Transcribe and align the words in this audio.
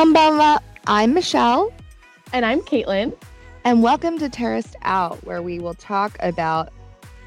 Konbanwa. 0.00 0.58
I'm 0.86 1.12
Michelle. 1.12 1.70
And 2.32 2.46
I'm 2.46 2.62
Caitlin. 2.62 3.14
And 3.64 3.82
welcome 3.82 4.18
to 4.20 4.30
Terraced 4.30 4.74
Out, 4.80 5.22
where 5.26 5.42
we 5.42 5.58
will 5.58 5.74
talk 5.74 6.16
about 6.20 6.72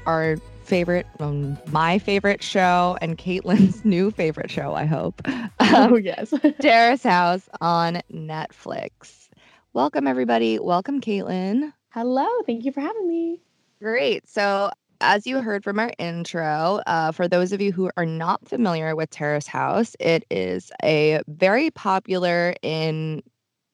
our 0.06 0.38
favorite, 0.64 1.06
um, 1.20 1.56
my 1.70 2.00
favorite 2.00 2.42
show, 2.42 2.98
and 3.00 3.16
Caitlin's 3.16 3.84
new 3.84 4.10
favorite 4.10 4.50
show, 4.50 4.74
I 4.74 4.86
hope. 4.86 5.22
oh, 5.60 5.94
yes. 5.94 6.34
Terrace 6.60 7.04
House 7.04 7.48
on 7.60 8.02
Netflix. 8.12 9.28
Welcome, 9.72 10.08
everybody. 10.08 10.58
Welcome, 10.58 11.00
Caitlin. 11.00 11.72
Hello. 11.90 12.26
Thank 12.44 12.64
you 12.64 12.72
for 12.72 12.80
having 12.80 13.06
me. 13.06 13.40
Great. 13.78 14.28
So, 14.28 14.72
as 15.04 15.26
you 15.26 15.42
heard 15.42 15.62
from 15.62 15.78
our 15.78 15.92
intro, 15.98 16.80
uh, 16.86 17.12
for 17.12 17.28
those 17.28 17.52
of 17.52 17.60
you 17.60 17.72
who 17.72 17.90
are 17.96 18.06
not 18.06 18.48
familiar 18.48 18.96
with 18.96 19.10
Terrace 19.10 19.46
House, 19.46 19.94
it 20.00 20.24
is 20.30 20.72
a 20.82 21.20
very 21.28 21.70
popular 21.70 22.54
in 22.62 23.22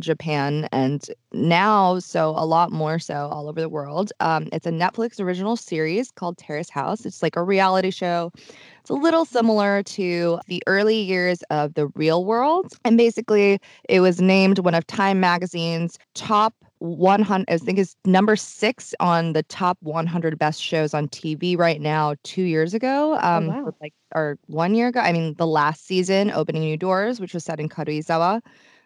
Japan 0.00 0.66
and 0.72 1.04
now 1.32 1.98
so 1.98 2.30
a 2.30 2.44
lot 2.46 2.72
more 2.72 2.98
so 2.98 3.28
all 3.28 3.48
over 3.48 3.60
the 3.60 3.68
world. 3.68 4.12
Um, 4.18 4.48
it's 4.52 4.66
a 4.66 4.70
Netflix 4.70 5.20
original 5.20 5.56
series 5.56 6.10
called 6.10 6.36
Terrace 6.38 6.70
House. 6.70 7.06
It's 7.06 7.22
like 7.22 7.36
a 7.36 7.42
reality 7.42 7.90
show. 7.90 8.32
It's 8.80 8.90
a 8.90 8.94
little 8.94 9.24
similar 9.24 9.82
to 9.84 10.40
the 10.48 10.62
early 10.66 11.00
years 11.00 11.42
of 11.50 11.74
The 11.74 11.86
Real 11.88 12.24
World. 12.24 12.72
And 12.84 12.96
basically, 12.96 13.60
it 13.88 14.00
was 14.00 14.20
named 14.20 14.58
one 14.58 14.74
of 14.74 14.86
Time 14.86 15.20
Magazine's 15.20 15.98
top 16.14 16.54
100 16.80 17.44
i 17.48 17.58
think 17.58 17.78
is 17.78 17.94
number 18.04 18.34
six 18.36 18.94
on 19.00 19.32
the 19.34 19.42
top 19.44 19.78
100 19.82 20.38
best 20.38 20.62
shows 20.62 20.94
on 20.94 21.08
tv 21.08 21.56
right 21.56 21.80
now 21.80 22.14
two 22.22 22.42
years 22.42 22.74
ago 22.74 23.18
oh, 23.22 23.28
um 23.28 23.50
oh, 23.50 23.64
wow. 23.64 23.74
like 23.80 23.94
or 24.14 24.38
one 24.46 24.74
year 24.74 24.88
ago 24.88 25.00
i 25.00 25.12
mean 25.12 25.34
the 25.34 25.46
last 25.46 25.86
season 25.86 26.30
opening 26.30 26.62
new 26.62 26.76
doors 26.76 27.20
which 27.20 27.34
was 27.34 27.44
set 27.44 27.60
in 27.60 27.68
karuizawa 27.68 28.40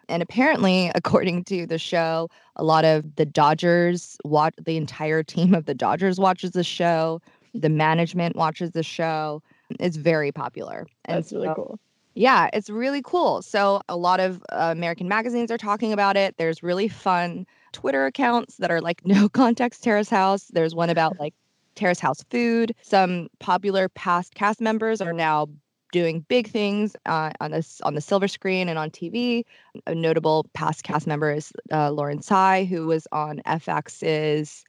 and 0.09 0.21
apparently 0.21 0.91
according 0.95 1.43
to 1.43 1.65
the 1.65 1.77
show 1.77 2.29
a 2.57 2.63
lot 2.63 2.83
of 2.83 3.15
the 3.15 3.25
dodgers 3.25 4.17
watch 4.25 4.53
the 4.61 4.75
entire 4.75 5.23
team 5.23 5.55
of 5.55 5.65
the 5.65 5.73
dodgers 5.73 6.19
watches 6.19 6.51
the 6.51 6.63
show 6.63 7.21
the 7.53 7.69
management 7.69 8.35
watches 8.35 8.71
the 8.71 8.83
show 8.83 9.41
it's 9.79 9.95
very 9.95 10.33
popular 10.33 10.85
and 11.05 11.17
that's 11.17 11.31
really 11.31 11.47
so, 11.47 11.55
cool 11.55 11.79
yeah, 12.17 12.49
it's 12.53 12.69
really 12.69 13.01
cool. 13.01 13.41
So, 13.41 13.81
a 13.89 13.97
lot 13.97 14.21
of 14.21 14.41
uh, 14.49 14.69
American 14.71 15.09
magazines 15.09 15.51
are 15.51 15.57
talking 15.57 15.91
about 15.91 16.15
it. 16.15 16.37
There's 16.37 16.63
really 16.63 16.87
fun 16.87 17.45
Twitter 17.75 18.05
accounts 18.05 18.55
that 18.57 18.71
are 18.71 18.79
like 18.79 19.05
no 19.05 19.27
context 19.27 19.83
Terrace 19.83 20.09
House. 20.09 20.45
There's 20.45 20.73
one 20.73 20.89
about 20.89 21.19
like 21.19 21.33
Terrace 21.75 21.99
House 21.99 22.23
food. 22.29 22.73
Some 22.81 23.27
popular 23.39 23.89
past 23.89 24.33
cast 24.33 24.61
members 24.61 25.01
are 25.01 25.13
now 25.13 25.47
doing 25.91 26.21
big 26.27 26.47
things 26.47 26.95
uh, 27.05 27.31
on 27.41 27.51
this 27.51 27.81
on 27.81 27.93
the 27.93 28.01
silver 28.01 28.29
screen 28.29 28.69
and 28.69 28.79
on 28.79 28.89
TV. 28.89 29.43
A 29.87 29.93
notable 29.93 30.45
past 30.53 30.83
cast 30.83 31.05
member 31.05 31.31
is 31.31 31.51
uh, 31.71 31.91
Lauren 31.91 32.21
Tsai, 32.21 32.63
who 32.63 32.87
was 32.87 33.07
on 33.11 33.41
FX's 33.45 34.63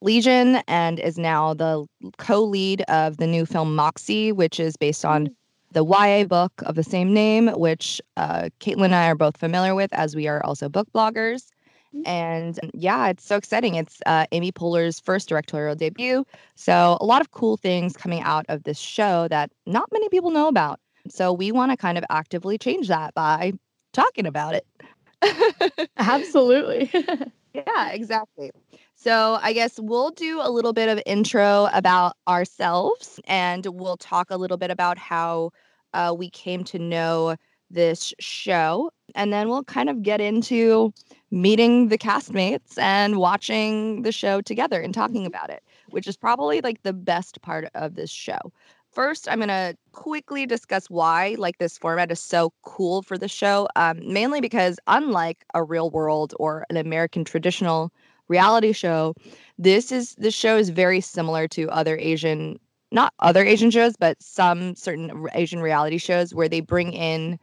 Legion 0.00 0.56
and 0.68 1.00
is 1.00 1.18
now 1.18 1.54
the 1.54 1.84
co-lead 2.18 2.82
of 2.82 3.16
the 3.16 3.26
new 3.26 3.44
film 3.44 3.74
Moxie, 3.74 4.32
which 4.32 4.58
is 4.60 4.76
based 4.76 5.04
on 5.04 5.28
mm. 5.28 5.34
the 5.72 5.84
YA 5.84 6.24
book 6.24 6.52
of 6.66 6.74
the 6.76 6.82
same 6.82 7.12
name, 7.12 7.48
which 7.48 8.00
uh, 8.16 8.48
Caitlin 8.60 8.86
and 8.86 8.94
I 8.94 9.08
are 9.08 9.14
both 9.14 9.36
familiar 9.36 9.74
with, 9.74 9.92
as 9.92 10.16
we 10.16 10.26
are 10.26 10.44
also 10.44 10.68
book 10.68 10.88
bloggers. 10.92 11.51
Mm-hmm. 11.94 12.06
And 12.06 12.60
yeah, 12.74 13.08
it's 13.08 13.24
so 13.24 13.36
exciting. 13.36 13.74
It's 13.74 14.00
uh, 14.06 14.26
Amy 14.32 14.52
Poehler's 14.52 15.00
first 15.00 15.28
directorial 15.28 15.74
debut. 15.74 16.24
So, 16.54 16.96
a 17.00 17.04
lot 17.04 17.20
of 17.20 17.30
cool 17.32 17.56
things 17.56 17.96
coming 17.96 18.22
out 18.22 18.46
of 18.48 18.64
this 18.64 18.78
show 18.78 19.28
that 19.28 19.50
not 19.66 19.88
many 19.92 20.08
people 20.08 20.30
know 20.30 20.48
about. 20.48 20.80
So, 21.08 21.32
we 21.32 21.52
want 21.52 21.70
to 21.72 21.76
kind 21.76 21.98
of 21.98 22.04
actively 22.10 22.56
change 22.58 22.88
that 22.88 23.14
by 23.14 23.52
talking 23.92 24.26
about 24.26 24.54
it. 24.54 24.66
Absolutely. 25.98 26.90
yeah, 27.54 27.90
exactly. 27.90 28.50
So, 28.94 29.38
I 29.42 29.52
guess 29.52 29.78
we'll 29.78 30.10
do 30.10 30.40
a 30.42 30.50
little 30.50 30.72
bit 30.72 30.88
of 30.88 31.02
intro 31.04 31.68
about 31.74 32.16
ourselves 32.26 33.20
and 33.26 33.66
we'll 33.66 33.98
talk 33.98 34.30
a 34.30 34.36
little 34.36 34.56
bit 34.56 34.70
about 34.70 34.96
how 34.96 35.50
uh, 35.92 36.14
we 36.16 36.30
came 36.30 36.64
to 36.64 36.78
know 36.78 37.36
this 37.70 38.14
show. 38.20 38.90
And 39.14 39.32
then 39.32 39.48
we'll 39.48 39.64
kind 39.64 39.88
of 39.88 40.02
get 40.02 40.20
into 40.20 40.92
meeting 41.30 41.88
the 41.88 41.98
castmates 41.98 42.78
and 42.78 43.16
watching 43.16 44.02
the 44.02 44.12
show 44.12 44.40
together 44.40 44.80
and 44.80 44.92
talking 44.92 45.26
about 45.26 45.50
it, 45.50 45.62
which 45.90 46.06
is 46.06 46.16
probably 46.16 46.60
like 46.60 46.82
the 46.82 46.92
best 46.92 47.40
part 47.42 47.68
of 47.74 47.94
this 47.94 48.10
show. 48.10 48.38
First, 48.92 49.26
I'm 49.28 49.38
going 49.38 49.48
to 49.48 49.74
quickly 49.92 50.44
discuss 50.44 50.90
why 50.90 51.34
like 51.38 51.56
this 51.56 51.78
format 51.78 52.12
is 52.12 52.20
so 52.20 52.52
cool 52.62 53.00
for 53.02 53.16
the 53.16 53.28
show. 53.28 53.66
Um, 53.74 54.00
mainly 54.04 54.42
because 54.42 54.78
unlike 54.86 55.44
a 55.54 55.62
real 55.64 55.90
world 55.90 56.34
or 56.38 56.66
an 56.68 56.76
American 56.76 57.24
traditional 57.24 57.90
reality 58.28 58.72
show, 58.72 59.14
this 59.58 59.92
is 59.92 60.14
this 60.16 60.34
show 60.34 60.58
is 60.58 60.68
very 60.68 61.00
similar 61.00 61.48
to 61.48 61.70
other 61.70 61.96
Asian 61.98 62.58
not 62.90 63.14
other 63.20 63.42
Asian 63.42 63.70
shows, 63.70 63.96
but 63.96 64.22
some 64.22 64.74
certain 64.74 65.26
Asian 65.32 65.60
reality 65.60 65.96
shows 65.96 66.34
where 66.34 66.48
they 66.48 66.60
bring 66.60 66.92
in 66.92 67.38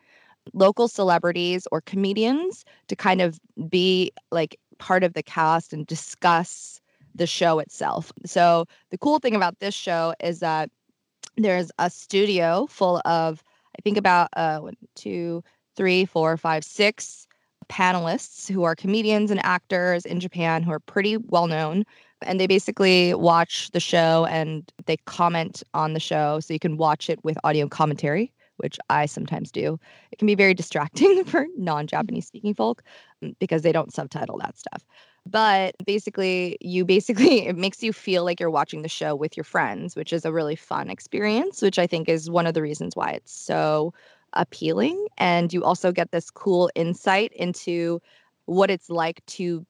local 0.53 0.87
celebrities 0.87 1.67
or 1.71 1.81
comedians 1.81 2.65
to 2.87 2.95
kind 2.95 3.21
of 3.21 3.39
be 3.69 4.11
like 4.31 4.59
part 4.77 5.03
of 5.03 5.13
the 5.13 5.23
cast 5.23 5.73
and 5.73 5.85
discuss 5.85 6.79
the 7.15 7.27
show 7.27 7.59
itself. 7.59 8.11
So 8.25 8.65
the 8.91 8.97
cool 8.97 9.19
thing 9.19 9.35
about 9.35 9.59
this 9.59 9.75
show 9.75 10.13
is 10.21 10.39
that 10.39 10.69
there's 11.37 11.71
a 11.79 11.89
studio 11.89 12.67
full 12.69 13.01
of 13.05 13.43
I 13.77 13.81
think 13.81 13.97
about 13.97 14.29
uh 14.35 14.59
one, 14.59 14.75
two, 14.95 15.43
three, 15.75 16.05
four, 16.05 16.35
five, 16.37 16.63
six 16.63 17.27
panelists 17.69 18.51
who 18.51 18.63
are 18.63 18.75
comedians 18.75 19.31
and 19.31 19.43
actors 19.45 20.05
in 20.05 20.19
Japan 20.19 20.63
who 20.63 20.71
are 20.71 20.79
pretty 20.79 21.17
well 21.17 21.47
known. 21.47 21.85
And 22.21 22.39
they 22.39 22.47
basically 22.47 23.13
watch 23.13 23.71
the 23.71 23.79
show 23.79 24.25
and 24.29 24.69
they 24.85 24.97
comment 25.05 25.63
on 25.73 25.93
the 25.93 25.99
show. 25.99 26.39
So 26.41 26.53
you 26.53 26.59
can 26.59 26.77
watch 26.77 27.09
it 27.09 27.23
with 27.23 27.37
audio 27.43 27.67
commentary 27.67 28.33
which 28.59 28.77
I 28.89 29.05
sometimes 29.05 29.51
do. 29.51 29.79
It 30.11 30.19
can 30.19 30.27
be 30.27 30.35
very 30.35 30.53
distracting 30.53 31.23
for 31.25 31.45
non 31.57 31.87
Japanese 31.87 32.27
speaking 32.27 32.53
folk 32.53 32.83
mm, 33.23 33.35
because 33.39 33.61
they 33.61 33.71
don't 33.71 33.93
subtitle 33.93 34.37
that 34.39 34.57
stuff. 34.57 34.85
But 35.25 35.75
basically, 35.85 36.57
you 36.61 36.85
basically, 36.85 37.45
it 37.47 37.57
makes 37.57 37.83
you 37.83 37.93
feel 37.93 38.23
like 38.23 38.39
you're 38.39 38.49
watching 38.49 38.81
the 38.81 38.89
show 38.89 39.15
with 39.15 39.37
your 39.37 39.43
friends, 39.43 39.95
which 39.95 40.13
is 40.13 40.25
a 40.25 40.31
really 40.31 40.55
fun 40.55 40.89
experience, 40.89 41.61
which 41.61 41.79
I 41.79 41.87
think 41.87 42.09
is 42.09 42.29
one 42.29 42.47
of 42.47 42.53
the 42.53 42.61
reasons 42.61 42.95
why 42.95 43.11
it's 43.11 43.31
so 43.31 43.93
appealing. 44.33 45.07
And 45.17 45.51
you 45.51 45.63
also 45.63 45.91
get 45.91 46.11
this 46.11 46.29
cool 46.29 46.69
insight 46.75 47.33
into 47.33 48.01
what 48.45 48.69
it's 48.69 48.89
like 48.89 49.25
to 49.27 49.65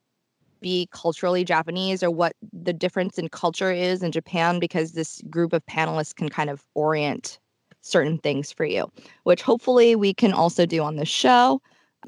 be 0.62 0.90
culturally 0.92 1.44
Japanese 1.44 2.04
or 2.04 2.12
what 2.12 2.34
the 2.52 2.74
difference 2.74 3.18
in 3.18 3.30
culture 3.30 3.72
is 3.72 4.04
in 4.04 4.12
Japan 4.12 4.60
because 4.60 4.92
this 4.92 5.22
group 5.30 5.54
of 5.54 5.66
panelists 5.66 6.16
can 6.16 6.30
kind 6.30 6.50
of 6.50 6.66
orient 6.76 7.40
certain 7.82 8.18
things 8.18 8.52
for 8.52 8.66
you, 8.66 8.92
which 9.24 9.42
hopefully 9.42 9.96
we 9.96 10.14
can 10.14 10.34
also 10.34 10.66
do 10.66 10.84
on 10.84 10.96
the 10.96 11.06
show 11.06 11.62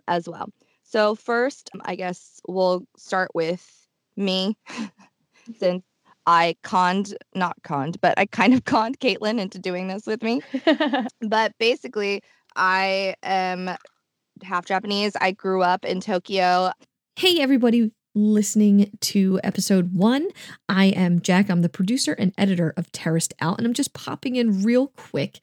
as 0.08 0.28
well. 0.28 0.50
So, 0.84 1.16
first, 1.16 1.70
um, 1.74 1.82
I 1.86 1.96
guess 1.96 2.42
we'll 2.48 2.86
start 2.98 3.32
with 3.34 3.88
me 4.18 4.58
since 5.58 5.84
I 6.26 6.56
conned, 6.64 7.18
not 7.34 7.56
conned, 7.64 8.00
but 8.02 8.18
I 8.18 8.26
kind 8.26 8.54
of 8.54 8.66
conned 8.66 9.00
Caitlin 9.00 9.40
into 9.40 9.60
doing 9.60 9.88
this 9.88 10.06
with 10.06 10.22
me. 10.22 10.42
but 11.22 11.54
basically, 11.60 12.22
I 12.56 13.16
am 13.24 13.70
half 14.44 14.66
Japanese. 14.66 15.16
I 15.20 15.32
grew 15.32 15.62
up 15.62 15.86
in 15.86 16.02
Tokyo. 16.02 16.72
Hey, 17.16 17.40
everybody 17.40 17.92
listening 18.14 18.92
to 19.02 19.40
episode 19.44 19.94
one. 19.94 20.28
I 20.68 20.86
am 20.86 21.22
Jack. 21.22 21.50
I'm 21.50 21.62
the 21.62 21.70
producer 21.70 22.14
and 22.14 22.34
editor 22.38 22.74
of 22.78 22.92
Terraced 22.92 23.34
Out, 23.40 23.58
and 23.58 23.68
I'm 23.68 23.74
just 23.74 23.94
popping 23.94 24.36
in 24.36 24.64
real 24.64 24.88
quick 24.88 25.40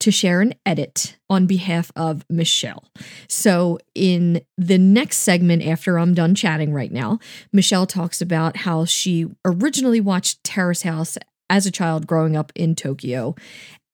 to 0.00 0.10
share 0.10 0.40
an 0.40 0.54
edit 0.64 1.18
on 1.28 1.46
behalf 1.46 1.92
of 1.94 2.24
Michelle. 2.28 2.84
So, 3.28 3.78
in 3.94 4.40
the 4.56 4.78
next 4.78 5.18
segment, 5.18 5.62
after 5.62 5.98
I'm 5.98 6.14
done 6.14 6.34
chatting 6.34 6.72
right 6.72 6.90
now, 6.90 7.18
Michelle 7.52 7.86
talks 7.86 8.20
about 8.20 8.58
how 8.58 8.84
she 8.84 9.26
originally 9.44 10.00
watched 10.00 10.42
Terrace 10.42 10.82
House 10.82 11.18
as 11.48 11.66
a 11.66 11.70
child 11.70 12.06
growing 12.06 12.36
up 12.36 12.52
in 12.54 12.74
Tokyo. 12.74 13.34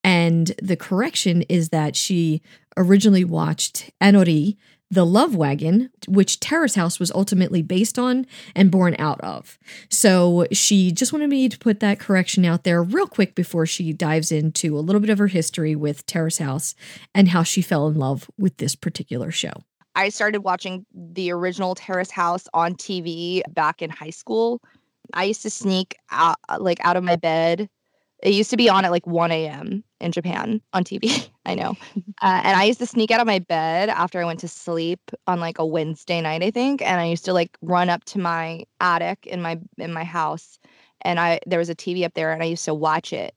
And 0.04 0.52
the 0.62 0.76
correction 0.76 1.42
is 1.42 1.70
that 1.70 1.96
she 1.96 2.40
originally 2.76 3.24
watched 3.24 3.90
Ainori 4.00 4.56
the 4.90 5.04
Love 5.04 5.34
Wagon, 5.34 5.90
which 6.06 6.40
Terrace 6.40 6.74
House 6.74 7.00
was 7.00 7.10
ultimately 7.10 7.62
based 7.62 7.98
on 7.98 8.26
and 8.54 8.70
born 8.70 8.94
out 8.98 9.20
of. 9.20 9.58
So 9.90 10.46
she 10.52 10.92
just 10.92 11.12
wanted 11.12 11.28
me 11.28 11.48
to 11.48 11.58
put 11.58 11.80
that 11.80 11.98
correction 11.98 12.44
out 12.44 12.64
there 12.64 12.82
real 12.82 13.06
quick 13.06 13.34
before 13.34 13.66
she 13.66 13.92
dives 13.92 14.30
into 14.30 14.78
a 14.78 14.80
little 14.80 15.00
bit 15.00 15.10
of 15.10 15.18
her 15.18 15.26
history 15.26 15.74
with 15.74 16.06
Terrace 16.06 16.38
House 16.38 16.74
and 17.14 17.28
how 17.28 17.42
she 17.42 17.62
fell 17.62 17.88
in 17.88 17.96
love 17.96 18.30
with 18.38 18.56
this 18.58 18.74
particular 18.74 19.30
show. 19.30 19.52
I 19.94 20.10
started 20.10 20.40
watching 20.40 20.84
the 20.94 21.32
original 21.32 21.74
Terrace 21.74 22.10
House 22.10 22.46
on 22.54 22.74
TV 22.74 23.42
back 23.52 23.82
in 23.82 23.90
high 23.90 24.10
school. 24.10 24.60
I 25.14 25.24
used 25.24 25.42
to 25.42 25.50
sneak 25.50 25.96
out, 26.10 26.36
like 26.58 26.78
out 26.84 26.96
of 26.96 27.04
my 27.04 27.16
bed 27.16 27.68
it 28.22 28.32
used 28.32 28.50
to 28.50 28.56
be 28.56 28.68
on 28.68 28.84
at 28.84 28.90
like 28.90 29.06
1 29.06 29.30
a.m. 29.30 29.84
in 30.00 30.12
Japan 30.12 30.60
on 30.72 30.84
TV. 30.84 31.28
I 31.46 31.54
know. 31.54 31.76
Uh, 32.22 32.40
and 32.44 32.56
I 32.56 32.64
used 32.64 32.78
to 32.78 32.86
sneak 32.86 33.10
out 33.10 33.20
of 33.20 33.26
my 33.26 33.40
bed 33.40 33.90
after 33.90 34.18
I 34.18 34.24
went 34.24 34.40
to 34.40 34.48
sleep 34.48 35.00
on 35.26 35.38
like 35.38 35.58
a 35.58 35.66
Wednesday 35.66 36.18
night, 36.22 36.42
I 36.42 36.50
think. 36.50 36.80
And 36.80 36.98
I 36.98 37.04
used 37.04 37.26
to 37.26 37.34
like 37.34 37.58
run 37.60 37.90
up 37.90 38.04
to 38.06 38.18
my 38.18 38.64
attic 38.80 39.26
in 39.26 39.42
my 39.42 39.60
in 39.76 39.92
my 39.92 40.02
house, 40.02 40.58
and 41.02 41.20
I 41.20 41.40
there 41.46 41.58
was 41.58 41.68
a 41.68 41.74
TV 41.74 42.04
up 42.06 42.14
there, 42.14 42.32
and 42.32 42.42
I 42.42 42.46
used 42.46 42.64
to 42.64 42.74
watch 42.74 43.12
it. 43.12 43.34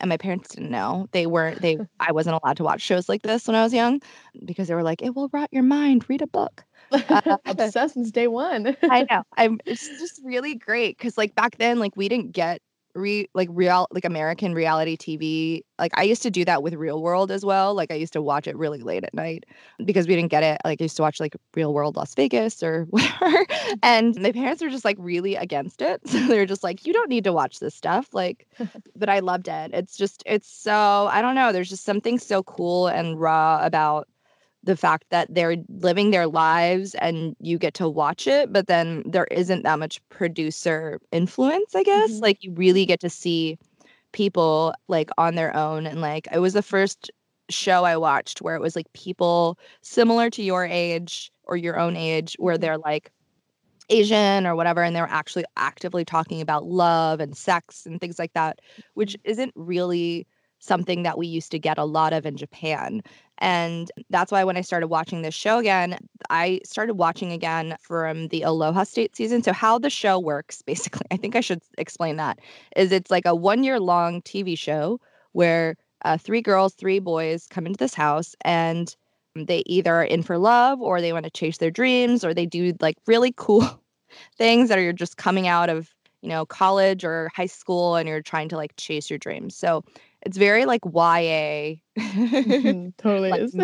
And 0.00 0.10
my 0.10 0.18
parents 0.18 0.50
didn't 0.54 0.70
know 0.70 1.08
they 1.12 1.26
weren't 1.26 1.62
they 1.62 1.78
I 2.00 2.12
wasn't 2.12 2.38
allowed 2.42 2.58
to 2.58 2.64
watch 2.64 2.82
shows 2.82 3.08
like 3.08 3.22
this 3.22 3.46
when 3.46 3.56
I 3.56 3.62
was 3.62 3.72
young 3.72 4.02
because 4.44 4.68
they 4.68 4.74
were 4.74 4.82
like 4.82 5.00
it 5.00 5.14
will 5.14 5.30
rot 5.32 5.48
your 5.50 5.62
mind. 5.62 6.04
Read 6.08 6.20
a 6.20 6.26
book. 6.26 6.62
Uh, 6.92 7.38
Obsessed 7.46 7.94
since 7.94 8.10
day 8.10 8.28
one. 8.28 8.76
I 8.82 9.06
know. 9.10 9.22
I'm. 9.38 9.60
It's 9.64 9.88
just 9.88 10.20
really 10.24 10.56
great 10.56 10.98
because 10.98 11.16
like 11.16 11.34
back 11.34 11.56
then, 11.56 11.78
like 11.78 11.96
we 11.96 12.08
didn't 12.10 12.32
get 12.32 12.60
re 13.00 13.28
like 13.34 13.48
real 13.50 13.86
like 13.90 14.04
American 14.04 14.54
reality 14.54 14.96
TV. 14.96 15.62
Like 15.78 15.92
I 15.94 16.02
used 16.02 16.22
to 16.22 16.30
do 16.30 16.44
that 16.44 16.62
with 16.62 16.74
Real 16.74 17.02
World 17.02 17.30
as 17.30 17.44
well. 17.44 17.74
Like 17.74 17.90
I 17.90 17.94
used 17.94 18.12
to 18.12 18.22
watch 18.22 18.46
it 18.46 18.56
really 18.56 18.82
late 18.82 19.04
at 19.04 19.14
night 19.14 19.46
because 19.84 20.06
we 20.06 20.14
didn't 20.14 20.30
get 20.30 20.42
it. 20.42 20.60
Like 20.64 20.80
I 20.80 20.84
used 20.84 20.96
to 20.96 21.02
watch 21.02 21.20
like 21.20 21.34
Real 21.54 21.72
World 21.72 21.96
Las 21.96 22.14
Vegas 22.14 22.62
or 22.62 22.84
whatever. 22.90 23.46
And 23.82 24.20
my 24.20 24.32
parents 24.32 24.62
were 24.62 24.68
just 24.68 24.84
like 24.84 24.96
really 24.98 25.36
against 25.36 25.82
it. 25.82 26.00
So 26.10 26.26
they're 26.26 26.44
just 26.44 26.64
like, 26.64 26.86
you 26.86 26.92
don't 26.92 27.08
need 27.08 27.24
to 27.24 27.32
watch 27.32 27.60
this 27.60 27.74
stuff. 27.74 28.12
Like, 28.12 28.46
but 28.96 29.08
I 29.08 29.20
loved 29.20 29.48
it. 29.48 29.70
It's 29.72 29.96
just 29.96 30.22
it's 30.26 30.50
so 30.50 31.08
I 31.10 31.22
don't 31.22 31.34
know. 31.34 31.52
There's 31.52 31.70
just 31.70 31.84
something 31.84 32.18
so 32.18 32.42
cool 32.42 32.88
and 32.88 33.18
raw 33.18 33.64
about 33.64 34.08
the 34.62 34.76
fact 34.76 35.06
that 35.10 35.34
they're 35.34 35.56
living 35.68 36.10
their 36.10 36.26
lives 36.26 36.94
and 36.96 37.34
you 37.40 37.58
get 37.58 37.74
to 37.74 37.88
watch 37.88 38.26
it, 38.26 38.52
but 38.52 38.66
then 38.66 39.02
there 39.06 39.26
isn't 39.30 39.62
that 39.62 39.78
much 39.78 40.06
producer 40.10 41.00
influence, 41.12 41.74
I 41.74 41.82
guess. 41.82 42.10
Mm-hmm. 42.12 42.22
Like 42.22 42.44
you 42.44 42.52
really 42.52 42.84
get 42.84 43.00
to 43.00 43.10
see 43.10 43.58
people 44.12 44.74
like 44.88 45.10
on 45.16 45.34
their 45.34 45.54
own 45.56 45.86
and 45.86 46.00
like 46.00 46.28
it 46.32 46.40
was 46.40 46.52
the 46.52 46.62
first 46.62 47.10
show 47.48 47.84
I 47.84 47.96
watched 47.96 48.42
where 48.42 48.54
it 48.54 48.60
was 48.60 48.76
like 48.76 48.92
people 48.92 49.58
similar 49.82 50.30
to 50.30 50.42
your 50.42 50.64
age 50.64 51.32
or 51.44 51.56
your 51.56 51.78
own 51.78 51.96
age 51.96 52.36
where 52.38 52.54
mm-hmm. 52.54 52.60
they're 52.60 52.78
like 52.78 53.10
Asian 53.88 54.46
or 54.46 54.54
whatever 54.54 54.82
and 54.82 54.94
they're 54.94 55.08
actually 55.10 55.44
actively 55.56 56.04
talking 56.04 56.40
about 56.40 56.66
love 56.66 57.18
and 57.18 57.36
sex 57.36 57.86
and 57.86 58.00
things 58.00 58.18
like 58.18 58.32
that, 58.34 58.60
which 58.94 59.14
mm-hmm. 59.14 59.30
isn't 59.30 59.52
really 59.56 60.26
something 60.60 61.02
that 61.02 61.18
we 61.18 61.26
used 61.26 61.50
to 61.50 61.58
get 61.58 61.78
a 61.78 61.84
lot 61.84 62.12
of 62.12 62.26
in 62.26 62.36
Japan. 62.36 63.02
And 63.40 63.90
that's 64.10 64.30
why 64.30 64.44
when 64.44 64.56
I 64.56 64.60
started 64.60 64.88
watching 64.88 65.22
this 65.22 65.34
show 65.34 65.58
again, 65.58 65.98
I 66.28 66.60
started 66.64 66.94
watching 66.94 67.32
again 67.32 67.76
from 67.80 68.28
the 68.28 68.42
Aloha 68.42 68.84
State 68.84 69.16
season. 69.16 69.42
So, 69.42 69.52
how 69.52 69.78
the 69.78 69.90
show 69.90 70.18
works, 70.18 70.62
basically, 70.66 71.06
I 71.10 71.16
think 71.16 71.36
I 71.36 71.40
should 71.40 71.62
explain 71.78 72.16
that, 72.16 72.38
is 72.76 72.92
it's 72.92 73.10
like 73.10 73.26
a 73.26 73.34
one 73.34 73.64
year 73.64 73.80
long 73.80 74.22
TV 74.22 74.58
show 74.58 75.00
where 75.32 75.76
uh, 76.04 76.18
three 76.18 76.42
girls, 76.42 76.74
three 76.74 76.98
boys 76.98 77.46
come 77.50 77.66
into 77.66 77.78
this 77.78 77.94
house 77.94 78.34
and 78.42 78.94
they 79.34 79.62
either 79.66 79.94
are 79.94 80.04
in 80.04 80.22
for 80.22 80.38
love 80.38 80.80
or 80.80 81.00
they 81.00 81.12
want 81.12 81.24
to 81.24 81.30
chase 81.30 81.58
their 81.58 81.70
dreams 81.70 82.24
or 82.24 82.34
they 82.34 82.46
do 82.46 82.74
like 82.80 82.96
really 83.06 83.32
cool 83.36 83.80
things 84.36 84.68
that 84.68 84.78
are 84.78 84.92
just 84.92 85.16
coming 85.16 85.46
out 85.46 85.68
of 85.68 85.94
you 86.22 86.28
know 86.28 86.44
college 86.44 87.04
or 87.04 87.30
high 87.34 87.46
school 87.46 87.96
and 87.96 88.08
you're 88.08 88.22
trying 88.22 88.48
to 88.48 88.56
like 88.56 88.74
chase 88.76 89.08
your 89.08 89.18
dreams 89.18 89.56
so 89.56 89.84
it's 90.22 90.36
very 90.36 90.66
like 90.66 90.84
YA. 90.84 91.76
mm-hmm, 91.98 92.88
totally 92.98 93.30
like, 93.30 93.40
is. 93.40 93.54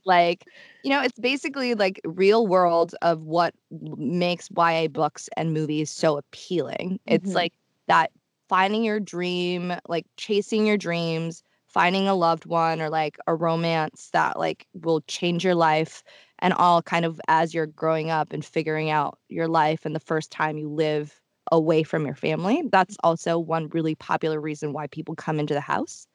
like, 0.04 0.44
you 0.82 0.90
know, 0.90 1.02
it's 1.02 1.18
basically 1.18 1.74
like 1.74 2.00
real 2.04 2.46
world 2.46 2.94
of 3.02 3.22
what 3.22 3.54
makes 3.70 4.48
YA 4.56 4.88
books 4.88 5.28
and 5.36 5.52
movies 5.52 5.90
so 5.90 6.16
appealing. 6.16 6.92
Mm-hmm. 6.92 7.14
It's 7.14 7.34
like 7.34 7.52
that 7.88 8.10
finding 8.48 8.84
your 8.84 9.00
dream, 9.00 9.74
like 9.88 10.06
chasing 10.16 10.66
your 10.66 10.78
dreams, 10.78 11.42
finding 11.66 12.08
a 12.08 12.14
loved 12.14 12.46
one 12.46 12.80
or 12.80 12.88
like 12.88 13.18
a 13.26 13.34
romance 13.34 14.08
that 14.12 14.38
like 14.38 14.66
will 14.72 15.02
change 15.02 15.44
your 15.44 15.54
life 15.54 16.02
and 16.38 16.54
all 16.54 16.80
kind 16.80 17.04
of 17.04 17.20
as 17.28 17.52
you're 17.52 17.66
growing 17.66 18.10
up 18.10 18.32
and 18.32 18.44
figuring 18.44 18.88
out 18.88 19.18
your 19.28 19.48
life 19.48 19.84
and 19.84 19.94
the 19.94 20.00
first 20.00 20.30
time 20.30 20.56
you 20.56 20.68
live 20.68 21.20
away 21.52 21.82
from 21.82 22.06
your 22.06 22.14
family. 22.14 22.62
That's 22.70 22.96
also 23.02 23.38
one 23.38 23.68
really 23.68 23.94
popular 23.94 24.40
reason 24.40 24.72
why 24.72 24.86
people 24.88 25.14
come 25.14 25.38
into 25.38 25.54
the 25.54 25.60
house. 25.60 26.06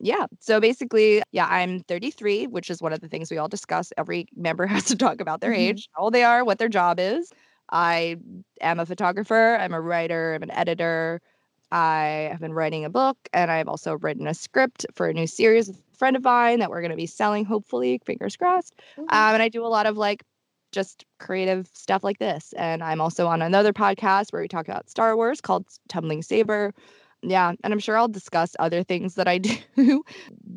Yeah. 0.00 0.26
So 0.40 0.60
basically, 0.60 1.22
yeah, 1.32 1.46
I'm 1.50 1.80
33, 1.80 2.46
which 2.46 2.70
is 2.70 2.80
one 2.80 2.92
of 2.92 3.00
the 3.00 3.08
things 3.08 3.30
we 3.30 3.38
all 3.38 3.48
discuss. 3.48 3.92
Every 3.96 4.26
member 4.36 4.66
has 4.74 4.84
to 4.86 4.96
talk 4.96 5.20
about 5.20 5.40
their 5.40 5.52
mm-hmm. 5.52 5.60
age, 5.60 5.88
how 5.96 6.04
old 6.04 6.14
they 6.14 6.24
are, 6.24 6.44
what 6.44 6.58
their 6.58 6.68
job 6.68 7.00
is. 7.00 7.32
I 7.70 8.16
am 8.60 8.80
a 8.80 8.86
photographer, 8.86 9.56
I'm 9.60 9.74
a 9.74 9.80
writer, 9.80 10.34
I'm 10.34 10.42
an 10.42 10.50
editor. 10.50 11.20
I 11.70 12.28
have 12.30 12.40
been 12.40 12.54
writing 12.54 12.86
a 12.86 12.90
book 12.90 13.18
and 13.34 13.50
I've 13.50 13.68
also 13.68 13.98
written 13.98 14.26
a 14.26 14.32
script 14.32 14.86
for 14.94 15.06
a 15.06 15.12
new 15.12 15.26
series 15.26 15.68
with 15.68 15.76
a 15.76 15.96
friend 15.98 16.16
of 16.16 16.24
mine 16.24 16.60
that 16.60 16.70
we're 16.70 16.80
going 16.80 16.92
to 16.92 16.96
be 16.96 17.06
selling, 17.06 17.44
hopefully, 17.44 18.00
fingers 18.06 18.36
crossed. 18.36 18.74
Mm-hmm. 18.92 19.02
Um, 19.02 19.34
and 19.34 19.42
I 19.42 19.50
do 19.50 19.66
a 19.66 19.68
lot 19.68 19.84
of 19.84 19.98
like 19.98 20.22
just 20.72 21.04
creative 21.18 21.68
stuff 21.72 22.04
like 22.04 22.18
this. 22.18 22.52
And 22.56 22.82
I'm 22.82 23.00
also 23.00 23.26
on 23.26 23.42
another 23.42 23.72
podcast 23.72 24.32
where 24.32 24.42
we 24.42 24.48
talk 24.48 24.68
about 24.68 24.90
Star 24.90 25.16
Wars 25.16 25.40
called 25.40 25.66
Tumbling 25.88 26.22
Saber. 26.22 26.72
Yeah, 27.22 27.52
and 27.64 27.72
I'm 27.72 27.80
sure 27.80 27.98
I'll 27.98 28.08
discuss 28.08 28.54
other 28.58 28.84
things 28.84 29.16
that 29.16 29.26
I 29.26 29.38
do 29.76 30.04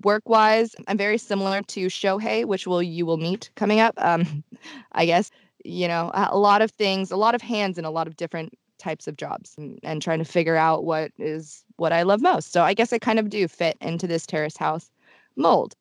work 0.04 0.28
wise. 0.28 0.76
I'm 0.88 0.98
very 0.98 1.18
similar 1.18 1.62
to 1.62 1.88
Shohei, 1.88 2.46
which 2.46 2.68
will 2.68 2.84
you 2.84 3.06
will 3.06 3.18
meet 3.18 3.50
coming 3.56 3.80
up. 3.80 3.96
Um, 3.98 4.44
I 4.92 5.06
guess 5.06 5.32
you 5.64 5.88
know 5.88 6.12
a 6.14 6.38
lot 6.38 6.62
of 6.62 6.72
things, 6.72 7.12
a 7.12 7.18
lot 7.18 7.36
of 7.36 7.42
hands 7.42 7.78
in 7.78 7.86
a 7.86 7.92
lot 7.92 8.08
of 8.08 8.16
different 8.16 8.54
types 8.78 9.08
of 9.08 9.18
jobs, 9.18 9.56
and, 9.58 9.80
and 9.84 10.02
trying 10.02 10.20
to 10.20 10.26
figure 10.26 10.56
out 10.56 10.84
what 10.84 11.12
is 11.18 11.64
what 11.78 11.94
I 11.94 12.04
love 12.04 12.22
most. 12.22 12.52
So 12.52 12.62
I 12.62 12.74
guess 12.76 12.94
I 12.94 13.00
kind 13.00 13.18
of 13.18 13.30
do 13.30 13.48
fit 13.48 13.78
into 13.82 14.06
this 14.06 14.28
terrace 14.28 14.58
house 14.58 14.92
mold 15.36 15.76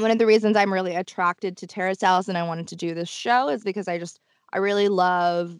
one 0.00 0.10
of 0.10 0.18
the 0.18 0.26
reasons 0.26 0.56
I'm 0.56 0.72
really 0.72 0.94
attracted 0.94 1.56
to 1.58 1.66
Terrace 1.66 2.02
House 2.02 2.28
and 2.28 2.38
I 2.38 2.42
wanted 2.42 2.68
to 2.68 2.76
do 2.76 2.94
this 2.94 3.08
show 3.08 3.48
is 3.48 3.62
because 3.62 3.88
I 3.88 3.98
just 3.98 4.20
I 4.52 4.58
really 4.58 4.88
love 4.88 5.56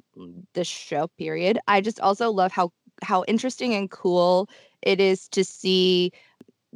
this 0.54 0.66
show 0.66 1.08
period. 1.18 1.58
I 1.68 1.80
just 1.80 2.00
also 2.00 2.30
love 2.30 2.52
how 2.52 2.72
how 3.02 3.24
interesting 3.28 3.74
and 3.74 3.90
cool 3.90 4.48
it 4.82 5.00
is 5.00 5.28
to 5.28 5.44
see 5.44 6.12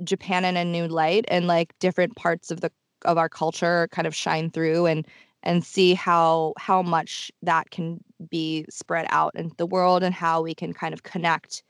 Japan 0.02 0.44
in 0.44 0.56
a 0.56 0.64
new 0.64 0.88
light 0.88 1.25
and 1.28 1.47
like 1.47 1.78
different 1.78 2.16
parts 2.16 2.50
of 2.50 2.61
the 2.61 2.71
of 3.04 3.18
our 3.18 3.28
culture 3.28 3.88
kind 3.92 4.06
of 4.06 4.14
shine 4.14 4.50
through 4.50 4.87
and 4.87 5.06
and 5.42 5.64
see 5.64 5.94
how 5.94 6.54
how 6.59 6.83
much 6.83 7.30
that 7.42 7.71
can 7.71 8.02
be 8.30 8.64
spread 8.71 9.06
out 9.11 9.35
in 9.35 9.52
the 9.59 9.66
world 9.66 10.02
and 10.02 10.14
how 10.14 10.42
we 10.42 10.54
can 10.54 10.73
kind 10.73 10.94
of 10.94 11.02
connect 11.02 11.62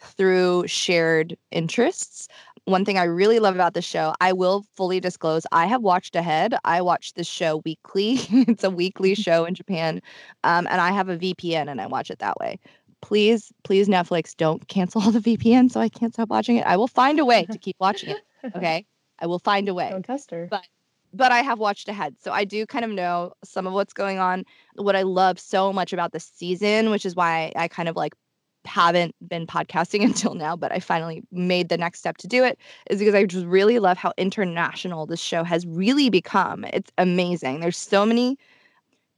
through 0.00 0.66
shared 0.66 1.36
interests 1.50 2.26
one 2.70 2.84
thing 2.84 2.98
I 2.98 3.04
really 3.04 3.38
love 3.38 3.54
about 3.54 3.74
the 3.74 3.82
show, 3.82 4.14
I 4.20 4.32
will 4.32 4.64
fully 4.74 5.00
disclose, 5.00 5.46
I 5.52 5.66
have 5.66 5.82
watched 5.82 6.16
ahead. 6.16 6.54
I 6.64 6.80
watch 6.80 7.14
this 7.14 7.26
show 7.26 7.62
weekly. 7.64 8.18
it's 8.30 8.64
a 8.64 8.70
weekly 8.70 9.14
show 9.26 9.44
in 9.44 9.54
Japan. 9.54 10.00
Um, 10.44 10.66
and 10.70 10.80
I 10.80 10.92
have 10.92 11.08
a 11.08 11.16
VPN 11.16 11.70
and 11.70 11.80
I 11.80 11.86
watch 11.86 12.10
it 12.10 12.18
that 12.20 12.38
way. 12.38 12.58
Please, 13.02 13.52
please, 13.64 13.88
Netflix, 13.88 14.36
don't 14.36 14.66
cancel 14.68 15.02
all 15.04 15.10
the 15.10 15.20
VPN 15.20 15.70
so 15.70 15.80
I 15.80 15.88
can't 15.88 16.12
stop 16.12 16.28
watching 16.28 16.56
it. 16.56 16.66
I 16.66 16.76
will 16.76 16.88
find 16.88 17.18
a 17.18 17.24
way 17.24 17.44
to 17.46 17.58
keep 17.58 17.76
watching 17.80 18.10
it. 18.10 18.22
Okay. 18.56 18.86
I 19.18 19.26
will 19.26 19.38
find 19.38 19.68
a 19.68 19.74
way. 19.74 19.90
Don't 19.90 20.04
test 20.04 20.30
her. 20.30 20.46
But 20.50 20.64
but 21.12 21.32
I 21.32 21.40
have 21.40 21.58
watched 21.58 21.88
ahead. 21.88 22.14
So 22.20 22.30
I 22.30 22.44
do 22.44 22.64
kind 22.66 22.84
of 22.84 22.90
know 22.92 23.32
some 23.42 23.66
of 23.66 23.72
what's 23.72 23.92
going 23.92 24.18
on. 24.18 24.44
What 24.76 24.94
I 24.94 25.02
love 25.02 25.40
so 25.40 25.72
much 25.72 25.92
about 25.92 26.12
the 26.12 26.20
season, 26.20 26.90
which 26.90 27.04
is 27.04 27.16
why 27.16 27.52
I 27.56 27.68
kind 27.68 27.88
of 27.88 27.96
like 27.96 28.14
haven't 28.64 29.14
been 29.26 29.46
podcasting 29.46 30.02
until 30.04 30.34
now, 30.34 30.56
but 30.56 30.72
I 30.72 30.80
finally 30.80 31.22
made 31.30 31.68
the 31.68 31.78
next 31.78 31.98
step 31.98 32.16
to 32.18 32.28
do 32.28 32.44
it, 32.44 32.58
is 32.90 32.98
because 32.98 33.14
I 33.14 33.24
just 33.24 33.46
really 33.46 33.78
love 33.78 33.98
how 33.98 34.12
international 34.16 35.06
this 35.06 35.20
show 35.20 35.44
has 35.44 35.66
really 35.66 36.10
become. 36.10 36.64
It's 36.72 36.90
amazing. 36.98 37.60
There's 37.60 37.76
so 37.76 38.04
many 38.06 38.38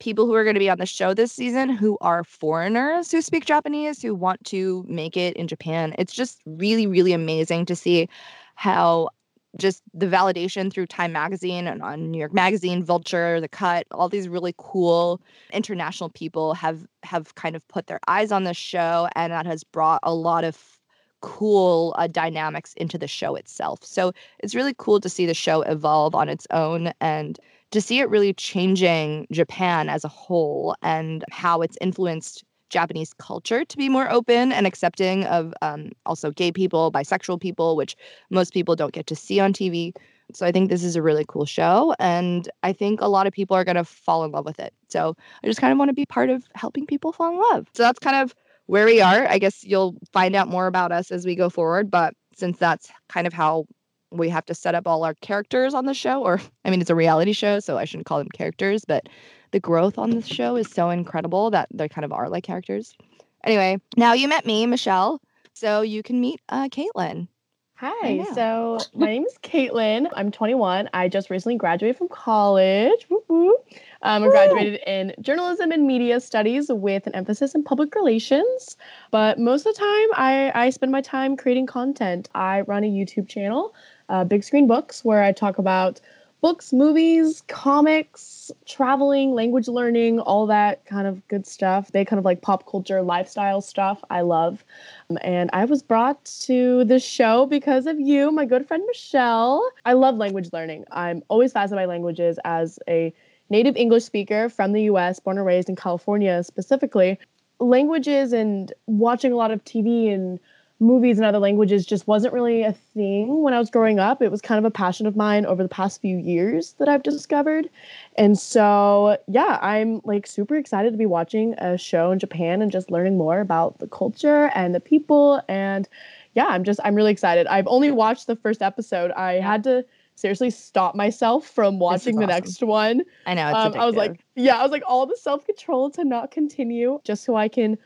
people 0.00 0.26
who 0.26 0.34
are 0.34 0.42
going 0.42 0.54
to 0.54 0.60
be 0.60 0.70
on 0.70 0.78
the 0.78 0.86
show 0.86 1.14
this 1.14 1.30
season 1.30 1.68
who 1.68 1.96
are 2.00 2.24
foreigners 2.24 3.12
who 3.12 3.22
speak 3.22 3.44
Japanese 3.44 4.02
who 4.02 4.14
want 4.16 4.44
to 4.44 4.84
make 4.88 5.16
it 5.16 5.36
in 5.36 5.46
Japan. 5.46 5.94
It's 5.96 6.12
just 6.12 6.40
really, 6.44 6.88
really 6.88 7.12
amazing 7.12 7.66
to 7.66 7.76
see 7.76 8.08
how 8.56 9.10
just 9.58 9.82
the 9.92 10.06
validation 10.06 10.72
through 10.72 10.86
Time 10.86 11.12
Magazine 11.12 11.66
and 11.66 11.82
on 11.82 12.10
New 12.10 12.18
York 12.18 12.32
Magazine, 12.32 12.82
Vulture, 12.82 13.40
The 13.40 13.48
Cut, 13.48 13.86
all 13.90 14.08
these 14.08 14.28
really 14.28 14.54
cool 14.56 15.20
international 15.52 16.10
people 16.10 16.54
have 16.54 16.86
have 17.02 17.34
kind 17.34 17.54
of 17.56 17.66
put 17.68 17.86
their 17.86 18.00
eyes 18.08 18.32
on 18.32 18.44
this 18.44 18.56
show, 18.56 19.08
and 19.14 19.32
that 19.32 19.46
has 19.46 19.64
brought 19.64 20.00
a 20.02 20.14
lot 20.14 20.44
of 20.44 20.80
cool 21.20 21.94
uh, 21.98 22.06
dynamics 22.08 22.74
into 22.74 22.98
the 22.98 23.06
show 23.06 23.36
itself. 23.36 23.78
So 23.82 24.12
it's 24.40 24.54
really 24.54 24.74
cool 24.76 25.00
to 25.00 25.08
see 25.08 25.24
the 25.24 25.34
show 25.34 25.62
evolve 25.62 26.14
on 26.14 26.28
its 26.28 26.46
own 26.50 26.92
and 27.00 27.38
to 27.70 27.80
see 27.80 28.00
it 28.00 28.10
really 28.10 28.34
changing 28.34 29.26
Japan 29.30 29.88
as 29.88 30.04
a 30.04 30.08
whole 30.08 30.74
and 30.82 31.24
how 31.30 31.62
it's 31.62 31.78
influenced 31.80 32.44
Japanese 32.72 33.12
culture 33.14 33.64
to 33.64 33.76
be 33.76 33.88
more 33.88 34.10
open 34.10 34.50
and 34.50 34.66
accepting 34.66 35.24
of 35.26 35.54
um, 35.62 35.92
also 36.06 36.30
gay 36.30 36.50
people, 36.50 36.90
bisexual 36.90 37.40
people, 37.40 37.76
which 37.76 37.96
most 38.30 38.52
people 38.52 38.74
don't 38.74 38.92
get 38.92 39.06
to 39.08 39.16
see 39.16 39.38
on 39.38 39.52
TV. 39.52 39.94
So 40.34 40.46
I 40.46 40.52
think 40.52 40.70
this 40.70 40.82
is 40.82 40.96
a 40.96 41.02
really 41.02 41.24
cool 41.28 41.44
show. 41.44 41.94
And 41.98 42.48
I 42.62 42.72
think 42.72 43.00
a 43.00 43.08
lot 43.08 43.26
of 43.26 43.32
people 43.32 43.56
are 43.56 43.64
going 43.64 43.76
to 43.76 43.84
fall 43.84 44.24
in 44.24 44.32
love 44.32 44.46
with 44.46 44.58
it. 44.58 44.72
So 44.88 45.14
I 45.44 45.46
just 45.46 45.60
kind 45.60 45.72
of 45.72 45.78
want 45.78 45.90
to 45.90 45.94
be 45.94 46.06
part 46.06 46.30
of 46.30 46.44
helping 46.54 46.86
people 46.86 47.12
fall 47.12 47.32
in 47.32 47.40
love. 47.52 47.68
So 47.74 47.82
that's 47.82 47.98
kind 47.98 48.16
of 48.16 48.34
where 48.66 48.86
we 48.86 49.00
are. 49.00 49.26
I 49.28 49.38
guess 49.38 49.62
you'll 49.62 49.96
find 50.12 50.34
out 50.34 50.48
more 50.48 50.66
about 50.66 50.92
us 50.92 51.10
as 51.10 51.26
we 51.26 51.34
go 51.34 51.50
forward. 51.50 51.90
But 51.90 52.14
since 52.34 52.56
that's 52.58 52.90
kind 53.08 53.26
of 53.26 53.34
how 53.34 53.66
we 54.10 54.28
have 54.28 54.46
to 54.46 54.54
set 54.54 54.74
up 54.74 54.86
all 54.86 55.04
our 55.04 55.14
characters 55.14 55.74
on 55.74 55.86
the 55.86 55.94
show, 55.94 56.22
or 56.22 56.40
I 56.64 56.70
mean, 56.70 56.80
it's 56.80 56.90
a 56.90 56.94
reality 56.94 57.32
show, 57.32 57.60
so 57.60 57.76
I 57.76 57.84
shouldn't 57.84 58.06
call 58.06 58.18
them 58.18 58.28
characters, 58.28 58.84
but 58.86 59.08
the 59.52 59.60
growth 59.60 59.98
on 59.98 60.10
the 60.10 60.22
show 60.22 60.56
is 60.56 60.68
so 60.68 60.90
incredible 60.90 61.50
that 61.50 61.68
they 61.72 61.88
kind 61.88 62.04
of 62.04 62.12
are 62.12 62.28
like 62.28 62.44
characters. 62.44 62.96
Anyway, 63.44 63.78
now 63.96 64.12
you 64.12 64.28
met 64.28 64.46
me, 64.46 64.66
Michelle. 64.66 65.20
So 65.54 65.82
you 65.82 66.02
can 66.02 66.20
meet 66.20 66.40
uh, 66.48 66.68
Caitlin. 66.68 67.28
Hi, 67.76 68.24
so 68.32 68.78
my 68.94 69.06
name 69.06 69.24
is 69.24 69.36
Caitlin. 69.42 70.08
I'm 70.14 70.30
21. 70.30 70.88
I 70.94 71.08
just 71.08 71.30
recently 71.30 71.56
graduated 71.56 71.98
from 71.98 72.08
college. 72.08 73.06
Woo-hoo. 73.10 73.56
Um, 74.02 74.22
I 74.22 74.28
graduated 74.28 74.80
in 74.86 75.12
journalism 75.20 75.72
and 75.72 75.84
media 75.84 76.20
studies 76.20 76.70
with 76.70 77.08
an 77.08 77.14
emphasis 77.16 77.56
in 77.56 77.64
public 77.64 77.94
relations. 77.96 78.76
But 79.10 79.40
most 79.40 79.66
of 79.66 79.74
the 79.74 79.80
time, 79.80 80.08
I, 80.14 80.52
I 80.54 80.70
spend 80.70 80.92
my 80.92 81.00
time 81.00 81.36
creating 81.36 81.66
content. 81.66 82.28
I 82.36 82.60
run 82.62 82.84
a 82.84 82.88
YouTube 82.88 83.28
channel, 83.28 83.74
uh, 84.08 84.22
Big 84.24 84.44
Screen 84.44 84.68
Books, 84.68 85.04
where 85.04 85.24
I 85.24 85.32
talk 85.32 85.58
about 85.58 86.00
books, 86.42 86.72
movies, 86.72 87.44
comics, 87.46 88.50
traveling, 88.66 89.32
language 89.32 89.68
learning, 89.68 90.18
all 90.18 90.44
that 90.48 90.84
kind 90.86 91.06
of 91.06 91.26
good 91.28 91.46
stuff. 91.46 91.92
They 91.92 92.04
kind 92.04 92.18
of 92.18 92.24
like 92.24 92.42
pop 92.42 92.68
culture, 92.68 93.00
lifestyle 93.00 93.60
stuff 93.60 94.02
I 94.10 94.22
love. 94.22 94.64
Um, 95.08 95.18
and 95.22 95.50
I 95.52 95.64
was 95.64 95.84
brought 95.84 96.24
to 96.42 96.84
this 96.84 97.04
show 97.04 97.46
because 97.46 97.86
of 97.86 98.00
you, 98.00 98.32
my 98.32 98.44
good 98.44 98.66
friend 98.66 98.82
Michelle. 98.88 99.70
I 99.86 99.92
love 99.92 100.16
language 100.16 100.50
learning. 100.52 100.84
I'm 100.90 101.22
always 101.28 101.52
fascinated 101.52 101.88
by 101.88 101.94
languages 101.94 102.40
as 102.44 102.80
a 102.88 103.14
native 103.48 103.76
English 103.76 104.04
speaker 104.04 104.48
from 104.48 104.72
the 104.72 104.82
US, 104.82 105.20
born 105.20 105.38
and 105.38 105.46
raised 105.46 105.68
in 105.68 105.76
California 105.76 106.42
specifically. 106.42 107.20
Languages 107.60 108.32
and 108.32 108.72
watching 108.86 109.30
a 109.32 109.36
lot 109.36 109.52
of 109.52 109.62
TV 109.62 110.12
and 110.12 110.40
movies 110.82 111.18
in 111.18 111.24
other 111.24 111.38
languages 111.38 111.86
just 111.86 112.08
wasn't 112.08 112.34
really 112.34 112.62
a 112.62 112.72
thing 112.72 113.42
when 113.42 113.54
I 113.54 113.58
was 113.58 113.70
growing 113.70 114.00
up. 114.00 114.20
It 114.20 114.30
was 114.30 114.42
kind 114.42 114.58
of 114.58 114.64
a 114.64 114.70
passion 114.70 115.06
of 115.06 115.16
mine 115.16 115.46
over 115.46 115.62
the 115.62 115.68
past 115.68 116.00
few 116.00 116.18
years 116.18 116.74
that 116.78 116.88
I've 116.88 117.04
discovered. 117.04 117.70
And 118.18 118.38
so, 118.38 119.16
yeah, 119.28 119.58
I'm 119.62 120.00
like 120.04 120.26
super 120.26 120.56
excited 120.56 120.90
to 120.90 120.98
be 120.98 121.06
watching 121.06 121.54
a 121.58 121.78
show 121.78 122.10
in 122.10 122.18
Japan 122.18 122.60
and 122.60 122.72
just 122.72 122.90
learning 122.90 123.16
more 123.16 123.40
about 123.40 123.78
the 123.78 123.86
culture 123.86 124.50
and 124.54 124.74
the 124.74 124.80
people. 124.80 125.40
And 125.48 125.88
yeah, 126.34 126.46
I'm 126.46 126.64
just, 126.64 126.80
I'm 126.84 126.96
really 126.96 127.12
excited. 127.12 127.46
I've 127.46 127.68
only 127.68 127.92
watched 127.92 128.26
the 128.26 128.36
first 128.36 128.60
episode. 128.60 129.12
I 129.12 129.34
had 129.34 129.62
to 129.64 129.84
seriously 130.16 130.50
stop 130.50 130.94
myself 130.96 131.46
from 131.46 131.78
watching 131.78 132.16
the 132.16 132.24
awesome. 132.24 132.34
next 132.34 132.62
one. 132.62 133.02
I 133.24 133.34
know. 133.34 133.46
Um, 133.46 133.74
I 133.74 133.86
was 133.86 133.94
like, 133.94 134.20
yeah, 134.34 134.56
I 134.56 134.62
was 134.62 134.72
like, 134.72 134.82
all 134.86 135.06
the 135.06 135.16
self 135.16 135.46
control 135.46 135.90
to 135.90 136.04
not 136.04 136.32
continue 136.32 137.00
just 137.04 137.22
so 137.22 137.36
I 137.36 137.48
can 137.48 137.78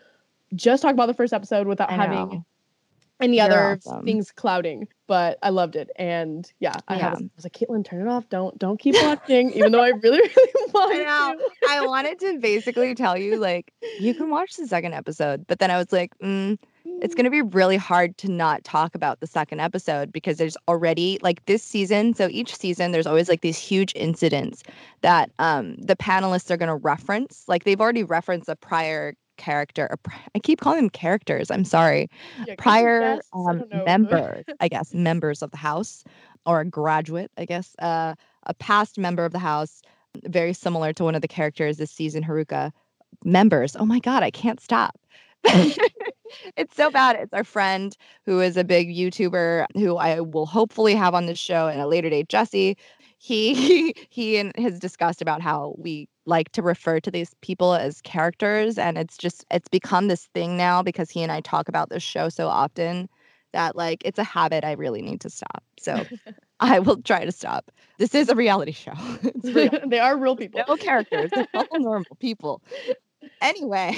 just 0.55 0.83
talk 0.83 0.95
about 0.95 1.07
the 1.07 1.15
first 1.15 1.35
episode 1.35 1.67
without 1.67 1.91
having 1.91 2.45
any 3.20 3.37
You're 3.37 3.46
other 3.46 3.80
awesome. 3.85 4.04
things 4.04 4.30
clouding 4.30 4.88
but 5.06 5.38
i 5.42 5.50
loved 5.50 5.76
it 5.76 5.90
and 5.96 6.50
yeah 6.61 6.75
i, 6.88 6.96
yeah. 6.96 7.11
Had, 7.11 7.18
I 7.18 7.30
was 7.37 7.44
like 7.44 7.52
caitlin 7.52 7.85
turn 7.85 8.06
it 8.06 8.11
off 8.11 8.28
don't 8.28 8.58
don't 8.58 8.78
keep 8.78 8.94
watching 9.02 9.50
even 9.52 9.73
though 9.73 9.82
i 9.82 9.88
really 9.88 10.18
really 10.37 10.73
wanted 10.73 11.06
I 11.06 11.35
to 11.35 11.42
i 11.70 11.87
wanted 11.87 12.18
to 12.20 12.38
basically 12.38 12.94
tell 12.94 13.16
you 13.16 13.37
like 13.37 13.73
you 14.00 14.14
can 14.14 14.30
watch 14.30 14.56
the 14.56 14.66
second 14.66 14.94
episode 14.94 15.46
but 15.46 15.58
then 15.58 15.70
i 15.70 15.76
was 15.76 15.92
like 15.92 16.16
mm, 16.18 16.58
it's 17.02 17.14
going 17.14 17.25
to 17.25 17.30
be 17.30 17.42
really 17.42 17.76
hard 17.76 18.16
to 18.18 18.30
not 18.30 18.64
talk 18.64 18.94
about 18.94 19.20
the 19.20 19.26
second 19.26 19.61
episode 19.61 20.12
because 20.12 20.37
there's 20.38 20.56
already 20.68 21.18
like 21.23 21.44
this 21.46 21.62
season 21.62 22.14
so 22.14 22.28
each 22.30 22.54
season 22.56 22.92
there's 22.92 23.06
always 23.06 23.28
like 23.28 23.40
these 23.40 23.58
huge 23.58 23.92
incidents 23.96 24.62
that 25.02 25.30
um 25.38 25.76
the 25.76 25.96
panelists 25.96 26.50
are 26.50 26.56
going 26.56 26.68
to 26.68 26.76
reference 26.76 27.44
like 27.49 27.64
they've 27.64 27.80
already 27.80 28.04
referenced 28.04 28.49
a 28.49 28.56
prior 28.56 29.14
character. 29.37 29.97
I 30.35 30.38
keep 30.38 30.61
calling 30.61 30.78
them 30.78 30.90
characters. 30.90 31.50
I'm 31.50 31.64
sorry. 31.64 32.09
Yeah, 32.47 32.55
Prior 32.59 33.21
um, 33.33 33.64
members, 33.87 34.45
I 34.61 34.69
guess, 34.69 34.95
members 34.95 35.43
of 35.43 35.50
the 35.50 35.57
house 35.57 36.05
or 36.45 36.61
a 36.61 36.64
graduate, 36.64 37.31
I 37.37 37.45
guess, 37.45 37.75
uh, 37.78 38.14
a 38.45 38.55
past 38.55 38.99
member 38.99 39.25
of 39.25 39.33
the 39.33 39.38
house, 39.38 39.83
very 40.25 40.52
similar 40.52 40.93
to 40.95 41.05
one 41.05 41.14
of 41.14 41.23
the 41.23 41.28
characters 41.28 41.76
this 41.76 41.90
season, 41.90 42.23
Haruka. 42.23 42.73
Members. 43.25 43.76
Oh 43.76 43.87
my 43.87 43.99
God, 43.99 44.23
I 44.23 44.31
can't 44.31 44.61
stop. 44.61 44.99
it's 46.57 46.76
so 46.76 46.90
bad. 46.90 47.16
It's 47.16 47.33
our 47.33 47.45
friend 47.45 47.97
who 48.25 48.40
is 48.40 48.57
a 48.57 48.64
big 48.64 48.88
YouTuber 48.88 49.66
who 49.75 49.97
I 49.97 50.21
will 50.21 50.47
hopefully 50.47 50.95
have 50.95 51.14
on 51.14 51.26
this 51.26 51.38
show 51.38 51.69
in 51.69 51.81
a 51.81 51.87
later 51.87 52.11
date, 52.11 52.28
Jesse. 52.28 52.76
He 53.19 53.95
he 54.11 54.37
and 54.37 54.52
has 54.59 54.78
discussed 54.78 55.23
about 55.23 55.40
how 55.40 55.75
we 55.78 56.09
like 56.26 56.50
to 56.52 56.62
refer 56.62 57.00
to 57.00 57.11
these 57.11 57.35
people 57.40 57.75
as 57.75 58.00
characters 58.02 58.78
and 58.78 58.99
it's 58.99 59.16
just 59.16 59.45
it's 59.50 59.68
become 59.68 60.09
this 60.09 60.26
thing 60.35 60.56
now 60.56 60.83
because 60.83 61.11
he 61.11 61.23
and 61.23 61.33
I 61.33 61.40
talk 61.40 61.68
about 61.68 61.88
this 61.88 62.02
show 62.02 62.28
so 62.28 62.49
often 62.49 63.09
that 63.52 63.76
like 63.76 64.02
it's 64.04 64.18
a 64.18 64.25
habit 64.25 64.64
I 64.64 64.73
really 64.73 65.02
need 65.02 65.21
to 65.23 65.30
stop. 65.30 65.62
So 65.78 66.04
I 66.61 66.78
will 66.78 67.00
try 67.02 67.25
to 67.25 67.33
stop. 67.33 67.71
This 67.99 68.14
is 68.14 68.28
a 68.28 68.35
reality 68.35 68.73
show. 68.73 68.92
they 69.42 69.99
are 69.99 70.16
real 70.16 70.37
people. 70.37 70.62
No 70.66 70.76
characters. 70.76 71.30
They're 71.35 71.47
all 71.54 71.66
normal 71.73 72.16
people. 72.18 72.62
Anyway, 73.40 73.95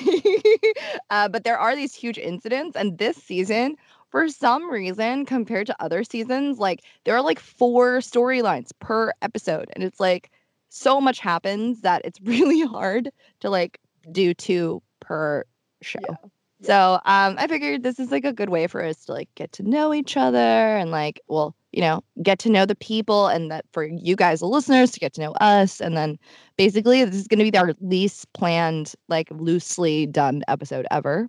uh, 1.11 1.29
but 1.29 1.45
there 1.45 1.59
are 1.59 1.77
these 1.77 1.95
huge 1.95 2.19
incidents, 2.19 2.77
and 2.77 2.99
this 2.99 3.17
season, 3.17 3.77
for 4.11 4.29
some 4.29 4.71
reason, 4.71 5.27
compared 5.27 5.67
to 5.67 5.77
other 5.81 6.03
seasons, 6.03 6.59
like 6.59 6.83
there 7.05 7.15
are 7.15 7.23
like 7.23 7.39
four 7.39 7.99
storylines 7.99 8.71
per 8.81 9.13
episode, 9.23 9.71
and 9.75 9.85
it's 9.85 10.01
like 10.01 10.31
so 10.69 11.01
much 11.01 11.19
happens 11.19 11.81
that 11.83 12.03
it's 12.05 12.21
really 12.23 12.63
hard 12.63 13.11
to 13.41 13.51
like 13.51 13.79
do 14.13 14.35
two 14.35 14.83
per 15.01 15.45
show. 15.83 16.01
Yeah. 16.09 16.17
So 16.61 16.95
um, 17.05 17.37
I 17.39 17.47
figured 17.47 17.85
this 17.85 18.01
is 18.01 18.11
like 18.11 18.25
a 18.25 18.33
good 18.33 18.49
way 18.49 18.67
for 18.67 18.83
us 18.85 19.05
to 19.05 19.13
like 19.13 19.29
get 19.37 19.53
to 19.53 19.63
know 19.63 19.95
each 19.95 20.17
other 20.17 20.39
and 20.39 20.91
like, 20.91 21.21
well, 21.29 21.55
you 21.73 21.81
know, 21.81 22.03
get 22.23 22.39
to 22.41 22.51
know 22.51 22.67
the 22.67 22.75
people 22.75 23.29
and 23.29 23.51
that 23.51 23.65
for 23.73 23.85
you 23.85 24.17
guys, 24.17 24.41
the 24.41 24.47
listeners, 24.47 24.91
to 24.93 25.01
get 25.01 25.13
to 25.15 25.21
know 25.21 25.33
us. 25.35 25.81
And 25.81 25.97
then 25.97 26.19
basically, 26.57 27.05
this 27.05 27.15
is 27.15 27.29
going 27.29 27.45
to 27.45 27.51
be 27.51 27.57
our 27.57 27.75
least 27.81 28.33
planned, 28.33 28.95
like 29.09 29.29
loosely 29.31 30.07
done 30.07 30.43
episode 30.49 30.87
ever, 30.91 31.29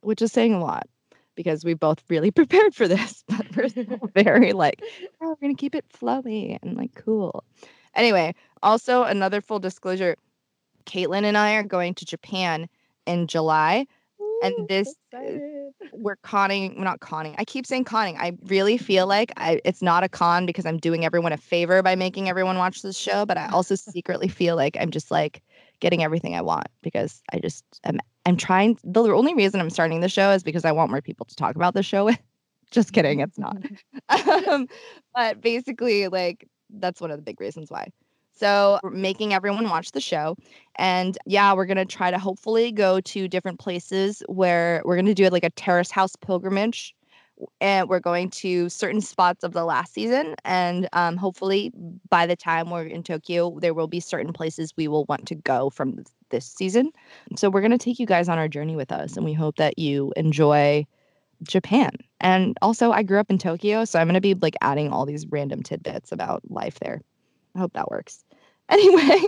which 0.00 0.22
is 0.22 0.32
saying 0.32 0.54
a 0.54 0.60
lot 0.60 0.88
because 1.36 1.64
we 1.64 1.74
both 1.74 2.02
really 2.08 2.30
prepared 2.32 2.74
for 2.74 2.88
this, 2.88 3.22
but 3.28 3.46
we're 3.56 3.68
very 4.14 4.52
like, 4.52 4.82
oh, 5.20 5.28
we're 5.28 5.36
going 5.36 5.54
to 5.54 5.60
keep 5.60 5.74
it 5.74 5.84
flowy 5.90 6.58
and 6.62 6.76
like 6.76 6.94
cool. 6.94 7.44
Anyway, 7.94 8.34
also 8.62 9.04
another 9.04 9.40
full 9.40 9.58
disclosure 9.58 10.16
Caitlin 10.86 11.24
and 11.24 11.36
I 11.36 11.54
are 11.54 11.62
going 11.62 11.94
to 11.94 12.04
Japan 12.04 12.68
in 13.06 13.26
July. 13.26 13.86
Ooh, 14.20 14.40
and 14.42 14.68
this 14.68 14.94
we're 15.92 16.16
conning 16.16 16.76
we're 16.76 16.84
not 16.84 17.00
conning 17.00 17.34
i 17.38 17.44
keep 17.44 17.66
saying 17.66 17.84
conning 17.84 18.16
i 18.18 18.32
really 18.44 18.76
feel 18.78 19.06
like 19.06 19.32
I, 19.36 19.60
it's 19.64 19.82
not 19.82 20.04
a 20.04 20.08
con 20.08 20.46
because 20.46 20.66
i'm 20.66 20.78
doing 20.78 21.04
everyone 21.04 21.32
a 21.32 21.36
favor 21.36 21.82
by 21.82 21.94
making 21.94 22.28
everyone 22.28 22.58
watch 22.58 22.82
this 22.82 22.96
show 22.96 23.24
but 23.24 23.36
i 23.36 23.48
also 23.52 23.74
secretly 23.74 24.28
feel 24.28 24.56
like 24.56 24.76
i'm 24.80 24.90
just 24.90 25.10
like 25.10 25.42
getting 25.80 26.02
everything 26.02 26.34
i 26.34 26.42
want 26.42 26.68
because 26.82 27.22
i 27.32 27.38
just 27.38 27.64
am 27.84 27.98
i'm 28.26 28.36
trying 28.36 28.78
the 28.84 29.02
only 29.02 29.34
reason 29.34 29.60
i'm 29.60 29.70
starting 29.70 30.00
the 30.00 30.08
show 30.08 30.30
is 30.30 30.42
because 30.42 30.64
i 30.64 30.72
want 30.72 30.90
more 30.90 31.02
people 31.02 31.26
to 31.26 31.36
talk 31.36 31.56
about 31.56 31.74
the 31.74 31.82
show 31.82 32.04
with 32.04 32.18
just 32.70 32.92
kidding 32.92 33.20
it's 33.20 33.38
not 33.38 33.56
um, 34.48 34.66
but 35.14 35.40
basically 35.40 36.08
like 36.08 36.48
that's 36.70 37.00
one 37.00 37.10
of 37.10 37.18
the 37.18 37.22
big 37.22 37.40
reasons 37.40 37.70
why. 37.70 37.88
So, 38.38 38.78
making 38.92 39.34
everyone 39.34 39.68
watch 39.68 39.90
the 39.90 40.00
show. 40.00 40.36
And 40.76 41.18
yeah, 41.26 41.52
we're 41.54 41.66
going 41.66 41.76
to 41.76 41.84
try 41.84 42.12
to 42.12 42.18
hopefully 42.18 42.70
go 42.70 43.00
to 43.00 43.26
different 43.26 43.58
places 43.58 44.22
where 44.28 44.80
we're 44.84 44.94
going 44.94 45.06
to 45.06 45.14
do 45.14 45.28
like 45.28 45.44
a 45.44 45.50
terrace 45.50 45.90
house 45.90 46.14
pilgrimage. 46.14 46.94
And 47.60 47.88
we're 47.88 48.00
going 48.00 48.30
to 48.30 48.68
certain 48.68 49.00
spots 49.00 49.44
of 49.44 49.52
the 49.52 49.64
last 49.64 49.92
season. 49.92 50.34
And 50.44 50.88
um, 50.92 51.16
hopefully, 51.16 51.72
by 52.10 52.26
the 52.26 52.36
time 52.36 52.70
we're 52.70 52.84
in 52.84 53.02
Tokyo, 53.02 53.58
there 53.60 53.74
will 53.74 53.86
be 53.88 54.00
certain 54.00 54.32
places 54.32 54.72
we 54.76 54.86
will 54.88 55.04
want 55.06 55.26
to 55.28 55.34
go 55.34 55.70
from 55.70 56.04
this 56.30 56.46
season. 56.46 56.92
So, 57.36 57.50
we're 57.50 57.60
going 57.60 57.72
to 57.72 57.78
take 57.78 57.98
you 57.98 58.06
guys 58.06 58.28
on 58.28 58.38
our 58.38 58.48
journey 58.48 58.76
with 58.76 58.92
us. 58.92 59.16
And 59.16 59.24
we 59.24 59.32
hope 59.32 59.56
that 59.56 59.80
you 59.80 60.12
enjoy 60.16 60.86
Japan. 61.42 61.92
And 62.20 62.56
also, 62.62 62.90
I 62.92 63.02
grew 63.02 63.18
up 63.18 63.30
in 63.30 63.38
Tokyo, 63.38 63.84
so 63.84 63.98
I'm 63.98 64.06
going 64.06 64.14
to 64.14 64.20
be 64.20 64.34
like 64.34 64.56
adding 64.60 64.90
all 64.90 65.06
these 65.06 65.26
random 65.28 65.62
tidbits 65.62 66.12
about 66.12 66.42
life 66.50 66.78
there. 66.80 67.00
I 67.54 67.60
hope 67.60 67.72
that 67.74 67.90
works. 67.90 68.24
Anyway, 68.70 69.22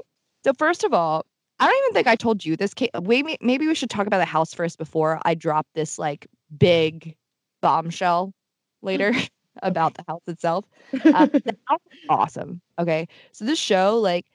so 0.45 0.53
first 0.53 0.85
of 0.85 0.93
all, 0.93 1.25
I 1.61 1.67
don't 1.67 1.85
even 1.85 1.95
think 1.95 2.07
I 2.07 2.15
told 2.15 2.45
you 2.45 2.57
this. 2.57 2.75
Maybe 3.03 3.39
maybe 3.41 3.67
we 3.67 3.75
should 3.75 3.89
talk 3.89 4.07
about 4.07 4.19
the 4.19 4.27
house 4.27 4.53
first 4.53 4.77
before 4.77 5.19
I 5.25 5.35
drop 5.35 5.67
this 5.75 5.99
like 5.99 6.27
big 6.59 7.17
bombshell 7.63 8.35
later 8.83 9.15
about 9.63 9.95
the 9.95 10.05
house 10.07 10.23
itself. 10.27 10.67
Uh, 11.15 11.27
the 11.45 11.57
house 11.69 11.81
awesome. 12.11 12.61
Okay, 12.79 13.09
so 13.33 13.47
this 13.47 13.59
show, 13.59 13.99
like, 13.99 14.27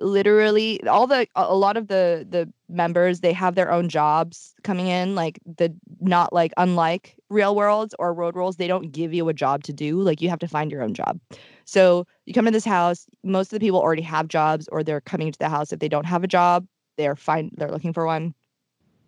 literally, 0.00 0.86
all 0.86 1.06
the 1.06 1.26
a 1.34 1.54
lot 1.54 1.76
of 1.76 1.88
the 1.88 2.26
the 2.28 2.52
members 2.68 3.20
they 3.20 3.32
have 3.32 3.54
their 3.54 3.72
own 3.72 3.88
jobs 3.88 4.54
coming 4.62 4.86
in. 4.86 5.14
Like 5.14 5.38
the 5.44 5.74
not 6.00 6.32
like 6.32 6.52
unlike 6.56 7.16
real 7.30 7.54
worlds 7.54 7.94
or 7.98 8.14
road 8.14 8.36
rules, 8.36 8.56
they 8.56 8.66
don't 8.66 8.92
give 8.92 9.12
you 9.12 9.28
a 9.28 9.34
job 9.34 9.64
to 9.64 9.72
do. 9.72 10.00
Like 10.00 10.20
you 10.20 10.28
have 10.28 10.38
to 10.40 10.48
find 10.48 10.70
your 10.70 10.82
own 10.82 10.94
job. 10.94 11.20
So 11.64 12.06
you 12.26 12.34
come 12.34 12.44
to 12.44 12.50
this 12.50 12.64
house. 12.64 13.06
Most 13.24 13.52
of 13.52 13.58
the 13.58 13.64
people 13.64 13.80
already 13.80 14.02
have 14.02 14.28
jobs, 14.28 14.68
or 14.72 14.82
they're 14.82 15.00
coming 15.00 15.32
to 15.32 15.38
the 15.38 15.48
house. 15.48 15.72
If 15.72 15.80
they 15.80 15.88
don't 15.88 16.06
have 16.06 16.24
a 16.24 16.28
job, 16.28 16.66
they're 16.96 17.16
fine. 17.16 17.50
They're 17.56 17.70
looking 17.70 17.92
for 17.92 18.06
one. 18.06 18.34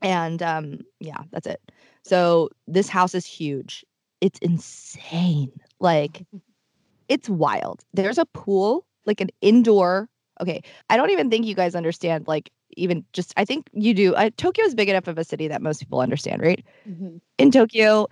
And 0.03 0.43
um, 0.43 0.81
yeah, 0.99 1.23
that's 1.31 1.47
it. 1.47 1.61
So 2.05 2.51
this 2.67 2.89
house 2.89 3.15
is 3.15 3.27
huge. 3.27 3.85
It's 4.21 4.39
insane. 4.41 5.53
Like 5.79 6.27
it's 7.09 7.29
wild. 7.29 7.85
There's 7.93 8.19
a 8.19 8.27
pool, 8.27 8.87
like 9.05 9.21
an 9.21 9.31
indoor. 9.41 10.09
Okay, 10.41 10.63
I 10.89 10.97
don't 10.97 11.11
even 11.11 11.31
think 11.31 11.47
you 11.47 11.55
guys 11.55 11.75
understand. 11.75 12.27
Like 12.27 12.51
even 12.77 13.05
just, 13.13 13.33
I 13.37 13.45
think 13.45 13.69
you 13.73 13.95
do. 13.95 14.15
Uh, 14.15 14.31
Tokyo 14.37 14.65
is 14.65 14.75
big 14.75 14.89
enough 14.89 15.07
of 15.07 15.19
a 15.19 15.25
city 15.25 15.49
that 15.49 15.63
most 15.63 15.81
people 15.81 16.01
understand, 16.01 16.41
right? 16.41 16.65
Mm-hmm. 16.89 17.19
In 17.39 17.51
Tokyo, 17.51 18.07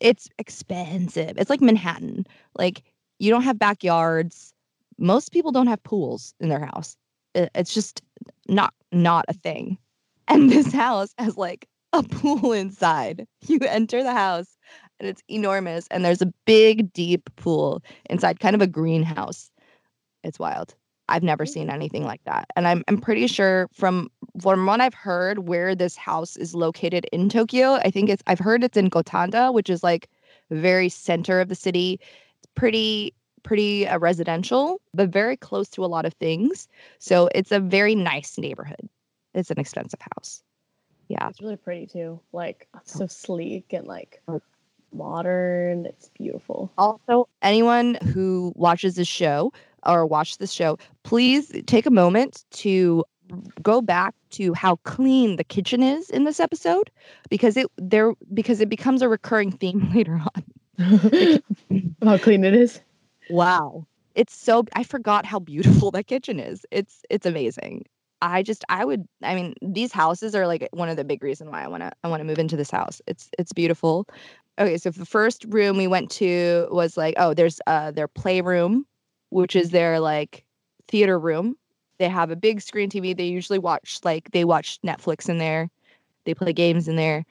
it's 0.00 0.28
expensive. 0.38 1.34
It's 1.36 1.50
like 1.50 1.60
Manhattan. 1.60 2.26
Like 2.56 2.82
you 3.18 3.30
don't 3.30 3.42
have 3.42 3.58
backyards. 3.58 4.52
Most 4.98 5.32
people 5.32 5.52
don't 5.52 5.66
have 5.66 5.82
pools 5.82 6.34
in 6.40 6.48
their 6.48 6.64
house. 6.64 6.96
It's 7.34 7.74
just 7.74 8.02
not 8.48 8.74
not 8.92 9.24
a 9.28 9.32
thing. 9.32 9.78
And 10.28 10.50
this 10.50 10.72
house 10.72 11.14
has 11.18 11.36
like 11.36 11.66
a 11.92 12.02
pool 12.02 12.52
inside. 12.64 13.26
You 13.46 13.58
enter 13.62 14.02
the 14.02 14.12
house 14.12 14.56
and 15.00 15.08
it's 15.08 15.22
enormous 15.28 15.86
and 15.90 16.04
there's 16.04 16.22
a 16.22 16.32
big 16.44 16.92
deep 16.92 17.28
pool 17.36 17.82
inside 18.10 18.40
kind 18.40 18.54
of 18.54 18.62
a 18.62 18.66
greenhouse. 18.66 19.50
It's 20.22 20.38
wild. 20.38 20.74
I've 21.08 21.22
never 21.22 21.44
seen 21.46 21.70
anything 21.70 22.04
like 22.04 22.22
that. 22.24 22.46
And 22.56 22.66
I'm 22.66 22.82
I'm 22.88 23.00
pretty 23.00 23.26
sure 23.26 23.68
from 23.72 24.10
from 24.40 24.66
what 24.66 24.80
I've 24.80 24.94
heard 24.94 25.40
where 25.48 25.74
this 25.74 25.96
house 25.96 26.36
is 26.36 26.54
located 26.54 27.06
in 27.12 27.28
Tokyo, 27.28 27.74
I 27.74 27.90
think 27.90 28.08
it's 28.10 28.22
I've 28.26 28.38
heard 28.38 28.64
it's 28.64 28.76
in 28.76 28.90
Gotanda, 28.90 29.52
which 29.52 29.68
is 29.70 29.82
like 29.82 30.08
very 30.50 30.88
center 30.88 31.40
of 31.40 31.48
the 31.48 31.54
city. 31.54 32.00
It's 32.38 32.46
pretty 32.54 33.14
pretty 33.42 33.86
uh, 33.86 33.98
residential, 33.98 34.80
but 34.94 35.10
very 35.10 35.36
close 35.36 35.68
to 35.68 35.84
a 35.84 35.86
lot 35.86 36.06
of 36.06 36.14
things. 36.14 36.66
So 36.98 37.28
it's 37.34 37.52
a 37.52 37.60
very 37.60 37.94
nice 37.94 38.38
neighborhood. 38.38 38.88
It's 39.34 39.50
an 39.50 39.58
expensive 39.60 40.00
house. 40.16 40.42
Yeah. 41.08 41.28
It's 41.28 41.42
really 41.42 41.56
pretty 41.56 41.86
too. 41.86 42.20
Like 42.32 42.66
so 42.84 43.06
sleek 43.06 43.72
and 43.74 43.86
like 43.86 44.22
Oh. 44.28 44.40
modern. 44.92 45.84
It's 45.86 46.08
beautiful. 46.16 46.72
Also, 46.78 47.28
anyone 47.42 47.96
who 47.96 48.52
watches 48.56 48.94
this 48.94 49.08
show 49.08 49.52
or 49.86 50.06
watch 50.06 50.38
this 50.38 50.52
show, 50.52 50.78
please 51.02 51.52
take 51.66 51.86
a 51.86 51.90
moment 51.90 52.44
to 52.50 53.04
go 53.62 53.80
back 53.80 54.14
to 54.30 54.52
how 54.54 54.76
clean 54.84 55.36
the 55.36 55.44
kitchen 55.44 55.82
is 55.82 56.10
in 56.10 56.24
this 56.24 56.40
episode 56.40 56.90
because 57.30 57.56
it 57.56 57.66
there 57.76 58.12
because 58.32 58.60
it 58.60 58.68
becomes 58.68 59.02
a 59.02 59.08
recurring 59.08 59.50
theme 59.50 59.90
later 59.94 60.20
on. 60.20 60.44
How 62.02 62.18
clean 62.18 62.44
it 62.44 62.54
is. 62.54 62.80
Wow. 63.30 63.86
It's 64.14 64.34
so 64.34 64.64
I 64.74 64.82
forgot 64.82 65.24
how 65.24 65.38
beautiful 65.38 65.90
that 65.92 66.06
kitchen 66.06 66.40
is. 66.40 66.66
It's 66.70 67.02
it's 67.10 67.26
amazing. 67.26 67.84
I 68.22 68.42
just 68.42 68.64
I 68.68 68.84
would 68.84 69.06
I 69.22 69.34
mean 69.34 69.54
these 69.62 69.92
houses 69.92 70.34
are 70.34 70.46
like 70.46 70.68
one 70.72 70.88
of 70.88 70.96
the 70.96 71.04
big 71.04 71.22
reason 71.22 71.50
why 71.50 71.62
I 71.62 71.68
want 71.68 71.82
to 71.82 71.92
I 72.02 72.08
want 72.08 72.20
to 72.20 72.24
move 72.24 72.38
into 72.38 72.56
this 72.56 72.70
house. 72.70 73.00
It's 73.06 73.30
it's 73.38 73.52
beautiful. 73.52 74.06
Okay, 74.58 74.78
so 74.78 74.90
the 74.90 75.06
first 75.06 75.44
room 75.48 75.76
we 75.76 75.86
went 75.86 76.10
to 76.12 76.66
was 76.70 76.96
like 76.96 77.14
oh 77.18 77.34
there's 77.34 77.60
uh 77.66 77.90
their 77.90 78.08
playroom 78.08 78.86
which 79.34 79.56
is 79.56 79.70
their 79.70 79.98
like 79.98 80.44
theater 80.86 81.18
room. 81.18 81.56
They 81.98 82.08
have 82.08 82.30
a 82.30 82.36
big 82.36 82.60
screen 82.60 82.88
TV. 82.88 83.16
They 83.16 83.26
usually 83.26 83.58
watch 83.58 83.98
like 84.04 84.30
they 84.30 84.44
watch 84.44 84.78
Netflix 84.82 85.28
in 85.28 85.38
there. 85.38 85.68
They 86.24 86.34
play 86.34 86.52
games 86.52 86.86
in 86.86 86.94
there. 86.94 87.24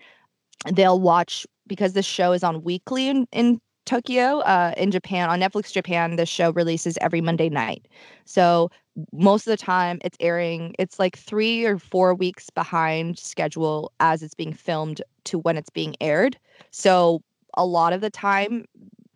They'll 0.71 0.99
watch 0.99 1.47
because 1.65 1.93
this 1.93 2.05
show 2.05 2.33
is 2.33 2.43
on 2.43 2.61
weekly 2.63 3.07
in, 3.07 3.25
in 3.31 3.61
Tokyo, 3.85 4.39
uh, 4.39 4.73
in 4.77 4.91
Japan, 4.91 5.29
on 5.29 5.39
Netflix 5.39 5.71
Japan, 5.71 6.17
the 6.17 6.25
show 6.25 6.51
releases 6.51 6.97
every 6.99 7.21
Monday 7.21 7.49
night. 7.49 7.87
So 8.25 8.69
most 9.13 9.47
of 9.47 9.51
the 9.51 9.57
time 9.57 9.99
it's 10.03 10.17
airing, 10.19 10.75
it's 10.77 10.99
like 10.99 11.17
three 11.17 11.65
or 11.65 11.79
four 11.79 12.13
weeks 12.13 12.49
behind 12.49 13.17
schedule 13.17 13.93
as 14.01 14.23
it's 14.23 14.35
being 14.35 14.53
filmed 14.53 15.01
to 15.25 15.39
when 15.39 15.57
it's 15.57 15.69
being 15.69 15.95
aired. 16.01 16.37
So 16.71 17.21
a 17.55 17.65
lot 17.65 17.93
of 17.93 18.01
the 18.01 18.09
time, 18.09 18.65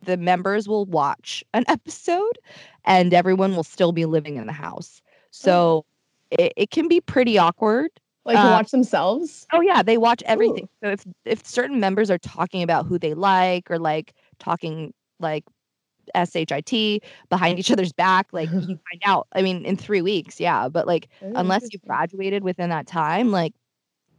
the 0.08 0.18
members 0.18 0.68
will 0.68 0.86
watch 0.86 1.44
an 1.54 1.64
episode 1.70 2.40
and 2.86 3.14
everyone 3.14 3.56
will 3.56 3.64
still 3.64 3.92
be 3.92 4.06
living 4.06 4.38
in 4.38 4.48
the 4.48 4.54
house. 4.54 5.02
So 5.32 5.86
it, 6.32 6.54
it 6.58 6.72
can 6.72 6.88
be 6.88 7.00
pretty 7.02 7.38
awkward 7.38 7.92
Like 8.26 8.38
Uh, 8.38 8.50
watch 8.52 8.72
themselves. 8.72 9.46
Oh 9.54 9.62
yeah, 9.62 9.84
they 9.84 9.98
watch 9.98 10.24
everything. 10.26 10.68
So 10.84 10.90
if 10.90 11.06
if 11.26 11.46
certain 11.46 11.80
members 11.80 12.10
are 12.10 12.18
talking 12.18 12.64
about 12.64 12.86
who 12.88 12.98
they 12.98 13.14
like 13.14 13.70
or 13.70 13.78
like 13.80 14.14
talking 14.40 14.94
like 15.20 15.46
shit 16.26 17.04
behind 17.30 17.60
each 17.60 17.72
other's 17.72 17.94
back, 17.94 18.28
like 18.32 18.50
you 18.52 18.80
find 18.90 19.02
out. 19.06 19.28
I 19.34 19.42
mean, 19.42 19.66
in 19.66 19.78
three 19.78 20.02
weeks, 20.02 20.40
yeah. 20.40 20.70
But 20.70 20.88
like 20.88 21.10
Oh, 21.22 21.32
unless 21.36 21.68
you 21.72 21.80
graduated 21.80 22.44
within 22.44 22.70
that 22.70 22.88
time, 22.88 23.32
like 23.32 23.54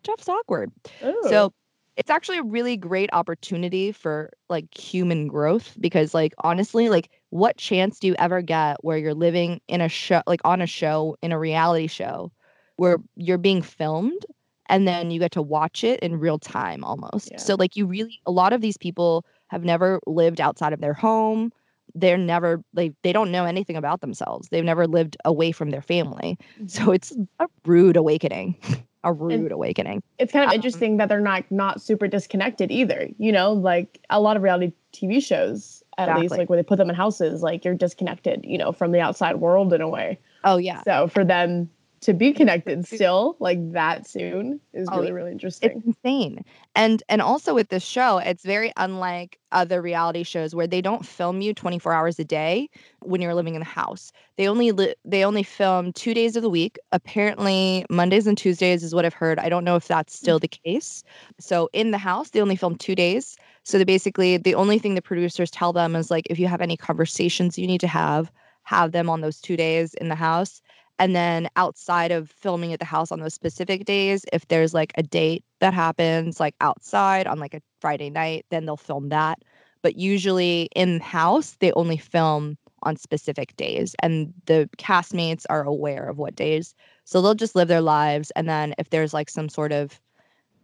stuff's 0.04 0.28
awkward. 0.28 0.70
Oh. 1.02 1.28
So 1.28 1.52
it's 1.98 2.10
actually 2.10 2.38
a 2.38 2.44
really 2.44 2.76
great 2.76 3.10
opportunity 3.12 3.90
for 3.90 4.30
like 4.48 4.66
human 4.72 5.26
growth 5.26 5.76
because 5.80 6.14
like 6.14 6.32
honestly, 6.38 6.88
like 6.88 7.10
what 7.30 7.56
chance 7.56 7.98
do 7.98 8.06
you 8.06 8.14
ever 8.20 8.40
get 8.40 8.76
where 8.84 8.96
you're 8.96 9.14
living 9.14 9.60
in 9.66 9.80
a 9.80 9.88
show 9.88 10.22
like 10.28 10.40
on 10.44 10.62
a 10.62 10.66
show 10.66 11.16
in 11.22 11.32
a 11.32 11.38
reality 11.38 11.88
show 11.88 12.30
where 12.76 12.98
you're 13.16 13.36
being 13.36 13.60
filmed 13.60 14.24
and 14.68 14.86
then 14.86 15.10
you 15.10 15.18
get 15.18 15.32
to 15.32 15.42
watch 15.42 15.82
it 15.82 15.98
in 15.98 16.20
real 16.20 16.38
time 16.38 16.84
almost. 16.84 17.30
Yeah. 17.32 17.38
So 17.38 17.56
like 17.56 17.74
you 17.74 17.84
really 17.84 18.20
a 18.26 18.30
lot 18.30 18.52
of 18.52 18.60
these 18.60 18.76
people 18.76 19.26
have 19.48 19.64
never 19.64 19.98
lived 20.06 20.40
outside 20.40 20.72
of 20.72 20.80
their 20.80 20.94
home. 20.94 21.52
They're 21.96 22.16
never 22.16 22.62
like 22.74 22.92
they 23.02 23.12
don't 23.12 23.32
know 23.32 23.44
anything 23.44 23.76
about 23.76 24.02
themselves. 24.02 24.48
They've 24.50 24.64
never 24.64 24.86
lived 24.86 25.16
away 25.24 25.50
from 25.50 25.70
their 25.70 25.82
family. 25.82 26.38
Mm-hmm. 26.54 26.68
So 26.68 26.92
it's 26.92 27.16
a 27.40 27.48
rude 27.66 27.96
awakening. 27.96 28.56
a 29.04 29.12
rude 29.12 29.52
awakening. 29.52 30.02
it's 30.18 30.32
kind 30.32 30.44
of 30.44 30.50
um, 30.50 30.56
interesting 30.56 30.96
that 30.96 31.08
they're 31.08 31.20
not 31.20 31.44
not 31.50 31.80
super 31.80 32.08
disconnected 32.08 32.70
either. 32.70 33.08
You 33.18 33.32
know, 33.32 33.52
like 33.52 34.00
a 34.10 34.20
lot 34.20 34.36
of 34.36 34.42
reality 34.42 34.72
TV 34.92 35.22
shows, 35.22 35.82
at 35.96 36.18
least 36.18 36.36
like 36.36 36.48
where 36.48 36.56
they 36.56 36.62
put 36.62 36.78
them 36.78 36.88
in 36.88 36.96
houses, 36.96 37.42
like 37.42 37.64
you're 37.64 37.74
disconnected, 37.74 38.44
you 38.44 38.58
know, 38.58 38.72
from 38.72 38.92
the 38.92 39.00
outside 39.00 39.36
world 39.36 39.72
in 39.72 39.80
a 39.80 39.88
way. 39.88 40.18
Oh 40.44 40.56
yeah. 40.56 40.82
So 40.82 41.08
for 41.08 41.24
them 41.24 41.70
to 42.00 42.14
be 42.14 42.32
connected 42.32 42.86
still 42.86 43.36
like 43.40 43.72
that 43.72 44.06
soon 44.06 44.60
is 44.72 44.88
Oh, 44.90 45.00
really 45.00 45.12
really 45.12 45.30
it's 45.30 45.44
interesting. 45.44 45.82
insane. 45.86 46.44
And 46.74 47.02
and 47.08 47.20
also 47.20 47.54
with 47.54 47.68
this 47.68 47.84
show 47.84 48.18
it's 48.18 48.44
very 48.44 48.72
unlike 48.76 49.38
other 49.50 49.80
reality 49.82 50.22
shows 50.22 50.54
where 50.54 50.66
they 50.66 50.80
don't 50.80 51.04
film 51.04 51.40
you 51.40 51.54
24 51.54 51.92
hours 51.92 52.18
a 52.18 52.24
day 52.24 52.68
when 53.00 53.20
you're 53.20 53.34
living 53.34 53.54
in 53.54 53.60
the 53.60 53.66
house. 53.66 54.12
They 54.36 54.46
only 54.48 54.72
li- 54.72 54.94
they 55.04 55.24
only 55.24 55.42
film 55.42 55.92
two 55.92 56.14
days 56.14 56.36
of 56.36 56.42
the 56.42 56.50
week. 56.50 56.78
Apparently 56.92 57.84
mondays 57.90 58.26
and 58.26 58.38
tuesdays 58.38 58.84
is 58.84 58.94
what 58.94 59.04
i've 59.04 59.14
heard. 59.14 59.38
I 59.38 59.48
don't 59.48 59.64
know 59.64 59.76
if 59.76 59.88
that's 59.88 60.14
mm. 60.14 60.18
still 60.18 60.38
the 60.38 60.48
case. 60.48 61.02
So 61.40 61.68
in 61.72 61.90
the 61.90 61.98
house 61.98 62.30
they 62.30 62.40
only 62.40 62.56
film 62.56 62.76
two 62.76 62.94
days. 62.94 63.36
So 63.64 63.76
they 63.78 63.84
basically 63.84 64.36
the 64.36 64.54
only 64.54 64.78
thing 64.78 64.94
the 64.94 65.02
producers 65.02 65.50
tell 65.50 65.72
them 65.72 65.96
is 65.96 66.10
like 66.10 66.26
if 66.30 66.38
you 66.38 66.46
have 66.46 66.60
any 66.60 66.76
conversations 66.76 67.58
you 67.58 67.66
need 67.66 67.80
to 67.80 67.88
have 67.88 68.30
have 68.62 68.92
them 68.92 69.08
on 69.08 69.22
those 69.22 69.40
two 69.40 69.56
days 69.56 69.94
in 69.94 70.08
the 70.08 70.14
house 70.14 70.60
and 70.98 71.14
then 71.14 71.48
outside 71.56 72.10
of 72.10 72.30
filming 72.30 72.72
at 72.72 72.80
the 72.80 72.84
house 72.84 73.12
on 73.12 73.20
those 73.20 73.34
specific 73.34 73.84
days, 73.84 74.24
if 74.32 74.48
there's 74.48 74.74
like 74.74 74.92
a 74.96 75.02
date 75.02 75.44
that 75.60 75.74
happens 75.74 76.40
like 76.40 76.54
outside 76.60 77.26
on 77.26 77.38
like 77.38 77.54
a 77.54 77.62
Friday 77.80 78.10
night, 78.10 78.46
then 78.50 78.66
they'll 78.66 78.76
film 78.76 79.08
that. 79.10 79.38
But 79.82 79.96
usually 79.96 80.68
in 80.74 81.00
house, 81.00 81.56
they 81.60 81.72
only 81.72 81.96
film 81.96 82.58
on 82.82 82.96
specific 82.96 83.56
days 83.56 83.94
and 84.02 84.32
the 84.46 84.68
castmates 84.78 85.44
are 85.50 85.64
aware 85.64 86.08
of 86.08 86.18
what 86.18 86.34
days. 86.34 86.74
So 87.04 87.20
they'll 87.20 87.34
just 87.34 87.54
live 87.54 87.68
their 87.68 87.80
lives. 87.80 88.30
And 88.32 88.48
then 88.48 88.74
if 88.78 88.90
there's 88.90 89.14
like 89.14 89.30
some 89.30 89.48
sort 89.48 89.72
of 89.72 90.00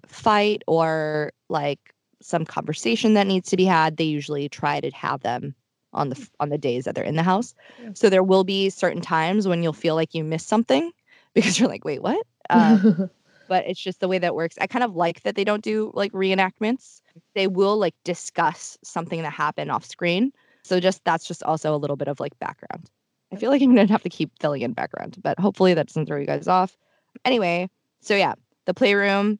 fight 0.07 0.63
or 0.67 1.33
like 1.49 1.95
some 2.23 2.45
conversation 2.45 3.15
that 3.15 3.27
needs 3.27 3.51
to 3.51 3.57
be 3.57 3.65
had, 3.65 3.97
they 3.97 4.05
usually 4.05 4.49
try 4.49 4.81
to 4.81 4.91
have 4.91 5.21
them 5.21 5.55
on 5.95 6.11
the 6.11 6.29
on 6.41 6.49
the 6.51 6.59
days 6.59 6.85
that 6.85 6.95
they're 6.95 7.05
in 7.05 7.17
the 7.17 7.23
house. 7.23 7.55
So 7.95 8.11
there 8.11 8.23
will 8.23 8.45
be 8.45 8.71
certain 8.71 9.01
times 9.01 9.49
when 9.49 9.63
you'll 9.63 9.73
feel 9.73 9.95
like 9.95 10.15
you 10.15 10.25
missed 10.25 10.49
something 10.49 10.91
because 11.35 11.59
you're 11.59 11.69
like, 11.69 11.85
wait, 11.85 12.03
what? 12.03 12.27
Um, 12.51 13.11
but 13.49 13.67
it's 13.67 13.81
just 13.81 14.01
the 14.01 14.09
way 14.09 14.19
that 14.19 14.35
works. 14.35 14.57
I 14.61 14.67
kind 14.67 14.85
of 14.85 14.97
like 14.97 15.23
that 15.23 15.37
they 15.37 15.45
don't 15.45 15.63
do 15.63 15.91
like 15.95 16.13
reenactments. 16.13 17.01
They 17.35 17.47
will 17.47 17.77
like 17.77 17.95
discuss 18.05 18.79
something 18.83 19.23
that 19.23 19.33
happened 19.33 19.71
off 19.71 19.85
screen. 19.85 20.33
So 20.63 20.81
just 20.81 21.05
that's 21.05 21.27
just 21.27 21.43
also 21.43 21.75
a 21.75 21.79
little 21.79 21.97
bit 21.97 22.09
of 22.09 22.21
like 22.21 22.39
background. 22.39 22.91
I 23.33 23.37
feel 23.37 23.51
like 23.51 23.63
I'm 23.63 23.75
gonna 23.75 23.91
have 23.91 24.03
to 24.03 24.09
keep 24.09 24.31
filling 24.41 24.63
in 24.63 24.73
background, 24.73 25.19
but 25.23 25.39
hopefully 25.39 25.75
that 25.75 25.89
doesn't 25.89 26.07
throw 26.07 26.19
you 26.19 26.27
guys 26.27 26.49
off. 26.49 26.77
Anyway, 27.25 27.69
so 28.01 28.15
yeah, 28.15 28.35
the 28.67 28.75
playroom, 28.75 29.39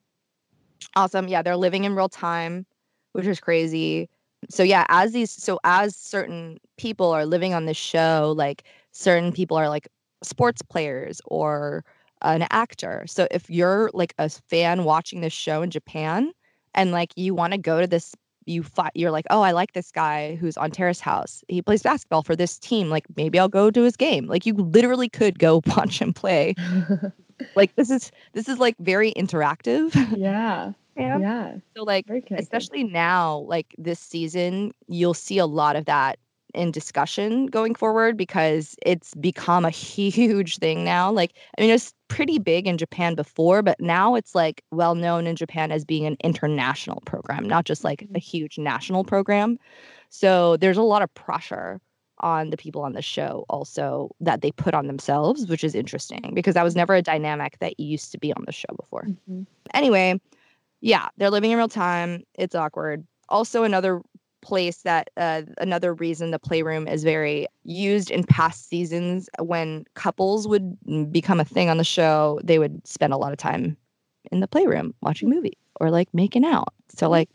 awesome. 0.95 1.27
Yeah, 1.27 1.41
they're 1.41 1.57
living 1.57 1.85
in 1.85 1.95
real 1.95 2.09
time, 2.09 2.65
which 3.13 3.25
is 3.25 3.39
crazy. 3.39 4.09
So 4.49 4.63
yeah, 4.63 4.85
as 4.89 5.11
these 5.11 5.31
so 5.31 5.59
as 5.63 5.95
certain 5.95 6.57
people 6.77 7.11
are 7.11 7.25
living 7.25 7.53
on 7.53 7.65
this 7.65 7.77
show, 7.77 8.33
like 8.35 8.63
certain 8.91 9.31
people 9.31 9.57
are 9.57 9.69
like 9.69 9.87
sports 10.23 10.61
players 10.61 11.21
or 11.25 11.83
an 12.21 12.47
actor. 12.51 13.05
So 13.07 13.27
if 13.31 13.49
you're 13.49 13.89
like 13.93 14.13
a 14.17 14.29
fan 14.29 14.83
watching 14.83 15.21
this 15.21 15.33
show 15.33 15.61
in 15.61 15.69
Japan 15.69 16.31
and 16.73 16.91
like 16.91 17.11
you 17.15 17.33
want 17.33 17.53
to 17.53 17.59
go 17.59 17.81
to 17.81 17.87
this 17.87 18.13
you 18.47 18.61
fight 18.61 18.91
you're 18.93 19.11
like, 19.11 19.25
"Oh, 19.29 19.41
I 19.41 19.51
like 19.51 19.73
this 19.73 19.91
guy 19.91 20.35
who's 20.35 20.55
on 20.57 20.69
Terrace 20.71 20.99
House. 20.99 21.43
He 21.47 21.61
plays 21.61 21.81
basketball 21.81 22.21
for 22.21 22.35
this 22.35 22.59
team. 22.59 22.89
Like 22.89 23.05
maybe 23.15 23.39
I'll 23.39 23.49
go 23.49 23.71
to 23.71 23.81
his 23.81 23.95
game." 23.95 24.27
Like 24.27 24.45
you 24.45 24.53
literally 24.53 25.09
could 25.09 25.39
go 25.39 25.61
watch 25.75 25.99
him 25.99 26.13
play. 26.13 26.53
like 27.55 27.75
this 27.75 27.89
is 27.89 28.11
this 28.33 28.47
is 28.47 28.59
like 28.59 28.75
very 28.79 29.13
interactive. 29.13 29.95
Yeah. 30.15 30.73
Yeah. 30.95 31.17
Yeah. 31.19 31.55
So 31.75 31.83
like 31.83 32.05
especially 32.37 32.83
now 32.83 33.39
like 33.39 33.75
this 33.77 33.99
season 33.99 34.71
you'll 34.87 35.13
see 35.13 35.37
a 35.37 35.45
lot 35.45 35.75
of 35.75 35.85
that 35.85 36.19
in 36.53 36.71
discussion 36.71 37.47
going 37.47 37.75
forward 37.75 38.15
because 38.15 38.75
it's 38.85 39.13
become 39.15 39.65
a 39.65 39.69
huge 39.71 40.57
thing 40.57 40.85
now 40.85 41.11
like 41.11 41.33
i 41.57 41.61
mean 41.61 41.69
it's 41.69 41.93
pretty 42.07 42.39
big 42.39 42.65
in 42.65 42.77
japan 42.77 43.13
before 43.13 43.61
but 43.61 43.79
now 43.81 44.15
it's 44.15 44.33
like 44.35 44.63
well 44.71 44.95
known 44.95 45.27
in 45.27 45.35
japan 45.35 45.71
as 45.71 45.83
being 45.83 46.05
an 46.05 46.15
international 46.23 47.01
program 47.05 47.43
not 47.43 47.65
just 47.65 47.83
like 47.83 48.07
a 48.15 48.19
huge 48.19 48.57
national 48.57 49.03
program 49.03 49.57
so 50.09 50.55
there's 50.57 50.77
a 50.77 50.81
lot 50.83 51.01
of 51.01 51.13
pressure 51.13 51.81
on 52.19 52.49
the 52.49 52.57
people 52.57 52.81
on 52.83 52.93
the 52.93 53.01
show 53.01 53.43
also 53.49 54.09
that 54.21 54.41
they 54.41 54.51
put 54.51 54.73
on 54.73 54.87
themselves 54.87 55.47
which 55.47 55.63
is 55.63 55.75
interesting 55.75 56.31
because 56.33 56.53
that 56.53 56.63
was 56.63 56.75
never 56.75 56.95
a 56.95 57.01
dynamic 57.01 57.57
that 57.59 57.77
used 57.79 58.11
to 58.13 58.17
be 58.17 58.31
on 58.33 58.43
the 58.45 58.53
show 58.53 58.73
before 58.77 59.07
Mhm. 59.29 59.45
anyway, 59.73 60.19
yeah, 60.85 61.09
they're 61.17 61.31
living 61.31 61.49
in 61.49 61.57
real 61.57 61.67
time. 61.67 62.21
It's 62.35 62.53
awkward. 62.53 63.07
Also, 63.27 63.63
another 63.63 64.03
place 64.43 64.83
that 64.83 65.09
uh, 65.17 65.41
another 65.57 65.95
reason 65.95 66.29
the 66.29 66.37
playroom 66.37 66.87
is 66.87 67.03
very 67.03 67.47
used 67.63 68.11
in 68.11 68.23
past 68.23 68.69
seasons 68.69 69.27
when 69.39 69.85
couples 69.95 70.47
would 70.47 70.77
mm, 70.87 71.11
become 71.11 71.39
a 71.39 71.45
thing 71.45 71.71
on 71.71 71.77
the 71.77 71.83
show, 71.83 72.39
they 72.43 72.59
would 72.59 72.87
spend 72.87 73.13
a 73.13 73.17
lot 73.17 73.31
of 73.31 73.39
time 73.39 73.75
in 74.31 74.41
the 74.41 74.47
playroom 74.47 74.93
watching 75.01 75.27
movies 75.27 75.55
or 75.81 75.89
like 75.89 76.07
making 76.13 76.45
out. 76.45 76.71
So, 76.89 77.09
like, 77.09 77.29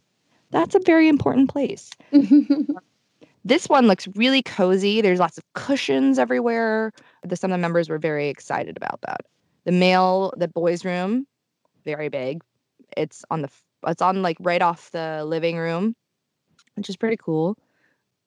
that's 0.53 0.77
a 0.77 0.81
very 0.87 1.09
important 1.09 1.51
place. 1.51 1.91
This 3.43 3.71
one 3.71 3.87
looks 3.87 4.07
really 4.17 4.43
cozy. 4.43 5.01
There's 5.01 5.19
lots 5.19 5.39
of 5.39 5.45
cushions 5.55 6.19
everywhere. 6.19 6.93
The, 7.23 7.37
some 7.37 7.51
of 7.51 7.57
the 7.57 7.63
members 7.63 7.89
were 7.89 7.99
very 7.99 8.29
excited 8.29 8.77
about 8.77 9.01
that. 9.07 9.23
The 9.65 9.73
male, 9.73 10.35
the 10.37 10.47
boys' 10.47 10.85
room, 10.85 11.27
very 11.87 12.11
big. 12.11 12.43
It's 12.96 13.24
on 13.31 13.42
the 13.42 13.48
it's 13.87 14.03
on 14.03 14.22
like 14.22 14.37
right 14.40 14.62
off 14.62 14.90
the 14.90 15.24
living 15.24 15.57
room, 15.57 15.94
which 16.74 16.88
is 16.88 16.96
pretty 16.96 17.16
cool. 17.16 17.57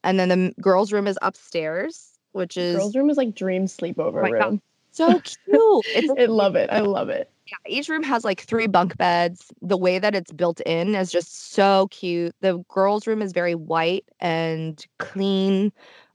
And 0.04 0.20
then 0.20 0.30
the 0.30 0.54
girls' 0.62 0.92
room 0.92 1.08
is 1.08 1.18
upstairs, 1.22 2.18
which 2.34 2.58
is 2.58 2.76
Girls' 2.76 2.96
room 2.96 3.10
is 3.10 3.18
like 3.18 3.36
dream 3.36 3.66
sleepover 3.66 4.28
oh 4.28 4.32
God. 4.32 4.32
room. 4.32 4.62
so 4.92 5.20
cute. 5.20 5.86
It's 5.96 6.10
I 6.20 6.26
love 6.26 6.56
it. 6.56 6.70
I 6.72 6.80
love 6.80 7.10
it. 7.10 7.30
yeah, 7.48 7.58
each 7.68 7.88
room 7.90 8.04
has 8.04 8.24
like 8.24 8.42
three 8.42 8.68
bunk 8.68 8.98
beds. 8.98 9.52
The 9.62 9.78
way 9.78 10.00
that 10.00 10.16
it's 10.16 10.32
built 10.32 10.60
in 10.62 10.96
is 10.96 11.12
just 11.12 11.52
so 11.54 11.88
cute. 11.92 12.36
The 12.42 12.64
girls' 12.70 13.08
room 13.08 13.22
is 13.22 13.32
very 13.32 13.56
white 13.56 14.06
and 14.20 14.84
clean, 15.00 15.72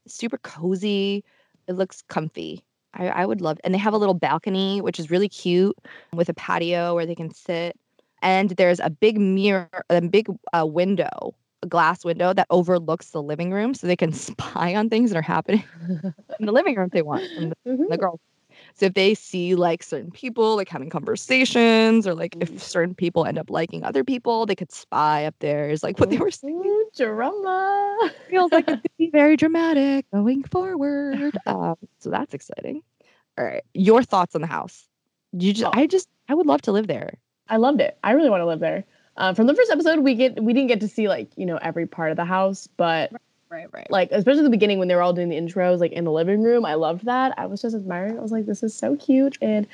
super 0.07 0.39
cozy. 0.39 1.25
It 1.67 1.75
looks 1.75 2.03
comfy. 2.09 2.65
I, 2.95 3.09
I 3.09 3.27
would 3.27 3.41
love, 3.41 3.59
and 3.65 3.75
they 3.75 3.79
have 3.79 3.93
a 3.95 3.99
little 3.99 4.15
balcony, 4.15 4.81
which 4.81 4.99
is 4.99 5.11
really 5.11 5.29
cute, 5.29 5.77
with 6.13 6.29
a 6.29 6.35
patio 6.35 6.95
where 6.95 7.07
they 7.07 7.15
can 7.15 7.33
sit. 7.33 7.77
And 8.23 8.51
there's 8.51 8.81
a 8.81 8.91
big 8.91 9.19
mirror, 9.19 9.69
a 9.91 10.01
big 10.01 10.29
uh, 10.53 10.67
window, 10.67 11.35
a 11.63 11.67
glass 11.67 12.05
window 12.05 12.33
that 12.33 12.47
overlooks 12.51 13.11
the 13.11 13.23
living 13.23 13.53
room, 13.53 13.75
so 13.75 13.87
they 13.87 13.97
can 13.97 14.13
spy 14.29 14.75
on 14.75 14.89
things 14.91 15.11
that 15.11 15.19
are 15.19 15.23
happening 15.23 15.65
in 16.41 16.47
the 16.47 16.53
living 16.53 16.75
room 16.77 16.87
if 16.87 16.93
they 16.93 17.03
want. 17.03 17.25
from 17.35 17.51
the 17.51 17.57
Mhm. 17.67 17.89
the 17.89 17.99
girls. 17.99 18.21
So 18.75 18.87
if 18.87 18.95
they 18.95 19.15
see 19.15 19.55
like 19.55 19.83
certain 19.83 20.11
people 20.11 20.57
like 20.57 20.69
having 20.69 20.91
conversations 20.91 22.07
or 22.07 22.15
like 22.15 22.35
if 22.41 22.61
certain 22.63 22.95
people 22.95 23.25
end 23.25 23.39
up 23.39 23.51
liking 23.51 23.85
other 23.85 24.03
people, 24.05 24.47
they 24.47 24.57
could 24.57 24.73
spy 24.73 25.27
up 25.27 25.35
there 25.41 25.69
is 25.71 25.83
like 25.83 25.99
what 26.01 26.11
they 26.11 26.17
were 26.19 26.31
saying. 26.31 26.85
Drama. 26.97 28.11
Feels 28.31 28.51
like 28.53 28.69
it 28.69 28.83
could 28.83 28.91
be 28.99 29.11
very 29.11 29.37
dramatic 29.37 30.07
going 30.13 30.43
forward. 30.45 31.37
Um, 31.47 31.77
so 31.99 32.11
that's 32.11 32.35
exciting. 32.35 32.83
All 33.39 33.45
right. 33.45 33.63
Your 33.75 34.03
thoughts 34.03 34.35
on 34.35 34.41
the 34.41 34.47
house. 34.49 34.89
You 35.33 35.53
just 35.53 35.67
Oh. 35.67 35.71
I 35.73 35.87
just 35.87 36.09
I 36.29 36.35
would 36.35 36.47
love 36.47 36.63
to 36.63 36.73
live 36.73 36.87
there. 36.87 37.15
I 37.49 37.57
loved 37.57 37.81
it. 37.81 37.97
I 38.05 38.13
really 38.13 38.31
want 38.31 38.41
to 38.43 38.47
live 38.47 38.61
there. 38.61 38.85
Um, 39.17 39.35
from 39.35 39.47
the 39.47 39.55
first 39.55 39.71
episode, 39.71 40.01
we 40.01 40.15
get 40.15 40.43
we 40.43 40.53
didn't 40.53 40.69
get 40.69 40.81
to 40.81 40.89
see 40.89 41.09
like 41.09 41.29
you 41.37 41.47
know 41.47 41.57
every 41.61 41.87
part 41.87 42.11
of 42.11 42.17
the 42.17 42.25
house, 42.25 42.69
but 42.77 43.13
Right, 43.51 43.67
right. 43.73 43.91
like 43.91 44.11
especially 44.13 44.43
the 44.43 44.51
beginning 44.51 44.79
when 44.79 44.89
they 44.89 44.95
were 44.95 45.01
all 45.03 45.15
doing 45.15 45.31
the 45.31 45.37
intros, 45.37 45.79
like 45.81 45.93
in 45.93 46.05
the 46.05 46.13
living 46.13 46.43
room. 46.43 46.65
I 46.67 46.75
loved 46.75 47.07
that. 47.07 47.33
I 47.39 47.47
was 47.47 47.63
just 47.63 47.75
admiring. 47.75 48.19
I 48.19 48.21
was 48.23 48.31
like, 48.31 48.45
this 48.47 48.63
is 48.63 48.75
so 48.75 48.95
cute, 48.97 49.39
and 49.41 49.67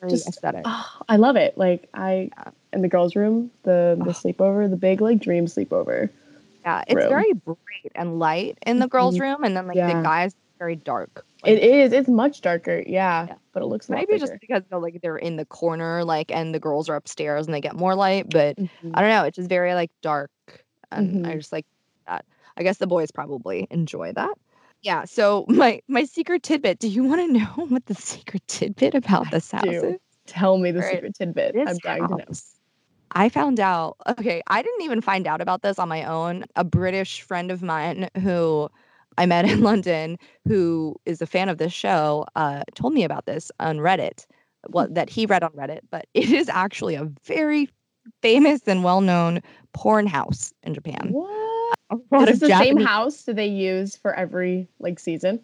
Very 0.00 0.10
just- 0.10 0.28
aesthetic. 0.28 0.62
oh, 0.64 0.86
I 1.08 1.16
love 1.16 1.36
it. 1.36 1.58
Like 1.58 1.88
I 1.92 2.30
Yeah. 2.36 2.50
in 2.72 2.82
the 2.82 2.88
girls' 2.88 3.16
room, 3.16 3.50
the 3.64 3.96
the 4.02 4.10
Oh. 4.10 4.12
sleepover, 4.12 4.70
the 4.70 4.76
big 4.76 5.00
like 5.00 5.18
dream 5.18 5.46
sleepover. 5.46 6.08
Yeah. 6.64 6.84
It's 6.86 6.94
room. 6.94 7.08
very 7.08 7.32
bright 7.32 7.56
and 7.94 8.18
light 8.18 8.58
in 8.66 8.78
the 8.78 8.88
girls' 8.88 9.16
Mhm. 9.18 9.20
room. 9.20 9.44
And 9.44 9.56
then 9.56 9.66
like 9.66 9.76
Yeah. 9.76 9.92
the 9.94 10.02
guys 10.02 10.34
very 10.58 10.76
dark. 10.76 11.24
It 11.44 11.58
is. 11.60 11.92
It's 11.92 12.08
much 12.08 12.40
darker. 12.40 12.82
Yeah, 12.86 13.26
Yeah. 13.28 13.34
but 13.52 13.62
it 13.62 13.66
looks 13.66 13.88
Maybe 13.88 14.18
just 14.18 14.32
because 14.40 14.62
they're 14.68 14.78
like 14.78 15.00
they're 15.02 15.16
in 15.16 15.36
the 15.36 15.44
corner, 15.46 16.04
like, 16.04 16.30
and 16.30 16.54
the 16.54 16.58
girls 16.60 16.88
are 16.88 16.96
upstairs 16.96 17.46
and 17.46 17.54
they 17.54 17.60
get 17.60 17.76
more 17.76 17.94
light. 17.94 18.26
But 18.30 18.56
Mhm. 18.56 18.68
I 18.94 19.00
don't 19.00 19.10
know. 19.10 19.24
It's 19.24 19.36
just 19.36 19.48
very 19.48 19.74
like 19.74 19.90
dark, 20.02 20.30
and 20.90 21.26
I 21.26 21.34
Mhm. 21.34 21.38
just 21.38 21.52
like 21.52 21.66
that. 22.06 22.24
I 22.56 22.62
guess 22.62 22.78
the 22.78 22.86
boys 22.86 23.10
probably 23.10 23.66
enjoy 23.70 24.12
that. 24.12 24.34
Yeah. 24.82 25.04
So 25.04 25.44
my 25.48 25.80
my 25.88 26.04
secret 26.04 26.42
tidbit. 26.42 26.78
Do 26.78 26.88
you 26.88 27.04
want 27.04 27.20
to 27.20 27.32
know 27.38 27.66
what 27.68 27.86
the 27.86 27.94
secret 27.94 28.42
tidbit 28.48 28.94
about 28.94 29.28
I 29.28 29.30
this 29.30 29.50
house 29.50 29.64
is? 29.66 29.98
Tell 30.26 30.58
me 30.58 30.72
the 30.72 30.80
Alright. 30.80 30.94
secret 30.96 31.14
tidbit. 31.14 31.54
This 31.54 31.68
I'm 31.68 31.78
dying 31.78 32.08
to 32.08 32.16
know. 32.16 32.24
I 33.12 33.28
found 33.28 33.60
out. 33.60 33.96
Okay, 34.18 34.42
I 34.48 34.62
didn't 34.62 34.82
even 34.82 35.00
find 35.00 35.26
out 35.26 35.40
about 35.40 35.62
this 35.62 35.78
on 35.78 35.88
my 35.88 36.02
own. 36.04 36.44
A 36.56 36.64
British 36.64 37.20
friend 37.22 37.50
of 37.52 37.62
mine 37.62 38.08
who 38.20 38.68
I 39.18 39.26
met 39.26 39.44
in 39.48 39.60
London, 39.62 40.18
who 40.46 40.96
is 41.06 41.22
a 41.22 41.26
fan 41.26 41.48
of 41.48 41.58
this 41.58 41.72
show, 41.72 42.26
uh, 42.36 42.62
told 42.74 42.94
me 42.94 43.04
about 43.04 43.26
this 43.26 43.50
on 43.60 43.78
Reddit. 43.78 44.26
Well, 44.68 44.88
that 44.90 45.08
he 45.10 45.26
read 45.26 45.42
on 45.44 45.52
Reddit, 45.52 45.80
but 45.90 46.06
it 46.14 46.30
is 46.30 46.48
actually 46.48 46.94
a 46.94 47.10
very 47.24 47.68
famous 48.22 48.62
and 48.66 48.84
well-known 48.84 49.40
porn 49.72 50.06
house 50.06 50.52
in 50.62 50.74
Japan. 50.74 51.08
What? 51.10 51.74
A 51.90 51.96
lot 52.10 52.28
Is 52.28 52.40
this 52.40 52.50
the 52.50 52.58
same 52.58 52.78
house 52.78 53.22
that 53.22 53.36
they 53.36 53.46
use 53.46 53.96
for 53.96 54.14
every 54.14 54.68
like 54.80 54.98
season? 54.98 55.40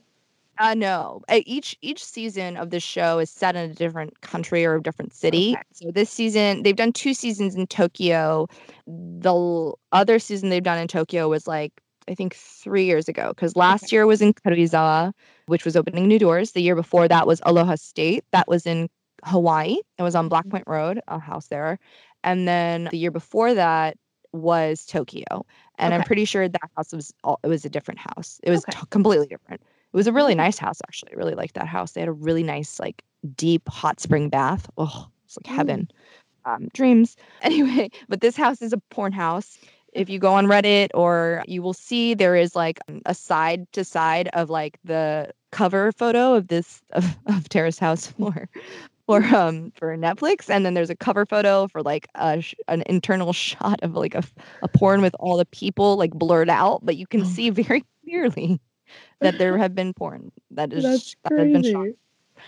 Uh, 0.59 0.75
no. 0.75 1.23
Uh, 1.29 1.41
Each 1.47 1.77
each 1.83 2.05
season 2.05 2.57
of 2.57 2.71
the 2.71 2.79
show 2.79 3.19
is 3.19 3.31
set 3.31 3.57
in 3.57 3.71
a 3.71 3.75
different 3.75 4.21
country 4.21 4.65
or 4.65 4.77
a 4.77 4.83
different 4.83 5.13
city. 5.13 5.53
Okay. 5.55 5.63
So 5.73 5.91
this 5.91 6.11
season 6.11 6.63
they've 6.63 6.77
done 6.77 6.93
two 6.93 7.15
seasons 7.15 7.55
in 7.55 7.67
Tokyo. 7.67 8.49
The 8.87 9.31
l- 9.33 9.79
other 9.93 10.19
season 10.19 10.51
they've 10.51 10.63
done 10.63 10.79
in 10.79 10.89
Tokyo 10.89 11.29
was 11.29 11.47
like 11.47 11.73
I 12.09 12.15
think 12.15 12.35
three 12.35 12.85
years 12.85 13.09
ago 13.09 13.29
because 13.29 13.57
last 13.57 13.85
Okay. 13.85 13.97
year 13.97 14.07
was 14.07 14.21
in 14.23 14.35
Karuizawa, 14.35 15.13
which 15.47 15.65
was 15.65 15.77
opening 15.77 16.09
new 16.09 16.19
doors. 16.19 16.53
The 16.53 16.63
year 16.63 16.75
before 16.75 17.09
that 17.09 17.27
was 17.27 17.41
Aloha 17.45 17.77
State. 17.77 18.25
That 18.33 18.49
was 18.49 18.67
in 18.67 18.89
Hawaii. 19.25 19.77
It 19.99 20.03
was 20.03 20.15
on 20.15 20.29
Black 20.29 20.47
Mhm. 20.47 20.51
Point 20.51 20.65
Road, 20.67 21.01
a 21.09 21.19
house 21.19 21.49
there. 21.49 21.79
And 22.25 22.49
then 22.49 22.89
the 22.91 22.99
year 22.99 23.11
before 23.11 23.55
that 23.55 23.97
was 24.33 24.85
Tokyo. 24.87 25.45
And 25.79 25.95
I'm 25.95 26.03
pretty 26.03 26.25
sure 26.25 26.49
that 26.49 26.61
house 26.77 26.93
was 26.93 27.13
all, 27.23 27.39
it 27.45 27.49
was 27.49 27.65
a 27.65 27.71
different 27.71 28.01
house. 28.01 28.41
It 28.43 28.51
was 28.51 28.65
Okay. 28.69 28.73
t- 28.73 28.87
completely 28.91 29.27
different. 29.27 29.61
It 29.61 29.97
was 29.97 30.07
a 30.07 30.13
really 30.13 30.35
Mhm. 30.35 30.39
nice 30.39 30.59
house, 30.59 30.81
actually. 30.89 31.13
I 31.13 31.17
really 31.17 31.35
liked 31.35 31.55
that 31.55 31.67
house. 31.67 31.93
They 31.93 32.01
had 32.01 32.09
a 32.09 32.13
really 32.13 32.43
nice, 32.43 32.81
like, 32.81 33.03
deep 33.37 33.69
hot 33.69 34.01
spring 34.01 34.29
bath. 34.31 34.69
Oh, 34.79 35.09
it's 35.27 35.37
like 35.37 35.47
Mm. 35.47 35.57
heaven. 35.57 35.89
Um, 36.45 36.69
dreams. 36.75 37.17
Anyway, 37.43 37.91
but 38.09 38.21
this 38.21 38.37
house 38.37 38.63
is 38.63 38.73
a 38.73 38.79
porn 38.91 39.13
house. 39.13 39.59
If 39.93 40.09
you 40.09 40.19
go 40.19 40.33
on 40.33 40.47
Reddit 40.47 40.89
or 40.95 41.43
you 41.47 41.63
will 41.63 41.75
see 41.75 42.15
there 42.15 42.35
is 42.35 42.57
like 42.57 42.81
a 43.07 43.15
side 43.15 43.71
to 43.73 43.85
side 43.85 44.29
of 44.33 44.51
like 44.51 44.79
the 44.85 45.31
cover 45.51 45.93
photo 45.93 46.35
of 46.35 46.49
this 46.49 46.83
of, 46.93 47.05
of 47.27 47.49
Terrace 47.49 47.79
House 47.79 48.07
for 48.19 48.49
for 49.07 49.23
um 49.25 49.73
for 49.77 49.97
Netflix, 49.97 50.49
and 50.49 50.65
then 50.65 50.75
there's 50.75 50.91
a 50.91 50.97
cover 50.97 51.27
photo 51.27 51.69
for 51.69 51.83
like 51.83 52.09
a 52.15 52.41
sh- 52.41 52.55
an 52.69 52.83
internal 52.87 53.33
shot 53.35 53.81
of 53.83 53.95
like 53.95 54.15
a, 54.15 54.23
a 54.63 54.69
porn 54.69 55.03
with 55.03 55.15
all 55.19 55.37
the 55.37 55.47
people 55.47 55.97
like 55.97 56.13
blurred 56.13 56.51
out, 56.51 56.81
but 56.83 56.97
you 56.97 57.07
can 57.07 57.23
Oh 57.23 57.25
see 57.25 57.51
very 57.51 57.85
clearly 58.05 58.61
that 59.21 59.39
there 59.39 59.57
have 59.59 59.75
been 59.75 59.95
porn 59.95 60.33
that 60.51 60.73
is 60.73 60.85
That's 60.85 61.17
that 61.25 61.39
has 61.39 61.53
been 61.53 61.63
shot. 61.63 61.87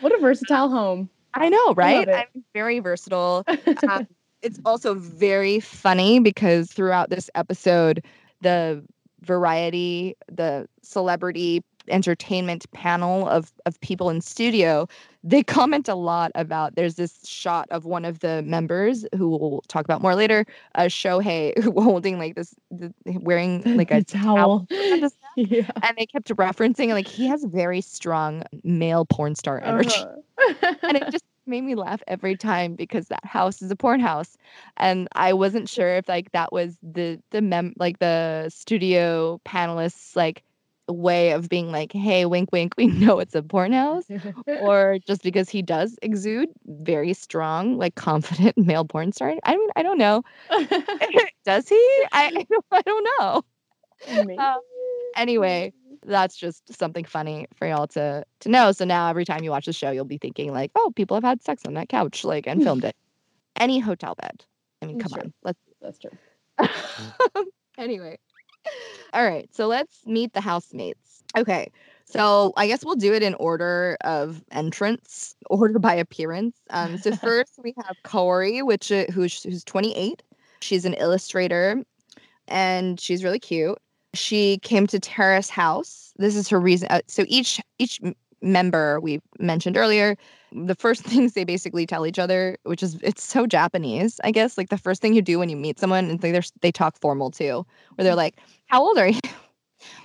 What 0.00 0.14
a 0.14 0.18
versatile 0.18 0.68
home. 0.70 1.10
I 1.34 1.48
know, 1.48 1.74
right? 1.74 2.06
it. 2.08 2.14
I'm 2.14 2.44
very 2.52 2.78
versatile. 2.78 3.44
Um, 3.88 4.06
it's 4.44 4.60
also 4.64 4.94
very 4.94 5.58
funny 5.58 6.20
because 6.20 6.70
throughout 6.70 7.10
this 7.10 7.30
episode, 7.34 8.04
the 8.42 8.84
variety, 9.22 10.14
the 10.30 10.68
celebrity 10.82 11.64
entertainment 11.88 12.70
panel 12.72 13.28
of 13.28 13.52
of 13.66 13.78
people 13.80 14.08
in 14.10 14.20
studio, 14.20 14.86
they 15.22 15.42
comment 15.42 15.88
a 15.88 15.94
lot 15.94 16.30
about 16.34 16.76
there's 16.76 16.94
this 16.94 17.26
shot 17.26 17.66
of 17.70 17.84
one 17.84 18.04
of 18.04 18.20
the 18.20 18.42
members 18.42 19.06
who 19.16 19.28
we'll 19.28 19.62
talk 19.68 19.84
about 19.84 20.02
more 20.02 20.14
later, 20.14 20.46
uh, 20.74 20.82
Shohei 20.82 21.62
holding 21.82 22.18
like 22.18 22.34
this, 22.34 22.54
the, 22.70 22.92
wearing 23.06 23.62
like 23.76 23.90
a 23.90 24.02
towel. 24.02 24.66
towel 24.70 25.10
yeah. 25.36 25.70
And 25.82 25.96
they 25.96 26.06
kept 26.06 26.28
referencing 26.28 26.90
like 26.90 27.08
he 27.08 27.26
has 27.26 27.44
very 27.44 27.80
strong 27.80 28.44
male 28.62 29.04
porn 29.06 29.34
star 29.34 29.60
energy. 29.62 29.90
Uh-huh. 29.96 30.74
and 30.82 30.96
it 30.96 31.10
just 31.10 31.24
made 31.46 31.62
me 31.62 31.74
laugh 31.74 32.02
every 32.06 32.36
time 32.36 32.74
because 32.74 33.08
that 33.08 33.24
house 33.24 33.62
is 33.62 33.70
a 33.70 33.76
porn 33.76 34.00
house 34.00 34.36
and 34.76 35.08
i 35.12 35.32
wasn't 35.32 35.68
sure 35.68 35.96
if 35.96 36.08
like 36.08 36.30
that 36.32 36.52
was 36.52 36.76
the 36.82 37.20
the 37.30 37.42
mem 37.42 37.74
like 37.78 37.98
the 37.98 38.48
studio 38.48 39.40
panelists 39.44 40.16
like 40.16 40.42
way 40.88 41.30
of 41.30 41.48
being 41.48 41.70
like 41.72 41.92
hey 41.92 42.26
wink 42.26 42.50
wink 42.52 42.74
we 42.76 42.86
know 43.02 43.18
it's 43.18 43.34
a 43.34 43.42
porn 43.42 43.72
house 43.72 44.04
or 44.60 44.98
just 45.06 45.22
because 45.22 45.48
he 45.48 45.62
does 45.62 45.96
exude 46.02 46.48
very 46.66 47.12
strong 47.12 47.78
like 47.78 47.94
confident 47.94 48.56
male 48.66 48.84
porn 48.84 49.12
star? 49.12 49.34
I 49.44 49.56
mean 49.56 49.68
i 49.76 49.82
don't 49.82 49.98
know. 49.98 50.22
Does 51.44 51.68
he? 51.68 52.04
I 52.12 52.46
i 52.70 52.82
don't 52.82 53.08
know. 53.18 53.42
Um, 54.38 54.60
anyway 55.16 55.72
that's 56.04 56.36
just 56.36 56.76
something 56.76 57.04
funny 57.04 57.46
for 57.54 57.66
y'all 57.66 57.86
to 57.88 58.24
to 58.40 58.48
know. 58.48 58.72
So 58.72 58.84
now 58.84 59.08
every 59.08 59.24
time 59.24 59.42
you 59.42 59.50
watch 59.50 59.66
the 59.66 59.72
show, 59.72 59.90
you'll 59.90 60.04
be 60.04 60.18
thinking 60.18 60.52
like, 60.52 60.70
oh, 60.74 60.92
people 60.94 61.16
have 61.16 61.24
had 61.24 61.42
sex 61.42 61.64
on 61.66 61.74
that 61.74 61.88
couch, 61.88 62.24
like, 62.24 62.46
and 62.46 62.62
filmed 62.62 62.84
it. 62.84 62.96
Any 63.56 63.78
hotel 63.78 64.14
bed. 64.14 64.44
I 64.82 64.86
mean, 64.86 64.98
come 64.98 65.12
on, 65.14 65.32
let's. 65.42 65.58
That's 65.80 65.98
true. 65.98 66.10
anyway, 67.78 68.18
all 69.12 69.24
right. 69.24 69.48
So 69.54 69.66
let's 69.66 70.06
meet 70.06 70.32
the 70.32 70.40
housemates. 70.40 71.22
Okay. 71.36 71.70
So 72.06 72.52
I 72.56 72.66
guess 72.66 72.84
we'll 72.84 72.96
do 72.96 73.14
it 73.14 73.22
in 73.22 73.34
order 73.34 73.96
of 74.02 74.44
entrance, 74.50 75.34
order 75.50 75.78
by 75.78 75.94
appearance. 75.94 76.56
Um, 76.70 76.98
so 76.98 77.16
first 77.16 77.58
we 77.62 77.74
have 77.78 77.96
Kaori, 78.04 78.64
which 78.64 78.92
uh, 78.92 79.06
who's 79.06 79.42
who's 79.42 79.64
28. 79.64 80.22
She's 80.60 80.84
an 80.84 80.94
illustrator, 80.94 81.82
and 82.48 82.98
she's 82.98 83.24
really 83.24 83.38
cute 83.38 83.78
she 84.14 84.58
came 84.58 84.86
to 84.88 84.98
Terrace 84.98 85.50
House. 85.50 86.12
This 86.16 86.36
is 86.36 86.48
her 86.48 86.60
reason. 86.60 86.88
Uh, 86.90 87.00
so 87.06 87.24
each 87.28 87.60
each 87.78 88.00
member 88.42 89.00
we 89.00 89.20
mentioned 89.38 89.76
earlier, 89.76 90.16
the 90.52 90.74
first 90.74 91.02
things 91.04 91.32
they 91.32 91.44
basically 91.44 91.86
tell 91.86 92.06
each 92.06 92.18
other, 92.18 92.56
which 92.64 92.82
is 92.82 92.98
it's 93.02 93.22
so 93.22 93.46
Japanese, 93.46 94.20
I 94.24 94.30
guess. 94.30 94.56
Like 94.56 94.68
the 94.68 94.78
first 94.78 95.02
thing 95.02 95.14
you 95.14 95.22
do 95.22 95.38
when 95.38 95.48
you 95.48 95.56
meet 95.56 95.78
someone, 95.78 96.10
and 96.10 96.20
they 96.20 96.40
they 96.60 96.72
talk 96.72 96.98
formal 97.00 97.30
too, 97.30 97.66
where 97.94 98.04
they're 98.04 98.14
like, 98.14 98.38
"How 98.66 98.82
old 98.82 98.98
are 98.98 99.08
you? 99.08 99.20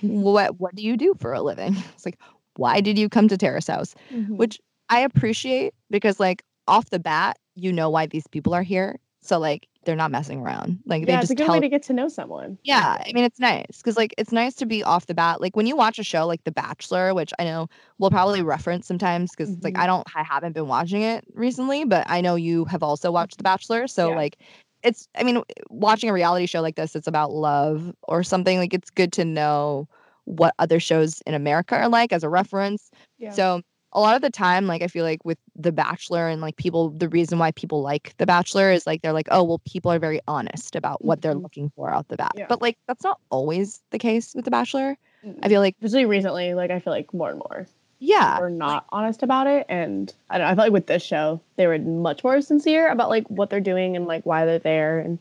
what 0.02 0.58
what 0.58 0.74
do 0.74 0.82
you 0.82 0.96
do 0.96 1.14
for 1.18 1.32
a 1.32 1.42
living?" 1.42 1.76
It's 1.94 2.04
like, 2.04 2.18
"Why 2.56 2.80
did 2.80 2.98
you 2.98 3.08
come 3.08 3.28
to 3.28 3.36
Terrace 3.36 3.68
House?" 3.68 3.94
Mm-hmm. 4.12 4.36
Which 4.36 4.60
I 4.88 5.00
appreciate 5.00 5.74
because 5.90 6.18
like 6.18 6.42
off 6.66 6.90
the 6.90 6.98
bat, 6.98 7.38
you 7.54 7.72
know 7.72 7.90
why 7.90 8.06
these 8.06 8.26
people 8.26 8.54
are 8.54 8.62
here. 8.62 8.98
So 9.22 9.38
like 9.38 9.68
they're 9.84 9.96
not 9.96 10.10
messing 10.10 10.40
around. 10.40 10.78
Like 10.86 11.00
yeah, 11.00 11.06
they 11.06 11.12
just 11.12 11.22
it's 11.24 11.30
a 11.32 11.34
good 11.34 11.44
tell- 11.44 11.54
way 11.54 11.60
to 11.60 11.68
get 11.68 11.82
to 11.84 11.92
know 11.92 12.08
someone. 12.08 12.58
Yeah, 12.64 13.02
I 13.04 13.12
mean 13.12 13.24
it's 13.24 13.40
nice 13.40 13.78
because 13.78 13.96
like 13.96 14.14
it's 14.18 14.32
nice 14.32 14.54
to 14.56 14.66
be 14.66 14.82
off 14.82 15.06
the 15.06 15.14
bat. 15.14 15.40
Like 15.40 15.56
when 15.56 15.66
you 15.66 15.76
watch 15.76 15.98
a 15.98 16.04
show 16.04 16.26
like 16.26 16.44
The 16.44 16.52
Bachelor, 16.52 17.14
which 17.14 17.32
I 17.38 17.44
know 17.44 17.68
we'll 17.98 18.10
probably 18.10 18.42
reference 18.42 18.86
sometimes 18.86 19.30
because 19.30 19.50
mm-hmm. 19.50 19.64
like 19.64 19.78
I 19.78 19.86
don't, 19.86 20.06
I 20.14 20.22
haven't 20.22 20.52
been 20.52 20.68
watching 20.68 21.02
it 21.02 21.24
recently, 21.34 21.84
but 21.84 22.04
I 22.08 22.20
know 22.20 22.34
you 22.34 22.64
have 22.66 22.82
also 22.82 23.10
watched 23.10 23.38
The 23.38 23.44
Bachelor, 23.44 23.86
so 23.86 24.10
yeah. 24.10 24.16
like 24.16 24.36
it's. 24.82 25.08
I 25.14 25.22
mean, 25.22 25.42
watching 25.68 26.10
a 26.10 26.12
reality 26.12 26.46
show 26.46 26.60
like 26.60 26.76
this, 26.76 26.94
it's 26.94 27.06
about 27.06 27.32
love 27.32 27.94
or 28.04 28.22
something. 28.22 28.58
Like 28.58 28.74
it's 28.74 28.90
good 28.90 29.12
to 29.14 29.24
know 29.24 29.88
what 30.24 30.54
other 30.58 30.78
shows 30.78 31.22
in 31.26 31.34
America 31.34 31.76
are 31.76 31.88
like 31.88 32.12
as 32.12 32.22
a 32.22 32.28
reference. 32.28 32.90
Yeah. 33.18 33.32
So 33.32 33.62
a 33.92 34.00
lot 34.00 34.16
of 34.16 34.22
the 34.22 34.30
time, 34.30 34.66
like 34.66 34.82
I 34.82 34.86
feel 34.86 35.04
like 35.04 35.24
with 35.24 35.38
The 35.56 35.72
Bachelor 35.72 36.28
and 36.28 36.40
like 36.40 36.56
people, 36.56 36.90
the 36.90 37.08
reason 37.08 37.38
why 37.38 37.50
people 37.52 37.82
like 37.82 38.14
The 38.18 38.26
Bachelor 38.26 38.70
is 38.70 38.86
like 38.86 39.02
they're 39.02 39.12
like, 39.12 39.28
oh, 39.30 39.42
well, 39.42 39.60
people 39.66 39.90
are 39.92 39.98
very 39.98 40.20
honest 40.28 40.76
about 40.76 41.04
what 41.04 41.22
they're 41.22 41.32
mm-hmm. 41.32 41.42
looking 41.42 41.70
for 41.70 41.92
out 41.92 42.08
the 42.08 42.16
bat. 42.16 42.32
Yeah. 42.36 42.46
But 42.48 42.62
like 42.62 42.78
that's 42.86 43.04
not 43.04 43.18
always 43.30 43.80
the 43.90 43.98
case 43.98 44.34
with 44.34 44.44
The 44.44 44.50
Bachelor. 44.50 44.96
I 45.42 45.48
feel 45.48 45.60
like, 45.60 45.76
especially 45.82 46.06
recently, 46.06 46.54
like 46.54 46.70
I 46.70 46.80
feel 46.80 46.92
like 46.92 47.12
more 47.12 47.30
and 47.30 47.38
more. 47.38 47.66
Yeah, 47.98 48.40
we're 48.40 48.48
not 48.48 48.86
honest 48.88 49.22
about 49.22 49.46
it, 49.46 49.66
and 49.68 50.10
I 50.30 50.38
don't. 50.38 50.46
Know, 50.46 50.52
I 50.52 50.54
feel 50.54 50.64
like 50.64 50.72
with 50.72 50.86
this 50.86 51.02
show, 51.02 51.38
they 51.56 51.66
were 51.66 51.78
much 51.78 52.24
more 52.24 52.40
sincere 52.40 52.90
about 52.90 53.10
like 53.10 53.28
what 53.28 53.50
they're 53.50 53.60
doing 53.60 53.94
and 53.94 54.06
like 54.06 54.24
why 54.24 54.46
they're 54.46 54.58
there 54.58 54.98
and 54.98 55.18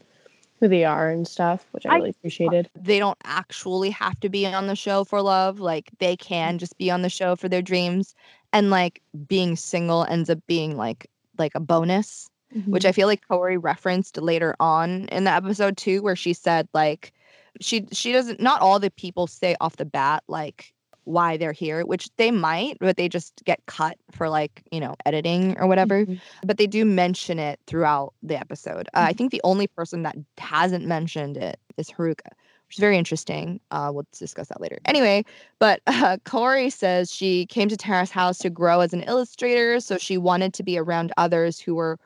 who 0.60 0.68
they 0.68 0.86
are 0.86 1.10
and 1.10 1.28
stuff, 1.28 1.66
which 1.72 1.86
I 1.86 1.96
really 1.96 2.12
appreciated. 2.12 2.70
They 2.76 3.00
don't 3.00 3.18
actually 3.24 3.90
have 3.92 4.20
to 4.22 4.30
be 4.30 4.46
on 4.46 4.68
the 4.68 4.76
show 4.76 5.04
for 5.04 5.22
love. 5.22 5.60
Like 5.60 5.90
they 6.00 6.16
can 6.16 6.58
just 6.58 6.78
be 6.78 6.92
on 6.92 7.02
the 7.02 7.10
show 7.10 7.36
for 7.36 7.50
their 7.50 7.62
dreams. 7.62 8.16
And 8.52 8.70
like 8.70 9.02
being 9.28 9.56
single 9.56 10.06
ends 10.06 10.30
up 10.30 10.40
being 10.48 10.76
like 10.76 11.10
like 11.38 11.54
a 11.56 11.60
bonus, 11.60 12.30
mm-hmm. 12.56 12.72
which 12.72 12.86
I 12.86 12.92
feel 12.92 13.08
like 13.08 13.28
Kaori 13.28 13.58
referenced 13.62 14.18
later 14.18 14.56
on 14.60 15.06
in 15.10 15.24
the 15.24 15.32
episode 15.32 15.78
too, 15.78 16.02
where 16.02 16.16
she 16.16 16.34
said 16.34 16.68
like 16.74 17.14
she 17.62 17.86
she 17.92 18.12
doesn't 18.12 18.40
not 18.40 18.62
all 18.62 18.80
the 18.80 18.92
people 18.92 19.28
say 19.28 19.56
off 19.62 19.78
the 19.78 19.86
bat 19.86 20.24
like 20.28 20.74
why 21.10 21.38
they're 21.38 21.52
here, 21.52 21.86
which 21.86 22.10
they 22.18 22.30
might, 22.30 22.78
but 22.80 22.96
they 22.96 23.10
just 23.10 23.42
get 23.44 23.60
cut 23.66 23.98
for 24.12 24.30
like, 24.30 24.64
you 24.72 24.80
know, 24.80 24.96
editing 25.06 25.58
or 25.58 25.68
whatever. 25.68 26.06
Mm-hmm. 26.06 26.16
But 26.46 26.58
they 26.58 26.68
do 26.68 26.86
mention 26.86 27.40
it 27.40 27.60
throughout 27.66 28.14
the 28.22 28.40
episode. 28.40 28.88
Uh, 28.94 29.00
I 29.00 29.10
mm-hmm. 29.10 29.18
think 29.18 29.32
the 29.32 29.42
only 29.44 29.68
person 29.68 30.04
that 30.04 30.16
hasn't 30.38 30.86
mentioned 30.86 31.36
it 31.36 31.60
is 31.78 31.90
Haruka, 31.90 32.30
which 32.70 32.78
is 32.78 32.82
very 32.82 33.00
interesting. 33.00 33.60
Uh, 33.72 33.90
we'll 33.92 34.06
discuss 34.16 34.48
that 34.50 34.62
later. 34.62 34.78
Anyway, 34.86 35.26
but 35.58 35.82
uh, 35.88 36.18
Kaori 36.24 36.72
says 36.72 37.12
she 37.12 37.48
came 37.48 37.68
to 37.68 37.76
Terrace 37.76 38.12
House 38.12 38.38
to 38.38 38.50
grow 38.52 38.82
as 38.82 38.94
an 38.94 39.02
illustrator. 39.04 39.80
So 39.80 39.98
she 39.98 40.20
wanted 40.20 40.54
to 40.54 40.62
be 40.62 40.78
around 40.78 41.12
others 41.18 41.60
who 41.60 41.74
were 41.74 41.98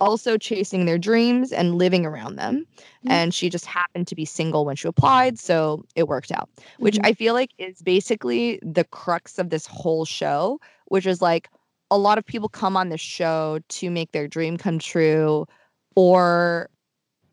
also 0.00 0.38
chasing 0.38 0.86
their 0.86 0.96
dreams 0.96 1.52
and 1.52 1.74
living 1.74 2.06
around 2.06 2.36
them. 2.36 2.66
Mm-hmm. 2.78 3.10
And 3.10 3.34
she 3.34 3.50
just 3.50 3.66
happened 3.66 4.06
to 4.06 4.14
be 4.14 4.24
single 4.24 4.64
when 4.64 4.74
she 4.74 4.88
applied. 4.88 5.38
So 5.38 5.84
it 5.94 6.08
worked 6.08 6.32
out, 6.32 6.48
which 6.78 6.96
mm-hmm. 6.96 7.06
I 7.06 7.12
feel 7.12 7.34
like 7.34 7.50
is 7.58 7.82
basically 7.82 8.58
the 8.62 8.84
crux 8.84 9.38
of 9.38 9.50
this 9.50 9.66
whole 9.66 10.06
show, 10.06 10.58
which 10.86 11.06
is 11.06 11.20
like 11.20 11.50
a 11.90 11.98
lot 11.98 12.16
of 12.16 12.24
people 12.24 12.48
come 12.48 12.74
on 12.74 12.88
this 12.88 13.02
show 13.02 13.58
to 13.68 13.90
make 13.90 14.12
their 14.12 14.28
dream 14.28 14.56
come 14.56 14.78
true 14.78 15.46
or 15.94 16.70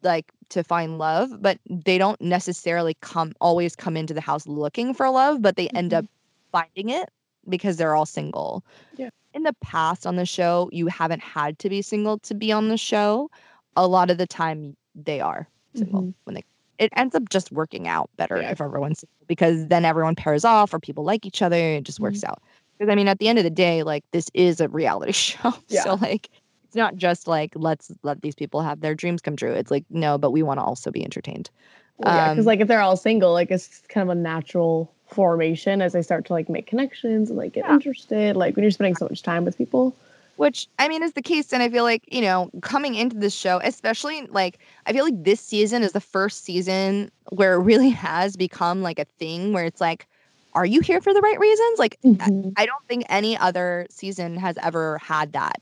like 0.04 0.34
to 0.50 0.64
find 0.64 0.98
love, 0.98 1.42
but 1.42 1.60
they 1.70 1.98
don't 1.98 2.20
necessarily 2.22 2.96
come 3.02 3.34
always 3.42 3.76
come 3.76 3.98
into 3.98 4.14
the 4.14 4.22
house 4.22 4.48
looking 4.48 4.94
for 4.94 5.10
love, 5.10 5.42
but 5.42 5.56
they 5.56 5.68
end 5.70 5.92
mm-hmm. 5.92 6.06
up 6.06 6.06
finding 6.52 6.90
it 6.90 7.10
because 7.50 7.78
they're 7.78 7.96
all 7.96 8.06
single. 8.06 8.64
Yeah 8.96 9.10
in 9.38 9.44
the 9.44 9.54
past 9.62 10.08
on 10.08 10.16
the 10.16 10.26
show, 10.26 10.68
you 10.74 10.88
haven't 10.88 11.22
had 11.22 11.60
to 11.60 11.70
be 11.70 11.82
single 11.84 12.18
to 12.20 12.34
be 12.34 12.52
on 12.52 12.70
the 12.70 12.78
show. 12.78 13.30
A 13.76 13.88
lot 13.88 14.10
of 14.10 14.18
the 14.18 14.26
time, 14.26 14.76
they 14.96 15.22
are 15.22 15.48
single 15.76 16.02
mm-hmm. 16.02 16.12
when 16.24 16.34
they. 16.34 16.44
It 16.80 16.92
ends 16.96 17.16
up 17.16 17.30
just 17.30 17.52
working 17.52 17.88
out 17.88 18.10
better 18.18 18.42
yeah. 18.42 18.52
if 18.52 18.60
everyone's 18.60 19.00
single 19.00 19.26
because 19.28 19.68
then 19.68 19.86
everyone 19.86 20.16
pairs 20.16 20.44
off 20.44 20.74
or 20.74 20.80
people 20.80 21.04
like 21.04 21.26
each 21.26 21.42
other. 21.44 21.56
and 21.56 21.78
It 21.78 21.84
just 21.84 22.00
works 22.00 22.20
mm-hmm. 22.20 22.32
out. 22.32 22.42
Because 22.78 22.92
I 22.92 22.96
mean, 22.96 23.08
at 23.08 23.20
the 23.20 23.28
end 23.28 23.38
of 23.38 23.44
the 23.44 23.52
day, 23.52 23.84
like 23.84 24.04
this 24.12 24.30
is 24.34 24.60
a 24.60 24.68
reality 24.70 25.12
show, 25.28 25.54
yeah. 25.68 25.84
so 25.84 25.96
like 25.96 26.30
it's 26.68 26.76
not 26.76 26.98
just 26.98 27.28
like 27.28 27.54
let's 27.56 27.92
let 28.04 28.22
these 28.22 28.36
people 28.36 28.62
have 28.62 28.82
their 28.82 28.94
dreams 28.94 29.22
come 29.22 29.36
true. 29.36 29.54
It's 29.54 29.72
like 29.72 29.86
no, 29.90 30.18
but 30.18 30.32
we 30.32 30.44
want 30.44 30.60
to 30.60 30.64
also 30.64 30.92
be 30.92 31.04
entertained. 31.04 31.50
Well, 31.98 32.14
yeah, 32.14 32.34
because 32.34 32.44
um, 32.44 32.48
like 32.48 32.60
if 32.60 32.68
they're 32.68 32.82
all 32.82 32.98
single, 32.98 33.34
like 33.34 33.50
it's 33.50 33.82
kind 33.88 34.10
of 34.10 34.16
a 34.16 34.20
natural 34.20 34.94
formation 35.08 35.82
as 35.82 35.94
they 35.94 36.02
start 36.02 36.26
to 36.26 36.34
like 36.34 36.50
make 36.50 36.68
connections 36.68 37.30
and 37.30 37.38
like 37.38 37.54
get 37.54 37.64
yeah. 37.66 37.74
interested 37.74 38.36
like 38.36 38.56
when 38.56 38.64
you're 38.64 38.72
spending 38.72 38.96
so 38.96 39.06
much 39.06 39.24
time 39.24 39.46
with 39.46 39.58
people 39.58 39.96
which 40.36 40.68
i 40.80 40.90
mean 40.90 41.02
is 41.02 41.14
the 41.14 41.22
case 41.22 41.54
and 41.54 41.64
i 41.64 41.70
feel 41.70 41.84
like 41.84 42.04
you 42.12 42.20
know 42.20 42.52
coming 42.62 42.94
into 42.94 43.16
this 43.18 43.34
show 43.34 43.62
especially 43.64 44.28
like 44.28 44.60
i 44.86 44.92
feel 44.92 45.06
like 45.06 45.24
this 45.24 45.40
season 45.40 45.82
is 45.82 45.94
the 45.94 46.02
first 46.02 46.44
season 46.44 47.10
where 47.30 47.54
it 47.54 47.60
really 47.60 47.90
has 48.08 48.36
become 48.36 48.82
like 48.82 49.00
a 49.00 49.06
thing 49.18 49.54
where 49.54 49.64
it's 49.64 49.80
like 49.80 50.08
are 50.58 50.66
you 50.66 50.82
here 50.82 51.00
for 51.00 51.14
the 51.14 51.22
right 51.22 51.40
reasons 51.40 51.80
like 51.80 51.98
mm-hmm. 52.04 52.50
I, 52.58 52.66
don't 52.66 52.84
think 52.88 53.06
any 53.10 53.38
other 53.38 53.86
season 53.90 54.38
has 54.38 54.58
ever 54.64 54.98
had 54.98 55.34
that. 55.34 55.62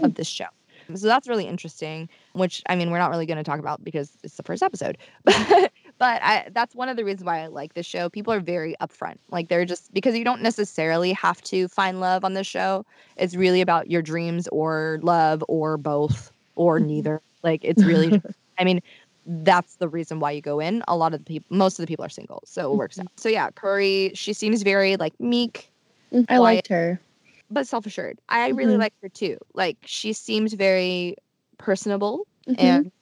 Of 0.00 0.14
this 0.14 0.28
show 0.28 0.46
so 0.94 1.06
that's 1.06 1.28
really 1.28 1.46
interesting 1.46 2.08
which 2.32 2.62
i 2.68 2.76
mean 2.76 2.90
we're 2.90 2.98
not 2.98 3.10
really 3.10 3.26
going 3.26 3.38
to 3.38 3.44
talk 3.44 3.58
about 3.58 3.82
because 3.82 4.18
it's 4.22 4.36
the 4.36 4.42
first 4.42 4.62
episode 4.62 4.96
but 5.98 6.22
I, 6.22 6.48
that's 6.52 6.74
one 6.74 6.88
of 6.88 6.96
the 6.96 7.04
reasons 7.04 7.24
why 7.24 7.40
I 7.40 7.46
like 7.46 7.74
this 7.74 7.86
show. 7.86 8.10
People 8.10 8.32
are 8.32 8.40
very 8.40 8.76
upfront. 8.80 9.16
Like 9.30 9.48
they're 9.48 9.64
just 9.64 9.92
because 9.94 10.16
you 10.16 10.24
don't 10.24 10.42
necessarily 10.42 11.12
have 11.12 11.40
to 11.42 11.68
find 11.68 12.00
love 12.00 12.24
on 12.24 12.34
this 12.34 12.46
show. 12.46 12.84
It's 13.16 13.34
really 13.34 13.60
about 13.60 13.90
your 13.90 14.02
dreams 14.02 14.46
or 14.48 14.98
love 15.02 15.42
or 15.48 15.76
both 15.76 16.32
or 16.54 16.78
mm-hmm. 16.78 16.88
neither. 16.88 17.22
Like 17.42 17.64
it's 17.64 17.82
really 17.82 18.20
I 18.58 18.64
mean, 18.64 18.82
that's 19.26 19.76
the 19.76 19.88
reason 19.88 20.20
why 20.20 20.32
you 20.32 20.42
go 20.42 20.60
in. 20.60 20.82
A 20.86 20.96
lot 20.96 21.14
of 21.14 21.20
the 21.20 21.24
people 21.24 21.56
most 21.56 21.78
of 21.78 21.82
the 21.82 21.86
people 21.86 22.04
are 22.04 22.10
single. 22.10 22.42
So 22.44 22.72
it 22.72 22.76
works 22.76 22.96
mm-hmm. 22.96 23.06
out. 23.06 23.20
So 23.20 23.28
yeah, 23.28 23.50
Kaori, 23.50 24.16
she 24.16 24.32
seems 24.32 24.62
very 24.62 24.96
like 24.96 25.18
meek. 25.18 25.72
Mm, 26.12 26.26
I 26.28 26.36
quiet, 26.36 26.40
liked 26.40 26.68
her. 26.68 27.00
But 27.50 27.66
self-assured. 27.66 28.18
I 28.28 28.48
really 28.48 28.72
mm-hmm. 28.72 28.80
like 28.82 28.94
her 29.02 29.08
too. 29.08 29.38
Like 29.54 29.78
she 29.84 30.12
seems 30.12 30.52
very 30.54 31.16
personable 31.58 32.26
mm-hmm. 32.48 32.60
and 32.60 32.92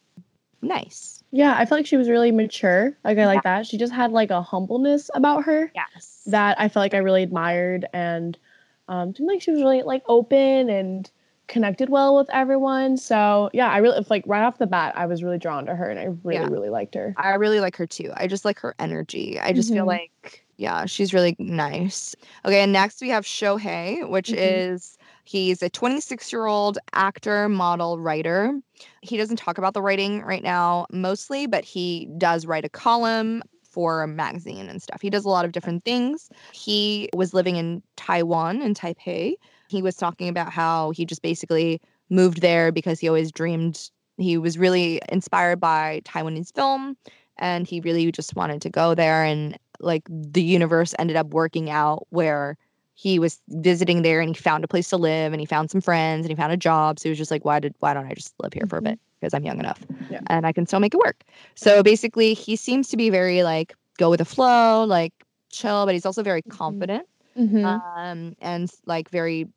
nice. 0.62 1.22
Yeah, 1.30 1.54
I 1.57 1.64
felt 1.66 1.80
like 1.80 1.87
she 1.87 1.96
was 1.96 2.09
really 2.09 2.30
mature. 2.30 2.96
Like 3.04 3.18
I 3.18 3.22
yeah. 3.22 3.26
like 3.26 3.42
that. 3.44 3.66
She 3.66 3.78
just 3.78 3.92
had 3.92 4.12
like 4.12 4.30
a 4.30 4.42
humbleness 4.42 5.11
about 5.14 5.44
her. 5.44 5.70
Yes. 5.74 6.22
That 6.26 6.61
I 6.61 6.68
felt 6.68 6.83
like 6.83 6.94
I 6.94 6.98
really 6.98 7.22
admired 7.22 7.87
and 7.92 8.38
Um, 8.87 9.14
seemed 9.14 9.30
like 9.30 9.40
she 9.40 9.50
was 9.50 9.62
really 9.62 9.83
like 9.83 10.02
open 10.09 10.68
and 10.68 11.11
connected 11.46 11.88
well 11.88 12.16
with 12.16 12.28
everyone. 12.30 12.98
So 12.98 13.48
yeah, 13.54 13.68
I 13.70 13.78
really 13.78 14.04
like 14.11 14.24
right 14.26 14.42
off 14.44 14.59
the 14.59 14.66
bat, 14.66 14.92
I 14.94 15.07
was 15.07 15.22
really 15.24 15.38
drawn 15.38 15.64
to 15.66 15.74
her, 15.74 15.88
and 15.88 15.98
I 15.98 16.09
really 16.22 16.42
Yeah. 16.42 16.48
really 16.50 16.68
liked 16.68 16.94
her. 16.94 17.14
I 17.16 17.35
really 17.37 17.61
like 17.61 17.76
her 17.76 17.87
too. 17.87 18.12
I 18.14 18.26
just 18.26 18.44
like 18.44 18.59
her 18.61 18.74
energy. 18.78 19.40
I 19.40 19.54
just 19.54 19.72
feel 19.72 19.85
Mhm. 19.85 19.88
like, 19.88 20.43
yeah, 20.57 20.87
she's 20.87 21.12
really 21.12 21.35
nice. 21.38 22.14
Okay, 22.45 22.61
and 22.62 22.73
next 22.73 23.01
we 23.01 23.09
have 23.11 23.25
Shohei, 23.25 24.09
which 24.09 24.33
Mhm. 24.33 24.38
is 24.38 24.97
he's 25.25 25.62
a 25.62 25.69
26 25.71 26.33
year 26.33 26.47
old 26.47 26.79
actor, 26.93 27.49
model, 27.49 27.99
writer. 27.99 28.61
He 29.03 29.17
doesn't 29.17 29.37
talk 29.37 29.59
about 29.59 29.75
the 29.75 29.83
writing 29.83 30.23
right 30.23 30.43
now 30.43 30.87
mostly, 30.90 31.47
but 31.47 31.64
he 31.64 32.09
does 32.19 32.47
write 32.47 32.64
a 32.64 32.69
column 32.69 33.43
for 33.62 34.03
a 34.03 34.09
magazine 34.09 34.69
and 34.69 34.81
stuff. 34.81 35.01
He 35.03 35.11
does 35.11 35.25
a 35.25 35.29
lot 35.29 35.45
of 35.45 35.53
different 35.53 35.85
things. 35.85 36.31
He 36.53 37.09
was 37.14 37.35
living 37.35 37.57
in 37.57 37.83
Taiwan, 37.97 38.62
in 38.62 38.75
Taipei. 38.75 39.35
He 39.69 39.83
was 39.83 39.97
talking 39.97 40.29
about 40.29 40.53
how 40.53 40.90
he 40.90 41.05
just 41.05 41.23
basically 41.23 41.81
moved 42.11 42.40
there 42.40 42.71
because 42.71 43.01
he 43.01 43.09
always 43.09 43.33
dreamed 43.33 43.90
he 44.19 44.38
was 44.38 44.57
really 44.59 45.01
inspired 45.09 45.59
by 45.59 46.01
Taiwanese 46.05 46.55
film 46.55 46.97
and 47.38 47.67
he 47.67 47.81
really 47.81 48.12
just 48.12 48.37
wanted 48.37 48.62
to 48.62 48.71
go 48.71 48.95
there 48.95 49.25
and 49.25 49.59
like 49.80 50.02
the 50.08 50.42
universe 50.42 50.94
ended 50.98 51.16
up 51.16 51.28
working 51.28 51.70
out 51.70 52.06
where 52.10 52.56
he 52.94 53.18
was 53.18 53.40
visiting 53.48 54.02
there 54.02 54.20
and 54.20 54.28
he 54.37 54.40
found 54.40 54.64
a 54.64 54.68
place 54.68 54.88
to 54.90 54.96
live 54.96 55.32
and 55.32 55.40
he 55.40 55.46
found 55.46 55.70
some 55.70 55.80
friends 55.80 56.24
and 56.24 56.30
he 56.30 56.37
found 56.37 56.52
a 56.52 56.56
job 56.56 56.98
so 56.98 57.04
he 57.04 57.10
was 57.10 57.18
just 57.18 57.30
like 57.30 57.44
why 57.44 57.58
did 57.58 57.74
why 57.80 57.92
don't 57.92 58.06
I 58.06 58.14
just 58.14 58.34
live 58.40 58.52
here 58.52 58.66
for 58.68 58.78
a 58.78 58.80
Mhm. 58.80 58.84
bit 58.84 59.00
because 59.20 59.34
I'm 59.34 59.44
young 59.44 59.58
enough 59.58 59.84
Yeah. 60.10 60.20
and 60.28 60.46
I 60.46 60.52
can 60.52 60.66
still 60.66 60.80
make 60.80 60.94
it 60.94 60.98
work. 60.98 61.24
So 61.54 61.82
basically 61.82 62.34
he 62.34 62.56
seems 62.56 62.88
to 62.90 62.96
be 62.96 63.10
very 63.10 63.42
like 63.42 63.74
go 63.98 64.10
with 64.10 64.18
the 64.18 64.24
flow, 64.24 64.84
like 64.84 65.12
chill, 65.50 65.87
but 65.87 65.94
he's 65.94 66.06
also 66.06 66.22
very 66.22 66.42
Mhm. 66.42 66.50
confident 66.50 67.08
Mhm. 67.37 67.64
um 67.64 68.34
and 68.40 68.70
like 68.87 69.08
very 69.10 69.48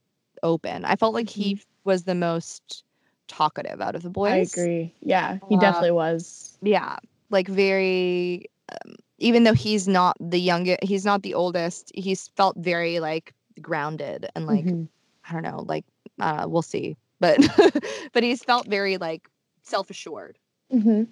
open. 0.44 0.86
I 0.86 0.96
felt 0.96 1.14
like 1.14 1.30
he 1.30 1.60
was 1.84 2.04
the 2.04 2.16
most 2.16 2.84
talkative 3.28 3.82
out 3.82 3.96
of 3.96 4.02
the 4.04 4.10
boys. 4.10 4.32
I 4.34 4.38
agree. 4.38 4.94
Yeah, 5.02 5.38
he 5.50 5.56
Uh, 5.56 5.60
definitely 5.60 5.92
was. 5.92 6.58
Yeah, 6.62 6.98
like 7.30 7.48
very. 7.48 8.46
Um, 8.72 8.96
even 9.20 9.44
though 9.44 9.54
he's 9.54 9.88
not 9.88 10.16
the 10.20 10.40
youngest, 10.40 10.84
he's 10.84 11.06
not 11.06 11.24
the 11.24 11.34
oldest. 11.34 11.92
He's 11.96 12.28
felt 12.36 12.56
very 12.58 13.00
like 13.00 13.34
grounded 13.62 14.28
and 14.36 14.46
like 14.48 14.66
Mhm. 14.66 14.88
I 15.30 15.34
don't 15.34 15.44
know, 15.44 15.64
like 15.68 15.84
uh, 16.22 16.46
we'll 16.48 16.62
see, 16.62 16.96
but 17.20 17.38
but 18.14 18.24
he's 18.24 18.44
felt 18.44 18.68
very 18.68 18.98
like 18.98 19.30
self 19.64 19.90
assured, 19.90 20.38
Mhm. 20.74 21.08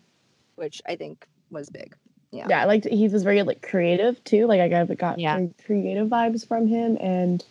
which 0.55 0.81
I 0.87 0.95
think 0.95 1.27
was 1.51 1.69
big. 1.69 1.95
Yeah. 2.31 2.47
Yeah, 2.49 2.61
I 2.61 2.65
liked. 2.65 2.85
He 2.85 3.07
was 3.07 3.23
very 3.23 3.43
like 3.43 3.61
creative 3.61 4.23
too. 4.23 4.45
Like 4.47 4.61
I 4.61 4.67
got 4.69 4.95
got 4.97 5.19
Yeah. 5.19 5.45
creative 5.65 6.07
vibes 6.07 6.47
from 6.47 6.67
him, 6.67 6.97
and 7.01 7.43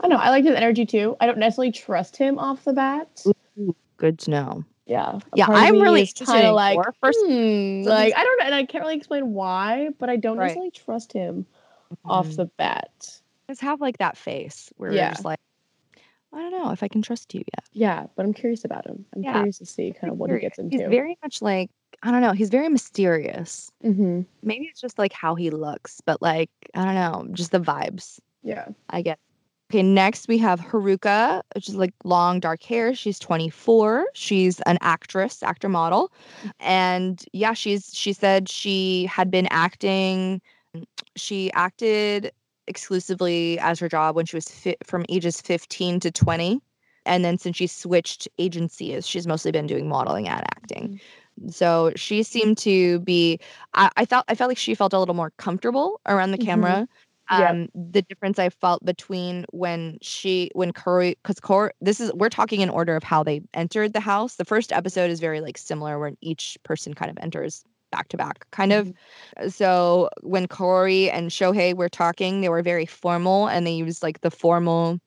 I 0.00 0.08
don't 0.08 0.16
know. 0.16 0.22
I 0.22 0.30
liked 0.30 0.46
his 0.46 0.56
energy 0.56 0.86
too. 0.86 1.16
I 1.20 1.26
don't 1.26 1.38
necessarily 1.38 1.72
trust 1.72 2.16
him 2.16 2.38
off 2.38 2.64
the 2.64 2.72
bat. 2.72 3.24
Good 3.96 4.18
to 4.20 4.30
know. 4.30 4.64
Yeah, 4.88 5.18
Yeah, 5.34 5.46
I'm 5.50 5.74
really 5.82 6.00
interested 6.00 6.24
kinda 6.32 6.52
like 6.52 6.78
first- 7.02 7.18
hmm, 7.26 7.82
like 7.82 8.14
I 8.16 8.24
don't 8.24 8.38
know, 8.40 8.46
and 8.46 8.54
I 8.54 8.64
can't 8.64 8.82
really 8.82 8.96
explain 8.96 9.34
why, 9.34 9.90
but 9.98 10.08
I 10.08 10.16
don't 10.16 10.38
Right. 10.38 10.44
necessarily 10.46 10.70
trust 10.70 11.12
him 11.12 11.46
off 12.06 12.28
Mhm. 12.28 12.36
the 12.36 12.46
bat. 12.56 13.20
Just 13.48 13.60
have 13.60 13.82
like 13.82 13.98
that 13.98 14.16
face 14.16 14.72
where 14.78 14.92
Yeah. 14.92 15.02
you're 15.02 15.10
just 15.10 15.24
like, 15.26 15.38
I 16.32 16.38
don't 16.40 16.52
know 16.52 16.70
if 16.70 16.82
I 16.82 16.88
can 16.88 17.02
trust 17.02 17.34
you 17.34 17.40
yet. 17.40 17.64
Yeah, 17.72 18.06
but 18.16 18.24
I'm 18.24 18.32
curious 18.32 18.64
about 18.64 18.86
him. 18.86 19.04
I'm 19.14 19.22
Yeah, 19.22 19.32
curious 19.34 19.58
to 19.58 19.66
see 19.66 19.92
kind 19.92 20.10
of 20.10 20.18
what 20.18 20.30
he 20.30 20.38
gets 20.38 20.58
into. 20.58 20.76
He's 20.78 20.88
very 20.88 21.18
much 21.22 21.42
like 21.42 21.70
I 22.02 22.10
don't 22.10 22.20
know. 22.22 22.32
He's 22.32 22.48
very 22.50 22.68
mysterious. 22.68 23.70
hmm 23.82 24.22
Maybe 24.42 24.66
it's 24.66 24.80
just 24.80 24.98
like 24.98 25.12
how 25.12 25.34
he 25.34 25.50
looks, 25.50 26.00
but 26.00 26.22
like 26.22 26.50
I 26.74 26.84
don't 26.86 26.94
know, 26.94 27.28
just 27.34 27.50
the 27.52 27.60
vibes. 27.60 28.20
Yeah. 28.42 28.68
I 28.88 29.02
get. 29.02 29.18
Okay, 29.70 29.82
next 29.82 30.28
we 30.28 30.38
have 30.38 30.60
Haruka, 30.60 31.42
which 31.54 31.68
is 31.68 31.74
like 31.76 31.92
long 32.04 32.40
dark 32.40 32.62
hair. 32.62 32.94
She's 32.94 33.18
24. 33.18 34.06
She's 34.14 34.60
an 34.60 34.78
actress, 34.80 35.42
actor 35.42 35.68
model. 35.68 36.10
And 36.60 37.22
yeah, 37.34 37.52
she's 37.52 37.94
she 37.94 38.12
said 38.14 38.48
she 38.48 39.06
had 39.06 39.30
been 39.30 39.46
acting 39.50 40.40
she 41.16 41.52
acted 41.52 42.32
exclusively 42.66 43.58
as 43.60 43.78
her 43.80 43.88
job 43.88 44.16
when 44.16 44.26
she 44.26 44.36
was 44.36 44.48
fi- 44.48 44.76
from 44.84 45.04
ages 45.08 45.40
15 45.42 46.00
to 46.00 46.10
20. 46.10 46.60
And 47.06 47.24
then 47.24 47.38
since 47.38 47.56
she 47.56 47.66
switched 47.66 48.28
agencies, 48.38 49.06
she's 49.06 49.26
mostly 49.26 49.52
been 49.52 49.66
doing 49.66 49.88
modeling 49.88 50.28
and 50.28 50.42
acting. 50.56 50.90
So 51.50 51.92
she 51.96 52.22
seemed 52.22 52.58
to 52.58 53.00
be 53.00 53.38
I, 53.74 53.90
I 53.96 54.04
felt 54.06 54.24
I 54.28 54.34
felt 54.34 54.48
like 54.48 54.58
she 54.58 54.74
felt 54.74 54.92
a 54.92 54.98
little 54.98 55.14
more 55.14 55.32
comfortable 55.38 56.00
around 56.06 56.32
the 56.32 56.38
Mhm. 56.38 56.42
camera 56.46 56.78
Yeah. 56.80 56.86
Um 57.30 57.68
the 57.74 58.02
difference 58.02 58.38
i 58.38 58.48
felt 58.48 58.84
between 58.84 59.44
when 59.50 59.98
she 60.02 60.50
when 60.54 60.72
kaori 60.72 61.16
because 61.22 61.40
Kaori, 61.40 61.70
this 61.80 62.00
is 62.00 62.12
we're 62.14 62.28
talking 62.28 62.60
in 62.60 62.70
order 62.70 62.96
of 62.96 63.02
how 63.02 63.22
they 63.22 63.40
entered 63.54 63.92
the 63.92 64.00
house. 64.00 64.36
The 64.36 64.44
first 64.44 64.72
episode 64.72 65.10
is 65.10 65.20
very 65.20 65.40
like 65.40 65.58
similar 65.58 65.98
where 65.98 66.12
each 66.20 66.56
person 66.64 66.94
kind 66.94 67.10
of 67.10 67.18
enters 67.20 67.64
back 67.90 68.08
to 68.08 68.16
back 68.18 68.46
kind 68.50 68.72
of 68.72 68.92
so 69.48 70.10
when 70.22 70.46
kaori 70.46 71.10
and 71.10 71.30
shohei 71.30 71.74
were 71.74 71.88
talking 71.88 72.42
they 72.42 72.50
were 72.50 72.62
very 72.62 72.84
formal 72.84 73.48
and 73.48 73.66
they 73.66 73.72
used 73.72 74.02
like 74.02 74.20
the 74.20 74.30
formal 74.30 75.00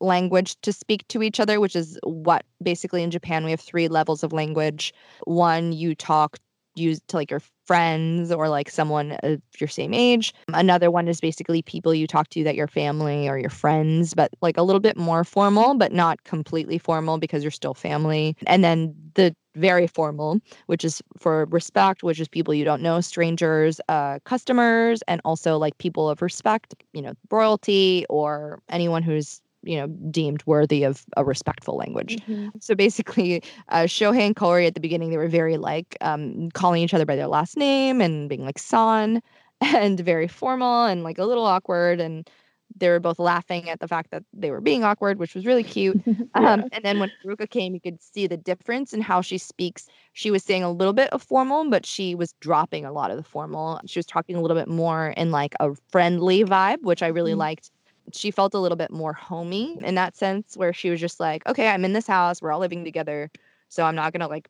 language 0.00 0.60
to 0.60 0.72
speak 0.72 1.08
to 1.08 1.22
each 1.22 1.40
other 1.40 1.58
which 1.58 1.74
is 1.74 1.98
what 2.04 2.44
basically 2.62 3.02
in 3.02 3.10
japan 3.10 3.44
we 3.44 3.50
have 3.50 3.60
three 3.60 3.88
levels 3.88 4.22
of 4.22 4.32
language. 4.32 4.92
One 5.24 5.72
you 5.72 5.94
talk 5.94 6.38
use 6.74 7.00
to 7.08 7.16
like 7.16 7.30
your 7.30 7.40
friends 7.68 8.32
or 8.32 8.48
like 8.48 8.70
someone 8.70 9.12
of 9.22 9.42
your 9.60 9.68
same 9.68 9.92
age. 9.92 10.32
Another 10.54 10.90
one 10.90 11.06
is 11.06 11.20
basically 11.20 11.60
people 11.60 11.94
you 11.94 12.06
talk 12.06 12.30
to 12.30 12.42
that 12.44 12.56
your 12.56 12.66
family 12.66 13.28
or 13.28 13.38
your 13.38 13.50
friends, 13.50 14.14
but 14.14 14.30
like 14.40 14.56
a 14.56 14.62
little 14.62 14.80
bit 14.80 14.96
more 14.96 15.22
formal, 15.22 15.74
but 15.74 15.92
not 15.92 16.24
completely 16.24 16.78
formal 16.78 17.18
because 17.18 17.44
you're 17.44 17.50
still 17.50 17.74
family. 17.74 18.34
And 18.46 18.64
then 18.64 18.94
the 19.14 19.36
very 19.54 19.86
formal, 19.86 20.40
which 20.66 20.84
is 20.84 21.02
for 21.18 21.44
respect, 21.50 22.02
which 22.02 22.20
is 22.20 22.28
people 22.28 22.54
you 22.54 22.64
don't 22.64 22.80
know, 22.80 23.00
strangers, 23.02 23.80
uh, 23.88 24.18
customers, 24.24 25.02
and 25.06 25.20
also 25.24 25.58
like 25.58 25.76
people 25.78 26.08
of 26.08 26.22
respect, 26.22 26.74
you 26.94 27.02
know, 27.02 27.12
royalty 27.30 28.06
or 28.08 28.62
anyone 28.70 29.02
who's 29.02 29.42
you 29.62 29.76
know 29.76 29.86
deemed 30.10 30.42
worthy 30.46 30.84
of 30.84 31.04
a 31.16 31.24
respectful 31.24 31.76
language. 31.76 32.18
Mhm. 32.28 32.52
So 32.60 32.74
basically, 32.74 33.42
uh, 33.68 33.84
Shohei 33.84 34.20
and 34.26 34.36
Kaori 34.36 34.66
at 34.66 34.74
the 34.74 34.80
beginning, 34.80 35.10
they 35.10 35.16
were 35.16 35.28
very 35.28 35.56
like 35.56 35.96
um, 36.00 36.50
calling 36.52 36.82
each 36.82 36.94
other 36.94 37.06
by 37.06 37.16
their 37.16 37.26
last 37.28 37.56
name 37.56 38.00
and 38.00 38.28
being 38.28 38.44
like 38.44 38.58
son 38.58 39.20
and 39.60 40.00
very 40.00 40.28
formal 40.28 40.84
and 40.86 41.02
like 41.04 41.18
a 41.18 41.24
little 41.24 41.44
awkward. 41.44 42.00
And 42.00 42.28
they 42.76 42.88
were 42.88 43.00
both 43.00 43.18
laughing 43.18 43.68
at 43.68 43.80
the 43.80 43.88
fact 43.88 44.10
that 44.10 44.22
they 44.32 44.50
were 44.50 44.60
being 44.60 44.84
awkward, 44.84 45.18
which 45.18 45.34
was 45.34 45.46
really 45.46 45.64
cute. 45.64 46.00
Um, 46.34 46.64
and 46.72 46.84
then 46.84 46.98
when 46.98 47.10
Haruka 47.24 47.48
came, 47.50 47.74
you 47.74 47.80
could 47.80 48.00
see 48.02 48.26
the 48.26 48.36
difference 48.36 48.92
in 48.92 49.00
how 49.00 49.22
she 49.22 49.38
speaks. 49.38 49.86
She 50.12 50.30
was 50.30 50.44
saying 50.44 50.62
a 50.62 50.70
little 50.70 50.92
bit 50.92 51.10
of 51.10 51.22
formal, 51.22 51.68
but 51.70 51.86
she 51.86 52.14
was 52.14 52.34
dropping 52.40 52.84
a 52.84 52.92
lot 52.92 53.10
of 53.10 53.16
the 53.16 53.22
formal. 53.24 53.80
She 53.86 53.98
was 53.98 54.06
talking 54.06 54.36
a 54.36 54.40
little 54.42 54.56
bit 54.56 54.68
more 54.68 55.08
in 55.16 55.30
like 55.30 55.54
a 55.58 55.70
friendly 55.90 56.44
vibe, 56.44 56.82
which 56.82 57.02
I 57.02 57.08
really 57.08 57.32
Mhm. 57.32 57.38
liked. 57.38 57.70
She 58.12 58.30
felt 58.30 58.54
a 58.54 58.58
little 58.58 58.76
bit 58.76 58.90
more 58.90 59.12
homey 59.12 59.78
in 59.82 59.94
that 59.96 60.16
sense, 60.16 60.56
where 60.56 60.72
she 60.72 60.90
was 60.90 61.00
just 61.00 61.20
like, 61.20 61.46
okay, 61.46 61.68
I'm 61.68 61.84
in 61.84 61.92
this 61.92 62.06
house. 62.06 62.40
We're 62.42 62.52
all 62.52 62.60
living 62.60 62.84
together. 62.84 63.30
So 63.68 63.84
I'm 63.84 63.94
not 63.94 64.12
going 64.12 64.20
to 64.20 64.26
like, 64.28 64.48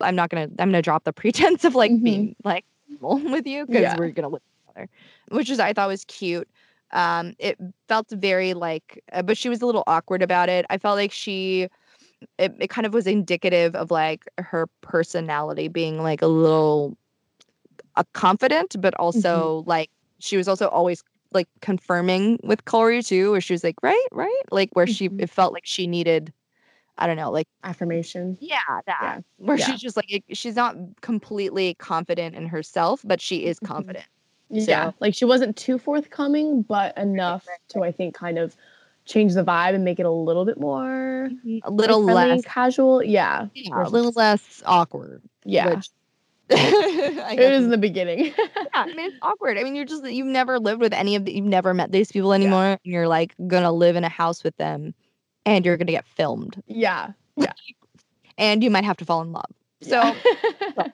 I'm 0.00 0.14
not 0.16 0.30
going 0.30 0.48
to, 0.48 0.62
I'm 0.62 0.70
going 0.70 0.78
to 0.78 0.82
drop 0.82 1.04
the 1.04 1.12
pretense 1.12 1.64
of 1.64 1.74
like 1.74 1.90
Mhm. 1.92 2.02
being 2.04 2.36
like 2.44 2.64
with 3.00 3.46
you 3.46 3.66
because 3.66 3.82
Yeah. 3.82 3.96
we're 3.96 4.10
going 4.10 4.22
to 4.24 4.28
live 4.28 4.42
together, 4.68 4.88
which 5.30 5.50
is, 5.50 5.58
I 5.60 5.72
thought 5.72 5.88
was 5.88 6.04
cute 6.04 6.48
um 6.92 7.34
it 7.40 7.58
felt 7.88 8.08
very 8.10 8.54
like 8.54 9.02
uh, 9.12 9.20
but 9.20 9.36
she 9.36 9.48
was 9.48 9.60
a 9.60 9.66
little 9.66 9.82
awkward 9.88 10.22
about 10.22 10.48
it 10.48 10.64
i 10.70 10.78
felt 10.78 10.96
like 10.96 11.10
she 11.10 11.66
it, 12.38 12.54
it 12.60 12.70
kind 12.70 12.86
of 12.86 12.94
was 12.94 13.08
indicative 13.08 13.74
of 13.74 13.90
like 13.90 14.24
her 14.38 14.68
personality 14.82 15.66
being 15.66 16.00
like 16.00 16.22
a 16.22 16.28
little 16.28 16.96
uh, 17.96 18.04
confident 18.12 18.76
but 18.80 18.94
also 18.94 19.64
like 19.66 19.90
she 20.20 20.36
was 20.36 20.48
also 20.48 20.68
always 20.68 21.02
like 21.32 21.48
confirming 21.60 22.38
with 22.42 22.64
Kaori 22.64 23.06
too 23.06 23.32
where 23.32 23.40
she 23.40 23.52
was 23.54 23.64
like 23.64 23.76
right 23.82 24.06
right 24.12 24.42
like 24.50 24.70
where 24.72 24.86
she 24.86 25.08
Mhm. 25.08 25.22
it 25.22 25.30
felt 25.30 25.52
like 25.52 25.66
she 25.66 25.86
needed 25.86 26.32
i 26.98 27.06
don't 27.06 27.16
know 27.16 27.30
like 27.30 27.48
Affirmation. 27.64 28.38
yeah 28.40 28.58
that 28.86 28.98
Yeah. 29.02 29.20
where 29.38 29.58
Yeah. 29.58 29.66
she's 29.66 29.80
just 29.80 29.96
like 29.96 30.24
she's 30.32 30.56
not 30.56 30.76
completely 31.02 31.74
confident 31.74 32.34
in 32.34 32.46
herself 32.46 33.02
but 33.04 33.20
she 33.20 33.44
is 33.46 33.58
Mhm. 33.60 33.66
confident 33.66 34.04
Yeah, 34.48 34.90
So- 34.90 34.94
like 35.00 35.12
she 35.14 35.24
wasn't 35.24 35.56
too 35.56 35.76
forthcoming, 35.76 36.62
but 36.62 36.96
enough 36.96 37.44
right, 37.48 37.58
to 37.70 37.82
I 37.82 37.90
think 37.90 38.14
kind 38.14 38.38
of 38.38 38.56
change 39.04 39.34
the 39.34 39.42
vibe 39.44 39.74
and 39.74 39.84
make 39.84 39.98
it 39.98 40.06
a 40.06 40.10
little 40.10 40.44
bit 40.44 40.58
more 40.60 41.30
a 41.64 41.70
little 41.70 42.00
like, 42.00 42.14
friendly 42.14 42.36
less 42.36 42.44
casual. 42.44 43.02
Yeah, 43.02 43.46
yeah, 43.54 43.86
a 43.86 43.88
little 43.88 44.12
less 44.14 44.62
awkward 44.64 45.22
yeah. 45.44 45.68
which 45.74 45.88
It 46.50 47.38
is- 47.40 47.64
in 47.64 47.70
the 47.70 47.78
beginning. 47.78 48.26
yeah, 48.36 48.66
I 48.72 48.86
mean 48.86 49.06
it's 49.06 49.16
awkward. 49.22 49.58
I 49.58 49.64
mean 49.64 49.74
you're 49.74 49.84
just 49.84 50.04
you've 50.04 50.26
never 50.26 50.58
lived 50.58 50.80
with 50.80 50.92
any 50.92 51.16
of 51.16 51.24
the, 51.24 51.32
you've 51.34 51.44
never 51.44 51.74
met 51.74 51.92
these 51.92 52.12
people 52.12 52.32
anymore. 52.32 52.64
And 52.64 52.80
you're 52.84 53.08
like 53.08 53.34
gonna 53.46 53.72
live 53.72 53.96
in 53.96 54.04
a 54.04 54.08
house 54.08 54.44
with 54.44 54.56
them, 54.56 54.94
and 55.44 55.64
you're 55.66 55.76
gonna 55.76 55.92
get 55.92 56.06
filmed, 56.06 56.62
yeah. 56.66 57.12
Yeah. 57.36 57.52
and 58.38 58.62
you 58.62 58.70
might 58.70 58.84
have 58.84 58.96
to 58.98 59.04
fall 59.04 59.22
in 59.22 59.32
love. 59.32 59.50
So 59.82 60.00
yeah, 60.00 60.88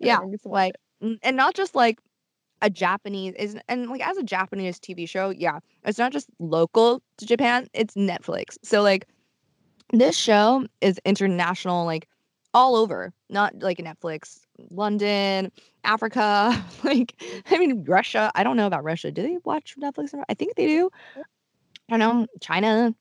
yeah, 0.00 0.18
it's 0.32 0.44
like 0.46 0.74
and 1.00 1.36
not 1.36 1.54
just 1.54 1.74
like 1.74 1.98
a 2.62 2.70
Japanese 2.70 3.34
is 3.38 3.56
and 3.68 3.90
like 3.90 4.06
as 4.06 4.16
a 4.16 4.22
Japanese 4.22 4.80
TV 4.80 5.08
show, 5.08 5.30
yeah, 5.30 5.58
it's 5.84 5.98
not 5.98 6.12
just 6.12 6.28
local 6.38 7.02
to 7.18 7.26
Japan, 7.26 7.68
it's 7.74 7.94
Netflix. 7.94 8.56
So 8.62 8.82
like 8.82 9.06
this 9.92 10.16
show 10.16 10.66
is 10.80 10.98
international, 11.04 11.84
like 11.84 12.08
all 12.54 12.76
over, 12.76 13.12
not 13.28 13.52
like 13.60 13.78
Netflix, 13.78 14.40
London, 14.70 15.50
Africa, 15.82 16.64
like 16.84 17.14
I 17.50 17.58
mean 17.58 17.84
Russia. 17.84 18.30
I 18.34 18.44
don't 18.44 18.56
know 18.56 18.66
about 18.66 18.84
Russia. 18.84 19.10
Do 19.10 19.22
they 19.22 19.38
watch 19.44 19.74
Netflix? 19.78 20.14
I 20.28 20.34
think 20.34 20.54
they 20.56 20.66
do. 20.66 20.90
I 21.90 21.98
don't 21.98 21.98
know, 21.98 22.26
China, 22.40 22.94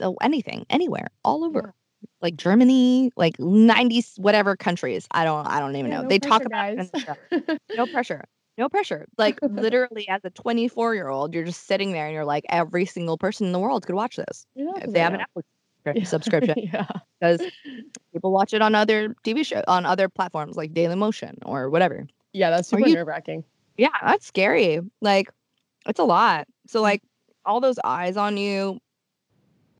oh, 0.00 0.16
anything, 0.20 0.66
anywhere, 0.68 1.08
all 1.24 1.44
over. 1.44 1.72
Like 2.20 2.36
Germany, 2.36 3.12
like 3.16 3.38
ninety 3.38 4.04
whatever 4.16 4.56
countries. 4.56 5.06
I 5.12 5.24
don't 5.24 5.46
I 5.46 5.60
don't 5.60 5.76
even 5.76 5.90
Yeah, 5.90 5.98
know. 5.98 6.02
no 6.02 6.08
they 6.08 6.18
pressure, 6.18 6.30
talk 6.30 6.44
about 6.44 6.72
it 6.72 6.78
in 6.78 6.90
the 6.92 6.98
show. 6.98 7.56
No 7.76 7.86
pressure. 7.86 8.24
No 8.58 8.68
pressure. 8.68 9.06
Like 9.16 9.38
literally 9.42 10.08
as 10.08 10.20
a 10.24 10.30
24 10.30 10.94
year 10.94 11.08
old, 11.08 11.34
you're 11.34 11.44
just 11.44 11.66
sitting 11.66 11.92
there 11.92 12.06
and 12.06 12.14
you're 12.14 12.24
like, 12.24 12.44
every 12.48 12.84
single 12.84 13.16
person 13.16 13.46
in 13.46 13.52
the 13.52 13.58
world 13.58 13.86
could 13.86 13.94
watch 13.94 14.16
this 14.16 14.46
know, 14.56 14.74
if 14.76 14.92
they 14.92 15.00
have 15.00 15.14
an 15.14 15.20
Netflix 15.20 15.44
Yeah. 15.84 16.04
subscription 16.04 16.54
yeah. 16.72 16.86
because 17.20 17.42
people 18.12 18.32
watch 18.32 18.54
it 18.54 18.62
on 18.62 18.74
other 18.74 19.14
TV 19.24 19.44
show 19.44 19.62
on 19.66 19.86
other 19.86 20.08
platforms 20.08 20.56
like 20.56 20.72
Daily 20.74 20.94
Motion 20.94 21.38
or 21.44 21.70
whatever. 21.70 22.06
Yeah, 22.32 22.50
that's 22.50 22.68
super 22.68 22.88
nerve 22.88 23.06
wracking. 23.06 23.44
Yeah, 23.76 23.88
that's 24.02 24.26
scary. 24.26 24.80
Like 25.00 25.30
it's 25.86 25.98
a 25.98 26.04
lot. 26.04 26.46
So 26.66 26.80
mm. 26.80 26.82
like 26.82 27.02
all 27.44 27.60
those 27.60 27.78
eyes 27.84 28.16
on 28.16 28.36
you 28.36 28.78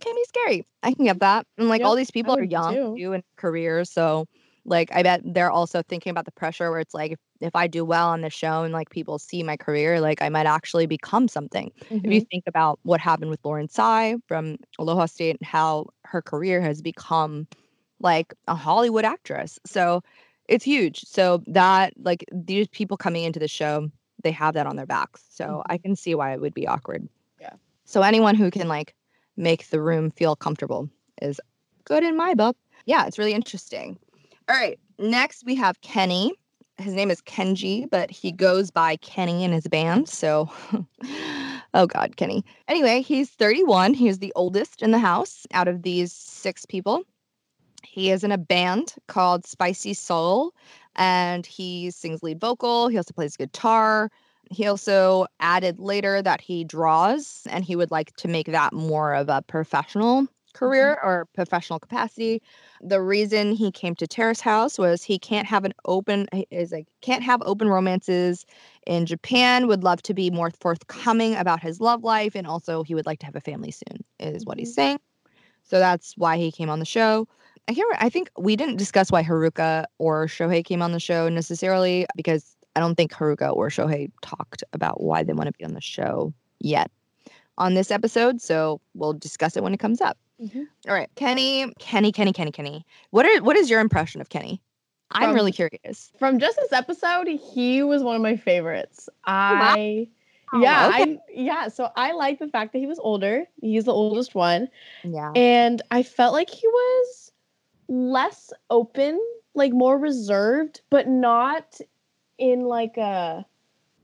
can 0.00 0.14
be 0.14 0.24
scary. 0.24 0.66
I 0.82 0.92
can 0.92 1.04
get 1.04 1.20
that. 1.20 1.46
And 1.58 1.68
like 1.68 1.82
all 1.82 1.94
these 1.94 2.10
people 2.10 2.36
are 2.36 2.42
young 2.42 2.74
too. 2.74 2.96
too 2.98 3.12
in 3.12 3.22
careers, 3.36 3.90
so 3.90 4.26
like 4.64 4.90
I 4.92 5.02
bet 5.02 5.22
they're 5.24 5.50
also 5.50 5.82
thinking 5.82 6.10
about 6.10 6.24
the 6.24 6.32
pressure 6.32 6.70
where 6.70 6.80
it's 6.80 6.94
like 6.94 7.12
if, 7.12 7.18
if 7.42 7.56
I 7.56 7.66
do 7.66 7.84
well 7.84 8.08
on 8.08 8.20
the 8.20 8.30
show 8.30 8.62
and 8.62 8.72
like 8.72 8.90
people 8.90 9.18
see 9.18 9.42
my 9.42 9.56
career, 9.56 10.00
like 10.00 10.22
I 10.22 10.28
might 10.28 10.46
actually 10.46 10.86
become 10.86 11.28
something. 11.28 11.72
If 11.90 11.90
you 11.90 12.00
mm-hmm. 12.00 12.18
think 12.30 12.44
about 12.46 12.78
what 12.82 13.00
happened 13.00 13.30
with 13.30 13.40
Lauren 13.44 13.68
Tsai 13.68 14.16
from 14.26 14.58
Aloha 14.78 15.06
State 15.06 15.36
and 15.40 15.46
how 15.46 15.86
her 16.04 16.22
career 16.22 16.60
has 16.60 16.82
become 16.82 17.46
like 18.00 18.34
a 18.48 18.54
Hollywood 18.54 19.04
actress. 19.04 19.58
So 19.64 20.02
it's 20.48 20.64
huge. 20.64 21.00
So 21.04 21.42
that 21.46 21.94
like 21.96 22.24
these 22.32 22.68
people 22.68 22.96
coming 22.96 23.24
into 23.24 23.40
the 23.40 23.48
show, 23.48 23.90
they 24.22 24.32
have 24.32 24.54
that 24.54 24.66
on 24.66 24.76
their 24.76 24.86
backs. 24.86 25.22
So 25.30 25.44
mm-hmm. 25.44 25.72
I 25.72 25.78
can 25.78 25.96
see 25.96 26.14
why 26.14 26.32
it 26.32 26.40
would 26.40 26.54
be 26.54 26.66
awkward. 26.66 27.08
Yeah. 27.40 27.54
So 27.84 28.02
anyone 28.02 28.34
who 28.34 28.50
can 28.50 28.68
like 28.68 28.94
make 29.36 29.68
the 29.68 29.80
room 29.80 30.10
feel 30.10 30.36
comfortable 30.36 30.88
is 31.20 31.40
good 31.84 32.04
in 32.04 32.16
my 32.16 32.34
book. 32.34 32.56
Yeah, 32.84 33.06
it's 33.06 33.18
really 33.18 33.32
interesting. 33.32 33.98
All 34.48 34.56
right. 34.56 34.78
Next 34.98 35.44
we 35.46 35.54
have 35.54 35.80
Kenny. 35.80 36.32
His 36.82 36.94
name 36.94 37.10
is 37.10 37.22
Kenji, 37.22 37.88
but 37.88 38.10
he 38.10 38.32
goes 38.32 38.70
by 38.70 38.96
Kenny 38.96 39.44
in 39.44 39.52
his 39.52 39.66
band. 39.68 40.08
So 40.08 40.50
oh 41.74 41.86
god, 41.86 42.16
Kenny. 42.16 42.44
Anyway, 42.68 43.00
he's 43.02 43.30
31. 43.30 43.94
He's 43.94 44.18
the 44.18 44.32
oldest 44.36 44.82
in 44.82 44.90
the 44.90 44.98
house 44.98 45.46
out 45.52 45.68
of 45.68 45.82
these 45.82 46.12
six 46.12 46.66
people. 46.66 47.04
He 47.84 48.10
is 48.10 48.24
in 48.24 48.32
a 48.32 48.38
band 48.38 48.94
called 49.06 49.44
SPiCYSOL 49.44 50.50
and 50.96 51.46
he 51.46 51.90
sings 51.90 52.22
lead 52.22 52.40
vocal. 52.40 52.88
He 52.88 52.96
also 52.96 53.12
plays 53.12 53.36
guitar. 53.36 54.10
He 54.50 54.66
also 54.66 55.26
added 55.40 55.78
later 55.78 56.20
that 56.22 56.40
he 56.40 56.64
draws 56.64 57.46
and 57.48 57.64
he 57.64 57.76
would 57.76 57.90
like 57.90 58.14
to 58.16 58.28
make 58.28 58.46
that 58.46 58.72
more 58.72 59.14
of 59.14 59.28
a 59.28 59.42
professional 59.42 60.26
career 60.52 60.98
or 61.02 61.26
professional 61.34 61.78
capacity. 61.78 62.42
The 62.80 63.00
reason 63.00 63.52
he 63.52 63.70
came 63.70 63.94
to 63.96 64.06
Terrace 64.06 64.40
House 64.40 64.78
was 64.78 65.02
he 65.02 65.18
can't 65.18 65.46
have 65.46 65.64
an 65.64 65.72
open 65.84 66.28
is 66.50 66.72
like 66.72 66.88
can't 67.00 67.22
have 67.22 67.42
open 67.44 67.68
romances 67.68 68.46
in 68.86 69.06
Japan, 69.06 69.68
would 69.68 69.84
love 69.84 70.02
to 70.02 70.14
be 70.14 70.30
more 70.30 70.50
forthcoming 70.50 71.34
about 71.36 71.60
his 71.60 71.80
love 71.80 72.02
life 72.04 72.34
and 72.34 72.46
also 72.46 72.82
he 72.82 72.94
would 72.94 73.06
like 73.06 73.20
to 73.20 73.26
have 73.26 73.36
a 73.36 73.40
family 73.40 73.70
soon 73.70 74.04
is 74.18 74.44
what 74.44 74.58
he's 74.58 74.70
mm-hmm. 74.70 74.82
saying. 74.82 75.00
So 75.64 75.78
that's 75.78 76.16
why 76.16 76.36
he 76.36 76.50
came 76.50 76.68
on 76.68 76.80
the 76.80 76.84
show. 76.84 77.28
I 77.68 77.74
can't. 77.74 77.96
I 78.00 78.08
think 78.08 78.30
we 78.36 78.56
didn't 78.56 78.76
discuss 78.76 79.12
why 79.12 79.22
Haruka 79.22 79.84
or 79.98 80.26
Shohei 80.26 80.64
came 80.64 80.82
on 80.82 80.92
the 80.92 81.00
show 81.00 81.28
necessarily 81.28 82.06
because 82.16 82.56
I 82.74 82.80
don't 82.80 82.96
think 82.96 83.12
Haruka 83.12 83.54
or 83.54 83.68
Shohei 83.68 84.10
talked 84.20 84.64
about 84.72 85.00
why 85.00 85.22
they 85.22 85.32
want 85.32 85.46
to 85.46 85.52
be 85.52 85.64
on 85.64 85.74
the 85.74 85.80
show 85.80 86.34
yet 86.60 86.90
on 87.58 87.74
this 87.74 87.90
episode. 87.90 88.40
So 88.40 88.80
we'll 88.94 89.12
discuss 89.12 89.56
it 89.56 89.62
when 89.62 89.74
it 89.74 89.80
comes 89.80 90.00
up. 90.00 90.18
Mhm. 90.42 90.66
All 90.88 90.94
right, 90.94 91.08
Kenny, 91.14 91.72
Kenny, 91.78 92.10
Kenny, 92.10 92.32
Kenny, 92.32 92.50
Kenny. 92.50 92.84
What 93.10 93.24
are 93.26 93.42
what 93.42 93.56
is 93.56 93.70
your 93.70 93.80
impression 93.80 94.20
of 94.20 94.28
Kenny? 94.28 94.60
I'm 95.12 95.34
really 95.34 95.52
curious. 95.52 96.10
From 96.18 96.38
just 96.38 96.56
this 96.56 96.72
episode, 96.72 97.28
he 97.28 97.82
was 97.82 98.02
one 98.02 98.16
of 98.16 98.22
my 98.22 98.36
favorites. 98.36 99.08
wow. 99.26 99.74
I 99.74 100.08
yeah, 100.54 100.88
okay. 100.88 101.02
I 101.02 101.18
yeah, 101.32 101.68
so 101.68 101.90
I 101.96 102.12
like 102.12 102.38
the 102.38 102.48
fact 102.48 102.72
that 102.72 102.78
he 102.78 102.86
was 102.86 102.98
older. 102.98 103.44
He's 103.60 103.84
the 103.84 103.92
oldest 103.92 104.34
one. 104.34 104.68
Yeah. 105.04 105.32
And 105.36 105.80
I 105.90 106.02
felt 106.02 106.32
like 106.32 106.50
he 106.50 106.66
was 106.66 107.32
less 107.88 108.52
open, 108.70 109.20
like 109.54 109.72
more 109.72 109.98
reserved, 109.98 110.80
but 110.90 111.08
not 111.08 111.78
in 112.38 112.64
like 112.64 112.96
a 112.96 113.46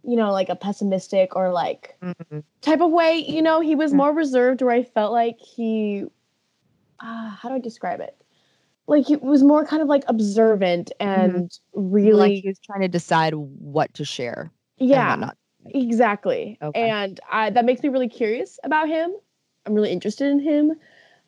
you 0.04 0.16
know, 0.16 0.30
like 0.30 0.48
a 0.48 0.56
pessimistic 0.56 1.34
or 1.36 1.52
like 1.52 1.96
Mhm. 2.00 2.44
type 2.60 2.80
of 2.80 2.90
way. 2.92 3.16
You 3.18 3.42
know, 3.42 3.60
he 3.60 3.74
was 3.74 3.92
Mm. 3.92 3.96
more 3.96 4.12
reserved 4.12 4.62
where 4.62 4.74
I 4.74 4.82
felt 4.84 5.12
like 5.12 5.38
he 5.40 6.04
uh, 7.00 7.30
how 7.30 7.48
do 7.48 7.54
I 7.54 7.58
describe 7.60 8.00
it? 8.00 8.16
Like 8.86 9.06
he 9.06 9.16
was 9.16 9.42
more 9.42 9.66
kind 9.66 9.82
of 9.82 9.88
like 9.88 10.04
observant 10.08 10.92
and 10.98 11.50
really 11.74 12.12
Like 12.12 12.32
he 12.34 12.48
was 12.48 12.58
trying 12.58 12.80
to 12.80 12.88
decide 12.88 13.34
what 13.34 13.92
to 13.94 14.04
share. 14.04 14.50
yeah, 14.78 15.16
not. 15.16 15.36
exactly. 15.66 16.58
Okay. 16.62 16.88
And 16.88 17.20
I, 17.30 17.50
that 17.50 17.64
makes 17.64 17.82
me 17.82 17.90
really 17.90 18.08
curious 18.08 18.58
about 18.64 18.88
him. 18.88 19.12
I'm 19.66 19.74
really 19.74 19.90
interested 19.92 20.30
in 20.30 20.40
him, 20.40 20.72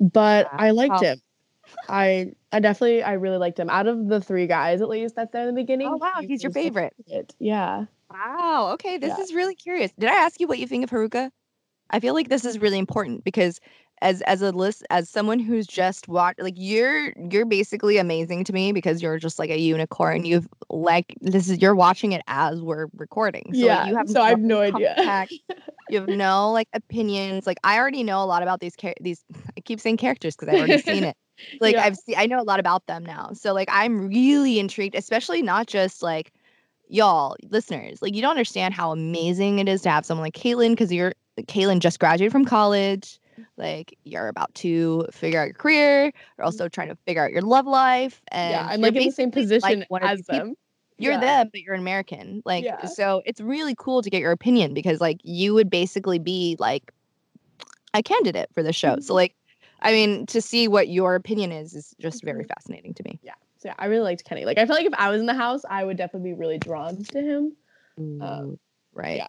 but 0.01 0.49
I 0.53 0.71
liked 0.71 0.95
Wow. 0.95 1.03
him. 1.03 1.21
I 1.89 2.33
I 2.53 2.61
definitely 2.61 3.03
I 3.03 3.13
really 3.13 3.37
liked 3.37 3.59
him. 3.59 3.69
Out 3.71 3.87
of 3.87 4.09
the 4.09 4.21
three 4.21 4.47
guys, 4.47 4.81
at 4.81 4.89
least 4.89 5.15
that's 5.17 5.33
there 5.33 5.43
in 5.49 5.55
the 5.55 5.61
beginning. 5.61 5.89
Oh 5.93 5.97
wow, 5.99 6.13
he 6.21 6.29
he's 6.29 6.43
your 6.43 6.53
favorite. 6.53 6.95
favorite. 7.07 7.35
Yeah. 7.39 7.85
Wow. 8.11 8.71
Okay, 8.75 8.99
this 8.99 9.17
Yeah. 9.17 9.25
is 9.25 9.35
really 9.35 9.55
curious. 9.55 9.93
Did 9.99 10.09
I 10.09 10.15
ask 10.15 10.41
you 10.41 10.47
what 10.49 10.59
you 10.59 10.67
think 10.67 10.85
of 10.85 10.91
Haruka? 10.91 11.31
I 11.91 12.01
feel 12.01 12.15
like 12.15 12.29
this 12.29 12.45
is 12.45 12.59
really 12.59 12.79
important 12.79 13.25
because 13.25 13.61
as 14.03 14.23
as 14.23 14.41
a 14.41 14.51
list 14.51 14.85
as 14.91 15.09
someone 15.09 15.39
who's 15.39 15.67
just 15.67 16.09
watched 16.09 16.41
like 16.41 16.55
you're 16.57 17.13
you're 17.31 17.45
basically 17.45 17.99
amazing 17.99 18.45
to 18.45 18.53
me 18.53 18.73
because 18.73 19.03
you're 19.03 19.19
just 19.19 19.39
like 19.39 19.51
a 19.51 19.59
unicorn. 19.59 20.25
You've 20.25 20.49
like 20.71 21.15
this 21.21 21.49
is 21.51 21.61
you're 21.61 21.75
watching 21.75 22.13
it 22.13 22.23
as 22.27 22.63
we're 22.63 22.87
recording. 22.97 23.51
So 23.53 23.61
yeah. 23.61 23.81
like, 23.81 23.89
you 23.89 23.97
have 23.97 24.09
so 24.09 24.23
I 24.23 24.31
have 24.31 24.41
no 24.41 24.69
no 24.71 24.77
idea. 24.77 25.29
you 25.89 26.01
have 26.01 26.09
no 26.17 26.51
like 26.51 26.69
opinions. 26.73 27.47
Like 27.47 27.59
I 27.63 27.79
already 27.79 28.03
know 28.03 28.23
a 28.23 28.27
lot 28.27 28.43
about 28.43 28.61
these 28.61 28.75
char- 28.77 28.95
these 29.01 29.25
I 29.57 29.61
keep 29.61 29.81
saying 29.81 29.99
characters 29.99 30.35
because 30.35 30.53
I've 30.53 30.61
already 30.61 30.83
seen 30.83 31.05
it. 31.05 31.17
Like 31.59 31.75
Yeah. 31.75 31.85
I've 31.85 31.97
seen 31.97 32.17
I 32.19 32.27
know 32.27 32.39
a 32.39 32.45
lot 32.45 32.61
about 32.61 32.87
them 32.87 33.03
now. 33.03 33.31
So 33.33 33.55
like 33.55 33.69
I'm 33.73 34.09
really 34.09 34.59
intrigued, 34.59 34.95
especially 34.95 35.41
not 35.41 35.69
just 35.69 36.03
like 36.03 36.35
y'all 36.89 37.35
listeners. 37.49 38.03
Like 38.03 38.15
you 38.15 38.21
don't 38.21 38.33
understand 38.33 38.75
how 38.75 38.93
amazing 38.93 39.59
it 39.59 39.67
is 39.67 39.81
to 39.83 39.91
have 39.91 40.05
someone 40.05 40.25
like 40.27 40.35
Caitlin 40.35 40.71
because 40.71 40.93
you're 40.93 41.15
Caitlin 41.39 41.79
just 41.79 41.99
graduated 41.99 42.33
from 42.33 42.45
college. 42.45 43.20
Like 43.57 43.97
you're 44.05 44.29
about 44.29 44.55
to 44.57 45.07
figure 45.13 45.41
out 45.41 45.45
your 45.45 45.55
career. 45.55 46.13
You're 46.37 46.45
also 46.45 46.69
trying 46.69 46.89
to 46.89 46.97
figure 47.07 47.25
out 47.25 47.31
your 47.33 47.43
love 47.43 47.67
life. 47.67 48.21
And 48.29 48.53
yeah, 48.53 48.67
I'm 48.71 48.81
you're 48.81 48.91
like 48.91 48.97
in 48.97 49.09
the 49.09 49.11
same 49.13 49.31
basically 49.31 49.77
like 49.77 49.89
position 49.89 50.03
as 50.11 50.17
these 50.19 50.27
people- 50.27 50.47
them. 50.47 50.55
You're 50.99 51.13
Yeah. 51.15 51.21
them, 51.21 51.49
but 51.53 51.63
you're 51.63 51.75
an 51.75 51.81
American. 51.81 52.43
Like 52.45 52.65
Yeah. 52.65 52.85
so 52.85 53.23
it's 53.25 53.41
really 53.41 53.75
cool 53.79 54.03
to 54.03 54.11
get 54.11 54.21
your 54.21 54.33
opinion 54.33 54.75
because 54.75 55.01
like 55.01 55.19
you 55.25 55.55
would 55.55 55.71
basically 55.71 56.19
be 56.19 56.57
like 56.59 56.93
a 57.95 58.03
candidate 58.03 58.51
for 58.53 58.63
the 58.63 58.73
show. 58.73 58.93
Mm-hmm. 58.93 59.01
So 59.03 59.15
like 59.15 59.35
I 59.83 59.93
mean, 59.93 60.27
to 60.27 60.43
see 60.43 60.69
what 60.69 60.89
your 60.89 61.15
opinion 61.15 61.53
is 61.53 61.75
is 61.75 61.95
just 61.99 62.23
very 62.23 62.45
Mhm. 62.45 62.49
fascinating 62.49 62.93
to 62.95 63.03
me. 63.05 63.19
Yeah. 63.23 63.33
So 63.57 63.69
yeah, 63.71 63.75
I 63.79 63.87
really 63.87 64.03
liked 64.03 64.25
Kenny. 64.25 64.45
Like 64.45 64.59
I 64.59 64.67
feel 64.67 64.77
like 64.77 64.85
if 64.87 64.93
I 64.99 65.09
was 65.09 65.21
in 65.21 65.27
the 65.27 65.33
house, 65.35 65.63
I 65.69 65.85
would 65.85 65.97
definitely 65.97 66.33
be 66.33 66.35
really 66.35 66.59
drawn 66.59 67.03
to 67.03 67.19
him. 67.21 67.57
Um, 68.21 68.59
right. 68.93 69.17
yeah. 69.17 69.29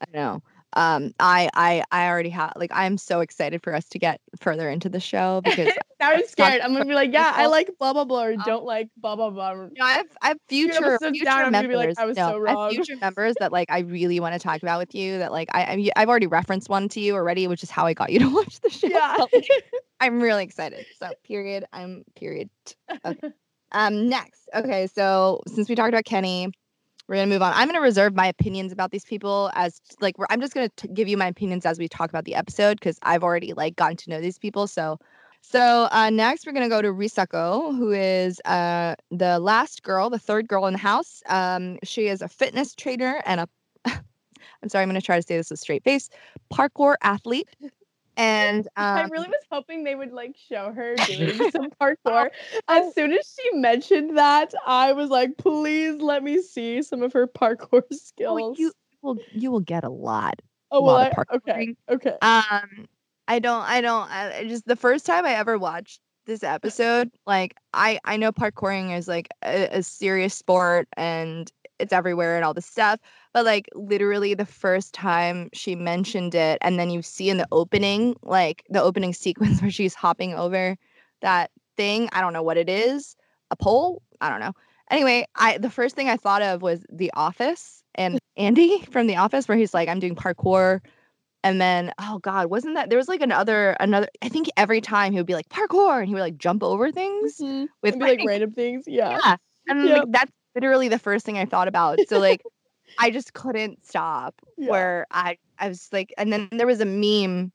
I 0.00 0.10
know. 0.12 0.42
Um, 0.74 1.12
I 1.20 1.50
I 1.54 1.84
I 1.90 2.08
already 2.08 2.30
have 2.30 2.52
like 2.56 2.70
I'm 2.72 2.96
so 2.98 3.20
excited 3.20 3.62
for 3.62 3.74
us 3.74 3.88
to 3.90 3.98
get 3.98 4.20
further 4.40 4.68
into 4.70 4.88
the 4.88 5.00
show 5.00 5.40
because 5.44 5.72
Now 6.00 6.10
I'm 6.12 6.26
scared. 6.26 6.60
I'm 6.60 6.72
gonna 6.72 6.84
be 6.84 6.94
like, 6.94 7.12
yeah, 7.12 7.32
I 7.34 7.46
like 7.46 7.70
blah 7.78 7.92
blah 7.92 8.04
blah, 8.04 8.24
or 8.24 8.32
Um, 8.32 8.42
don't 8.44 8.64
like 8.64 8.88
blah 8.96 9.16
blah 9.16 9.30
blah. 9.30 9.54
know, 9.54 9.68
I 9.80 9.92
have 9.92 10.06
I 10.22 10.28
have 10.28 10.38
future 10.48 10.98
future 10.98 11.24
down, 11.24 11.52
members. 11.52 11.76
like, 11.76 11.98
I 11.98 12.06
was 12.06 12.16
no, 12.16 12.32
so 12.32 12.46
I 12.46 12.50
have 12.64 12.72
future 12.72 12.96
members 13.00 13.34
that 13.38 13.52
like 13.52 13.70
I 13.70 13.80
really 13.80 14.18
want 14.20 14.34
to 14.34 14.38
talk 14.38 14.62
about 14.62 14.78
with 14.78 14.94
you. 14.94 15.18
That 15.18 15.32
like 15.32 15.48
I 15.52 15.90
I've 15.96 16.08
already 16.08 16.26
referenced 16.26 16.68
one 16.68 16.88
to 16.90 17.00
you 17.00 17.14
already, 17.14 17.46
which 17.46 17.62
is 17.62 17.70
how 17.70 17.86
I 17.86 17.94
got 17.94 18.10
you 18.10 18.20
to 18.20 18.28
watch 18.34 18.60
the 18.60 18.70
show. 18.70 18.88
Yeah. 18.88 19.16
but, 19.18 19.32
like, 19.32 19.48
I'm 20.00 20.20
really 20.20 20.44
excited. 20.44 20.86
So 20.98 21.10
period. 21.24 21.64
I'm 21.72 22.04
period. 22.16 22.50
Okay. 23.04 23.30
Um. 23.72 24.08
Next. 24.08 24.48
Okay. 24.54 24.86
So 24.88 25.40
since 25.46 25.68
we 25.68 25.74
talked 25.74 25.90
about 25.90 26.04
Kenny, 26.04 26.52
we're 27.08 27.16
gonna 27.16 27.26
move 27.26 27.42
on. 27.42 27.52
I'm 27.54 27.68
gonna 27.68 27.80
reserve 27.80 28.14
my 28.14 28.26
opinions 28.26 28.72
about 28.72 28.90
these 28.90 29.04
people 29.04 29.50
as 29.54 29.80
like 30.00 30.16
I'm 30.30 30.40
just 30.40 30.54
gonna 30.54 30.70
t- 30.76 30.88
give 30.88 31.08
you 31.08 31.16
my 31.16 31.26
opinions 31.26 31.66
as 31.66 31.78
we 31.78 31.88
talk 31.88 32.10
about 32.10 32.24
the 32.24 32.34
episode 32.34 32.78
because 32.80 32.98
I've 33.02 33.22
already 33.22 33.52
like 33.52 33.76
gotten 33.76 33.96
to 33.98 34.10
know 34.10 34.20
these 34.20 34.38
people. 34.38 34.66
So. 34.66 34.98
So 35.44 35.88
uh, 35.90 36.08
next, 36.08 36.46
we're 36.46 36.52
gonna 36.52 36.68
go 36.68 36.80
to 36.80 36.92
Risako, 36.92 37.76
who 37.76 37.90
is 37.90 38.40
uh, 38.44 38.94
the 39.10 39.40
last 39.40 39.82
girl, 39.82 40.08
the 40.08 40.18
third 40.20 40.46
girl 40.46 40.66
in 40.66 40.74
the 40.74 40.78
house. 40.78 41.20
Um, 41.28 41.78
she 41.82 42.06
is 42.06 42.22
a 42.22 42.28
fitness 42.28 42.76
trainer 42.76 43.20
and 43.26 43.40
a 43.40 43.48
I'm 44.62 44.68
sorry, 44.68 44.82
I'm 44.82 44.88
going 44.88 45.00
to 45.00 45.04
try 45.04 45.16
to 45.16 45.26
say 45.26 45.36
this 45.36 45.50
with 45.50 45.60
straight 45.60 45.84
face. 45.84 46.08
Parkour 46.52 46.94
athlete. 47.02 47.48
And 48.16 48.66
um, 48.76 48.98
I 48.98 49.02
really 49.04 49.28
was 49.28 49.42
hoping 49.50 49.84
they 49.84 49.94
would 49.94 50.12
like 50.12 50.36
show 50.48 50.72
her 50.72 50.94
doing 50.94 51.50
some 51.50 51.70
parkour. 51.80 52.30
As 52.68 52.94
soon 52.94 53.12
as 53.12 53.34
she 53.38 53.56
mentioned 53.56 54.16
that, 54.18 54.52
I 54.66 54.92
was 54.92 55.10
like, 55.10 55.36
please 55.38 56.00
let 56.00 56.22
me 56.22 56.40
see 56.40 56.82
some 56.82 57.02
of 57.02 57.12
her 57.12 57.26
parkour 57.26 57.82
oh, 57.90 57.96
skills. 57.96 58.58
you 58.58 58.72
will 59.02 59.18
you 59.32 59.50
will 59.50 59.60
get 59.60 59.84
a 59.84 59.90
lot. 59.90 60.40
oh, 60.70 60.82
lot 60.82 61.12
well, 61.16 61.24
of 61.28 61.28
I, 61.30 61.36
okay, 61.36 61.76
okay. 61.88 62.16
Um, 62.22 62.86
I 63.28 63.38
don't, 63.38 63.62
I 63.62 63.80
don't, 63.80 64.10
I 64.10 64.38
I 64.38 64.48
just 64.48 64.66
the 64.66 64.76
first 64.76 65.06
time 65.06 65.24
I 65.24 65.34
ever 65.34 65.58
watched 65.58 66.00
this 66.26 66.42
episode, 66.42 67.10
like 67.26 67.54
I, 67.72 67.98
I 68.04 68.16
know 68.16 68.32
parkouring 68.32 68.96
is 68.96 69.08
like 69.08 69.28
a, 69.44 69.78
a 69.78 69.82
serious 69.82 70.34
sport 70.34 70.88
and 70.96 71.50
it's 71.82 71.92
everywhere 71.92 72.36
and 72.36 72.44
all 72.44 72.54
this 72.54 72.66
stuff, 72.66 73.00
but 73.34 73.44
like 73.44 73.68
literally 73.74 74.34
the 74.34 74.46
first 74.46 74.94
time 74.94 75.50
she 75.52 75.74
mentioned 75.76 76.34
it, 76.34 76.58
and 76.62 76.78
then 76.78 76.90
you 76.90 77.02
see 77.02 77.28
in 77.30 77.38
the 77.38 77.48
opening, 77.52 78.16
like 78.22 78.64
the 78.70 78.82
opening 78.82 79.12
sequence 79.24 79.60
where 79.62 79.70
she's 79.70 79.94
hopping 79.94 80.34
over 80.34 80.76
that 81.22 81.50
thing. 81.76 82.08
I 82.12 82.20
don't 82.20 82.32
know 82.32 82.42
what 82.42 82.56
it 82.58 82.68
is, 82.68 83.16
a 83.50 83.56
pole. 83.56 84.02
I 84.20 84.30
don't 84.30 84.40
know. 84.40 84.52
Anyway, 84.90 85.26
I 85.36 85.58
the 85.58 85.70
first 85.70 85.96
thing 85.96 86.08
I 86.08 86.16
thought 86.16 86.42
of 86.42 86.62
was 86.62 86.84
The 86.92 87.12
Office 87.14 87.82
and 87.94 88.18
Andy 88.36 88.82
from 88.90 89.06
The 89.06 89.16
Office, 89.16 89.48
where 89.48 89.58
he's 89.58 89.74
like, 89.74 89.88
I'm 89.88 90.00
doing 90.00 90.14
parkour. 90.16 90.80
And 91.44 91.60
then, 91.60 91.92
oh 92.00 92.18
God, 92.18 92.50
wasn't 92.50 92.74
that 92.76 92.88
there 92.88 92.98
was 92.98 93.08
like 93.08 93.20
another 93.20 93.76
another 93.80 94.08
I 94.22 94.28
think 94.28 94.48
every 94.56 94.80
time 94.80 95.12
he 95.12 95.18
would 95.18 95.26
be 95.26 95.34
like 95.34 95.48
parkour 95.48 95.98
and 95.98 96.06
he 96.08 96.14
would 96.14 96.20
like 96.20 96.38
jump 96.38 96.62
over 96.62 96.92
things 96.92 97.40
Mhm. 97.40 97.68
with 97.82 97.98
be 97.98 98.04
like 98.04 98.20
random 98.22 98.52
things. 98.52 98.84
Yeah. 98.86 99.18
yeah. 99.24 99.36
And 99.68 99.84
Yep. 99.88 99.98
like 99.98 100.12
that's 100.12 100.32
literally 100.54 100.88
the 100.88 100.98
first 100.98 101.24
thing 101.24 101.38
I 101.38 101.44
thought 101.44 101.68
about. 101.68 101.98
So 102.08 102.18
like 102.18 102.42
I 102.98 103.10
just 103.10 103.32
couldn't 103.34 103.84
stop 103.84 104.34
Yeah. 104.56 104.70
where 104.70 105.06
I 105.10 105.38
I 105.58 105.68
was 105.68 105.88
like 105.92 106.12
and 106.18 106.32
then 106.32 106.48
there 106.52 106.66
was 106.66 106.80
a 106.80 106.84
meme 106.84 107.52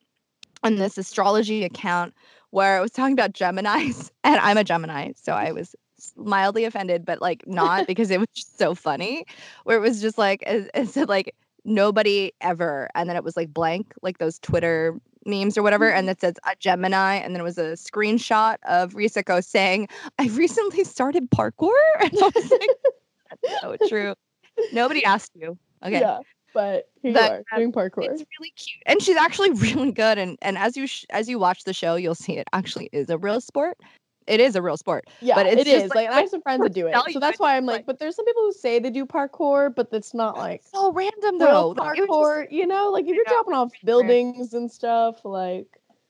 on 0.64 0.76
this 0.76 0.98
astrology 0.98 1.64
account 1.64 2.14
where 2.50 2.78
it 2.78 2.82
was 2.82 2.92
talking 2.92 3.14
about 3.14 3.34
Geminis 3.34 4.10
and 4.24 4.40
I'm 4.40 4.58
a 4.58 4.64
Gemini, 4.64 5.12
so 5.16 5.34
I 5.34 5.52
was 5.52 5.76
mildly 6.16 6.66
offended 6.66 7.06
but 7.06 7.22
like 7.22 7.46
not 7.48 7.88
because 7.88 8.12
it 8.12 8.20
was 8.20 8.28
just 8.34 8.58
so 8.58 8.76
funny 8.76 9.26
where 9.64 9.78
it 9.78 9.82
was 9.82 10.02
just 10.02 10.18
like 10.18 10.44
it, 10.46 10.70
it 10.74 10.90
said 10.90 11.10
like 11.10 11.34
nobody 11.66 12.32
ever 12.40 12.88
and 12.96 13.10
then 13.10 13.16
it 13.16 13.24
was 13.24 13.36
like 13.36 13.54
blank 13.54 13.94
like 14.02 14.20
those 14.20 14.40
Twitter 14.40 15.00
memes 15.28 15.58
or 15.58 15.64
whatever 15.64 15.92
and 15.92 16.10
it 16.10 16.22
says 16.22 16.36
a 16.46 16.56
Gemini 16.58 17.16
and 17.16 17.36
then 17.36 17.42
it 17.42 17.44
was 17.44 17.58
a 17.58 17.74
screenshot 17.74 18.58
of 18.68 18.94
Risako 18.94 19.44
saying 19.44 19.88
I 20.18 20.28
recently 20.30 20.84
started 20.84 21.30
parkour 21.30 21.72
and 22.00 22.12
I 22.14 22.32
was 22.34 22.52
like 22.52 22.70
that's 23.44 23.62
so 23.62 23.76
true 23.88 24.14
nobody 24.72 25.04
asked 25.04 25.34
you 25.36 25.58
okay 25.84 26.00
Yeah. 26.00 26.20
But 26.54 26.90
here 27.04 27.12
you 27.12 27.20
are 27.20 27.38
um, 27.38 27.44
doing 27.58 27.72
parkour. 27.72 28.06
it's 28.06 28.24
really 28.40 28.52
cute 28.56 28.82
and 28.88 29.00
she's 29.02 29.18
actually 29.18 29.52
really 29.68 29.92
good 29.92 30.18
and 30.18 30.38
and 30.42 30.58
as 30.58 30.76
you 30.76 30.88
sh- 30.88 31.06
as 31.12 31.30
you 31.30 31.38
watch 31.38 31.66
the 31.66 31.74
show 31.74 31.96
you'll 31.96 32.16
see 32.16 32.38
it 32.38 32.48
actually 32.54 32.90
is 32.92 33.10
a 33.12 33.18
real 33.18 33.42
sport 33.42 33.78
it 34.28 34.40
is 34.40 34.56
a 34.56 34.62
real 34.62 34.78
sport 34.78 35.06
Yeah, 35.22 35.36
but 35.36 35.46
it's 35.48 35.62
it 35.62 35.66
just, 35.66 35.86
is. 35.86 35.90
like, 35.90 36.08
Like, 36.08 36.16
I 36.18 36.20
have 36.22 36.30
some 36.30 36.42
friends 36.42 36.64
that 36.64 36.74
do 36.74 36.88
it. 36.88 36.96
So 37.12 37.20
that's 37.20 37.40
why 37.40 37.58
I'm 37.58 37.66
like- 37.66 37.86
but 37.86 38.00
there's 38.00 38.16
some 38.16 38.26
people 38.26 38.44
who 38.44 38.52
say 38.54 38.80
they 38.80 38.90
do 38.90 39.06
parkour, 39.06 39.74
but 39.74 39.90
it's 39.92 40.14
not 40.14 40.38
like 40.38 40.64
so 40.64 40.92
random 40.92 41.38
though 41.40 41.70
was 41.70 41.96
just- 41.96 42.10
parkour. 42.10 42.48
You 42.52 42.68
know, 42.68 42.90
like 42.90 43.06
if 43.06 43.16
you're 43.16 43.26
dropping 43.28 43.54
off 43.54 43.72
buildings 43.84 44.54
and 44.54 44.72
stuff, 44.72 45.24
like 45.24 45.68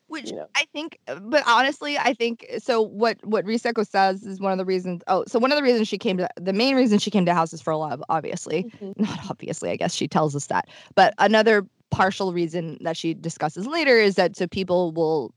which 0.07 0.29
you 0.29 0.37
know. 0.37 0.47
I 0.55 0.63
think, 0.71 0.99
uh, 1.09 1.19
but 1.19 1.43
honestly, 1.45 1.97
I 1.97 2.13
think 2.13 2.45
so. 2.59 2.81
What 2.81 3.17
what 3.25 3.43
Risako 3.45 3.85
says 3.85 4.23
is 4.23 4.39
one 4.39 4.53
of 4.53 4.57
the 4.57 4.63
reasons. 4.63 5.01
Oh, 5.07 5.25
so 5.27 5.37
one 5.37 5.51
of 5.51 5.57
the 5.57 5.63
reasons 5.63 5.89
she 5.89 5.97
came 5.97 6.15
to 6.17 6.29
the 6.39 6.53
main 6.53 6.75
reason 6.77 6.97
she 6.97 7.11
came 7.11 7.25
to 7.25 7.33
House 7.33 7.51
is 7.51 7.61
for 7.61 7.75
love, 7.75 8.01
obviously. 8.07 8.71
Mhm. 8.81 8.97
Not 8.99 9.19
obviously, 9.29 9.69
I 9.69 9.75
guess 9.75 9.93
she 9.93 10.07
tells 10.07 10.33
us 10.35 10.47
that. 10.47 10.69
But 10.95 11.13
another 11.17 11.67
partial 11.89 12.31
reason 12.33 12.77
that 12.81 12.95
she 12.97 13.13
discusses 13.13 13.67
later 13.67 13.97
is 13.97 14.15
that 14.15 14.35
so 14.37 14.47
people 14.47 14.91
will 14.93 15.33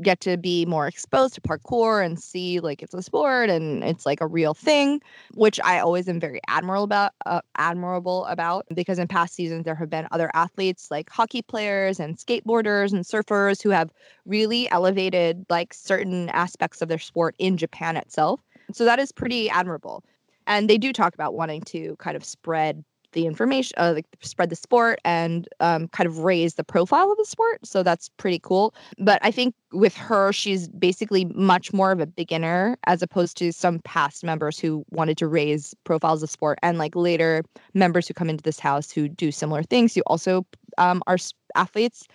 get 0.00 0.20
to 0.20 0.36
be 0.36 0.66
more 0.66 0.86
exposed 0.86 1.34
to 1.34 1.40
parkour 1.40 2.04
and 2.04 2.18
see 2.18 2.60
like 2.60 2.82
it's 2.82 2.94
a 2.94 3.02
sport 3.02 3.50
and 3.50 3.82
it's 3.84 4.06
like 4.06 4.20
a 4.20 4.26
real 4.26 4.54
thing, 4.54 5.00
which 5.34 5.60
I 5.64 5.78
always 5.78 6.08
am 6.08 6.20
very 6.20 6.40
admirable 6.48 6.84
about. 6.84 7.12
Uh, 7.26 7.40
admirable 7.56 8.24
about 8.26 8.66
because 8.74 8.98
in 8.98 9.08
past 9.08 9.34
seasons 9.34 9.64
there 9.64 9.74
have 9.74 9.90
been 9.90 10.06
other 10.10 10.30
athletes 10.34 10.90
like 10.90 11.08
hockey 11.10 11.42
players 11.42 12.00
and 12.00 12.16
skateboarders 12.16 12.92
and 12.92 13.04
surfers 13.04 13.62
who 13.62 13.70
have 13.70 13.90
really 14.26 14.70
elevated 14.70 15.44
like 15.48 15.72
certain 15.72 16.28
aspects 16.30 16.82
of 16.82 16.88
their 16.88 16.98
sport 16.98 17.34
in 17.38 17.56
Japan 17.56 17.96
itself. 17.96 18.40
So 18.72 18.84
that 18.84 18.98
is 18.98 19.12
pretty 19.12 19.48
admirable. 19.50 20.02
And 20.46 20.68
they 20.68 20.78
do 20.78 20.92
talk 20.92 21.14
about 21.14 21.34
wanting 21.34 21.62
to 21.62 21.96
kind 21.96 22.16
of 22.16 22.24
spread 22.24 22.84
the 23.14 23.26
information, 23.26 23.72
uh, 23.78 23.92
like 23.94 24.06
spread 24.20 24.50
the 24.50 24.56
sport 24.56 25.00
and 25.04 25.48
um, 25.60 25.88
kind 25.88 26.06
of 26.06 26.18
raise 26.18 26.54
the 26.54 26.64
profile 26.64 27.10
of 27.10 27.16
the 27.16 27.24
sport. 27.24 27.66
So 27.66 27.82
that's 27.82 28.10
pretty 28.18 28.38
cool. 28.38 28.74
But 28.98 29.18
I 29.22 29.30
think 29.30 29.54
with 29.72 29.96
her, 29.96 30.32
she's 30.32 30.68
basically 30.68 31.24
much 31.24 31.72
more 31.72 31.90
of 31.90 32.00
a 32.00 32.06
beginner 32.06 32.76
as 32.86 33.02
opposed 33.02 33.36
to 33.38 33.52
some 33.52 33.78
past 33.80 34.22
members 34.22 34.58
who 34.58 34.84
wanted 34.90 35.16
to 35.18 35.26
raise 35.26 35.74
profiles 35.84 36.22
of 36.22 36.30
sport 36.30 36.58
and 36.62 36.78
like 36.78 36.94
later 36.94 37.42
members 37.72 38.06
who 38.06 38.14
come 38.14 38.28
into 38.28 38.42
this 38.42 38.60
house 38.60 38.90
who 38.90 39.08
do 39.08 39.32
similar 39.32 39.62
things 39.62 39.94
who 39.94 40.02
also 40.02 40.46
um, 40.78 41.02
are 41.06 41.16
athletes. 41.54 42.06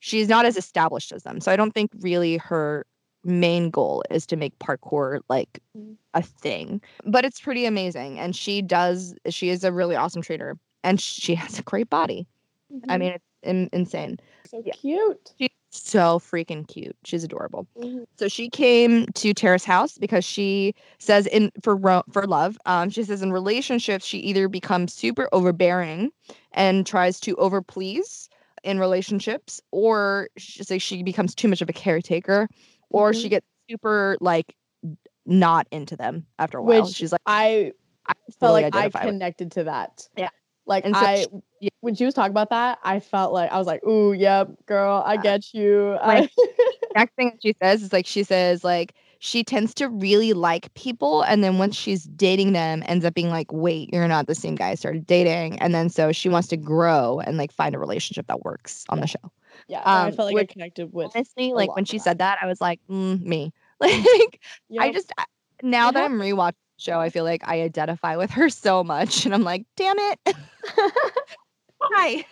She's 0.00 0.28
not 0.28 0.46
as 0.46 0.56
established 0.56 1.12
as 1.12 1.22
them. 1.22 1.40
So 1.40 1.52
I 1.52 1.56
don't 1.56 1.72
think 1.72 1.90
really 2.00 2.36
her 2.38 2.86
main 3.24 3.70
goal 3.70 4.02
is 4.10 4.26
to 4.26 4.36
make 4.36 4.58
parkour 4.58 5.20
like 5.28 5.60
Mm. 5.76 5.96
a 6.14 6.22
thing 6.22 6.80
but 7.04 7.24
it's 7.24 7.40
pretty 7.40 7.64
amazing 7.66 8.18
and 8.20 8.36
she 8.36 8.62
does 8.62 9.14
she 9.28 9.48
is 9.48 9.64
a 9.64 9.72
really 9.72 9.96
awesome 9.96 10.22
trainer 10.22 10.56
and 10.84 11.00
she 11.00 11.34
has 11.34 11.58
a 11.58 11.62
great 11.62 11.90
body 11.90 12.26
i 12.88 12.96
Mhm. 12.96 13.00
mean 13.00 13.12
it's 13.12 13.24
in, 13.42 13.68
insane 13.72 14.18
so 14.48 14.62
yeah. 14.64 14.72
cute. 14.74 15.32
she's 15.38 15.50
so 15.70 16.20
freaking 16.20 16.66
cute 16.68 16.96
she's 17.04 17.24
adorable 17.24 17.66
Mhm. 17.76 18.04
so 18.16 18.28
she 18.28 18.48
came 18.48 19.06
to 19.14 19.34
Terrace 19.34 19.64
House 19.64 19.98
because 19.98 20.24
she 20.24 20.72
says 21.00 21.26
in 21.26 21.50
for 21.62 21.74
ro- 21.74 22.04
for 22.12 22.26
love 22.28 22.56
um 22.66 22.90
she 22.90 23.02
says 23.02 23.22
in 23.22 23.32
relationships 23.32 24.04
she 24.06 24.18
either 24.18 24.48
becomes 24.48 24.92
super 24.94 25.28
overbearing 25.32 26.12
and 26.52 26.86
tries 26.86 27.18
to 27.20 27.34
overplease 27.36 28.28
in 28.62 28.78
relationships 28.78 29.60
or 29.72 30.28
she 30.38 30.62
say 30.62 30.78
she 30.78 31.02
becomes 31.02 31.34
too 31.34 31.48
much 31.48 31.60
of 31.60 31.68
a 31.68 31.72
caretaker 31.72 32.48
or 32.94 33.12
she 33.12 33.26
Mhm. 33.26 33.30
gets 33.30 33.46
super 33.70 34.16
like 34.20 34.54
not 35.26 35.66
into 35.70 35.96
them 35.96 36.26
after 36.38 36.58
a 36.58 36.62
while 36.62 36.84
Which 36.84 36.94
she's 36.94 37.12
like 37.12 37.20
I 37.26 37.72
I 38.06 38.12
felt 38.38 38.52
like 38.52 38.64
I 38.64 38.68
identify 38.68 39.04
with. 39.06 39.14
connected 39.14 39.52
to 39.52 39.64
that. 39.64 40.06
Yeah. 40.16 40.28
Like 40.66 40.84
so 40.84 40.92
I, 40.94 41.16
she- 41.22 41.28
yeah. 41.60 41.70
when 41.80 41.94
she 41.94 42.04
was 42.04 42.14
talking 42.14 42.30
about 42.30 42.50
that, 42.50 42.78
I 42.84 43.00
felt 43.00 43.32
like 43.32 43.50
I 43.50 43.58
was 43.58 43.66
like, 43.66 43.82
"Ooh, 43.86 44.12
yep, 44.12 44.48
girl, 44.66 45.02
I 45.04 45.14
Yeah. 45.14 45.20
get 45.22 45.54
you." 45.54 45.96
Like, 46.04 46.30
next 46.94 47.14
thing 47.16 47.38
she 47.42 47.54
says 47.62 47.82
is 47.82 47.92
like 47.92 48.06
she 48.06 48.22
says 48.22 48.62
like 48.64 48.94
she 49.18 49.42
tends 49.42 49.72
to 49.74 49.88
really 49.88 50.32
like 50.34 50.72
people 50.74 51.22
and 51.22 51.42
then 51.42 51.56
once 51.58 51.74
she's 51.74 52.04
dating 52.04 52.52
them 52.52 52.82
ends 52.86 53.04
up 53.04 53.14
being 53.14 53.30
like 53.30 53.50
wait 53.50 53.90
you're 53.92 54.06
not 54.06 54.26
the 54.26 54.34
same 54.34 54.54
guy 54.54 54.68
I 54.70 54.74
started 54.76 55.06
dating 55.06 55.58
and 55.60 55.74
then 55.74 55.88
so 55.88 56.12
she 56.12 56.28
wants 56.28 56.46
to 56.48 56.56
grow 56.56 57.20
and 57.20 57.36
like 57.36 57.50
find 57.50 57.74
a 57.74 57.78
relationship 57.78 58.26
that 58.28 58.44
works 58.44 58.84
on 58.90 59.00
the 59.00 59.06
show 59.08 59.32
yeah, 59.68 59.78
no, 59.80 59.84
I 59.86 60.06
um, 60.08 60.12
felt 60.12 60.26
like 60.26 60.34
which- 60.34 60.50
I 60.50 60.52
connected 60.52 60.92
with. 60.92 61.10
honestly 61.14 61.52
like 61.52 61.74
when 61.74 61.84
she 61.84 61.98
said 61.98 62.18
that. 62.18 62.38
I 62.42 62.46
was 62.46 62.60
like 62.60 62.80
mm, 62.90 63.20
me. 63.22 63.52
Like 63.80 64.40
I 64.78 64.92
just 64.92 65.12
now 65.62 65.90
that 65.90 66.02
I'm 66.02 66.18
rewatching 66.18 66.52
the 66.52 66.82
show 66.82 66.98
I 67.00 67.10
feel 67.10 67.24
like 67.24 67.42
I 67.46 67.62
identify 67.62 68.16
with 68.16 68.30
her 68.32 68.48
so 68.48 68.82
much 68.84 69.24
and 69.26 69.34
I'm 69.34 69.42
like 69.42 69.66
damn 69.76 69.98
it. 69.98 70.18
Hi 71.82 72.24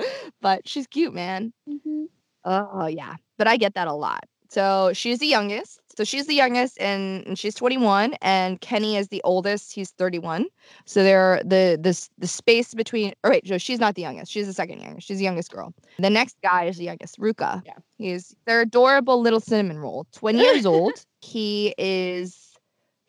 but 0.40 0.66
she's 0.68 0.86
cute 0.86 1.14
man. 1.14 1.52
Mhm. 1.68 2.06
Oh 2.44 2.86
yeah, 2.86 3.16
but 3.38 3.46
I 3.46 3.56
get 3.56 3.74
that 3.74 3.86
a 3.88 3.92
lot. 3.92 4.24
So 4.52 4.90
she's 4.92 5.18
the 5.18 5.26
youngest. 5.26 5.80
So 5.96 6.04
she's 6.04 6.26
the 6.26 6.34
youngest, 6.34 6.78
and, 6.78 7.26
and 7.26 7.38
she's 7.38 7.54
21, 7.54 8.14
and 8.20 8.60
Kenny 8.60 8.96
is 8.98 9.08
the 9.08 9.22
oldest. 9.24 9.72
He's 9.72 9.92
31. 9.92 10.46
So 10.84 11.02
they're 11.02 11.40
the 11.42 11.78
this 11.80 12.10
the 12.18 12.26
space 12.26 12.74
between. 12.74 13.14
oh 13.24 13.30
wait, 13.30 13.48
no, 13.48 13.56
she's 13.56 13.78
not 13.78 13.94
the 13.94 14.02
youngest. 14.02 14.30
She's 14.30 14.46
the 14.46 14.52
second 14.52 14.80
youngest. 14.80 15.06
She's 15.06 15.16
the 15.18 15.24
youngest 15.24 15.50
girl. 15.50 15.72
The 15.98 16.10
next 16.10 16.36
guy 16.42 16.64
is 16.64 16.76
the 16.76 16.84
youngest, 16.84 17.18
Ruka. 17.18 17.62
Yeah. 17.64 17.72
he's 17.96 18.36
their 18.44 18.60
adorable 18.60 19.22
little 19.22 19.40
cinnamon 19.40 19.78
roll. 19.78 20.06
20 20.12 20.38
years 20.38 20.66
old. 20.74 20.92
He 21.22 21.74
is 21.78 22.52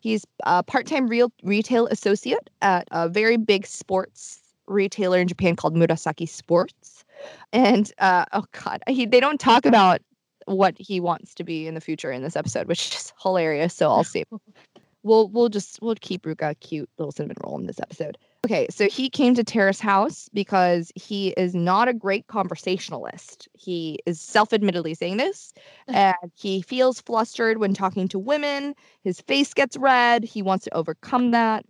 he's 0.00 0.24
a 0.44 0.62
part-time 0.62 1.08
real 1.08 1.30
retail 1.42 1.88
associate 1.88 2.48
at 2.62 2.88
a 2.90 3.06
very 3.06 3.36
big 3.36 3.66
sports 3.66 4.40
retailer 4.66 5.18
in 5.18 5.28
Japan 5.28 5.56
called 5.56 5.74
Murasaki 5.74 6.26
Sports. 6.26 7.04
And 7.52 7.92
uh, 7.98 8.24
oh 8.32 8.44
god, 8.52 8.82
he 8.88 9.04
they 9.04 9.20
don't 9.20 9.40
talk 9.40 9.66
about 9.66 10.00
what 10.46 10.74
he 10.78 11.00
wants 11.00 11.34
to 11.34 11.44
be 11.44 11.66
in 11.66 11.74
the 11.74 11.80
future 11.80 12.10
in 12.10 12.22
this 12.22 12.36
episode, 12.36 12.68
which 12.68 12.94
is 12.94 13.12
hilarious. 13.20 13.74
So 13.74 13.90
I'll 13.90 14.04
see. 14.04 14.24
we'll 15.04 15.28
we'll 15.28 15.48
just 15.48 15.80
we'll 15.80 15.94
keep 16.00 16.22
Ruka 16.22 16.50
a 16.50 16.54
cute 16.56 16.90
little 16.98 17.12
cinnamon 17.12 17.36
roll 17.44 17.58
in 17.58 17.66
this 17.66 17.78
episode. 17.78 18.18
Okay, 18.44 18.66
so 18.68 18.88
he 18.88 19.08
came 19.08 19.34
to 19.34 19.44
Terrace 19.44 19.80
House 19.80 20.28
because 20.34 20.92
he 20.96 21.28
is 21.36 21.54
not 21.54 21.88
a 21.88 21.94
great 21.94 22.26
conversationalist. 22.26 23.48
He 23.54 24.00
is 24.04 24.20
self-admittedly 24.20 24.94
saying 24.94 25.18
this, 25.18 25.54
and 25.88 26.16
he 26.34 26.60
feels 26.60 27.00
flustered 27.00 27.58
when 27.58 27.72
talking 27.72 28.08
to 28.08 28.18
women. 28.18 28.74
His 29.02 29.20
face 29.20 29.54
gets 29.54 29.76
red. 29.76 30.24
He 30.24 30.42
wants 30.42 30.64
to 30.64 30.74
overcome 30.74 31.30
that. 31.30 31.64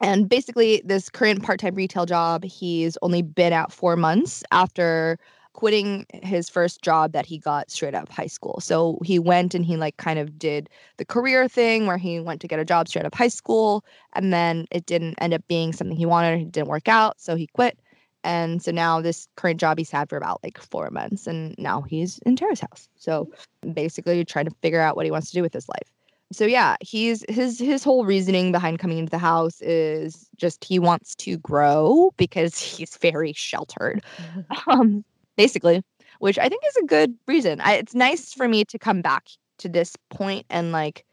and 0.00 0.28
basically, 0.28 0.82
this 0.84 1.10
current 1.10 1.42
part 1.42 1.60
time 1.60 1.74
retail 1.74 2.06
job, 2.06 2.44
he's 2.44 2.96
only 3.02 3.22
been 3.22 3.52
out 3.52 3.72
four 3.72 3.96
months 3.96 4.44
after 4.52 5.18
quitting 5.54 6.04
his 6.22 6.48
first 6.48 6.82
job 6.82 7.12
that 7.12 7.24
he 7.24 7.38
got 7.38 7.70
straight 7.70 7.94
out 7.94 8.08
of 8.08 8.14
high 8.14 8.26
school. 8.26 8.60
So 8.60 8.98
he 9.02 9.18
went 9.18 9.54
and 9.54 9.64
he 9.64 9.76
like 9.76 9.96
kind 9.96 10.18
of 10.18 10.38
did 10.38 10.68
the 10.98 11.04
career 11.04 11.48
thing 11.48 11.86
where 11.86 11.96
he 11.96 12.20
went 12.20 12.40
to 12.42 12.48
get 12.48 12.58
a 12.58 12.64
job 12.64 12.88
straight 12.88 13.02
out 13.02 13.12
of 13.12 13.14
high 13.14 13.28
school 13.28 13.84
and 14.12 14.32
then 14.32 14.66
it 14.70 14.86
didn't 14.86 15.14
end 15.18 15.32
up 15.32 15.46
being 15.48 15.72
something 15.72 15.96
he 15.96 16.06
wanted. 16.06 16.40
It 16.40 16.52
didn't 16.52 16.68
work 16.68 16.88
out. 16.88 17.20
So 17.20 17.36
he 17.36 17.46
quit. 17.46 17.78
And 18.22 18.62
so 18.62 18.70
now 18.70 19.00
this 19.00 19.28
current 19.36 19.60
job 19.60 19.78
he's 19.78 19.90
had 19.90 20.08
for 20.08 20.16
about 20.16 20.40
like 20.42 20.58
four 20.58 20.90
months 20.90 21.26
and 21.26 21.54
now 21.58 21.82
he's 21.82 22.18
in 22.26 22.36
Terrace 22.36 22.60
House. 22.60 22.88
So 22.96 23.30
basically 23.72 24.24
trying 24.24 24.46
to 24.46 24.54
figure 24.62 24.80
out 24.80 24.96
what 24.96 25.06
he 25.06 25.10
wants 25.10 25.28
to 25.28 25.34
do 25.34 25.42
with 25.42 25.52
his 25.52 25.68
life 25.68 25.90
so 26.32 26.46
yeah, 26.46 26.76
he's 26.80 27.24
his 27.28 27.58
his 27.58 27.84
whole 27.84 28.04
reasoning 28.04 28.50
behind 28.50 28.78
coming 28.78 28.98
into 28.98 29.10
the 29.10 29.18
house 29.18 29.60
is 29.60 30.28
just 30.36 30.64
he 30.64 30.78
wants 30.78 31.14
to 31.16 31.36
grow 31.38 32.12
because 32.16 32.58
he's 32.76 32.96
very 32.96 33.32
sheltered. 33.32 34.02
um 34.66 35.04
basically, 35.36 35.82
which 36.18 36.38
I 36.38 36.48
think 36.48 36.62
is 36.66 36.76
a 36.76 36.86
good 36.86 37.14
reason. 37.26 37.60
I, 37.60 37.74
it's 37.74 37.94
nice 37.94 38.32
for 38.32 38.48
me 38.48 38.64
to 38.66 38.78
come 38.78 39.02
back 39.02 39.28
to 39.58 39.68
this 39.68 39.94
point 40.10 40.46
and 40.50 40.72
like 40.72 41.04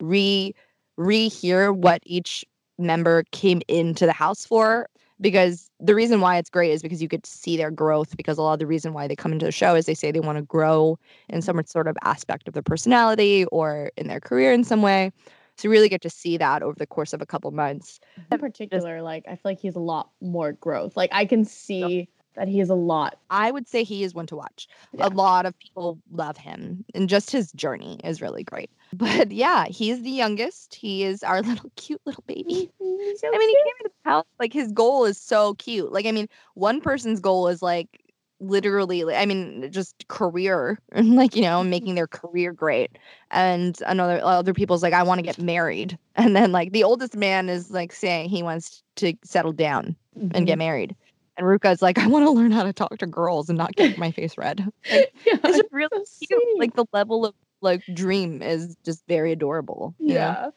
re 0.00 0.54
rehear 0.98 1.74
what 1.74 2.02
each 2.04 2.44
member 2.78 3.24
came 3.32 3.60
into 3.68 4.06
the 4.06 4.12
house 4.12 4.44
for 4.44 4.88
because 5.20 5.70
the 5.80 5.94
reason 5.94 6.20
why 6.20 6.36
it's 6.36 6.50
great 6.50 6.70
is 6.70 6.82
because 6.82 7.02
you 7.02 7.08
get 7.08 7.22
to 7.22 7.30
see 7.30 7.56
their 7.56 7.70
growth 7.70 8.16
because 8.16 8.38
a 8.38 8.42
lot 8.42 8.52
of 8.54 8.58
the 8.58 8.66
reason 8.66 8.92
why 8.92 9.06
they 9.08 9.16
come 9.16 9.32
into 9.32 9.46
the 9.46 9.52
show 9.52 9.74
is 9.74 9.86
they 9.86 9.94
say 9.94 10.12
they 10.12 10.20
want 10.20 10.38
to 10.38 10.42
grow 10.42 10.98
in 11.28 11.42
some 11.42 11.60
sort 11.66 11.88
of 11.88 11.96
aspect 12.04 12.46
of 12.46 12.54
their 12.54 12.62
personality 12.62 13.44
or 13.46 13.90
in 13.96 14.08
their 14.08 14.20
career 14.20 14.52
in 14.52 14.64
some 14.64 14.82
way. 14.82 15.12
So 15.56 15.66
you 15.66 15.72
really 15.72 15.88
get 15.88 16.02
to 16.02 16.10
see 16.10 16.36
that 16.36 16.62
over 16.62 16.76
the 16.76 16.86
course 16.86 17.12
of 17.12 17.20
a 17.20 17.26
couple 17.26 17.50
months. 17.50 17.98
In 18.30 18.38
particular 18.38 19.02
like 19.02 19.24
i 19.26 19.32
feel 19.32 19.40
like 19.44 19.60
he's 19.60 19.76
a 19.76 19.80
lot 19.80 20.10
more 20.20 20.52
growth. 20.52 20.96
Like 20.96 21.10
i 21.12 21.24
can 21.24 21.44
see 21.44 22.08
that 22.34 22.48
he 22.48 22.60
is 22.60 22.70
a 22.70 22.74
lot 22.74 23.18
i 23.30 23.50
would 23.50 23.68
say 23.68 23.82
he 23.82 24.04
is 24.04 24.14
one 24.14 24.26
to 24.26 24.36
watch 24.36 24.68
yeah. 24.92 25.06
a 25.06 25.10
lot 25.10 25.46
of 25.46 25.58
people 25.58 25.98
love 26.12 26.36
him 26.36 26.84
and 26.94 27.08
just 27.08 27.30
his 27.30 27.52
journey 27.52 28.00
is 28.04 28.22
really 28.22 28.44
great 28.44 28.70
but 28.92 29.30
yeah, 29.30 29.66
he's 29.66 30.02
the 30.02 30.10
youngest. 30.10 30.74
He 30.74 31.04
is 31.04 31.22
our 31.22 31.42
little 31.42 31.70
cute 31.76 32.00
little 32.04 32.24
baby. 32.26 32.70
So 33.16 33.28
I 33.28 33.38
mean, 33.38 33.48
cute. 33.48 33.50
he 33.50 33.56
came 33.56 33.74
into 33.80 33.90
the 34.04 34.10
house 34.10 34.26
like 34.40 34.52
his 34.52 34.72
goal 34.72 35.04
is 35.04 35.18
so 35.18 35.54
cute. 35.54 35.92
Like, 35.92 36.04
I 36.04 36.12
mean, 36.12 36.28
one 36.54 36.80
person's 36.80 37.20
goal 37.20 37.48
is 37.48 37.62
like 37.62 38.04
literally, 38.40 39.02
I 39.14 39.24
mean, 39.24 39.70
just 39.70 40.06
career 40.08 40.78
and 40.92 41.14
like 41.14 41.34
you 41.34 41.42
know 41.42 41.62
making 41.62 41.94
their 41.94 42.06
career 42.06 42.52
great. 42.52 42.98
And 43.30 43.80
another 43.86 44.20
other 44.22 44.52
people's 44.52 44.82
like, 44.82 44.92
I 44.92 45.02
want 45.04 45.18
to 45.20 45.22
get 45.22 45.38
married. 45.38 45.96
And 46.16 46.34
then 46.34 46.50
like 46.52 46.72
the 46.72 46.84
oldest 46.84 47.16
man 47.16 47.48
is 47.48 47.70
like 47.70 47.92
saying 47.92 48.30
he 48.30 48.42
wants 48.42 48.82
to 48.96 49.14
settle 49.24 49.52
down 49.52 49.96
mm-hmm. 50.16 50.30
and 50.34 50.46
get 50.46 50.54
mm-hmm. 50.54 50.58
married. 50.58 50.96
And 51.38 51.46
Ruka's 51.46 51.80
like, 51.80 51.98
I 51.98 52.08
want 52.08 52.26
to 52.26 52.32
learn 52.32 52.50
how 52.50 52.64
to 52.64 52.72
talk 52.72 52.98
to 52.98 53.06
girls 53.06 53.48
and 53.48 53.56
not 53.56 53.76
get 53.76 53.96
my 53.96 54.10
face 54.10 54.36
red. 54.36 54.70
Like, 54.90 55.14
yeah, 55.26 55.36
it's 55.44 55.72
really 55.72 56.04
so 56.04 56.26
cute. 56.26 56.42
Sweet. 56.42 56.58
Like 56.58 56.74
the 56.74 56.84
level 56.92 57.24
of 57.24 57.34
like 57.60 57.82
dream 57.94 58.42
is 58.42 58.76
just 58.84 59.06
very 59.06 59.32
adorable. 59.32 59.94
Yeah. 60.00 60.50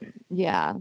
Know? 0.00 0.08
Yeah. 0.30 0.74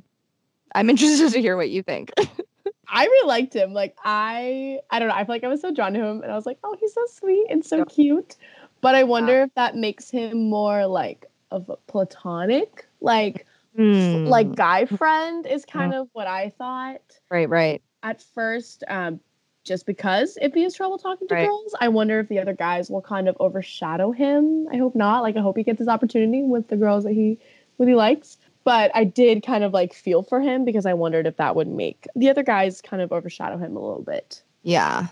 I'm 0.74 0.90
interested 0.90 1.32
to 1.34 1.42
hear 1.42 1.58
what 1.58 1.70
you 1.70 1.84
think. 1.84 2.14
I 2.88 3.06
really 3.06 3.28
liked 3.28 3.54
him. 3.54 3.74
Like 3.74 3.98
I 4.04 4.80
I 4.90 5.00
don't 5.00 5.10
know, 5.10 5.16
I 5.16 5.26
feel 5.26 5.36
like 5.36 5.44
I 5.44 5.50
was 5.50 5.62
so 5.62 5.72
drawn 5.72 5.94
to 5.94 6.00
him 6.00 6.22
and 6.22 6.32
I 6.32 6.36
was 6.36 6.46
like, 6.46 6.60
oh, 6.64 6.78
he's 6.80 6.94
so 6.94 7.06
sweet 7.08 7.48
and 7.50 7.66
so 7.66 7.78
yep. 7.78 7.90
cute. 7.90 8.36
But 8.80 8.96
I 8.96 9.04
wonder 9.04 9.34
yeah. 9.34 9.44
if 9.44 9.54
that 9.56 9.76
makes 9.76 10.10
him 10.10 10.50
more 10.50 10.86
like 10.88 11.26
of 11.52 11.70
a 11.70 11.76
platonic, 11.88 12.86
like 13.02 13.46
mm. 13.78 14.28
like 14.28 14.56
guy 14.56 14.86
friend 14.86 15.46
is 15.46 15.66
kind 15.66 15.94
mm. 15.94 16.02
of 16.02 16.10
what 16.14 16.28
I 16.28 16.50
thought. 16.58 17.02
Right, 17.30 17.50
right. 17.50 17.82
At 18.04 18.22
first, 18.22 18.84
um, 18.88 19.20
just 19.64 19.86
because 19.86 20.38
if 20.42 20.54
he 20.54 20.64
has 20.64 20.76
trouble 20.76 20.98
talking 20.98 21.28
to 21.28 21.34
right. 21.34 21.48
girls. 21.48 21.76
I 21.80 21.88
wonder 21.88 22.20
if 22.20 22.28
the 22.28 22.40
other 22.40 22.54
guys 22.54 22.90
will 22.90 23.02
kind 23.02 23.28
of 23.28 23.38
overshadow 23.40 24.12
him. 24.12 24.68
I 24.72 24.78
hope 24.78 24.96
not. 24.96 25.22
Like 25.22 25.38
I 25.38 25.42
hope 25.42 25.58
he 25.58 25.64
gets 25.64 25.80
his 25.80 25.88
opportunity 25.88 26.44
with 26.44 26.68
the 26.68 26.78
girls 26.78 27.04
that 27.04 27.14
he 27.14 27.40
really 27.78 27.96
likes. 27.96 28.38
But 28.64 28.92
I 28.94 29.04
did 29.04 29.46
kind 29.46 29.64
of 29.64 29.74
like 29.74 29.94
feel 29.94 30.24
for 30.24 30.40
him 30.40 30.64
because 30.64 30.86
I 30.86 30.94
wondered 30.94 31.28
if 31.28 31.38
that 31.38 31.56
would 31.56 31.68
make 31.68 32.08
the 32.16 32.30
other 32.30 32.44
guys 32.44 32.82
kind 32.82 33.02
of 33.02 33.12
overshadow 33.12 33.58
him 33.58 33.76
a 33.76 33.80
little 33.80 34.04
bit. 34.04 34.42
Yeah. 34.64 35.08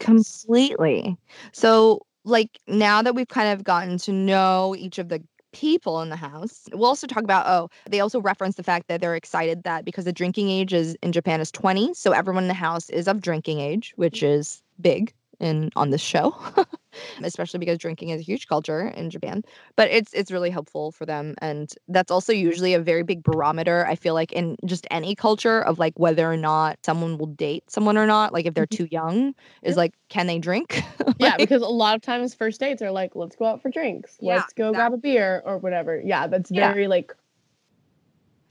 Completely. 0.00 1.16
So 1.52 2.06
like 2.24 2.60
now 2.68 3.02
that 3.02 3.14
we've 3.14 3.28
kind 3.28 3.52
of 3.52 3.64
gotten 3.64 3.98
to 3.98 4.12
know 4.12 4.76
each 4.78 4.98
of 4.98 5.08
the 5.08 5.22
people 5.52 6.00
in 6.02 6.08
the 6.08 6.16
house. 6.16 6.68
We'll 6.72 6.86
also 6.88 7.06
talk 7.06 7.22
about, 7.22 7.46
oh, 7.46 7.68
they 7.88 8.00
also 8.00 8.20
reference 8.20 8.56
the 8.56 8.62
fact 8.62 8.88
that 8.88 9.00
they're 9.00 9.16
excited 9.16 9.62
that 9.64 9.84
because 9.84 10.04
the 10.04 10.12
drinking 10.12 10.50
age 10.50 10.72
is 10.72 10.96
in 11.02 11.12
Japan 11.12 11.40
is 11.40 11.50
20. 11.50 11.94
So 11.94 12.12
everyone 12.12 12.44
in 12.44 12.48
the 12.48 12.54
house 12.54 12.90
is 12.90 13.08
of 13.08 13.20
drinking 13.20 13.60
age, 13.60 13.92
which 13.96 14.20
mm-hmm. 14.20 14.34
is 14.34 14.62
big 14.80 15.12
in 15.42 15.70
on 15.76 15.90
this 15.90 16.00
show, 16.00 16.34
especially 17.22 17.58
because 17.58 17.76
drinking 17.78 18.10
is 18.10 18.20
a 18.20 18.24
huge 18.24 18.46
culture 18.46 18.88
in 18.88 19.10
Japan. 19.10 19.42
But 19.76 19.90
it's 19.90 20.12
it's 20.14 20.30
really 20.30 20.48
helpful 20.48 20.92
for 20.92 21.04
them, 21.04 21.34
and 21.42 21.70
that's 21.88 22.10
also 22.10 22.32
usually 22.32 22.72
a 22.74 22.80
very 22.80 23.02
big 23.02 23.22
barometer. 23.22 23.84
I 23.86 23.96
feel 23.96 24.14
like 24.14 24.32
in 24.32 24.56
just 24.64 24.86
any 24.90 25.14
culture 25.14 25.60
of 25.60 25.78
like 25.78 25.98
whether 25.98 26.30
or 26.30 26.36
not 26.36 26.78
someone 26.84 27.18
will 27.18 27.26
date 27.26 27.64
someone 27.68 27.98
or 27.98 28.06
not. 28.06 28.32
Like 28.32 28.46
if 28.46 28.54
they're 28.54 28.66
mm-hmm. 28.66 28.84
too 28.84 28.88
young, 28.90 29.34
is 29.62 29.76
like 29.76 29.92
can 30.08 30.26
they 30.26 30.38
drink? 30.38 30.82
like, 31.06 31.16
yeah, 31.18 31.36
because 31.36 31.60
a 31.60 31.66
lot 31.66 31.96
of 31.96 32.02
times 32.02 32.34
first 32.34 32.60
dates 32.60 32.80
are 32.80 32.92
like 32.92 33.16
let's 33.16 33.36
go 33.36 33.44
out 33.44 33.60
for 33.60 33.70
drinks, 33.70 34.16
yeah, 34.20 34.36
let's 34.36 34.52
go 34.52 34.68
exactly. 34.68 34.76
grab 34.76 34.92
a 34.94 34.96
beer 34.96 35.42
or 35.44 35.58
whatever. 35.58 36.00
Yeah, 36.02 36.28
that's 36.28 36.50
very 36.50 36.82
yeah. 36.82 36.88
like 36.88 37.12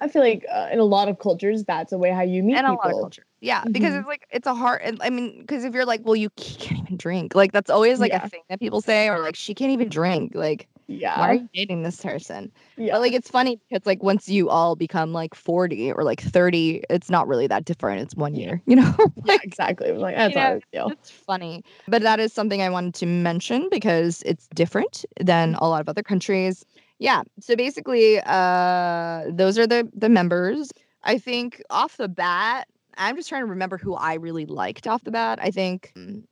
I 0.01 0.07
feel 0.07 0.23
like 0.23 0.45
uh, 0.51 0.69
in 0.71 0.79
a 0.79 0.83
lot 0.83 1.09
of 1.09 1.19
cultures, 1.19 1.63
that's 1.63 1.91
a 1.91 1.97
way 1.97 2.09
how 2.09 2.23
you 2.23 2.41
meet 2.41 2.57
in 2.57 2.61
people. 2.61 2.73
a 2.73 2.75
lot 2.75 2.85
of 2.87 2.99
cultures. 2.99 3.25
Yeah, 3.39 3.61
mm-hmm. 3.61 3.71
because 3.71 3.93
it's 3.93 4.07
like 4.07 4.27
it's 4.31 4.47
a 4.47 4.55
hard. 4.55 4.99
I 4.99 5.09
mean, 5.11 5.41
because 5.41 5.63
if 5.63 5.73
you're 5.73 5.85
like, 5.85 6.01
well, 6.03 6.15
you 6.15 6.31
can't 6.31 6.81
even 6.81 6.97
drink. 6.97 7.35
Like 7.35 7.51
that's 7.51 7.69
always 7.69 7.99
like 7.99 8.11
yeah. 8.11 8.25
a 8.25 8.29
thing 8.29 8.41
that 8.49 8.59
people 8.59 8.81
say, 8.81 9.09
or 9.09 9.19
like 9.19 9.35
she 9.35 9.53
can't 9.53 9.71
even 9.71 9.89
drink. 9.89 10.33
Like, 10.33 10.67
yeah, 10.87 11.19
why 11.19 11.29
are 11.29 11.33
you 11.35 11.49
dating 11.53 11.83
this 11.83 12.01
person? 12.01 12.51
Yeah, 12.77 12.93
but 12.93 13.01
like 13.01 13.13
it's 13.13 13.29
funny 13.29 13.59
because 13.69 13.85
like 13.85 14.01
once 14.01 14.27
you 14.27 14.49
all 14.49 14.75
become 14.75 15.13
like 15.13 15.35
forty 15.35 15.91
or 15.91 16.03
like 16.03 16.21
thirty, 16.21 16.83
it's 16.89 17.11
not 17.11 17.27
really 17.27 17.45
that 17.47 17.65
different. 17.65 18.01
It's 18.01 18.15
one 18.15 18.33
year, 18.33 18.59
you 18.67 18.75
know. 18.75 18.95
like, 18.97 19.11
yeah, 19.25 19.37
exactly. 19.43 19.89
It 19.89 19.93
was 19.93 20.01
like 20.01 20.15
that's 20.15 20.63
you 20.73 20.79
know, 20.79 20.89
It's 20.89 21.11
funny, 21.11 21.63
but 21.87 22.01
that 22.01 22.19
is 22.19 22.33
something 22.33 22.61
I 22.61 22.69
wanted 22.69 22.95
to 22.95 23.05
mention 23.05 23.69
because 23.69 24.23
it's 24.25 24.47
different 24.55 25.05
than 25.19 25.55
a 25.55 25.67
lot 25.67 25.81
of 25.81 25.89
other 25.89 26.03
countries 26.03 26.65
yeah 27.01 27.23
so 27.39 27.55
basically 27.55 28.21
uh 28.25 29.23
those 29.29 29.57
are 29.57 29.67
the 29.67 29.89
the 29.93 30.07
members 30.07 30.71
i 31.03 31.17
think 31.17 31.61
off 31.69 31.97
the 31.97 32.07
bat 32.07 32.67
i'm 32.97 33.15
just 33.15 33.27
trying 33.27 33.41
to 33.41 33.47
remember 33.47 33.77
who 33.77 33.95
i 33.95 34.13
really 34.13 34.45
liked 34.45 34.87
off 34.87 35.03
the 35.03 35.11
bat 35.11 35.39
i 35.41 35.49
think 35.49 35.91
mm, 35.97 36.23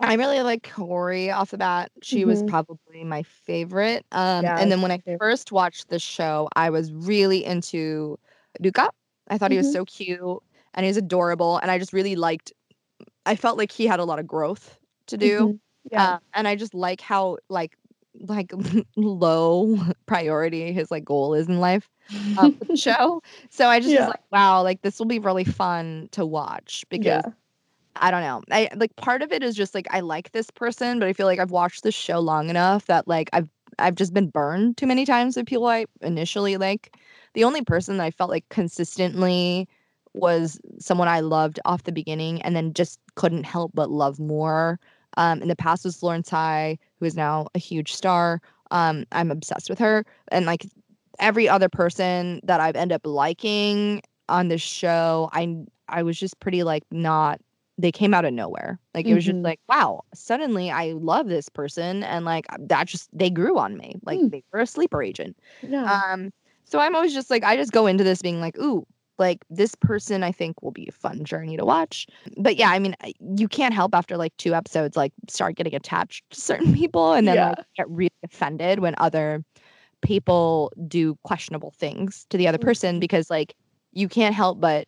i 0.00 0.14
really 0.14 0.40
like 0.42 0.62
kaori 0.62 1.32
off 1.32 1.52
the 1.52 1.56
bat 1.56 1.90
she 2.02 2.20
mm-hmm. 2.20 2.30
was 2.30 2.42
probably 2.42 3.04
my 3.04 3.22
favorite 3.22 4.04
um 4.10 4.44
yeah, 4.44 4.58
and 4.58 4.72
then 4.72 4.82
when 4.82 4.90
i 4.90 5.00
first 5.18 5.52
watched 5.52 5.88
the 5.88 6.00
show 6.00 6.48
i 6.56 6.68
was 6.68 6.92
really 6.92 7.44
into 7.44 8.18
Ruka 8.60 8.88
i 9.28 9.38
thought 9.38 9.46
mm-hmm. 9.46 9.52
he 9.52 9.58
was 9.58 9.68
mm-hmm. 9.68 9.74
so 9.74 9.84
cute 9.84 10.42
and 10.74 10.84
he's 10.84 10.96
adorable 10.96 11.58
and 11.58 11.70
i 11.70 11.78
just 11.78 11.92
really 11.92 12.16
liked 12.16 12.52
i 13.24 13.36
felt 13.36 13.56
like 13.56 13.70
he 13.70 13.86
had 13.86 14.00
a 14.00 14.04
lot 14.04 14.18
of 14.18 14.26
growth 14.26 14.78
to 15.06 15.16
do 15.16 15.40
mm-hmm. 15.40 15.56
yeah 15.92 16.14
uh, 16.14 16.18
and 16.34 16.48
i 16.48 16.56
just 16.56 16.74
like 16.74 17.00
how 17.00 17.38
like 17.48 17.76
like 18.20 18.52
low 18.96 19.78
priority 20.06 20.72
his 20.72 20.90
like 20.90 21.04
goal 21.04 21.34
is 21.34 21.48
in 21.48 21.60
life 21.60 21.88
um, 22.38 22.56
the 22.66 22.76
show. 22.76 23.22
So 23.50 23.68
I 23.68 23.80
just 23.80 23.92
yeah. 23.92 24.00
was 24.00 24.08
like, 24.10 24.32
wow, 24.32 24.62
like 24.62 24.82
this 24.82 24.98
will 24.98 25.06
be 25.06 25.18
really 25.18 25.44
fun 25.44 26.08
to 26.12 26.24
watch 26.24 26.84
because 26.88 27.22
yeah. 27.24 27.32
I 27.96 28.10
don't 28.10 28.22
know. 28.22 28.42
I 28.50 28.68
like 28.76 28.94
part 28.96 29.22
of 29.22 29.32
it 29.32 29.42
is 29.42 29.54
just 29.54 29.74
like 29.74 29.86
I 29.90 30.00
like 30.00 30.32
this 30.32 30.50
person, 30.50 30.98
but 30.98 31.08
I 31.08 31.12
feel 31.12 31.26
like 31.26 31.38
I've 31.38 31.50
watched 31.50 31.82
this 31.82 31.94
show 31.94 32.20
long 32.20 32.48
enough 32.48 32.86
that 32.86 33.08
like 33.08 33.28
I've 33.32 33.48
I've 33.78 33.94
just 33.94 34.14
been 34.14 34.28
burned 34.28 34.76
too 34.76 34.86
many 34.86 35.04
times 35.04 35.36
with 35.36 35.46
people 35.46 35.66
I 35.66 35.86
initially 36.00 36.56
like. 36.56 36.96
The 37.34 37.44
only 37.44 37.62
person 37.62 37.98
that 37.98 38.04
I 38.04 38.10
felt 38.10 38.30
like 38.30 38.48
consistently 38.48 39.68
was 40.14 40.58
someone 40.78 41.08
I 41.08 41.20
loved 41.20 41.60
off 41.64 41.84
the 41.84 41.92
beginning 41.92 42.42
and 42.42 42.56
then 42.56 42.72
just 42.72 42.98
couldn't 43.14 43.44
help 43.44 43.72
but 43.74 43.90
love 43.90 44.18
more 44.18 44.80
um, 45.18 45.42
in 45.42 45.48
the 45.48 45.56
past 45.56 45.84
was 45.84 45.96
Florence 45.96 46.30
High, 46.30 46.78
who 46.98 47.04
is 47.04 47.16
now 47.16 47.48
a 47.54 47.58
huge 47.58 47.92
star. 47.92 48.40
Um, 48.70 49.04
I'm 49.12 49.30
obsessed 49.30 49.68
with 49.68 49.78
her. 49.80 50.06
And 50.28 50.46
like 50.46 50.64
every 51.18 51.48
other 51.48 51.68
person 51.68 52.40
that 52.44 52.60
I've 52.60 52.76
ended 52.76 52.94
up 52.94 53.02
liking 53.04 54.00
on 54.28 54.48
this 54.48 54.62
show, 54.62 55.28
I 55.32 55.56
I 55.88 56.04
was 56.04 56.18
just 56.18 56.38
pretty 56.38 56.62
like 56.62 56.84
not 56.92 57.40
they 57.78 57.90
came 57.90 58.14
out 58.14 58.24
of 58.24 58.32
nowhere. 58.32 58.78
Like 58.94 59.06
it 59.06 59.14
was 59.14 59.24
mm-hmm. 59.24 59.38
just 59.38 59.44
like, 59.44 59.60
wow, 59.68 60.02
suddenly 60.14 60.70
I 60.70 60.92
love 60.92 61.26
this 61.28 61.48
person 61.48 62.04
and 62.04 62.24
like 62.24 62.46
that 62.58 62.86
just 62.86 63.08
they 63.12 63.28
grew 63.30 63.58
on 63.58 63.76
me. 63.76 63.96
Like 64.04 64.20
mm. 64.20 64.30
they 64.30 64.44
were 64.52 64.60
a 64.60 64.66
sleeper 64.66 65.02
agent. 65.02 65.36
Yeah. 65.62 66.00
Um 66.12 66.32
so 66.64 66.78
I'm 66.78 66.94
always 66.94 67.14
just 67.14 67.28
like 67.28 67.42
I 67.42 67.56
just 67.56 67.72
go 67.72 67.88
into 67.88 68.04
this 68.04 68.22
being 68.22 68.40
like, 68.40 68.56
ooh, 68.58 68.86
like 69.18 69.44
this 69.50 69.74
person 69.74 70.22
i 70.22 70.32
think 70.32 70.60
will 70.62 70.70
be 70.70 70.86
a 70.88 70.92
fun 70.92 71.24
journey 71.24 71.56
to 71.56 71.64
watch 71.64 72.06
but 72.36 72.56
yeah 72.56 72.70
i 72.70 72.78
mean 72.78 72.94
you 73.36 73.48
can't 73.48 73.74
help 73.74 73.94
after 73.94 74.16
like 74.16 74.36
two 74.36 74.54
episodes 74.54 74.96
like 74.96 75.12
start 75.28 75.56
getting 75.56 75.74
attached 75.74 76.24
to 76.30 76.40
certain 76.40 76.74
people 76.74 77.12
and 77.12 77.26
then 77.26 77.36
yeah. 77.36 77.48
like 77.48 77.58
get 77.76 77.88
really 77.90 78.10
offended 78.24 78.80
when 78.80 78.94
other 78.98 79.44
people 80.00 80.72
do 80.86 81.16
questionable 81.24 81.72
things 81.76 82.26
to 82.30 82.36
the 82.36 82.46
other 82.46 82.58
person 82.58 82.94
mm-hmm. 82.94 83.00
because 83.00 83.30
like 83.30 83.54
you 83.92 84.08
can't 84.08 84.34
help 84.34 84.60
but 84.60 84.86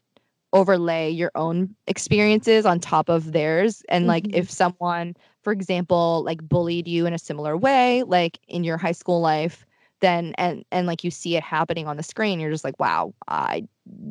overlay 0.53 1.09
your 1.09 1.31
own 1.35 1.75
experiences 1.87 2.67
on 2.67 2.81
top 2.81 3.09
of 3.09 3.33
theirs 3.33 3.83
and 3.89 4.07
like 4.07 4.25
Mhm. 4.25 4.35
if 4.35 4.51
someone 4.51 5.15
for 5.43 5.53
example 5.53 6.23
like 6.25 6.47
bullied 6.49 6.89
you 6.89 7.07
in 7.07 7.13
a 7.13 7.19
similar 7.19 7.57
way 7.57 8.03
like 8.05 8.39
in 8.49 8.65
your 8.65 8.77
high 8.77 8.93
school 8.93 9.21
life 9.21 9.65
then 10.01 10.35
and 10.39 10.65
and 10.73 10.87
like 10.87 11.05
you 11.05 11.11
see 11.11 11.37
it 11.37 11.43
happening 11.43 11.87
on 11.87 11.97
the 11.97 12.03
screen 12.03 12.41
you're 12.41 12.51
just 12.51 12.65
like 12.65 12.79
wow 12.81 13.15
i 13.29 13.63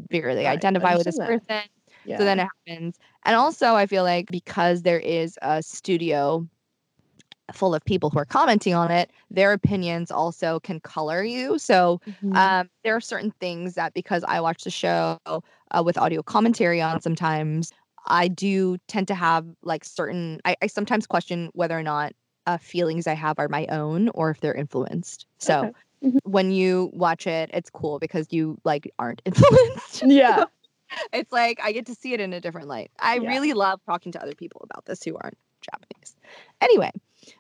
barely 0.10 0.46
Right, 0.46 0.54
identify 0.54 0.96
with 0.96 1.06
this 1.06 1.20
understand 1.20 1.20
person 1.20 1.70
yeah. 2.04 2.18
so 2.18 2.26
then 2.26 2.40
it 2.40 2.48
happens 2.68 2.98
and 3.26 3.36
also 3.36 3.76
i 3.76 3.86
feel 3.86 4.04
like 4.04 4.28
because 4.32 4.84
there 4.84 5.00
is 5.00 5.38
a 5.42 5.62
studio 5.64 6.48
full 7.54 7.74
of 7.74 7.84
people 7.84 8.10
who 8.12 8.20
are 8.20 8.26
commenting 8.26 8.76
on 8.76 8.92
it 8.92 9.12
their 9.32 9.54
opinions 9.54 10.12
also 10.12 10.60
can 10.60 10.80
color 10.80 11.24
you 11.24 11.58
so 11.58 12.00
Mhm. 12.06 12.34
um, 12.36 12.70
there 12.84 12.96
are 12.96 13.02
certain 13.02 13.32
things 13.40 13.74
that 13.74 13.94
because 13.96 14.24
I 14.28 14.40
watch 14.40 14.64
the 14.64 14.70
show 14.70 15.18
uh, 15.26 15.84
with 15.84 15.98
audio 15.98 16.22
commentary 16.22 16.80
on 16.80 17.02
sometimes, 17.02 17.74
I 18.06 18.28
do 18.28 18.78
tend 18.88 19.08
to 19.08 19.16
have 19.16 19.48
like 19.64 19.84
certain, 19.84 20.40
I, 20.46 20.56
I 20.62 20.68
sometimes 20.68 21.08
question 21.08 21.50
whether 21.54 21.78
or 21.78 21.82
not 21.84 22.14
uh, 22.46 22.58
feelings 22.58 23.08
I 23.08 23.14
have 23.16 23.40
are 23.40 23.50
my 23.50 23.66
own 23.68 24.10
or 24.10 24.30
if 24.30 24.42
they're 24.42 24.54
influenced. 24.54 25.26
So 25.40 25.64
Okay. 25.64 25.74
Mhm. 26.04 26.20
when 26.24 26.52
you 26.52 26.90
watch 26.94 27.28
it, 27.28 27.50
it's 27.54 27.70
cool 27.70 28.00
because 28.00 28.28
you 28.32 28.58
like 28.64 28.92
aren't 29.00 29.22
influenced. 29.26 30.04
yeah. 30.06 30.46
it's 31.14 31.32
like 31.32 31.60
I 31.64 31.72
get 31.72 31.86
to 31.88 31.96
see 31.96 32.14
it 32.14 32.22
in 32.22 32.34
a 32.34 32.40
different 32.42 32.68
light. 32.68 32.92
I 33.00 33.16
Yeah. 33.16 33.28
really 33.30 33.54
love 33.54 33.82
talking 33.86 34.12
to 34.14 34.22
other 34.22 34.36
people 34.36 34.62
about 34.64 34.86
this 34.86 35.04
who 35.04 35.18
aren't 35.18 35.38
Japanese. 35.62 36.16
Anyway, 36.62 36.92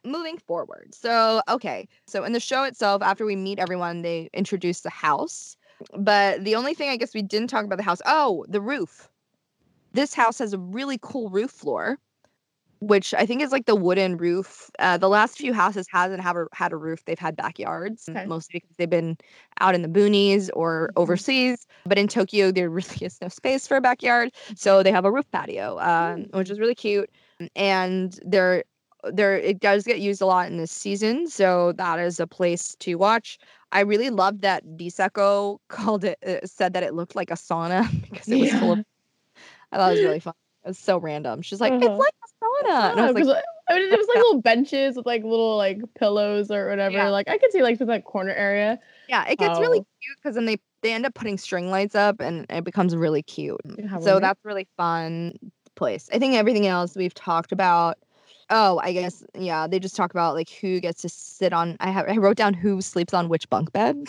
moving 0.05 0.37
forward. 0.37 0.93
So, 0.93 1.41
okay. 1.47 1.87
So, 2.07 2.23
in 2.23 2.33
the 2.33 2.39
show 2.39 2.63
itself, 2.63 3.01
after 3.01 3.25
we 3.25 3.35
meet 3.35 3.59
everyone, 3.59 4.01
they 4.01 4.29
introduce 4.33 4.81
the 4.81 4.89
house. 4.89 5.55
But 5.97 6.43
the 6.43 6.55
only 6.55 6.73
thing 6.73 6.89
I 6.89 6.97
guess 6.97 7.13
we 7.13 7.21
didn't 7.21 7.47
talk 7.49 7.63
about 7.65 7.77
the 7.77 7.83
house 7.83 8.01
oh, 8.05 8.45
the 8.49 8.61
roof. 8.61 9.09
This 9.93 10.13
house 10.13 10.39
has 10.39 10.53
a 10.53 10.59
really 10.59 10.99
cool 11.01 11.29
roof 11.29 11.51
floor, 11.51 11.97
which 12.79 13.13
I 13.13 13.25
think 13.25 13.41
is 13.41 13.51
like 13.51 13.65
the 13.65 13.75
wooden 13.75 14.17
roof. 14.17 14.69
Uh, 14.79 14.97
the 14.97 15.09
last 15.09 15.37
few 15.37 15.53
houses 15.53 15.85
hasn't 15.91 16.21
have 16.21 16.35
a, 16.37 16.45
had 16.53 16.71
a 16.71 16.77
roof. 16.77 17.03
They've 17.05 17.19
had 17.19 17.35
backyards, 17.35 18.07
Okay. 18.09 18.25
mostly 18.25 18.59
because 18.61 18.75
they've 18.77 18.89
been 18.89 19.17
out 19.59 19.75
in 19.75 19.81
the 19.81 19.87
boonies 19.89 20.49
or 20.53 20.91
Mhm. 20.95 21.01
overseas. 21.01 21.67
But 21.85 21.97
in 21.97 22.07
Tokyo, 22.07 22.51
there 22.51 22.69
really 23.01 23.05
is 23.05 23.19
no 23.21 23.27
space 23.27 23.67
for 23.67 23.77
a 23.77 23.81
backyard, 23.81 24.31
so 24.55 24.83
they 24.83 24.91
have 24.91 25.05
a 25.05 25.11
roof 25.11 25.29
patio, 25.31 25.77
um, 25.79 26.25
which 26.33 26.49
is 26.49 26.59
really 26.59 26.75
cute. 26.75 27.09
And 27.55 28.17
they're 28.25 28.63
there 29.13 29.37
it 29.37 29.59
does 29.61 29.85
get 29.85 29.99
used 30.01 30.21
a 30.21 30.25
lot 30.25 30.47
in 30.51 30.57
this 30.57 30.71
season, 30.71 31.27
so 31.27 31.71
that 31.73 31.99
is 31.99 32.19
a 32.19 32.27
place 32.27 32.75
to 32.79 32.95
watch. 32.95 33.37
I 33.71 33.81
really 33.81 34.09
loved 34.09 34.41
that 34.41 34.65
Risako 34.65 35.59
called 35.69 36.03
it 36.03 36.17
uh, 36.25 36.45
said 36.45 36.73
that 36.73 36.83
it 36.83 36.93
looked 36.93 37.15
like 37.15 37.31
a 37.31 37.35
sauna 37.35 37.87
because 38.01 38.31
it 38.31 38.39
was 38.39 38.53
full 38.53 38.73
of. 38.73 38.79
I 39.71 39.77
thought 39.77 39.89
it 39.89 39.91
was 39.91 40.03
really 40.03 40.19
fun. 40.19 40.33
Was 40.69 40.77
so 40.79 40.97
random. 40.97 41.41
She's 41.41 41.59
like, 41.61 41.73
Uh-huh. 41.73 41.85
it's 41.85 41.99
like 41.99 42.13
a 42.23 42.45
sauna, 42.45 42.91
and 42.91 42.99
I 43.01 43.11
was 43.11 43.27
like, 43.27 43.43
I 43.69 43.75
mean, 43.75 43.93
it 43.93 43.97
was 43.97 44.07
like 44.07 44.17
little 44.17 44.41
benches 44.41 44.95
with 44.95 45.05
like 45.05 45.23
little 45.23 45.57
like 45.57 45.79
pillows 45.95 46.49
or 46.51 46.69
whatever. 46.69 46.95
Yeah. 46.95 47.09
Like 47.09 47.27
I 47.27 47.37
could 47.37 47.51
see 47.51 47.61
like 47.61 47.77
to 47.79 47.85
that 47.85 48.05
corner 48.05 48.31
area. 48.31 48.79
yeah, 49.07 49.27
it 49.27 49.37
gets 49.37 49.59
really 49.59 49.79
cute 49.79 50.17
because 50.17 50.35
then 50.35 50.45
they 50.45 50.57
they 50.81 50.93
end 50.93 51.05
up 51.05 51.13
putting 51.13 51.37
string 51.37 51.69
lights 51.69 51.93
up 51.95 52.19
and 52.21 52.45
it 52.49 52.63
becomes 52.63 52.95
really 52.95 53.21
cute. 53.21 53.59
So 54.01 54.19
that's 54.19 54.39
really 54.45 54.67
fun 54.77 55.33
place. 55.75 56.09
I 56.13 56.19
think 56.19 56.35
everything 56.35 56.67
else 56.67 56.95
we've 56.95 57.13
talked 57.13 57.51
about. 57.51 57.97
Oh, 58.49 58.79
I 58.81 58.93
guess 58.93 59.23
yeah. 59.35 59.67
They 59.67 59.77
just 59.79 59.95
talk 59.95 60.11
about 60.11 60.33
like 60.35 60.49
who 60.49 60.79
gets 60.79 61.01
to 61.03 61.09
sit 61.09 61.53
on. 61.53 61.77
I 61.79 61.91
have 61.91 62.07
I 62.09 62.17
wrote 62.17 62.37
down 62.37 62.53
who 62.55 62.81
sleeps 62.81 63.13
on 63.13 63.29
which 63.29 63.49
bunk 63.49 63.71
bed. 63.71 64.07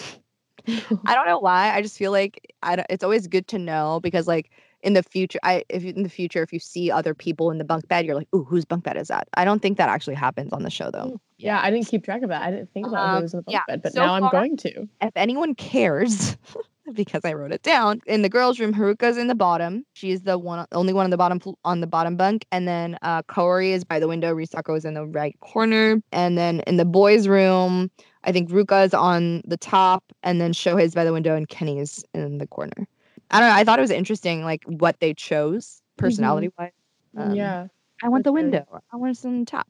I 0.69 1.15
don't 1.15 1.27
know 1.27 1.39
why. 1.41 1.75
I 1.75 1.83
just 1.83 1.99
feel 1.99 2.13
like 2.13 2.55
I 2.63 2.83
it's 2.89 3.05
always 3.05 3.27
good 3.27 3.49
to 3.49 3.59
know 3.59 4.01
because 4.03 4.27
like 4.29 4.51
in 4.83 4.95
the 4.95 5.03
future, 5.03 5.39
I 5.43 5.64
if 5.68 5.83
you- 5.85 5.93
in 5.95 6.03
the 6.03 6.09
future 6.09 6.43
if 6.43 6.53
you 6.53 6.59
see 6.59 6.91
other 6.91 7.14
people 7.14 7.51
in 7.51 7.59
the 7.59 7.64
bunk 7.64 7.87
bed, 7.89 8.07
you're 8.07 8.14
like, 8.14 8.28
ooh, 8.35 8.45
whose 8.45 8.64
bunk 8.64 8.85
bed 8.85 8.97
is 8.97 9.09
that? 9.09 9.28
I 9.35 9.45
don't 9.45 9.61
think 9.61 9.78
that 9.78 9.89
actually 9.89 10.14
happens 10.16 10.53
on 10.53 10.62
the 10.62 10.70
show 10.70 10.91
though. 10.91 11.20
yeah, 11.39 11.61
I 11.62 11.70
didn't 11.70 11.87
keep 11.87 12.05
track 12.05 12.22
of 12.22 12.28
that. 12.31 12.43
I 12.43 12.51
didn't 12.51 12.72
think 12.72 12.87
about 12.87 13.03
Um, 13.03 13.16
who 13.16 13.22
was 13.22 13.35
in 13.35 13.39
the 13.39 13.43
bunk 13.45 13.53
yeah, 13.55 13.62
bed, 13.66 13.83
but 13.83 13.93
so 13.93 14.05
now 14.05 14.14
I'm 14.14 14.28
going 14.31 14.57
to. 14.59 14.89
If 15.01 15.12
anyone 15.16 15.55
cares. 15.55 16.37
Because 16.95 17.24
I 17.24 17.35
wrote 17.35 17.53
it 17.53 17.62
down 17.62 18.01
in 18.07 18.22
the 18.22 18.28
girls' 18.28 18.59
room, 18.59 18.74
Haruka's 18.74 19.16
in 19.16 19.28
the 19.28 19.35
bottom. 19.37 19.85
She's 19.93 20.22
the 20.22 20.37
one, 20.37 20.66
only 20.72 20.93
one 20.93 21.05
on 21.05 21.11
the 21.11 21.16
bottom 21.16 21.39
on 21.64 21.81
the 21.81 21.87
bottom 21.87 22.16
bunk, 22.16 22.47
and 22.51 22.66
then 22.66 22.99
uh, 23.03 23.22
Kaori 23.22 23.68
is 23.70 23.85
by 23.85 24.01
the 24.01 24.09
window. 24.09 24.35
Risako 24.35 24.76
is 24.76 24.85
in 24.85 24.95
the 24.95 25.07
right 25.07 25.39
corner, 25.39 26.03
and 26.11 26.37
then 26.37 26.61
in 26.66 26.78
the 26.78 26.85
boys' 26.85 27.28
room, 27.28 27.93
I 28.24 28.33
think 28.33 28.51
Ruka's 28.51 28.93
on 28.93 29.43
the 29.45 29.57
top, 29.59 30.03
and 30.24 30.41
then 30.41 30.53
Shohei's 30.53 30.93
by 30.95 31.05
the 31.05 31.12
window, 31.12 31.37
and 31.37 31.49
Kenny's 31.49 32.05
in 32.12 32.39
the 32.39 32.47
corner. 32.49 32.89
I 33.31 33.41
don't 33.41 33.49
know. 33.49 33.55
I 33.55 33.64
thought 33.64 33.78
it 33.78 33.83
was 33.83 33.91
interesting, 33.91 34.45
like 34.45 34.64
what 34.64 34.99
they 35.01 35.14
chose 35.14 35.83
personality 35.97 36.51
wise. 36.59 36.70
Um, 37.16 37.35
yeah. 37.35 37.66
I 38.03 38.09
want 38.09 38.24
the 38.24 38.33
window. 38.33 38.64
I 38.93 38.97
want 38.97 39.18
it 39.18 39.26
on 39.26 39.45
top. 39.45 39.68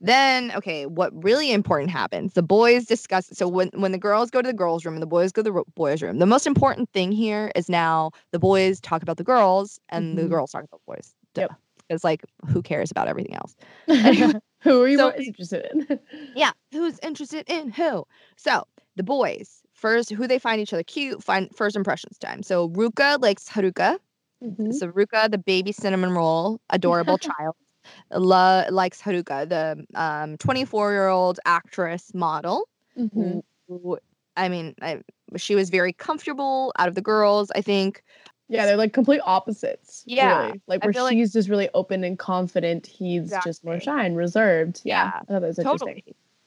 Then, 0.00 0.52
okay, 0.52 0.86
what 0.86 1.10
really 1.24 1.50
important 1.50 1.90
happens? 1.90 2.34
The 2.34 2.42
boys 2.42 2.84
discuss. 2.84 3.28
So 3.32 3.48
when 3.48 3.70
when 3.74 3.90
the 3.92 3.98
girls 3.98 4.30
go 4.30 4.42
to 4.42 4.46
the 4.46 4.52
girls' 4.54 4.84
room 4.84 4.94
and 4.94 5.02
the 5.02 5.06
boys 5.08 5.32
go 5.32 5.42
to 5.42 5.50
the 5.50 5.62
boys' 5.74 6.02
room, 6.02 6.18
the 6.18 6.26
most 6.26 6.46
important 6.46 6.88
thing 6.90 7.10
here 7.10 7.50
is 7.56 7.68
now 7.68 8.12
the 8.30 8.38
boys 8.38 8.80
talk 8.80 9.02
about 9.02 9.16
the 9.16 9.24
girls 9.24 9.80
and 9.88 10.16
the 10.16 10.22
Mhm. 10.22 10.28
girls 10.30 10.52
talk 10.52 10.62
about 10.64 10.80
the 10.86 10.92
boys. 10.94 11.14
Yep. 11.34 11.52
It's 11.90 12.04
like 12.04 12.22
who 12.48 12.62
cares 12.62 12.90
about 12.92 13.08
everything 13.08 13.34
else? 13.34 13.56
who 14.60 14.82
are 14.82 14.88
you 14.88 14.98
So- 14.98 15.12
interested 15.16 15.66
in? 15.72 15.98
Yeah, 16.36 16.52
who's 16.70 16.98
interested 17.00 17.44
in 17.50 17.70
who? 17.70 18.04
So 18.36 18.64
the 18.96 19.02
boys 19.02 19.62
first, 19.74 20.10
who 20.10 20.26
they 20.26 20.38
find 20.38 20.60
each 20.60 20.72
other 20.72 20.82
cute. 20.82 21.22
Find 21.22 21.48
first 21.54 21.76
impressions 21.76 22.16
time. 22.18 22.42
So 22.42 22.68
Ruka 22.70 23.20
likes 23.20 23.48
Haruka. 23.48 23.98
Mhm. 24.42 24.72
So 24.74 24.88
Ruka, 24.90 25.30
the 25.30 25.38
baby 25.38 25.72
cinnamon 25.72 26.10
roll, 26.12 26.60
adorable 26.70 27.18
child, 27.38 27.54
lo- 28.12 28.64
likes 28.70 29.00
Haruka, 29.02 29.48
the 29.48 29.84
um 29.98 30.36
24 30.38 30.92
year 30.92 31.08
old 31.08 31.38
actress 31.44 32.12
model. 32.14 32.68
Mhm. 32.98 33.42
who- 33.68 33.98
I 34.36 34.48
mean, 34.48 34.74
I, 34.82 35.00
she 35.36 35.54
was 35.54 35.70
very 35.70 35.92
comfortable 35.92 36.72
out 36.78 36.88
of 36.88 36.94
the 36.96 37.00
girls. 37.02 37.50
I 37.54 37.60
think. 37.60 38.02
Yeah, 38.48 38.66
they're 38.66 38.76
like 38.76 38.92
complete 38.92 39.20
opposites. 39.24 40.02
Yeah, 40.06 40.46
really. 40.46 40.60
Like 40.66 40.84
where 40.84 40.92
feel 40.92 41.04
like- 41.04 41.14
she's 41.14 41.32
just 41.32 41.48
really 41.48 41.68
open 41.72 42.04
and 42.04 42.18
confident. 42.18 42.86
He's 42.86 43.32
just 43.44 43.64
more 43.64 43.80
shy 43.80 44.04
and 44.04 44.16
reserved. 44.16 44.82
Yeah, 44.84 45.04
Yeah, 45.04 45.10
I 45.14 45.18
thought 45.24 45.40
that 45.40 45.42
was 45.42 45.58
interesting. 45.58 46.02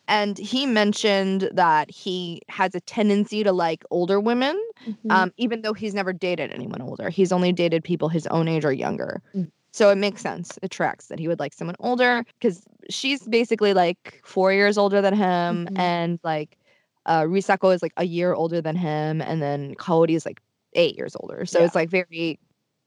And 0.07 0.37
he 0.37 0.65
mentioned 0.65 1.49
that 1.53 1.91
he 1.91 2.41
has 2.49 2.73
a 2.75 2.79
tendency 2.81 3.43
to 3.43 3.51
like 3.51 3.83
older 3.91 4.19
women, 4.19 4.57
Mhm. 4.87 5.11
um, 5.11 5.33
even 5.37 5.61
though 5.61 5.73
he's 5.73 5.93
never 5.93 6.13
dated 6.13 6.51
anyone 6.51 6.81
older. 6.81 7.09
He's 7.09 7.31
only 7.31 7.51
dated 7.51 7.83
people 7.83 8.09
his 8.09 8.25
own 8.27 8.47
age 8.47 8.63
or 8.63 8.71
younger. 8.71 9.21
Mm. 9.35 9.51
So 9.73 9.89
it 9.89 9.97
makes 9.97 10.21
sense. 10.21 10.57
It 10.61 10.71
tracks 10.71 11.07
that 11.07 11.19
he 11.19 11.27
would 11.27 11.39
like 11.39 11.53
someone 11.53 11.75
older 11.79 12.23
because 12.39 12.63
she's 12.89 13.27
basically 13.27 13.73
like 13.73 14.21
four 14.23 14.53
years 14.53 14.77
older 14.77 15.01
than 15.01 15.13
him, 15.13 15.67
Mhm. 15.71 15.79
and 15.79 16.19
like 16.23 16.57
uh, 17.05 17.21
Risako 17.23 17.73
is 17.73 17.81
like 17.81 17.93
a 17.95 18.03
year 18.05 18.33
older 18.33 18.59
than 18.61 18.75
him, 18.75 19.21
and 19.21 19.41
then 19.41 19.75
Kaori 19.75 20.13
is 20.15 20.25
like 20.25 20.41
eight 20.73 20.97
years 20.97 21.15
older. 21.21 21.45
So 21.45 21.59
Yeah. 21.59 21.65
it's 21.65 21.75
like 21.75 21.89
very 21.89 22.37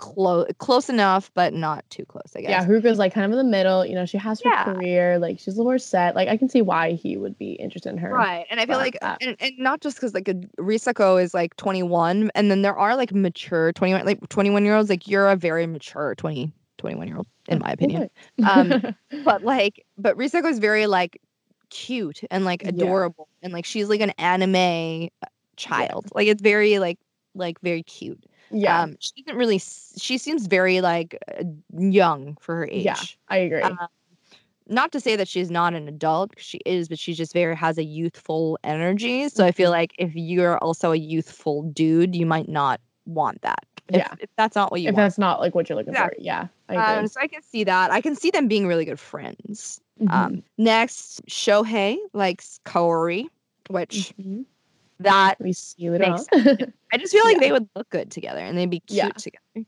close, 0.00 0.46
close 0.58 0.88
enough, 0.88 1.30
but 1.34 1.52
not 1.52 1.84
too 1.90 2.04
close. 2.06 2.32
I 2.34 2.40
guess. 2.40 2.50
yeah, 2.50 2.66
Haruka's 2.66 2.98
like 2.98 3.12
kind 3.12 3.24
of 3.26 3.30
in 3.32 3.38
the 3.38 3.44
middle. 3.50 3.84
You 3.84 3.94
know, 3.94 4.06
she 4.06 4.16
has 4.18 4.40
her 4.40 4.50
Yeah. 4.50 4.64
career. 4.64 5.18
Like 5.18 5.38
she's 5.38 5.48
a 5.48 5.50
little 5.58 5.64
more 5.66 5.78
set. 5.78 6.14
Like 6.16 6.28
I 6.28 6.36
can 6.36 6.48
see 6.48 6.62
why 6.62 6.92
he 6.92 7.16
would 7.16 7.36
be 7.38 7.52
interested 7.52 7.90
in 7.90 7.98
her. 7.98 8.10
Right. 8.10 8.46
And 8.50 8.58
I 8.58 8.66
feel 8.66 8.78
like, 8.78 8.96
uh, 9.02 9.16
and, 9.20 9.36
and 9.40 9.52
not 9.58 9.80
just 9.82 9.96
because 9.96 10.14
like 10.14 10.26
a, 10.28 10.34
Risako 10.58 11.22
is 11.22 11.34
like 11.34 11.54
21, 11.56 12.30
and 12.34 12.50
then 12.50 12.62
there 12.62 12.76
are 12.76 12.96
like 12.96 13.12
mature 13.12 13.72
21, 13.72 14.04
like 14.06 14.28
21 14.30 14.64
year 14.64 14.74
olds. 14.76 14.88
Like 14.90 15.06
you're 15.06 15.28
a 15.28 15.36
very 15.36 15.66
mature 15.66 16.14
20, 16.16 16.50
21 16.78 17.06
year 17.06 17.16
old, 17.18 17.26
in 17.48 17.58
my 17.58 17.70
opinion. 17.70 18.08
Um, 18.44 18.82
But 19.24 19.42
like, 19.44 19.84
but 19.98 20.16
Risako 20.16 20.50
is 20.50 20.58
very 20.60 20.86
like 20.86 21.20
cute 21.68 22.22
and 22.30 22.44
like 22.44 22.62
Yeah. 22.62 22.70
adorable, 22.70 23.28
and 23.42 23.52
like 23.52 23.66
she's 23.66 23.88
like 23.90 24.00
an 24.00 24.10
anime 24.18 25.10
uh, 25.22 25.26
child. 25.56 26.06
Like 26.14 26.26
it's 26.28 26.40
very 26.40 26.78
like, 26.78 26.98
like 27.34 27.60
very 27.60 27.82
cute. 27.82 28.24
Yeah, 28.50 28.82
Um, 28.82 28.96
she 29.00 29.22
doesn't 29.22 29.38
really, 29.38 29.58
she 29.58 30.18
seems 30.18 30.46
very 30.46 30.80
like 30.80 31.16
uh, 31.38 31.44
young 31.78 32.36
for 32.40 32.56
her 32.56 32.68
age. 32.70 32.84
yeah, 32.84 33.02
I 33.28 33.36
agree. 33.38 33.62
Um, 33.62 33.78
not 34.68 34.92
to 34.92 35.00
say 35.00 35.16
that 35.16 35.26
she's 35.26 35.50
not 35.50 35.74
an 35.74 35.88
adult, 35.88 36.32
she 36.38 36.58
is 36.64 36.88
but 36.88 36.98
she's 36.98 37.16
just 37.16 37.32
very 37.32 37.56
has 37.56 37.76
a 37.78 37.82
youthful 37.82 38.56
energy 38.62 39.28
so 39.28 39.44
i 39.44 39.50
feel 39.50 39.70
Mhm. 39.70 39.74
like 39.78 39.92
if 39.98 40.14
you're 40.14 40.58
also 40.58 40.92
a 40.92 40.96
youthful 40.96 41.62
dude 41.72 42.14
you 42.14 42.24
might 42.24 42.48
not 42.48 42.80
want 43.04 43.42
that 43.42 43.64
if, 43.88 43.96
Yeah. 43.96 44.14
if 44.20 44.30
that's 44.36 44.54
not 44.54 44.70
what 44.70 44.80
you 44.80 44.88
if 44.90 44.94
want 44.94 45.04
that's 45.06 45.18
not 45.18 45.40
like 45.40 45.54
what 45.56 45.68
you're 45.68 45.76
looking 45.76 45.92
Exactly. 45.94 46.18
for, 46.18 46.22
yeah, 46.24 46.46
I 46.68 46.76
um, 46.76 47.08
so 47.08 47.18
i 47.20 47.26
can 47.26 47.42
see 47.42 47.64
that 47.64 47.90
i 47.90 48.00
can 48.00 48.14
see 48.14 48.30
them 48.30 48.46
being 48.46 48.66
really 48.68 48.84
good 48.84 49.00
friends 49.00 49.80
Mhm. 50.00 50.12
um 50.12 50.42
next 50.56 51.26
shohei 51.26 51.96
likes 52.12 52.60
kaori 52.64 53.26
which 53.68 54.14
Mhm. 54.20 54.44
That 55.00 55.36
we 55.40 55.52
see 55.52 55.90
later 55.90 56.10
makes. 56.10 56.26
I 56.92 56.96
just 56.98 57.12
feel 57.12 57.24
like 57.24 57.36
Yeah. 57.36 57.40
they 57.40 57.52
would 57.52 57.68
look 57.74 57.88
good 57.90 58.10
together 58.10 58.40
and 58.40 58.56
they'd 58.56 58.70
be 58.70 58.80
cute 58.80 58.98
Yeah. 58.98 59.08
together. 59.10 59.66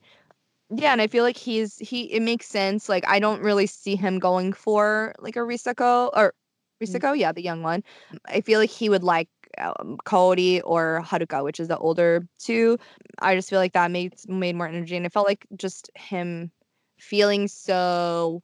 Yeah, 0.74 0.92
and 0.92 1.02
I 1.02 1.06
feel 1.06 1.22
like 1.22 1.36
he's 1.36 1.76
he 1.78 2.04
it 2.12 2.22
makes 2.22 2.46
sense. 2.46 2.88
Like 2.88 3.04
I 3.06 3.18
don't 3.18 3.42
really 3.42 3.66
see 3.66 3.94
him 3.96 4.18
going 4.18 4.52
for 4.52 5.14
like 5.18 5.36
a 5.36 5.40
Risako 5.40 6.10
or 6.14 6.34
Mm. 6.82 6.86
Risako, 6.86 7.18
yeah, 7.18 7.32
the 7.32 7.42
young 7.42 7.62
one. 7.62 7.82
I 8.26 8.40
feel 8.40 8.58
like 8.58 8.70
he 8.70 8.88
would 8.88 9.04
like 9.04 9.28
um, 9.58 9.98
Kaori 10.04 10.60
or 10.64 11.02
Haruka, 11.04 11.44
which 11.44 11.60
is 11.60 11.68
the 11.68 11.78
older 11.78 12.26
two. 12.38 12.78
I 13.20 13.34
just 13.34 13.50
feel 13.50 13.58
like 13.58 13.72
that 13.74 13.90
made 13.90 14.14
made 14.28 14.56
more 14.56 14.66
energy, 14.66 14.96
and 14.96 15.06
it 15.06 15.12
felt 15.12 15.26
like 15.26 15.46
just 15.56 15.90
him 15.94 16.50
feeling 16.98 17.48
so 17.48 18.42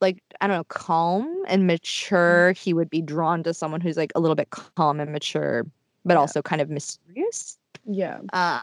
like 0.00 0.22
I 0.40 0.46
don't 0.46 0.56
know, 0.56 0.64
calm 0.64 1.42
and 1.48 1.66
mature. 1.66 2.52
He 2.52 2.72
would 2.72 2.90
be 2.90 3.02
drawn 3.02 3.42
to 3.44 3.54
someone 3.54 3.80
who's 3.80 3.96
like 3.96 4.12
a 4.14 4.20
little 4.20 4.36
bit 4.36 4.50
calm 4.50 5.00
and 5.00 5.12
mature, 5.12 5.64
but 6.06 6.14
Yeah. 6.14 6.20
also 6.20 6.40
kind 6.42 6.62
of 6.62 6.70
mysterious. 6.70 7.58
Yeah. 7.84 8.18
Uh, 8.32 8.60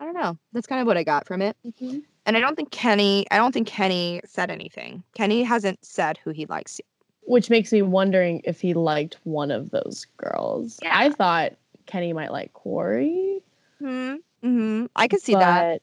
I 0.00 0.04
don't 0.04 0.14
know. 0.14 0.38
That's 0.52 0.66
kind 0.66 0.80
of 0.80 0.86
what 0.86 0.96
I 0.96 1.04
got 1.04 1.26
from 1.26 1.42
it. 1.42 1.56
Mm-hmm. 1.66 1.98
And 2.26 2.36
I 2.36 2.40
don't 2.40 2.56
think 2.56 2.70
Kenny. 2.70 3.26
I 3.30 3.36
don't 3.36 3.52
think 3.52 3.66
Kenny 3.68 4.20
said 4.24 4.50
anything. 4.50 5.02
Kenny 5.14 5.42
hasn't 5.42 5.84
said 5.84 6.18
who 6.24 6.30
he 6.30 6.46
likes 6.46 6.78
yet. 6.78 6.86
Which 7.26 7.50
makes 7.50 7.72
me 7.72 7.82
wondering 7.82 8.40
if 8.44 8.60
he 8.60 8.72
liked 8.74 9.18
one 9.24 9.50
of 9.50 9.70
those 9.70 10.06
girls. 10.16 10.78
Yeah. 10.82 10.92
I 10.98 11.10
thought 11.10 11.52
Kenny 11.86 12.12
might 12.12 12.32
like 12.32 12.52
Kaori. 12.54 13.40
Hmm. 13.78 14.14
Hmm. 14.42 14.86
I 14.96 15.08
could 15.08 15.20
see 15.20 15.34
that. 15.34 15.82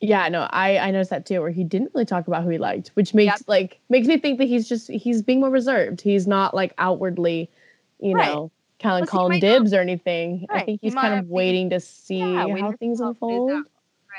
yeah, 0.00 0.28
no, 0.28 0.42
I 0.50 0.78
I 0.78 0.90
noticed 0.90 1.10
that 1.10 1.26
too, 1.26 1.40
where 1.40 1.50
he 1.50 1.64
didn't 1.64 1.90
really 1.94 2.04
talk 2.06 2.28
about 2.28 2.44
who 2.44 2.50
he 2.50 2.58
liked, 2.58 2.88
which 2.94 3.14
makes 3.14 3.46
like 3.48 3.78
makes 3.88 4.06
me 4.08 4.18
think 4.18 4.38
that 4.38 4.44
he's 4.48 4.68
just 4.68 4.88
he's 4.90 5.22
being 5.22 5.40
more 5.40 5.50
reserved. 5.50 6.00
He's 6.00 6.26
not 6.26 6.54
like 6.54 6.72
outwardly, 6.78 7.50
you 7.98 8.14
Right. 8.14 8.26
know, 8.32 8.50
kind 8.78 9.02
of 9.02 9.08
calling 9.08 9.32
not- 9.32 9.40
dibs 9.40 9.72
or 9.72 9.80
anything. 9.80 10.46
I 10.50 10.62
think 10.62 10.80
he's 10.82 10.94
might 10.94 11.02
kind 11.02 11.18
of 11.20 11.26
waiting 11.28 11.70
to 11.70 11.80
see 11.80 12.18
Yeah, 12.18 12.46
how 12.46 12.46
things 12.46 12.58
see 12.58 12.62
how 12.62 12.70
it 12.70 12.78
plays 12.78 13.00
unfold. 13.00 13.50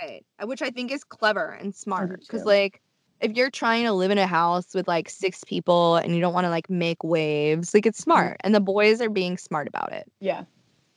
Right. 0.01 0.25
Uh, 0.41 0.47
Which 0.47 0.61
I 0.61 0.69
think 0.69 0.91
is 0.91 1.03
clever 1.03 1.49
and 1.51 1.73
smart. 1.75 2.19
Because 2.21 2.45
like 2.45 2.81
if 3.21 3.33
you're 3.35 3.49
trying 3.49 3.83
to 3.83 3.91
live 3.91 4.11
in 4.11 4.17
a 4.17 4.27
house 4.27 4.73
with 4.73 4.87
like 4.87 5.09
six 5.09 5.43
people 5.43 5.97
and 5.97 6.15
you 6.15 6.21
don't 6.21 6.33
want 6.33 6.45
to 6.45 6.49
like 6.49 6.69
make 6.69 7.03
waves, 7.03 7.73
like 7.73 7.85
it's 7.85 7.97
smart. 7.99 8.37
And 8.41 8.55
the 8.55 8.61
boys 8.61 9.01
are 9.01 9.09
being 9.09 9.37
smart 9.37 9.67
about 9.67 9.91
it, 9.91 10.09
Yeah. 10.21 10.43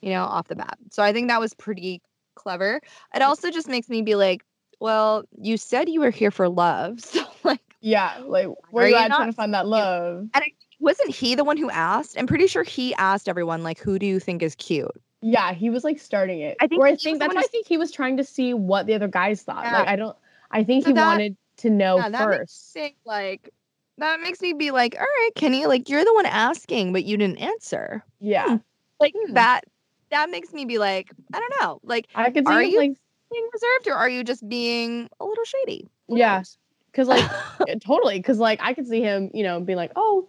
you 0.03 0.11
know, 0.11 0.23
off 0.23 0.47
the 0.49 0.55
bat. 0.55 0.79
So 0.93 1.03
I 1.03 1.13
think 1.13 1.29
that 1.29 1.41
was 1.41 1.53
pretty 1.55 2.01
clever. 2.37 2.81
It 3.15 3.23
also 3.23 3.51
just 3.51 3.69
makes 3.69 3.89
me 3.89 4.03
be 4.03 4.15
like, 4.15 4.45
well, 4.79 5.25
you 5.41 5.57
said 5.57 5.89
you 5.89 6.01
were 6.01 6.11
here 6.11 6.31
for 6.31 6.49
love. 6.49 7.01
So 7.05 7.25
like 7.43 7.61
Yeah. 7.81 8.21
Like 8.25 8.47
where 8.71 8.85
Are 8.85 8.89
you 8.89 8.95
you 8.97 9.03
at 9.03 9.09
trying 9.09 9.27
to 9.31 9.33
find 9.33 9.53
that 9.55 9.67
love? 9.67 10.29
Wasn't 10.83 11.11
he 11.15 11.35
the 11.35 11.45
one 11.45 11.57
who 11.57 11.71
asked? 11.71 12.19
I'm 12.19 12.27
pretty 12.27 12.47
sure 12.47 12.63
he 12.65 12.95
asked 12.97 13.29
everyone 13.29 13.63
like 13.63 13.79
who 13.79 13.99
do 13.99 14.05
you 14.07 14.21
think 14.21 14.43
is 14.43 14.55
cute? 14.57 14.91
Yeah, 15.23 15.53
he 15.55 15.71
was 15.71 15.85
like 15.85 15.99
starting 16.01 16.41
it. 16.41 16.57
I 16.61 16.67
think 16.67 16.81
or 16.83 16.87
I 16.87 16.97
think 16.97 17.21
that's 17.21 17.33
who 17.33 17.39
I 17.39 17.43
think 17.45 17.67
he 17.67 17.77
was 17.79 17.93
trying 17.93 18.17
to 18.17 18.25
see 18.25 18.53
what 18.55 18.87
the 18.87 18.95
other 18.95 19.09
guys 19.09 19.43
thought. 19.43 19.65
Yeah. 19.65 19.79
Like 19.79 19.89
I 19.89 19.97
don't 19.97 20.17
I 20.51 20.65
think 20.65 20.85
So 20.85 20.91
he 20.91 20.95
that- 20.95 21.07
wanted 21.07 21.37
to 21.59 21.71
know 21.71 21.97
Yeah, 21.99 22.11
first. 22.11 22.73
think 22.73 22.97
like 23.07 23.51
that 23.99 24.21
makes 24.21 24.41
me 24.41 24.53
be 24.55 24.71
like, 24.73 24.97
all 24.99 25.03
right, 25.05 25.31
Kenny, 25.37 25.67
like 25.67 25.89
you're 25.89 26.05
the 26.05 26.15
one 26.15 26.27
asking, 26.27 26.93
but 26.93 27.05
you 27.05 27.17
didn't 27.17 27.39
answer. 27.39 28.05
Yeah. 28.21 28.59
Like 29.01 29.15
Hmm. 29.17 29.35
that 29.35 29.63
that 30.11 30.29
makes 30.31 30.53
me 30.53 30.65
be 30.65 30.79
like, 30.79 31.11
I 31.33 31.39
don't 31.39 31.53
know. 31.61 31.81
Like 31.85 32.09
I 32.15 32.31
could 32.31 32.47
see 32.47 32.53
Are 32.53 32.63
you- 32.63 32.79
like 32.79 32.93
being 33.31 33.49
reserved 33.53 33.87
or 33.89 33.95
are 33.95 34.09
you 34.09 34.25
just 34.25 34.47
being 34.49 35.09
a 35.21 35.25
little 35.25 35.45
shady? 35.45 35.89
Yes. 36.09 36.59
Yeah. 36.59 36.59
Cause 36.95 37.09
like 37.09 37.31
totally, 37.85 38.21
cause 38.21 38.39
like 38.39 38.59
I 38.61 38.75
could 38.75 38.87
see 38.89 39.01
him, 39.01 39.31
you 39.33 39.45
know, 39.45 39.61
being 39.61 39.77
like, 39.79 39.93
oh, 39.97 40.29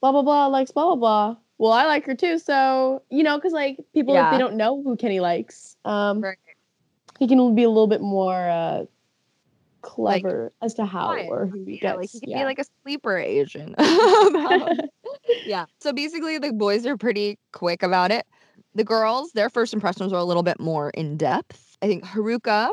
blah 0.00 0.12
blah 0.12 0.22
blah 0.22 0.46
likes 0.46 0.70
blah 0.70 0.84
blah 0.86 0.96
blah. 0.96 1.36
Well, 1.58 1.72
I 1.72 1.84
like 1.86 2.06
her 2.06 2.14
too, 2.14 2.38
so 2.38 3.02
you 3.10 3.22
know, 3.22 3.38
cause 3.38 3.52
like 3.52 3.78
people 3.94 4.14
if 4.14 4.18
Yeah. 4.18 4.30
they 4.32 4.38
don't 4.38 4.56
know 4.56 4.82
who 4.82 4.96
Kenny 4.96 5.20
likes, 5.20 5.76
um, 5.84 6.20
Right. 6.22 6.38
he 7.18 7.26
can 7.28 7.54
be 7.54 7.64
a 7.64 7.68
little 7.68 7.86
bit 7.86 8.00
more 8.00 8.48
uh 8.48 8.84
clever 9.82 10.52
as 10.60 10.74
to 10.74 10.84
how 10.84 11.06
Quiet. 11.06 11.28
or 11.30 11.46
who 11.46 11.64
he 11.64 11.74
yeah, 11.74 11.80
gets. 11.80 11.96
like 11.96 12.10
he 12.10 12.20
could 12.20 12.28
yeah. 12.28 12.38
be 12.40 12.44
like 12.44 12.58
a 12.58 12.64
sleeper 12.82 13.16
agent. 13.16 13.74
yeah. 15.46 15.64
So 15.80 15.92
basically 15.92 16.38
the 16.38 16.52
boys 16.52 16.86
are 16.86 16.96
pretty 16.96 17.38
quick 17.52 17.82
about 17.82 18.10
it. 18.10 18.26
The 18.74 18.84
girls, 18.84 19.32
their 19.32 19.48
first 19.50 19.72
impressions 19.72 20.12
were 20.12 20.18
a 20.18 20.24
little 20.24 20.42
bit 20.42 20.60
more 20.60 20.90
in 20.90 21.16
depth. 21.16 21.76
I 21.82 21.86
think 21.86 22.04
Haruka 22.04 22.70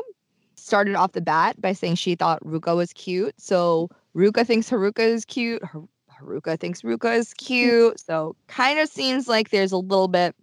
started 0.54 0.94
off 0.94 1.12
the 1.12 1.20
bat 1.20 1.60
by 1.60 1.72
saying 1.72 1.94
she 1.96 2.14
thought 2.14 2.42
Ruka 2.44 2.76
was 2.76 2.92
cute. 2.92 3.34
So 3.40 3.88
Ruka 4.14 4.46
thinks 4.46 4.68
Haruka 4.70 5.00
is 5.00 5.24
cute. 5.24 5.64
Har- 5.64 5.88
Haruka 6.20 6.58
thinks 6.58 6.82
Ruka 6.82 7.16
is 7.16 7.34
cute. 7.34 7.98
So 8.00 8.36
kind 8.48 8.78
of 8.78 8.88
seems 8.88 9.28
like 9.28 9.50
there's 9.50 9.72
a 9.72 9.78
little 9.78 10.08
bit 10.08 10.34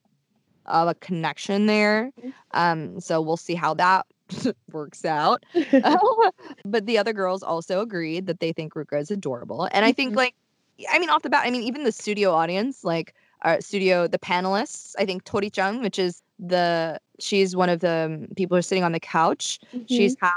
of 0.65 0.88
a 0.88 0.95
connection 0.95 1.65
there. 1.67 2.11
Um, 2.51 2.99
so 2.99 3.21
we'll 3.21 3.38
see 3.38 3.55
how 3.55 3.73
that 3.76 4.05
works 4.71 5.05
out. 5.05 5.43
but 6.65 6.86
the 6.86 6.97
other 6.97 7.13
girls 7.13 7.43
also 7.43 7.82
agreed 7.82 8.26
that 8.28 8.39
they 8.39 8.51
think 8.53 8.73
Ruka 8.73 8.99
is 8.99 9.11
adorable. 9.11 9.67
And 9.71 9.86
I 9.86 9.91
think 9.91 10.13
Mhm. 10.13 10.17
like 10.17 10.36
I 10.91 10.99
mean 10.99 11.09
off 11.09 11.21
the 11.21 11.30
bat, 11.30 11.43
I 11.45 11.51
mean 11.51 11.63
even 11.63 11.84
the 11.84 11.91
studio 11.91 12.32
audience, 12.32 12.84
like 12.84 13.13
our 13.43 13.61
studio 13.61 14.07
the 14.07 14.19
panelists, 14.19 14.93
I 14.97 15.05
think 15.05 15.23
Tori 15.23 15.49
Chung, 15.49 15.82
which 15.82 15.99
is 15.99 16.21
the 16.39 16.99
she's 17.19 17.55
one 17.55 17.69
of 17.69 17.80
the 17.80 18.19
um, 18.21 18.28
people 18.36 18.55
who 18.55 18.59
are 18.59 18.63
sitting 18.63 18.84
on 18.84 18.91
the 18.91 18.99
couch. 18.99 19.59
She's 19.88 20.17
half 20.19 20.34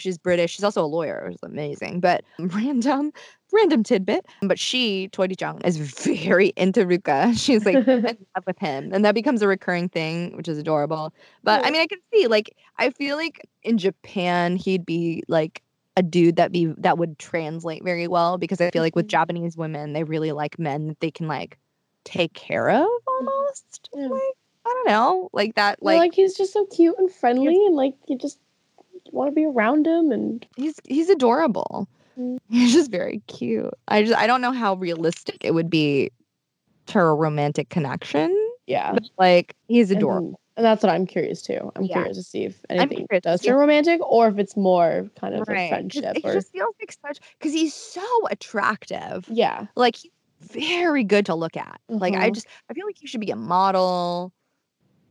she's 0.00 0.18
British. 0.18 0.52
She's 0.52 0.64
also 0.64 0.84
a 0.84 0.86
lawyer. 0.86 1.28
It's 1.32 1.42
amazing. 1.42 2.00
But 2.00 2.24
random 2.38 3.12
random 3.52 3.82
tidbit. 3.82 4.26
But 4.42 4.58
she, 4.58 5.08
Tori 5.08 5.34
Chung, 5.36 5.60
is 5.64 5.76
very 5.76 6.52
into 6.56 6.84
Ruka. 6.84 7.38
She's 7.38 7.64
like 7.64 7.76
in 7.86 8.02
love 8.34 8.44
with 8.46 8.58
him. 8.58 8.92
And 8.92 9.04
that 9.04 9.14
becomes 9.14 9.40
a 9.42 9.48
recurring 9.48 9.88
thing, 9.88 10.36
which 10.36 10.48
is 10.48 10.58
adorable. 10.58 11.12
But 11.42 11.64
I 11.64 11.70
mean, 11.70 11.80
I 11.80 11.86
can 11.86 11.98
see 12.12 12.26
like 12.26 12.54
I 12.78 12.90
feel 12.90 13.16
like 13.16 13.48
in 13.62 13.78
Japan 13.78 14.56
he'd 14.56 14.84
be 14.84 15.22
like 15.28 15.62
a 15.96 16.02
dude 16.02 16.36
that 16.36 16.52
be 16.52 16.66
that 16.78 16.98
would 16.98 17.18
translate 17.18 17.82
very 17.82 18.06
well 18.08 18.36
because 18.36 18.60
I 18.60 18.70
feel 18.70 18.82
like 18.82 18.94
with 18.96 19.06
Mhm. 19.06 19.10
Japanese 19.10 19.56
women 19.56 19.92
they 19.94 20.04
really 20.04 20.32
like 20.32 20.58
men 20.58 20.88
that 20.88 21.00
they 21.00 21.10
can 21.10 21.26
like 21.26 21.56
take 22.04 22.34
care 22.34 22.68
of 22.68 22.86
almost. 23.06 23.88
Yeah. 23.94 24.08
Like 24.08 24.20
I 24.66 24.68
don't 24.68 24.88
know, 24.88 25.30
like 25.32 25.54
that. 25.54 25.80
Like, 25.80 25.94
Like, 25.94 25.98
like 26.10 26.14
he's 26.14 26.36
just 26.36 26.52
so 26.52 26.66
cute 26.66 26.96
and 26.98 27.10
friendly, 27.10 27.54
and 27.66 27.76
like 27.76 27.94
you 28.08 28.18
just 28.18 28.38
want 29.12 29.30
to 29.30 29.34
be 29.34 29.44
around 29.44 29.86
him. 29.86 30.10
And 30.12 30.46
he's 30.56 30.74
he's 30.84 31.08
adorable. 31.10 31.88
Mm. 32.18 32.38
He's 32.48 32.72
just 32.72 32.90
very 32.90 33.20
cute. 33.26 33.74
I 33.88 34.02
just 34.02 34.16
I 34.16 34.26
don't 34.26 34.40
know 34.40 34.52
how 34.52 34.74
realistic 34.74 35.38
it 35.44 35.52
would 35.52 35.68
be 35.68 36.10
to 36.86 37.00
a 37.00 37.14
romantic 37.14 37.68
connection. 37.68 38.34
yeah, 38.66 38.92
But 38.92 39.02
like 39.18 39.54
he's 39.68 39.90
adorable. 39.90 40.28
And, 40.28 40.36
and 40.58 40.64
that's 40.66 40.82
what 40.82 40.92
I'm 40.92 41.06
curious 41.06 41.42
too. 41.42 41.72
I'm 41.76 41.84
Yeah. 41.84 41.94
curious 41.94 42.16
to 42.18 42.22
see 42.22 42.44
if 42.44 42.64
anything 42.70 43.06
does 43.22 43.42
turn 43.42 43.56
romantic 43.56 44.00
or 44.08 44.28
if 44.28 44.38
it's 44.38 44.56
more 44.56 45.10
kind 45.20 45.34
of 45.34 45.42
a 45.42 45.44
friendship. 45.44 46.16
It 46.16 46.24
Or 46.24 46.32
just 46.34 46.52
feels 46.52 46.74
like 46.80 46.94
such 47.04 47.18
because 47.38 47.52
he's 47.52 47.74
so 47.74 48.06
attractive. 48.30 49.26
yeah, 49.28 49.66
Like 49.74 49.96
he's 49.96 50.12
very 50.40 51.04
good 51.04 51.26
to 51.26 51.34
look 51.34 51.56
at. 51.56 51.80
Like 51.88 52.14
I 52.14 52.30
Mhm. 52.30 52.34
just 52.34 52.46
I 52.70 52.74
feel 52.74 52.86
like 52.86 52.96
he 52.98 53.06
should 53.06 53.20
be 53.20 53.30
a 53.30 53.36
model 53.36 54.32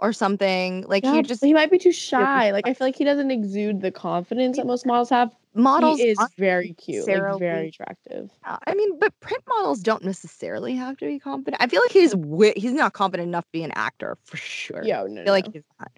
or 0.05 0.13
something. 0.13 0.85
Like 0.87 1.03
yeah, 1.03 1.15
he 1.15 1.21
just 1.23 1.43
he 1.43 1.53
might 1.53 1.71
be 1.71 1.77
too 1.77 1.91
shy. 1.91 2.51
Like 2.51 2.67
I 2.67 2.73
feel 2.73 2.87
like 2.87 2.95
he 2.95 3.03
doesn't 3.03 3.31
exude 3.31 3.81
the 3.81 3.91
confidence 3.91 4.57
that 4.57 4.65
most 4.65 4.85
models 4.85 5.09
have. 5.09 5.35
models 5.53 5.97
he 5.97 6.07
is 6.07 6.19
very 6.37 6.73
cute, 6.73 7.07
like 7.07 7.39
very 7.39 7.69
attractive. 7.69 8.29
Yeah, 8.45 8.57
I 8.67 8.75
mean, 8.75 8.99
but 8.99 9.19
print 9.19 9.43
models 9.47 9.79
don't 9.79 10.03
necessarily 10.03 10.75
have 10.75 10.97
to 10.97 11.05
be 11.05 11.19
confident. 11.19 11.61
I 11.61 11.67
feel 11.67 11.81
like 11.81 11.91
he's 11.91 12.11
wi- 12.11 12.53
he's 12.55 12.73
not 12.73 12.93
confident 12.93 13.27
enough 13.27 13.45
to 13.45 13.51
be 13.51 13.63
an 13.63 13.71
actor 13.71 14.17
for 14.23 14.37
sure. 14.37 14.83
Yeah, 14.83 15.01
oh, 15.01 15.07
no, 15.07 15.21
I 15.21 15.25
feel 15.25 15.33
like 15.33 15.49
he's 15.51 15.63
not. 15.79 15.91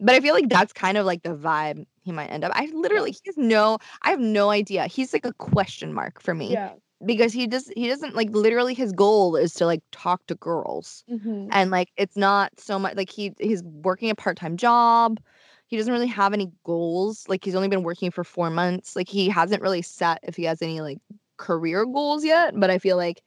But 0.00 0.14
I 0.14 0.20
feel 0.20 0.34
like 0.34 0.48
that's 0.48 0.72
kind 0.72 0.96
of 0.96 1.04
like 1.04 1.22
the 1.22 1.34
vibe 1.34 1.84
he 2.02 2.12
might 2.12 2.28
end 2.28 2.42
up. 2.44 2.52
I 2.54 2.70
literally 2.72 3.10
he 3.12 3.20
has 3.26 3.36
no 3.36 3.78
I 4.02 4.10
have 4.10 4.20
no 4.20 4.50
idea. 4.50 4.86
He's 4.86 5.12
like 5.12 5.26
a 5.26 5.34
question 5.34 5.92
mark 5.92 6.20
for 6.22 6.34
me 6.34 6.52
yeah. 6.52 6.72
Because 7.04 7.32
he 7.32 7.46
does 7.46 7.68
he 7.76 7.88
doesn't 7.88 8.14
like 8.14 8.30
literally 8.30 8.74
his 8.74 8.92
goal 8.92 9.36
is 9.36 9.54
to 9.54 9.66
like 9.66 9.82
talk 9.92 10.26
to 10.26 10.34
girls. 10.36 11.04
Mhm. 11.08 11.52
And 11.52 11.70
like 11.70 11.90
it's 11.96 12.16
not 12.16 12.52
so 12.58 12.78
much 12.78 12.96
like 12.96 13.10
he 13.10 13.32
he's 13.40 13.62
working 13.64 14.10
a 14.10 14.14
part-time 14.14 14.56
job. 14.56 15.20
He 15.68 15.76
doesn't 15.76 15.92
really 15.92 16.06
have 16.08 16.32
any 16.32 16.50
goals. 16.64 17.28
Like 17.28 17.44
he's 17.44 17.54
only 17.54 17.68
been 17.68 17.82
working 17.82 18.10
for 18.10 18.24
4 18.24 18.50
months. 18.50 18.96
Like 18.96 19.08
he 19.08 19.28
hasn't 19.28 19.62
really 19.62 19.82
set 19.82 20.18
if 20.22 20.36
he 20.36 20.44
has 20.44 20.62
any 20.62 20.80
like 20.80 20.98
career 21.38 21.84
goals 21.86 22.24
yet, 22.24 22.54
but 22.58 22.70
I 22.70 22.78
feel 22.78 22.96
like 22.96 23.22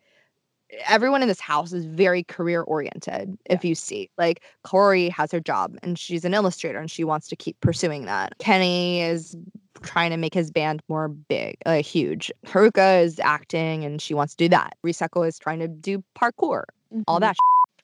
everyone 0.87 1.21
in 1.21 1.27
this 1.27 1.39
house 1.39 1.73
is 1.73 1.85
very 1.85 2.23
career 2.23 2.61
oriented 2.63 3.37
if 3.45 3.63
you 3.63 3.75
see 3.75 4.09
like 4.17 4.41
kaori 4.65 5.09
has 5.09 5.31
her 5.31 5.39
job 5.39 5.75
and 5.83 5.99
she's 5.99 6.25
an 6.25 6.33
illustrator 6.33 6.79
and 6.79 6.89
she 6.89 7.03
wants 7.03 7.27
to 7.27 7.35
keep 7.35 7.59
pursuing 7.61 8.05
that 8.05 8.33
kenny 8.39 9.01
is 9.01 9.35
trying 9.81 10.09
to 10.11 10.17
make 10.17 10.33
his 10.33 10.49
band 10.51 10.81
more 10.89 11.07
big 11.09 11.57
uh, 11.65 11.75
huge 11.81 12.31
haruka 12.45 13.03
is 13.03 13.19
acting 13.19 13.83
and 13.83 14.01
she 14.01 14.13
wants 14.13 14.33
to 14.35 14.45
do 14.45 14.49
that 14.49 14.75
risako 14.85 15.27
is 15.27 15.37
trying 15.37 15.59
to 15.59 15.67
do 15.67 16.03
parkour 16.17 16.63
all 17.07 17.17
Mhm. 17.17 17.21
that 17.21 17.35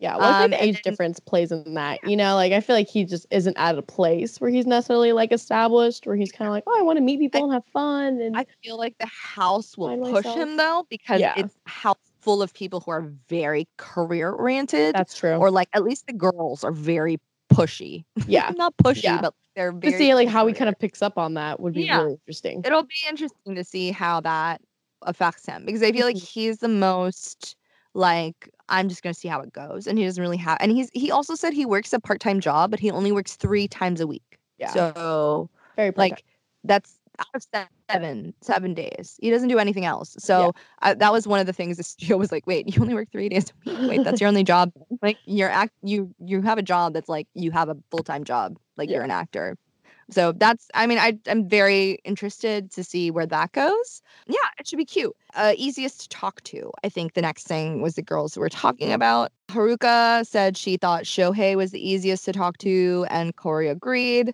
Yeah, 0.01 0.15
well, 0.15 0.43
Um, 0.45 0.51
the 0.51 0.63
age 0.63 0.75
then- 0.81 0.93
difference 0.93 1.19
plays 1.19 1.51
in 1.51 1.73
that. 1.73 1.99
You 2.05 2.15
know, 2.15 2.35
like 2.35 2.53
I 2.53 2.61
feel 2.61 2.73
like 2.73 2.87
he 2.87 3.03
just 3.03 3.25
isn't 3.31 3.57
at 3.57 3.77
a 3.77 3.81
place 3.81 4.39
where 4.39 4.49
he's 4.49 4.65
necessarily 4.65 5.11
like 5.11 5.33
established, 5.33 6.07
where 6.07 6.15
he's 6.15 6.31
kind 6.31 6.47
of 6.47 6.53
like, 6.53 6.63
oh, 6.67 6.79
I 6.79 6.83
want 6.83 6.95
to 6.99 7.01
meet 7.03 7.19
people 7.19 7.43
and 7.43 7.51
have 7.51 7.65
fun. 7.73 8.21
And 8.21 8.37
I 8.37 8.45
feel 8.63 8.77
like 8.77 8.97
the 8.99 9.07
house 9.07 9.77
will 9.77 9.97
push 9.97 10.13
myself. 10.23 10.37
him 10.37 10.55
though 10.55 10.85
because 10.89 11.19
Yeah. 11.19 11.33
it's 11.35 11.53
house 11.65 11.97
full 12.19 12.41
of 12.41 12.53
people 12.53 12.79
who 12.81 12.91
are 12.91 13.11
very 13.27 13.67
career 13.77 14.31
oriented 14.31 14.95
that's 14.95 15.15
true. 15.17 15.35
or 15.35 15.49
like 15.51 15.69
at 15.73 15.83
least 15.83 16.05
the 16.07 16.13
girls 16.13 16.63
are 16.63 16.71
very 16.71 17.17
pushy 17.53 18.03
yeah, 18.27 18.51
not 18.57 18.73
pushy 18.77 19.03
Yeah. 19.03 19.21
but 19.21 19.33
they're 19.55 19.71
very 19.71 19.91
to 19.93 19.97
see 19.97 20.13
like 20.13 20.27
how 20.29 20.45
he 20.47 20.53
kind 20.53 20.69
of 20.69 20.77
picks 20.77 21.01
up 21.01 21.17
on 21.17 21.33
that 21.35 21.59
would 21.59 21.73
be 21.73 21.83
Yeah. 21.85 21.99
really 22.01 22.13
interesting. 22.13 22.61
it'll 22.65 22.83
be 22.83 22.95
interesting 23.09 23.55
to 23.55 23.63
see 23.63 23.91
how 23.91 24.19
that 24.21 24.61
affects 25.03 25.45
him 25.45 25.65
because 25.65 25.81
I 25.81 25.91
feel 25.91 26.05
like 26.05 26.17
Mhm. 26.17 26.27
he's 26.29 26.57
the 26.59 26.67
most 26.67 27.55
like 27.95 28.49
I'm 28.67 28.87
just 28.89 29.01
gonna 29.01 29.13
see 29.15 29.27
how 29.29 29.39
it 29.41 29.51
goes. 29.51 29.87
And 29.87 29.97
he 29.97 30.05
doesn't 30.05 30.21
really 30.21 30.37
have 30.37 30.57
and 30.61 30.71
he's 30.71 30.89
he 30.93 31.09
also 31.09 31.33
said 31.35 31.53
he 31.53 31.65
works 31.65 31.91
a 31.93 31.99
part-time 31.99 32.39
job, 32.39 32.69
but 32.69 32.79
he 32.79 32.91
only 32.91 33.11
works 33.11 33.35
three 33.35 33.67
times 33.67 33.99
a 34.01 34.05
week. 34.07 34.37
Yeah. 34.59 34.71
So 34.73 35.49
Very 35.75 35.91
part-time. 35.91 36.11
like 36.11 36.23
that's 36.65 36.98
out 37.19 37.27
of 37.33 37.45
seven 37.89 38.33
seven 38.41 38.73
days. 38.73 39.17
He 39.21 39.29
doesn't 39.29 39.49
do 39.49 39.59
anything 39.59 39.85
else. 39.85 40.15
So 40.19 40.53
I, 40.81 40.93
that 40.93 41.11
was 41.11 41.27
one 41.27 41.39
of 41.39 41.45
the 41.45 41.53
things 41.53 41.77
the 41.77 41.83
studio 41.83 42.17
was 42.17 42.31
like 42.31 42.47
wait 42.47 42.73
you 42.73 42.81
only 42.81 42.93
work 42.93 43.09
three 43.11 43.29
days 43.29 43.51
a 43.65 43.69
week? 43.69 43.89
Wait 43.89 44.03
that's 44.03 44.21
your 44.21 44.27
only 44.27 44.43
job? 44.43 44.71
Like 45.01 45.17
you're 45.25 45.49
act 45.49 45.73
you 45.81 46.13
you 46.19 46.41
have 46.41 46.57
a 46.57 46.61
job 46.61 46.93
that's 46.93 47.07
like 47.07 47.27
you 47.33 47.51
have 47.51 47.69
a 47.69 47.77
full-time 47.89 48.25
job 48.25 48.57
like 48.75 48.89
you're 48.89 49.03
an 49.03 49.11
actor. 49.11 49.57
So 50.11 50.31
that's 50.31 50.67
i 50.73 50.87
mean 50.87 50.97
I, 50.97 51.17
i'm 51.27 51.47
very 51.47 51.99
interested 52.03 52.71
to 52.71 52.83
see 52.83 53.11
where 53.11 53.27
that 53.27 53.51
goes. 53.51 54.01
Yeah 54.27 54.37
it 54.59 54.67
should 54.67 54.77
be 54.77 54.85
cute. 54.85 55.15
Uh, 55.35 55.53
easiest 55.55 56.01
to 56.01 56.09
talk 56.09 56.41
to 56.41 56.71
i 56.83 56.89
think 56.89 57.13
the 57.13 57.21
next 57.21 57.47
thing 57.47 57.81
was 57.81 57.95
the 57.95 58.01
girls 58.01 58.37
were 58.37 58.49
talking 58.49 58.91
about. 58.91 59.31
Haruka 59.49 60.25
said 60.27 60.57
she 60.57 60.77
thought 60.77 61.03
shohei 61.03 61.55
was 61.55 61.71
the 61.71 61.87
easiest 61.87 62.25
to 62.25 62.33
talk 62.33 62.57
to 62.59 63.05
and 63.09 63.35
kaori 63.35 63.69
agreed 63.69 64.33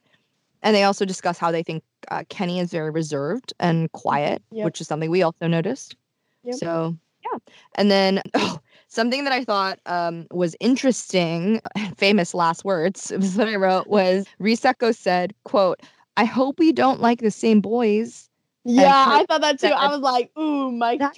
and 0.62 0.76
they 0.76 0.84
also 0.84 1.06
discuss 1.06 1.38
how 1.38 1.52
they 1.52 1.64
think 1.64 1.84
uh, 2.10 2.24
Kenny 2.30 2.60
is 2.60 2.72
very 2.72 2.90
reserved 2.90 3.54
and 3.60 3.92
quiet, 3.92 4.42
Yep. 4.52 4.66
which 4.66 4.82
is 4.82 4.88
something 4.88 5.10
we 5.10 5.24
also 5.24 5.48
noticed. 5.48 5.96
Yep. 6.44 6.56
So 6.56 6.98
yeah, 7.24 7.40
and 7.76 7.90
then 7.92 8.22
oh, 8.34 8.60
something 8.88 9.24
that 9.24 9.34
I 9.34 9.44
thought 9.44 9.80
um, 9.86 10.28
was 10.32 10.56
interesting, 10.60 11.62
famous 11.98 12.34
last 12.34 12.66
words 12.66 13.12
was 13.18 13.36
what 13.36 13.48
I 13.48 13.56
wrote 13.56 13.88
was 13.88 14.26
Risako 14.40 14.96
said, 14.96 15.34
"quote 15.44 15.82
I 16.18 16.26
hope 16.26 16.60
we 16.60 16.72
don't 16.72 17.02
like 17.02 17.22
the 17.22 17.32
same 17.32 17.62
boys." 17.62 18.30
yeah, 18.64 19.06
I 19.10 19.26
thought 19.26 19.42
that 19.42 19.60
too. 19.60 19.68
I 19.68 19.88
was 19.90 20.00
like, 20.00 20.32
ooh, 20.38 20.72
mic 20.72 21.00
that 21.00 21.16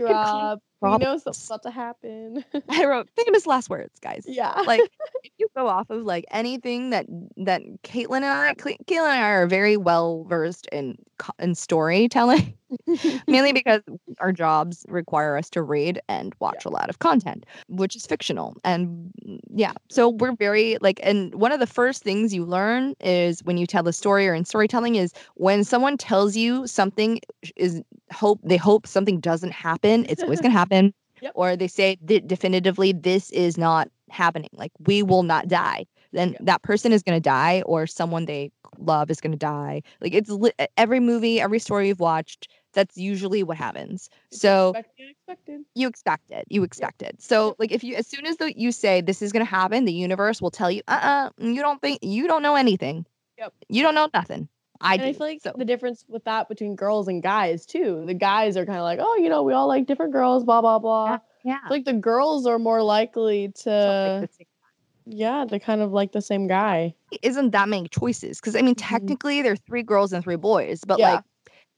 could 0.82 0.90
cause 0.90 1.00
drop. 1.00 1.00
We 1.00 1.06
know 1.06 1.20
problems. 1.20 1.24
something's 1.24 1.48
about 1.48 1.64
to 1.64 1.72
happen. 1.72 2.46
I 2.70 2.86
wrote 2.86 3.10
famous 3.18 3.46
last 3.48 3.70
words, 3.70 4.00
guys. 4.00 4.26
yeah. 4.28 4.62
like 4.66 4.82
if 5.24 5.32
you 5.38 5.48
go 5.56 5.68
off 5.68 5.90
of 5.90 6.04
like 6.04 6.26
anything 6.32 6.92
that 6.92 7.06
that 7.38 7.62
Caitlin 7.84 8.18
and 8.18 8.26
I, 8.26 8.54
Caitlin 8.56 8.80
and 8.90 9.08
I 9.08 9.32
are 9.32 9.48
very 9.48 9.78
well 9.78 10.26
versed 10.26 10.68
in 10.72 10.98
in 11.40 11.56
storytelling, 11.56 12.54
mainly 13.28 13.54
because 13.54 13.82
our 14.20 14.32
jobs 14.32 14.86
require 14.88 15.38
us 15.38 15.50
to 15.52 15.62
read 15.62 16.02
and 16.10 16.34
watch 16.40 16.66
a 16.66 16.70
lot 16.70 16.90
of 16.90 17.00
content, 17.00 17.46
which 17.68 17.96
is 17.96 18.06
fictional. 18.06 18.56
And 18.64 19.12
mm, 19.26 19.40
yeah, 19.54 19.74
so 19.90 20.10
we're 20.10 20.36
very 20.36 20.78
like, 20.82 21.00
and 21.04 21.34
one 21.36 21.52
of 21.52 21.60
the 21.60 21.68
first 21.68 22.04
things 22.04 22.34
you 22.34 22.46
learn 22.46 22.94
is 23.02 23.44
when 23.44 23.58
you 23.58 23.66
tell 23.68 23.88
a 23.88 23.94
story 23.94 24.28
or 24.28 24.34
in 24.34 24.46
storytelling 24.46 24.96
is 24.96 25.14
when 25.36 25.64
someone 25.64 25.98
tells 25.98 26.36
you 26.36 26.68
something 26.68 27.20
is 27.56 27.82
hope 28.12 28.40
they 28.44 28.58
hope 28.58 28.88
something 28.88 29.20
doesn't 29.20 29.52
happen, 29.52 30.06
it's 30.10 30.24
always 30.24 30.42
gonna 30.42 30.54
happen. 30.66 30.94
Yep. 31.22 31.32
Or 31.36 31.56
they 31.56 31.68
say 31.68 31.98
definitively 32.04 32.92
this 32.94 33.32
is 33.32 33.58
not 33.58 33.90
happening. 34.10 34.50
Like 34.54 34.72
we 34.86 35.02
will 35.04 35.24
not 35.24 35.48
die. 35.48 35.86
Then 36.14 36.32
Yeah. 36.34 36.38
that 36.42 36.62
person 36.62 36.92
is 36.94 37.04
gonna 37.04 37.20
die, 37.20 37.64
or 37.66 37.88
someone 37.88 38.26
they 38.26 38.52
love 38.78 39.10
is 39.10 39.20
gonna 39.20 39.36
die. 39.36 39.82
Like 40.00 40.14
it's 40.14 40.30
li- 40.30 40.52
every 40.78 41.00
movie, 41.00 41.42
every 41.42 41.60
story 41.60 41.88
you've 41.88 42.00
watched. 42.00 42.48
That's 42.74 42.98
usually 42.98 43.44
what 43.44 43.58
happens. 43.58 44.10
So 44.32 44.70
Expect 44.70 44.98
the 44.98 45.64
you 45.76 45.88
expect 45.88 46.32
it. 46.32 46.46
You 46.50 46.64
expect 46.64 47.02
it. 47.02 47.22
So 47.22 47.56
like 47.60 47.72
if 47.72 47.84
you 47.84 47.96
as 47.96 48.08
soon 48.08 48.26
as 48.26 48.38
the, 48.38 48.58
you 48.58 48.72
say 48.72 49.02
this 49.02 49.22
is 49.22 49.32
gonna 49.32 49.46
happen, 49.46 49.86
the 49.86 49.94
universe 49.94 50.42
will 50.42 50.52
tell 50.52 50.72
you, 50.72 50.82
uh 50.88 51.00
uh 51.02 51.30
you 51.38 51.62
don't 51.62 51.82
think 51.82 52.00
you 52.04 52.28
don't 52.28 52.42
know 52.42 52.56
anything. 52.56 53.06
Yep. 53.38 53.54
You 53.70 53.84
don't 53.84 53.96
know 53.96 54.10
nothing. 54.14 54.50
I 54.82 54.94
and 54.96 55.02
do. 55.04 55.10
I 55.10 55.14
feel 55.14 55.28
like 55.28 55.42
so 55.42 55.54
the 55.56 55.66
difference 55.66 56.06
with 56.08 56.24
that 56.26 56.50
between 56.50 56.76
girls 56.76 57.08
and 57.08 57.22
guys 57.22 57.66
too. 57.66 58.04
The 58.06 58.14
guys 58.14 58.58
are 58.58 58.66
kind 58.66 58.78
of 58.78 58.84
like, 58.84 59.00
oh, 59.02 59.16
you 59.18 59.30
know, 59.30 59.44
we 59.44 59.54
all 59.54 59.68
like 59.68 59.86
different 59.88 60.14
girls, 60.14 60.44
blah 60.44 60.62
blah 60.62 60.80
blah. 60.80 61.20
yeah. 61.44 61.60
Feel 61.68 61.78
like 61.78 61.86
the 61.86 61.94
girls 61.94 62.46
are 62.46 62.60
more 62.60 62.84
likely 62.84 63.52
to, 63.64 64.28
yeah, 65.06 65.46
to 65.46 65.60
kind 65.60 65.82
of 65.82 65.92
like 65.92 66.12
the 66.12 66.22
same 66.22 66.48
guy. 66.48 66.96
isn't 67.22 67.52
that 67.52 67.70
many 67.70 67.88
choices 67.88 68.40
because 68.40 68.56
I 68.56 68.62
mean 68.62 68.76
Mhm. 68.76 68.90
technically 68.90 69.42
there 69.42 69.54
are 69.54 69.58
three 69.68 69.84
girls 69.84 70.12
and 70.14 70.24
three 70.24 70.36
boys, 70.36 70.82
but 70.86 71.00
Yeah. 71.00 71.14
like 71.14 71.24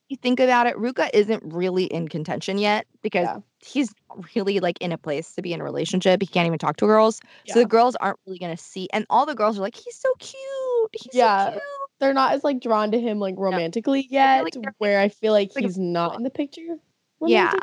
you 0.10 0.18
think 0.18 0.40
about 0.40 0.68
it, 0.68 0.76
Ruka 0.76 1.10
isn't 1.14 1.44
really 1.46 1.86
in 1.86 2.08
contention 2.08 2.58
yet 2.58 2.86
because 3.02 3.26
Yeah. 3.26 3.38
he's 3.64 3.94
really 4.36 4.60
like 4.60 4.78
in 4.82 4.92
a 4.92 4.98
place 4.98 5.34
to 5.36 5.42
be 5.42 5.54
in 5.54 5.62
a 5.62 5.64
relationship. 5.64 6.22
He 6.22 6.28
can't 6.28 6.48
even 6.48 6.60
talk 6.60 6.78
to 6.78 6.86
girls. 6.86 7.22
So 7.48 7.60
the 7.60 7.66
girls 7.66 7.96
aren't 7.98 8.20
really 8.26 8.40
gonna 8.40 8.58
see 8.58 8.88
and 8.94 9.06
all 9.10 9.26
the 9.26 9.36
girls 9.36 9.58
are 9.58 9.62
like, 9.62 9.76
he's 9.76 9.96
so 9.96 10.12
cute. 10.20 10.90
He's 10.94 11.14
Yeah. 11.14 11.46
so 11.46 11.52
cute. 11.52 11.64
They're 12.00 12.14
not 12.14 12.34
as 12.34 12.44
like 12.44 12.60
drawn 12.62 12.92
to 12.92 13.00
him 13.00 13.20
like 13.20 13.36
romantically 13.38 14.08
yet, 14.10 14.44
like 14.44 14.56
where 14.78 15.00
I 15.00 15.10
feel 15.10 15.34
like 15.34 15.52
like 15.56 15.66
he's 15.66 15.78
not 15.78 16.16
in 16.16 16.24
the 16.24 16.30
picture 16.30 16.78
Yeah. 17.22 17.54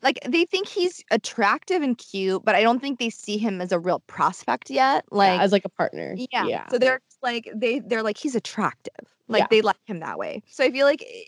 Like 0.00 0.20
they 0.24 0.44
think 0.44 0.68
he's 0.68 1.02
attractive 1.10 1.82
and 1.82 1.98
cute, 1.98 2.44
but 2.44 2.54
I 2.54 2.62
don't 2.62 2.78
think 2.80 3.00
they 3.00 3.10
see 3.10 3.36
him 3.36 3.60
as 3.60 3.72
a 3.72 3.80
real 3.80 3.98
prospect 4.06 4.70
yet. 4.70 5.04
Like 5.10 5.38
yeah, 5.38 5.42
as 5.42 5.50
like 5.52 5.64
a 5.64 5.68
partner. 5.68 6.14
Yeah. 6.32 6.44
Yeah. 6.46 6.68
So 6.68 6.78
they're 6.78 7.00
like 7.22 7.50
they 7.54 7.80
they're 7.80 8.04
like 8.04 8.16
he's 8.16 8.36
attractive. 8.36 8.94
Like 9.26 9.40
Yeah. 9.42 9.46
they 9.50 9.60
like 9.62 9.76
him 9.86 9.98
that 10.00 10.16
way. 10.18 10.42
So 10.48 10.64
I 10.64 10.70
feel 10.70 10.86
like 10.86 11.02
i- 11.02 11.24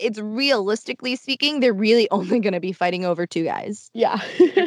it's 0.00 0.18
realistically 0.18 1.16
speaking, 1.16 1.60
they're 1.60 1.72
really 1.72 2.08
only 2.10 2.40
going 2.40 2.52
to 2.54 2.60
be 2.60 2.72
fighting 2.72 3.04
over 3.04 3.26
two 3.26 3.44
guys. 3.44 3.90
yeah. 3.94 4.18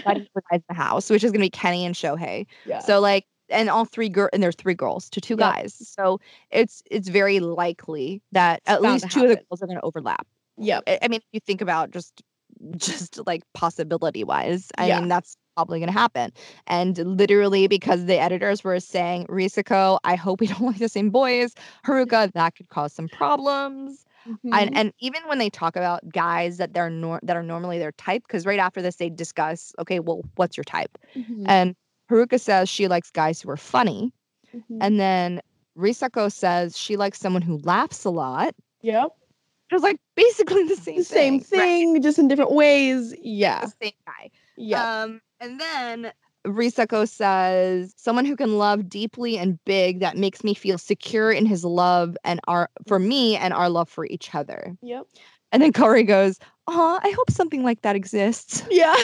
Fighting 0.04 0.28
for 0.34 0.44
guys 0.52 0.62
the 0.70 0.76
house, 0.76 1.10
which 1.10 1.24
is 1.24 1.32
going 1.32 1.42
to 1.42 1.46
be 1.46 1.50
Kenny 1.50 1.86
and 1.86 1.96
Shohei. 1.96 2.46
yeah. 2.66 2.80
So 2.80 3.00
like 3.00 3.26
and 3.50 3.70
all 3.70 3.86
three 3.86 4.10
girl 4.10 4.30
and 4.34 4.42
there's 4.42 4.56
three 4.56 4.74
girls 4.74 5.10
to 5.12 5.22
two 5.22 5.34
Yep. 5.34 5.40
guys. 5.40 5.76
So 5.90 6.20
it's 6.52 6.82
it's 6.90 7.10
very 7.10 7.40
likely 7.40 8.22
that 8.32 8.62
at 8.66 8.82
least 8.82 9.12
two 9.12 9.24
of 9.24 9.30
the 9.30 9.36
girls 9.36 9.62
are 9.62 9.68
going 9.68 9.80
to 9.80 9.84
overlap. 9.86 10.26
Yeah. 10.58 10.80
I, 10.88 11.00
I 11.04 11.08
mean, 11.08 11.18
if 11.18 11.24
you 11.34 11.40
think 11.40 11.62
about 11.62 11.92
just 11.92 12.22
just 12.78 13.26
like 13.28 13.42
possibility 13.54 14.24
wise, 14.24 14.70
I 14.78 14.88
Yeah. 14.88 15.00
mean 15.00 15.10
that's 15.10 15.36
probably 15.56 15.80
going 15.80 15.92
to 15.92 16.00
happen. 16.00 16.32
And 16.68 16.98
literally 16.98 17.68
because 17.68 18.06
the 18.06 18.18
editors 18.20 18.64
were 18.64 18.80
saying, 18.80 19.28
Risako, 19.28 20.00
I 20.04 20.16
hope 20.16 20.40
we 20.40 20.48
don't 20.48 20.62
like 20.72 20.80
the 20.80 20.90
same 20.90 21.10
boys. 21.10 21.54
Haruka, 21.86 22.32
that 22.34 22.56
could 22.56 22.70
cause 22.70 22.94
some 22.94 23.10
problems. 23.10 24.06
Mhm. 24.28 24.38
And 24.54 24.76
and 24.78 24.94
even 25.00 25.22
when 25.28 25.38
they 25.38 25.50
talk 25.50 25.76
about 25.76 26.08
guys 26.10 26.58
that 26.58 26.74
they're 26.74 26.90
nor- 26.90 27.20
that 27.24 27.36
are 27.36 27.44
normally 27.44 27.80
their 27.80 27.92
type, 27.94 28.24
because 28.28 28.46
right 28.46 28.60
after 28.60 28.82
this 28.82 28.96
they 28.98 29.10
discuss, 29.10 29.74
okay, 29.80 30.00
well, 30.00 30.22
what's 30.36 30.56
your 30.58 30.64
type? 30.64 30.98
Mhm. 31.16 31.44
And 31.48 31.76
Haruka 32.10 32.40
says 32.40 32.70
she 32.70 32.88
likes 32.88 33.12
guys 33.12 33.42
who 33.42 33.50
are 33.50 33.58
funny. 33.58 34.12
Mhm. 34.56 34.78
And 34.82 35.00
then 35.00 35.42
Risako 35.78 36.32
says 36.32 36.78
she 36.78 36.96
likes 36.98 37.20
someone 37.20 37.42
who 37.42 37.58
laughs 37.60 38.06
a 38.06 38.10
lot. 38.10 38.54
yep. 38.82 39.12
It 39.72 39.76
was 39.76 39.82
like 39.84 39.98
basically 40.16 40.64
the 40.66 40.76
same 40.76 40.98
The 40.98 41.04
same 41.04 41.40
thing. 41.40 41.94
right? 41.94 42.02
just 42.04 42.20
in 42.20 42.28
different 42.28 42.52
ways. 42.52 43.16
Yeah. 43.22 43.62
The 43.62 43.74
same 43.82 43.94
guy. 44.06 44.30
Yeah. 44.56 45.02
Um, 45.04 45.22
and 45.40 45.60
then 45.60 46.14
Risako 46.46 47.08
says, 47.08 47.94
someone 47.98 48.26
who 48.26 48.36
can 48.36 48.58
love 48.58 48.90
deeply 48.90 49.38
and 49.38 49.64
big 49.66 50.02
that 50.02 50.18
makes 50.18 50.44
me 50.44 50.54
feel 50.54 50.78
secure 50.78 51.32
in 51.32 51.46
his 51.46 51.64
love 51.64 52.18
and 52.24 52.40
our 52.48 52.70
for 52.88 53.00
me 53.00 53.36
and 53.36 53.54
our 53.54 53.70
love 53.70 53.90
for 53.90 54.06
each 54.06 54.34
other. 54.36 54.76
yep. 54.82 55.08
And 55.54 55.62
then 55.62 55.72
Kaori 55.72 56.06
goes, 56.06 56.40
Oh, 56.68 57.00
I 57.04 57.12
hope 57.12 57.30
something 57.30 57.62
like 57.64 57.82
that 57.84 57.96
exists. 57.96 58.64
Yeah. 58.72 58.96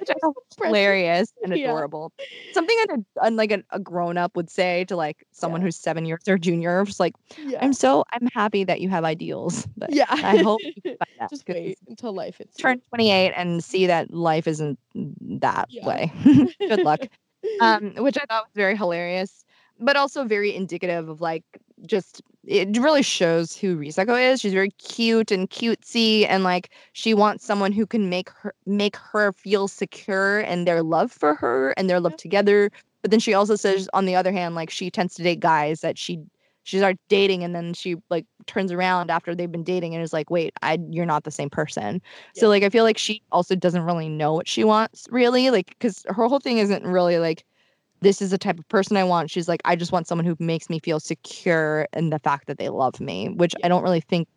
Which 0.00 0.10
I 0.10 0.14
thought 0.20 0.34
was 0.36 0.44
Precious. 0.56 0.68
hilarious 0.76 1.32
and 1.42 1.56
Yeah. 1.56 1.64
adorable. 1.68 2.12
Something 2.52 2.76
that 2.86 2.98
a, 3.22 3.30
like 3.30 3.50
a, 3.50 3.62
a 3.70 3.80
grown 3.80 4.18
up 4.18 4.36
would 4.36 4.50
say 4.50 4.84
to 4.86 4.96
like 4.96 5.26
someone 5.32 5.60
Yeah. 5.62 5.66
who's 5.66 5.76
seven 5.76 6.04
years 6.04 6.22
their 6.24 6.36
junior. 6.38 6.84
Just 6.84 7.00
like, 7.00 7.14
yeah. 7.38 7.58
I'm 7.62 7.72
so 7.72 8.04
I'm 8.12 8.28
happy 8.34 8.64
that 8.64 8.80
you 8.80 8.88
have 8.90 9.04
ideals. 9.04 9.66
But 9.76 9.90
yeah. 9.92 10.04
I 10.10 10.36
hope 10.38 10.60
you 10.62 10.82
that 11.18 11.30
Just 11.30 11.48
wait 11.48 11.78
until 11.88 12.12
life 12.12 12.36
hits. 12.38 12.56
turn 12.56 12.80
28 12.90 13.32
and 13.36 13.64
see 13.64 13.86
that 13.86 14.12
life 14.12 14.46
isn't 14.46 14.78
that 14.94 15.66
Yeah. 15.70 15.86
way. 15.86 16.12
Good 16.60 16.84
luck. 16.84 17.00
Um, 17.60 17.94
which 17.96 18.18
I 18.18 18.24
thought 18.28 18.44
was 18.44 18.52
very 18.54 18.76
hilarious, 18.76 19.44
but 19.78 19.96
also 19.96 20.24
very 20.24 20.54
indicative 20.54 21.08
of 21.08 21.20
like 21.20 21.44
just 21.86 22.22
it 22.46 22.76
really 22.78 23.02
shows 23.02 23.56
who 23.56 23.76
Risako 23.76 24.32
is. 24.32 24.40
She's 24.40 24.52
very 24.52 24.70
cute 24.70 25.30
and 25.30 25.50
cutesy, 25.50 26.26
and 26.28 26.44
like 26.44 26.70
she 26.92 27.14
wants 27.14 27.44
someone 27.44 27.72
who 27.72 27.86
can 27.86 28.08
make 28.08 28.30
her 28.30 28.54
make 28.66 28.96
her 28.96 29.32
feel 29.32 29.68
secure 29.68 30.40
and 30.40 30.66
their 30.66 30.82
love 30.82 31.12
for 31.12 31.34
her 31.34 31.70
and 31.76 31.90
their 31.90 32.00
love 32.00 32.16
together. 32.16 32.70
But 33.02 33.10
then 33.10 33.20
she 33.20 33.34
also 33.34 33.54
mm-hmm. 33.54 33.78
says, 33.78 33.88
on 33.94 34.06
the 34.06 34.16
other 34.16 34.32
hand, 34.32 34.54
like 34.54 34.70
she 34.70 34.90
tends 34.90 35.14
to 35.14 35.22
date 35.22 35.40
guys 35.40 35.80
that 35.80 35.98
she 35.98 36.20
she 36.66 36.78
starts 36.78 36.98
dating 37.08 37.44
and 37.44 37.54
then 37.54 37.72
she 37.74 37.94
like 38.10 38.26
turns 38.46 38.72
around 38.72 39.08
after 39.08 39.34
they've 39.36 39.52
been 39.52 39.62
dating 39.62 39.94
and 39.94 40.02
is 40.02 40.12
like, 40.12 40.30
wait, 40.30 40.52
I 40.62 40.78
you're 40.90 41.06
not 41.06 41.22
the 41.22 41.30
same 41.30 41.48
person. 41.48 42.02
So 42.34 42.48
like 42.48 42.64
I 42.64 42.70
feel 42.70 42.82
like 42.84 42.98
she 42.98 43.22
also 43.30 43.54
doesn't 43.54 43.84
really 43.84 44.08
know 44.08 44.34
what 44.34 44.48
she 44.48 44.64
wants 44.64 45.06
really, 45.10 45.50
like 45.50 45.68
because 45.68 46.04
her 46.08 46.26
whole 46.26 46.40
thing 46.40 46.58
isn't 46.58 46.84
really 46.84 47.18
like 47.18 47.44
this 48.00 48.20
is 48.22 48.30
the 48.30 48.38
type 48.38 48.58
of 48.58 48.68
person 48.68 48.96
I 48.96 49.04
want. 49.04 49.30
She's 49.30 49.48
like, 49.48 49.60
I 49.64 49.76
just 49.76 49.92
want 49.92 50.06
someone 50.06 50.26
who 50.26 50.36
makes 50.38 50.68
me 50.68 50.78
feel 50.78 51.00
secure 51.00 51.86
in 51.92 52.10
the 52.10 52.18
fact 52.18 52.46
that 52.46 52.58
they 52.58 52.68
love 52.68 53.00
me, 53.00 53.28
which 53.30 53.54
I 53.64 53.68
don't 53.68 53.82
really 53.82 54.00
think 54.00 54.28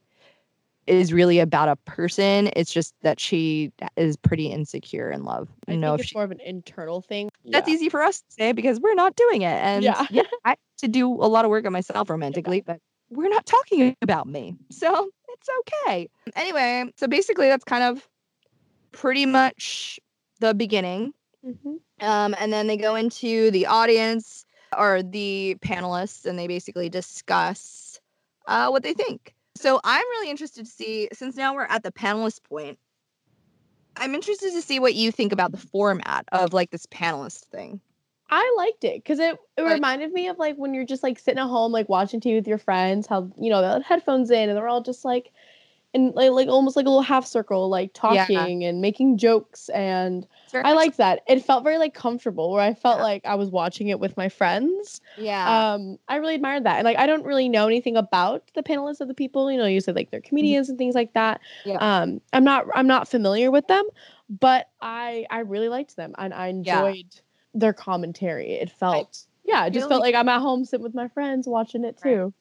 is 0.87 1.13
really 1.13 1.39
about 1.39 1.69
a 1.69 1.75
person. 1.75 2.49
It's 2.55 2.73
just 2.73 2.95
that 3.01 3.19
she 3.19 3.71
is 3.95 4.17
pretty 4.17 4.47
insecure 4.47 5.11
in 5.11 5.23
love. 5.23 5.47
I 5.67 5.75
know, 5.75 5.93
it's 5.93 6.05
she, 6.07 6.15
more 6.15 6.23
of 6.23 6.31
an 6.31 6.39
internal 6.41 7.01
thing. 7.01 7.29
that's 7.45 7.67
Yeah. 7.67 7.73
easy 7.75 7.89
for 7.89 8.01
us 8.01 8.21
to 8.21 8.25
say 8.31 8.51
because 8.53 8.79
we're 8.79 8.95
not 8.95 9.15
doing 9.15 9.43
it. 9.43 9.53
And 9.63 9.83
Yeah. 9.83 10.05
yeah, 10.09 10.23
I 10.45 10.49
have 10.49 10.57
to 10.79 10.87
do 10.87 11.07
a 11.07 11.27
lot 11.27 11.45
of 11.45 11.51
work 11.51 11.65
on 11.65 11.73
myself 11.73 12.09
romantically, 12.09 12.61
but 12.61 12.79
we're 13.09 13.29
not 13.29 13.45
talking 13.45 13.95
about 14.01 14.27
me. 14.27 14.55
So 14.71 15.09
it's 15.29 15.49
okay. 15.59 16.09
Anyway, 16.35 16.91
so 16.97 17.07
basically 17.07 17.47
that's 17.47 17.63
kind 17.63 17.83
of 17.83 18.07
pretty 18.91 19.25
much 19.25 19.99
the 20.39 20.53
beginning. 20.53 21.13
Mhm. 21.45 21.79
Um, 22.01 22.35
and 22.39 22.51
then 22.51 22.67
they 22.67 22.77
go 22.77 22.95
into 22.95 23.51
the 23.51 23.65
audience 23.65 24.45
or 24.77 25.01
the 25.03 25.57
panelists 25.61 26.25
and 26.25 26.37
they 26.37 26.47
basically 26.47 26.89
discuss 26.89 27.99
uh, 28.47 28.69
what 28.69 28.83
they 28.83 28.93
think. 28.93 29.33
So 29.55 29.79
I'm 29.83 30.05
really 30.09 30.29
interested 30.29 30.65
to 30.65 30.71
see, 30.71 31.09
since 31.11 31.35
now 31.35 31.53
we're 31.53 31.63
at 31.63 31.83
the 31.83 31.91
panelist 31.91 32.43
point, 32.43 32.79
I'm 33.95 34.15
interested 34.15 34.51
to 34.53 34.61
see 34.61 34.79
what 34.79 34.95
you 34.95 35.11
think 35.11 35.33
about 35.33 35.51
the 35.51 35.57
format 35.57 36.25
of 36.31 36.53
like 36.53 36.71
this 36.71 36.85
panelist 36.85 37.45
thing. 37.45 37.81
I 38.29 38.53
liked 38.57 38.83
it 38.83 39.03
because 39.03 39.19
it, 39.19 39.37
it 39.57 39.61
reminded 39.63 40.13
me 40.13 40.27
of 40.27 40.37
like 40.37 40.55
when 40.55 40.73
you're 40.73 40.85
just 40.85 41.03
like 41.03 41.17
sitting 41.19 41.39
at 41.39 41.47
home, 41.47 41.71
like 41.71 41.89
watching 41.89 42.21
TV 42.21 42.35
with 42.35 42.47
your 42.47 42.59
friends, 42.59 43.07
how 43.07 43.31
you 43.37 43.49
know 43.49 43.61
they 43.61 43.67
had 43.67 43.83
headphones 43.83 44.29
in 44.29 44.49
and 44.49 44.57
they're 44.57 44.67
all 44.67 44.83
just 44.83 45.03
like 45.03 45.31
in 45.93 46.11
like, 46.11 46.29
like 46.31 46.47
almost 46.47 46.75
like 46.75 46.85
a 46.85 46.89
little 46.89 47.01
half 47.01 47.25
circle, 47.25 47.67
like 47.67 47.91
Yeah. 47.95 48.25
talking 48.27 48.63
and 48.63 48.79
making 48.79 49.17
jokes. 49.17 49.69
And 49.69 50.27
I 50.53 50.73
liked 50.73 50.97
that. 50.97 51.21
It 51.27 51.43
felt 51.43 51.63
very 51.63 51.79
like 51.79 51.95
comfortable 51.95 52.51
where 52.51 52.61
I 52.61 52.75
felt 52.75 52.97
Yeah. 52.99 53.03
like 53.03 53.25
I 53.25 53.33
was 53.35 53.49
watching 53.49 53.87
it 53.87 53.99
with 53.99 54.15
my 54.15 54.29
friends. 54.29 55.01
yeah. 55.17 55.73
Um, 55.73 55.97
I 56.07 56.17
really 56.17 56.35
admired 56.35 56.63
that. 56.65 56.77
And 56.77 56.85
like 56.85 56.97
I 56.97 57.07
don't 57.07 57.23
really 57.25 57.49
know 57.49 57.65
anything 57.65 57.97
about 57.97 58.43
the 58.53 58.61
panelists 58.61 59.01
of 59.01 59.07
the 59.07 59.15
people. 59.15 59.51
You 59.51 59.57
know, 59.57 59.65
you 59.65 59.81
said 59.81 59.95
like 59.95 60.11
they're 60.11 60.21
comedians 60.21 60.69
and 60.69 60.77
things 60.77 60.93
like 60.93 61.13
that. 61.13 61.41
Yeah. 61.65 61.77
Um, 61.79 62.21
I'm 62.33 62.43
not 62.43 62.65
I'm 62.75 62.87
not 62.87 63.07
familiar 63.07 63.49
with 63.49 63.67
them, 63.67 63.85
but 64.29 64.69
I 64.81 65.25
I 65.31 65.39
really 65.39 65.69
liked 65.69 65.95
them 65.95 66.13
and 66.19 66.33
I 66.35 66.47
Yeah. 66.49 66.85
enjoyed 66.85 67.15
their 67.55 67.73
commentary. 67.73 68.51
It 68.51 68.69
felt 68.69 69.25
yeah, 69.43 69.65
it 69.65 69.71
just 69.71 69.89
felt 69.89 70.01
really- 70.03 70.13
like 70.13 70.19
I'm 70.19 70.29
at 70.29 70.39
home 70.41 70.65
sitting 70.65 70.83
with 70.83 70.93
my 70.93 71.07
friends 71.07 71.47
watching 71.47 71.83
it 71.83 71.97
Right. 72.05 72.13
too. 72.13 72.33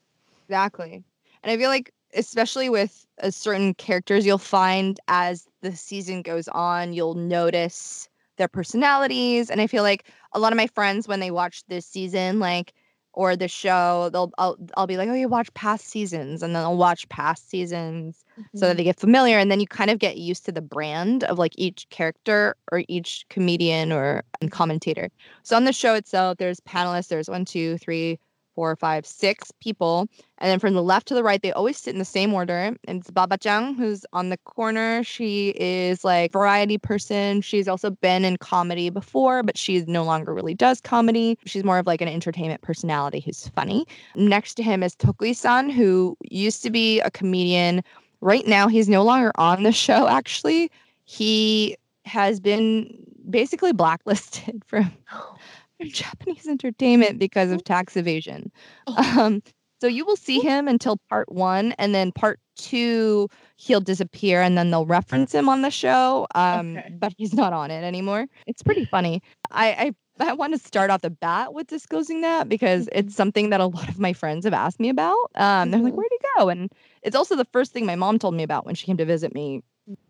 Exactly. 0.46 1.02
And 1.42 1.52
I 1.52 1.56
feel 1.56 1.70
like, 1.70 1.92
especially 2.14 2.68
with 2.68 3.06
uh, 3.22 3.30
certain 3.30 3.74
characters, 3.74 4.24
you'll 4.24 4.38
find 4.38 4.98
as 5.08 5.46
the 5.62 5.74
season 5.74 6.22
goes 6.22 6.48
on, 6.48 6.92
you'll 6.92 7.14
notice 7.14 8.08
their 8.36 8.48
personalities. 8.48 9.50
And 9.50 9.60
I 9.60 9.66
feel 9.66 9.82
like 9.82 10.06
a 10.32 10.38
lot 10.38 10.52
of 10.52 10.56
my 10.56 10.68
friends, 10.68 11.08
when 11.08 11.20
they 11.20 11.30
watch 11.30 11.64
this 11.68 11.86
season, 11.86 12.38
like, 12.38 12.72
or 13.14 13.34
the 13.34 13.48
show, 13.48 14.10
they'll 14.12 14.30
I'll, 14.38 14.56
I'll 14.76 14.86
be 14.86 14.96
like, 14.96 15.08
oh, 15.08 15.14
you 15.14 15.28
watch 15.28 15.52
past 15.54 15.88
seasons, 15.88 16.40
and 16.40 16.54
then 16.54 16.62
they'll 16.62 16.76
watch 16.76 17.08
past 17.08 17.50
seasons 17.50 18.24
so 18.54 18.68
that 18.68 18.76
they 18.76 18.84
get 18.84 19.00
familiar, 19.00 19.38
and 19.38 19.50
then 19.50 19.58
you 19.58 19.66
kind 19.66 19.90
of 19.90 19.98
get 19.98 20.18
used 20.18 20.44
to 20.44 20.52
the 20.52 20.60
brand 20.60 21.24
of 21.24 21.36
like 21.36 21.52
each 21.56 21.88
character 21.90 22.54
or 22.70 22.84
each 22.86 23.26
comedian 23.28 23.90
or 23.90 24.22
commentator. 24.50 25.08
So 25.42 25.56
on 25.56 25.64
the 25.64 25.72
show 25.72 25.94
itself, 25.94 26.38
there's 26.38 26.60
panelists. 26.60 27.08
There's 27.08 27.28
one, 27.28 27.44
two, 27.44 27.76
three, 27.78 28.20
four, 28.58 28.74
five, 28.74 29.06
six 29.06 29.52
people. 29.60 30.08
And 30.38 30.50
then 30.50 30.58
from 30.58 30.74
the 30.74 30.82
left 30.82 31.06
to 31.06 31.14
the 31.14 31.22
right, 31.22 31.40
they 31.40 31.52
always 31.52 31.76
sit 31.76 31.92
in 31.92 32.00
the 32.00 32.04
same 32.04 32.34
order. 32.34 32.74
And 32.88 33.00
it's 33.00 33.08
Baba-chan, 33.08 33.74
who's 33.74 34.04
on 34.12 34.30
the 34.30 34.36
corner. 34.38 35.04
She 35.04 35.50
is 35.50 36.02
like 36.02 36.32
variety 36.32 36.76
person. 36.76 37.40
She's 37.40 37.68
also 37.68 37.90
been 37.90 38.24
in 38.24 38.36
comedy 38.36 38.90
before, 38.90 39.44
but 39.44 39.56
she 39.56 39.84
no 39.86 40.02
longer 40.02 40.34
really 40.34 40.54
does 40.54 40.80
comedy. 40.80 41.38
She's 41.44 41.62
more 41.62 41.78
of 41.78 41.86
like 41.86 42.00
an 42.00 42.08
entertainment 42.08 42.62
personality 42.62 43.20
who's 43.20 43.46
funny. 43.46 43.86
Next 44.16 44.54
to 44.54 44.64
him 44.64 44.82
is 44.82 44.96
Tokui-san, 44.96 45.70
who 45.70 46.16
used 46.28 46.64
to 46.64 46.70
be 46.70 46.98
a 47.02 47.12
comedian. 47.12 47.84
Right 48.20 48.48
now, 48.48 48.66
he's 48.66 48.88
no 48.88 49.04
longer 49.04 49.30
on 49.36 49.62
the 49.62 49.70
show, 49.86 50.08
actually. 50.08 50.68
He 51.04 51.76
has 52.06 52.40
been 52.40 52.92
basically 53.30 53.72
blacklisted 53.72 54.64
from 54.66 54.90
from 55.06 55.67
Japanese 55.92 56.46
entertainment 56.46 57.18
because 57.18 57.50
of 57.52 57.64
tax 57.64 57.96
evasion. 57.96 58.50
Oh. 58.86 59.20
Um, 59.20 59.42
so 59.80 59.86
you 59.86 60.04
will 60.04 60.16
see 60.16 60.40
him 60.40 60.66
until 60.66 60.96
part 61.08 61.30
one, 61.30 61.72
and 61.78 61.94
then 61.94 62.10
part 62.10 62.40
two, 62.56 63.28
he'll 63.56 63.80
disappear, 63.80 64.42
and 64.42 64.58
then 64.58 64.70
they'll 64.70 64.86
reference 64.86 65.32
him 65.32 65.48
on 65.48 65.62
the 65.62 65.70
show. 65.70 66.26
Um, 66.34 66.78
Okay. 66.78 66.94
but 66.98 67.12
he's 67.16 67.32
not 67.32 67.52
on 67.52 67.70
it 67.70 67.84
anymore. 67.84 68.26
It's 68.46 68.62
pretty 68.62 68.84
funny. 68.90 69.22
I 69.52 69.94
I, 70.20 70.30
I 70.30 70.32
want 70.32 70.52
to 70.52 70.58
start 70.58 70.90
off 70.90 71.02
the 71.02 71.10
bat 71.10 71.54
with 71.54 71.68
disclosing 71.68 72.22
that 72.22 72.48
because 72.48 72.88
it's 72.90 73.14
something 73.14 73.50
that 73.50 73.60
a 73.60 73.66
lot 73.66 73.88
of 73.88 74.00
my 74.00 74.12
friends 74.12 74.44
have 74.44 74.54
asked 74.54 74.80
me 74.80 74.88
about. 74.88 75.16
Um, 75.36 75.70
they're 75.70 75.80
like, 75.80 75.92
Mhm. 75.92 75.96
"Where'd 75.96 76.10
he 76.10 76.18
go?" 76.38 76.48
And 76.48 76.72
it's 77.02 77.14
also 77.14 77.36
the 77.36 77.44
first 77.44 77.72
thing 77.72 77.86
my 77.86 77.94
mom 77.94 78.18
told 78.18 78.34
me 78.34 78.42
about 78.42 78.66
when 78.66 78.74
she 78.74 78.84
came 78.86 78.96
to 78.96 79.04
visit 79.04 79.32
me 79.32 79.62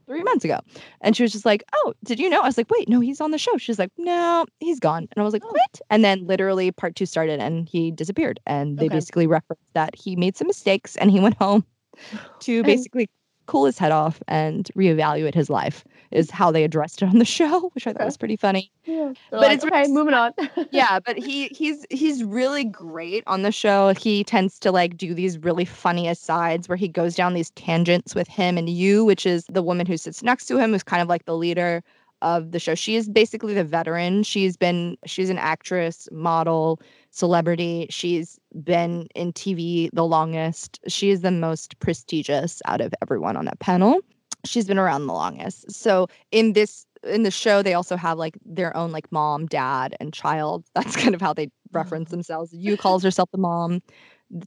three 0.09 0.23
months 0.25 0.45
ago. 0.45 0.59
And 1.01 1.17
she 1.17 1.23
was 1.23 1.31
just 1.33 1.45
like, 1.45 1.63
Oh, 1.73 1.95
did 2.05 2.19
you 2.19 2.29
know? 2.29 2.41
I 2.41 2.47
was 2.47 2.57
like, 2.59 2.69
Wait, 2.71 2.89
no, 2.89 2.99
he's 3.01 3.21
on 3.21 3.31
the 3.31 3.39
show. 3.39 3.57
She's 3.59 3.79
like, 3.79 3.93
No, 3.97 4.45
he's 4.59 4.81
gone. 4.81 5.07
And 5.13 5.19
I 5.19 5.23
was 5.23 5.33
like, 5.33 5.45
Oh. 5.45 5.51
What? 5.53 5.81
And 5.91 6.05
then 6.05 6.27
literally 6.27 6.73
part 6.73 6.97
two 6.97 7.07
started 7.07 7.39
and 7.41 7.69
he 7.69 7.91
disappeared. 7.93 8.41
And 8.47 8.79
they 8.79 8.87
Okay. 8.87 8.97
basically 8.97 9.27
referenced 9.27 9.63
that 9.75 9.95
he 9.95 10.17
made 10.17 10.37
some 10.37 10.47
mistakes 10.49 10.97
and 10.97 11.11
he 11.11 11.21
went 11.21 11.37
home 11.41 11.65
to 12.41 12.57
And- 12.57 12.65
basically 12.67 13.09
cool 13.47 13.65
his 13.65 13.79
head 13.79 13.93
off 13.93 14.23
and 14.29 14.69
reevaluate 14.77 15.35
his 15.35 15.49
life, 15.49 15.83
is 16.11 16.31
how 16.31 16.51
they 16.51 16.65
addressed 16.65 17.03
it 17.03 17.09
on 17.09 17.19
the 17.19 17.25
show, 17.39 17.71
which 17.75 17.87
I 17.87 17.93
thought 17.93 18.05
was 18.05 18.17
pretty 18.17 18.37
funny. 18.37 18.71
Yeah. 18.85 19.13
But 19.31 19.41
But 19.41 19.53
it's 19.53 19.65
okay, 19.65 19.87
moving 19.89 20.15
on. 20.15 20.33
yeah, 20.71 21.01
but 21.01 21.19
he 21.19 21.49
he's 21.49 21.85
he's 21.91 22.25
really 22.25 22.65
great 22.65 23.25
on 23.27 23.43
the 23.43 23.53
show. 23.53 23.95
He 23.95 24.25
tends 24.25 24.59
to 24.61 24.73
like 24.73 24.97
do 24.97 25.15
these 25.15 25.39
really 25.39 25.65
funny 25.65 26.09
asides 26.09 26.69
where 26.69 26.77
he 26.77 26.89
goes 26.89 27.15
down 27.15 27.35
these 27.35 27.51
tangents 27.51 28.15
with 28.15 28.29
him 28.29 28.57
and 28.59 28.69
you, 28.69 29.05
which 29.05 29.27
is 29.27 29.45
the 29.49 29.63
woman 29.63 29.87
who 29.87 29.97
sits 29.97 30.23
next 30.23 30.47
to 30.47 30.59
him, 30.59 30.73
who's 30.73 30.83
kind 30.83 31.03
of 31.03 31.09
like 31.09 31.25
the 31.25 31.37
leader 31.37 31.83
of 32.23 32.51
the 32.51 32.59
show. 32.59 32.75
She 32.75 32.97
is 32.97 33.09
basically 33.09 33.55
the 33.55 33.65
veteran. 33.65 34.23
She's 34.23 34.57
been 34.57 34.97
she's 35.07 35.31
an 35.31 35.39
actress, 35.39 36.09
model, 36.11 36.81
celebrity. 37.11 37.87
She's 37.91 38.39
been 38.63 39.09
in 39.15 39.33
TV 39.33 39.91
the 39.93 40.05
longest. 40.05 40.81
She 40.89 41.11
is 41.11 41.21
the 41.21 41.31
most 41.31 41.79
prestigious 41.81 42.61
out 42.67 42.81
of 42.81 42.95
everyone 43.03 43.37
on 43.37 43.45
that 43.45 43.61
panel. 43.61 44.01
She's 44.49 44.67
been 44.67 44.79
around 44.79 45.07
the 45.07 45.13
longest. 45.13 45.71
So 45.71 46.09
in 46.33 46.53
this 46.55 46.87
in 47.05 47.23
the 47.23 47.31
show 47.31 47.63
they 47.63 47.75
also 47.75 47.97
have 47.97 48.19
like 48.19 48.37
their 48.45 48.77
own 48.77 48.91
like 48.91 49.11
mom, 49.13 49.47
dad, 49.47 49.97
and 50.01 50.13
child. 50.13 50.65
That's 50.75 50.97
kind 50.97 51.15
of 51.15 51.21
how 51.21 51.33
they 51.33 51.49
reference 51.73 52.09
Mhm. 52.09 52.13
themselves. 52.13 52.53
Yu 52.53 52.77
calls 52.77 53.03
herself 53.05 53.31
the 53.31 53.39
mom. 53.39 53.81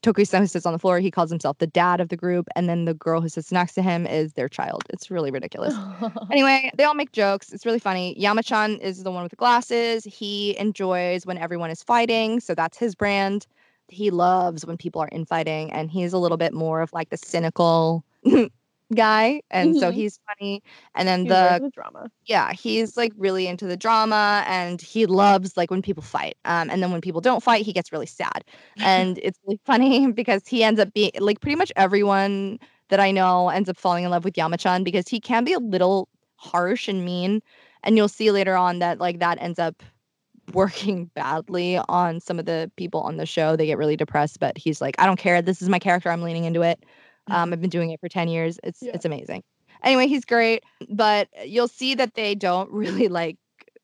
Tokui-san 0.02 0.42
who 0.42 0.48
sits 0.48 0.68
on 0.68 0.74
the 0.74 0.80
floor, 0.80 1.00
he 1.00 1.10
calls 1.10 1.32
himself 1.32 1.58
the 1.58 1.66
dad 1.66 2.00
of 2.02 2.10
the 2.10 2.16
group, 2.18 2.48
and 2.56 2.70
then 2.70 2.86
the 2.86 2.94
girl 2.94 3.20
who 3.20 3.28
sits 3.30 3.52
next 3.52 3.74
to 3.74 3.82
him 3.82 4.06
is 4.06 4.34
their 4.34 4.48
child. 4.48 4.84
It's 4.90 5.10
really 5.10 5.32
ridiculous. 5.32 5.74
Anyway, 6.32 6.72
they 6.78 6.86
all 6.86 6.94
make 6.94 7.12
jokes. 7.12 7.52
It's 7.52 7.66
really 7.66 7.80
funny. 7.80 8.16
Yamachan 8.18 8.80
is 8.80 9.04
the 9.04 9.12
one 9.12 9.22
with 9.24 9.32
the 9.32 9.36
glasses. 9.36 10.06
He 10.06 10.58
enjoys 10.58 11.26
when 11.26 11.38
everyone 11.38 11.70
is 11.72 11.84
fighting, 11.84 12.40
so 12.40 12.56
that's 12.56 12.78
his 12.78 12.96
brand. 12.96 13.48
He 13.90 14.12
loves 14.12 14.66
when 14.66 14.78
people 14.78 15.02
are 15.02 15.10
infighting, 15.12 15.72
and 15.74 15.92
he's 15.92 16.14
a 16.14 16.18
little 16.18 16.38
bit 16.38 16.54
more 16.54 16.80
of 16.82 16.94
like 16.94 17.10
the 17.10 17.18
cynical 17.18 18.06
guy, 18.96 19.42
and 19.52 19.76
so 19.78 19.92
Mhm. 19.92 19.92
he's 19.92 20.20
funny. 20.28 20.62
And 20.96 21.08
then 21.08 21.28
the 21.28 21.62
the 21.62 21.70
drama. 21.74 22.12
yeah, 22.28 22.54
he's 22.54 22.98
like 22.98 23.14
really 23.18 23.48
into 23.48 23.66
the 23.68 23.78
drama, 23.78 24.44
and 24.48 24.82
he 24.82 25.06
loves 25.08 25.58
like 25.58 25.72
when 25.72 25.82
people 25.82 26.04
fight. 26.04 26.38
Um, 26.46 26.70
and 26.70 26.82
then 26.84 26.92
when 26.92 27.02
people 27.02 27.22
don't 27.22 27.44
fight, 27.44 27.66
he 27.66 27.74
gets 27.74 27.92
really 27.92 28.06
sad, 28.06 28.44
and 28.80 29.18
it's 29.24 29.40
really 29.46 29.60
funny 29.66 30.12
because 30.14 30.48
he 30.48 30.64
ends 30.64 30.80
up 30.80 30.94
being 30.94 31.12
like 31.20 31.42
pretty 31.42 31.56
much 31.58 31.72
everyone 31.76 32.60
that 32.90 33.00
I 33.00 33.12
know 33.12 33.50
ends 33.50 33.70
up 33.70 33.78
falling 33.78 34.04
in 34.06 34.12
love 34.12 34.24
with 34.26 34.36
Yamachan 34.36 34.84
because 34.84 35.08
he 35.08 35.20
can 35.20 35.44
be 35.46 35.54
a 35.54 35.60
little 35.60 36.10
harsh 36.38 36.88
and 36.88 37.04
mean, 37.06 37.42
and 37.84 37.98
you'll 37.98 38.08
see 38.10 38.32
later 38.32 38.56
on 38.56 38.80
that 38.80 39.00
like 39.00 39.20
that 39.20 39.42
ends 39.42 39.60
up 39.60 39.84
working 40.54 41.06
badly 41.16 41.78
on 41.90 42.20
some 42.20 42.40
of 42.40 42.46
the 42.46 42.72
people 42.78 43.02
on 43.02 43.18
the 43.18 43.26
show. 43.26 43.56
They 43.56 43.66
get 43.66 43.78
really 43.78 43.96
depressed, 43.96 44.40
but 44.40 44.58
he's 44.58 44.82
like, 44.82 44.96
I 45.00 45.06
don't 45.06 45.20
care. 45.20 45.42
This 45.42 45.62
is 45.62 45.70
my 45.70 45.80
character. 45.80 46.10
I'm 46.12 46.22
leaning 46.24 46.46
into 46.46 46.62
it. 46.62 46.84
Um, 47.30 47.54
I've 47.54 47.62
been 47.62 47.70
doing 47.70 47.92
it 47.92 48.00
for 48.00 48.10
10 48.10 48.28
years. 48.28 48.60
It's 48.64 48.82
Yeah. 48.82 48.92
it's 48.94 49.06
amazing. 49.06 49.44
Anyway, 49.84 50.08
he's 50.08 50.26
great, 50.26 50.64
but 50.90 51.28
you'll 51.46 51.68
see 51.68 51.96
that 51.96 52.14
they 52.16 52.36
don't 52.36 52.72
really 52.72 53.08
like 53.08 53.38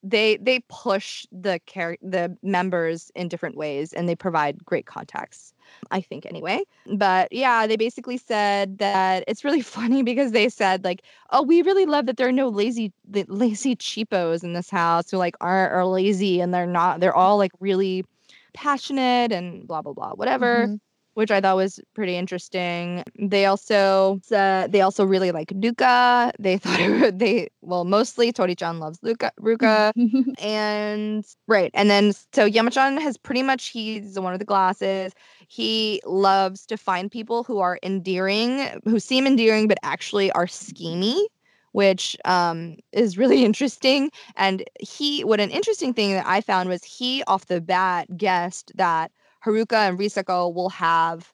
they 0.04 0.38
they 0.38 0.60
push 0.70 1.26
the 1.32 1.60
char- 1.66 1.98
the 2.02 2.38
members 2.44 3.12
in 3.16 3.28
different 3.28 3.58
ways 3.58 3.94
and 3.94 4.08
they 4.08 4.16
provide 4.16 4.64
great 4.64 4.86
context. 4.86 5.54
I 5.92 6.02
think 6.02 6.26
anyway. 6.26 6.62
But 6.96 7.32
yeah, 7.32 7.68
they 7.68 7.76
basically 7.76 8.18
said 8.18 8.78
that 8.78 9.24
it's 9.28 9.44
really 9.44 9.62
funny 9.76 10.04
because 10.04 10.32
they 10.32 10.50
said 10.50 10.84
like, 10.84 11.02
"Oh, 11.32 11.42
we 11.44 11.62
really 11.62 11.86
love 11.86 12.06
that 12.06 12.18
there 12.18 12.28
are 12.28 12.32
no 12.32 12.48
lazy 12.50 12.94
lazy 13.28 13.76
cheapos 13.76 14.44
in 14.44 14.54
this 14.54 14.70
house 14.70 15.10
who 15.12 15.18
like 15.18 15.36
are 15.42 15.70
are 15.72 15.86
lazy 15.86 16.40
and 16.42 16.54
they're 16.54 16.68
not 16.68 17.00
they're 17.00 17.16
all 17.16 17.38
like 17.38 17.52
really 17.60 18.06
passionate 18.54 19.32
and 19.32 19.68
blah 19.68 19.82
blah 19.82 19.94
blah 19.94 20.14
whatever." 20.14 20.68
Mhm. 20.68 20.80
Which 21.18 21.32
I 21.32 21.42
thought 21.42 21.56
was 21.56 21.80
pretty 21.96 22.16
interesting. 22.16 23.04
They 23.20 23.48
also 23.48 24.20
said 24.22 24.72
they 24.72 24.82
also 24.82 25.04
really 25.04 25.32
like 25.32 25.52
Luca. 25.52 26.32
They 26.38 26.58
thought 26.60 26.80
it, 26.80 26.90
would- 27.02 27.20
they 27.20 27.50
well 27.62 27.86
mostly 27.86 28.32
Tori-chan 28.32 28.78
loves 28.80 29.00
Luca 29.02 29.32
Ruka 29.42 29.94
and 30.40 31.26
right 31.48 31.72
and 31.74 31.90
then 31.90 32.14
so 32.34 32.48
Yamachan 32.48 33.02
has 33.02 33.18
pretty 33.18 33.42
much 33.42 33.70
he's 33.70 34.14
the 34.14 34.22
one 34.22 34.32
with 34.34 34.40
the 34.42 34.46
glasses. 34.46 35.14
He 35.48 36.02
loves 36.06 36.68
to 36.68 36.78
find 36.78 37.10
people 37.12 37.44
who 37.44 37.58
are 37.60 37.80
endearing, 37.82 38.68
who 38.86 39.00
seem 39.00 39.26
endearing 39.26 39.68
but 39.68 39.80
actually 39.82 40.32
are 40.34 40.46
schemy. 40.46 41.20
Which 41.74 42.18
um, 42.26 42.78
is 42.92 43.18
really 43.20 43.46
interesting. 43.50 44.10
And 44.36 44.64
he, 44.80 45.24
what 45.24 45.40
an 45.40 45.52
interesting 45.52 45.94
thing 45.94 46.14
that 46.14 46.26
I 46.26 46.42
found 46.42 46.70
was 46.70 46.84
he, 46.84 47.24
off 47.26 47.46
the 47.48 47.62
bat, 47.62 48.18
guessed 48.18 48.72
that 48.76 49.12
Haruka 49.48 49.88
and 49.88 49.98
Risako 49.98 50.54
will 50.54 50.70
have 50.70 51.34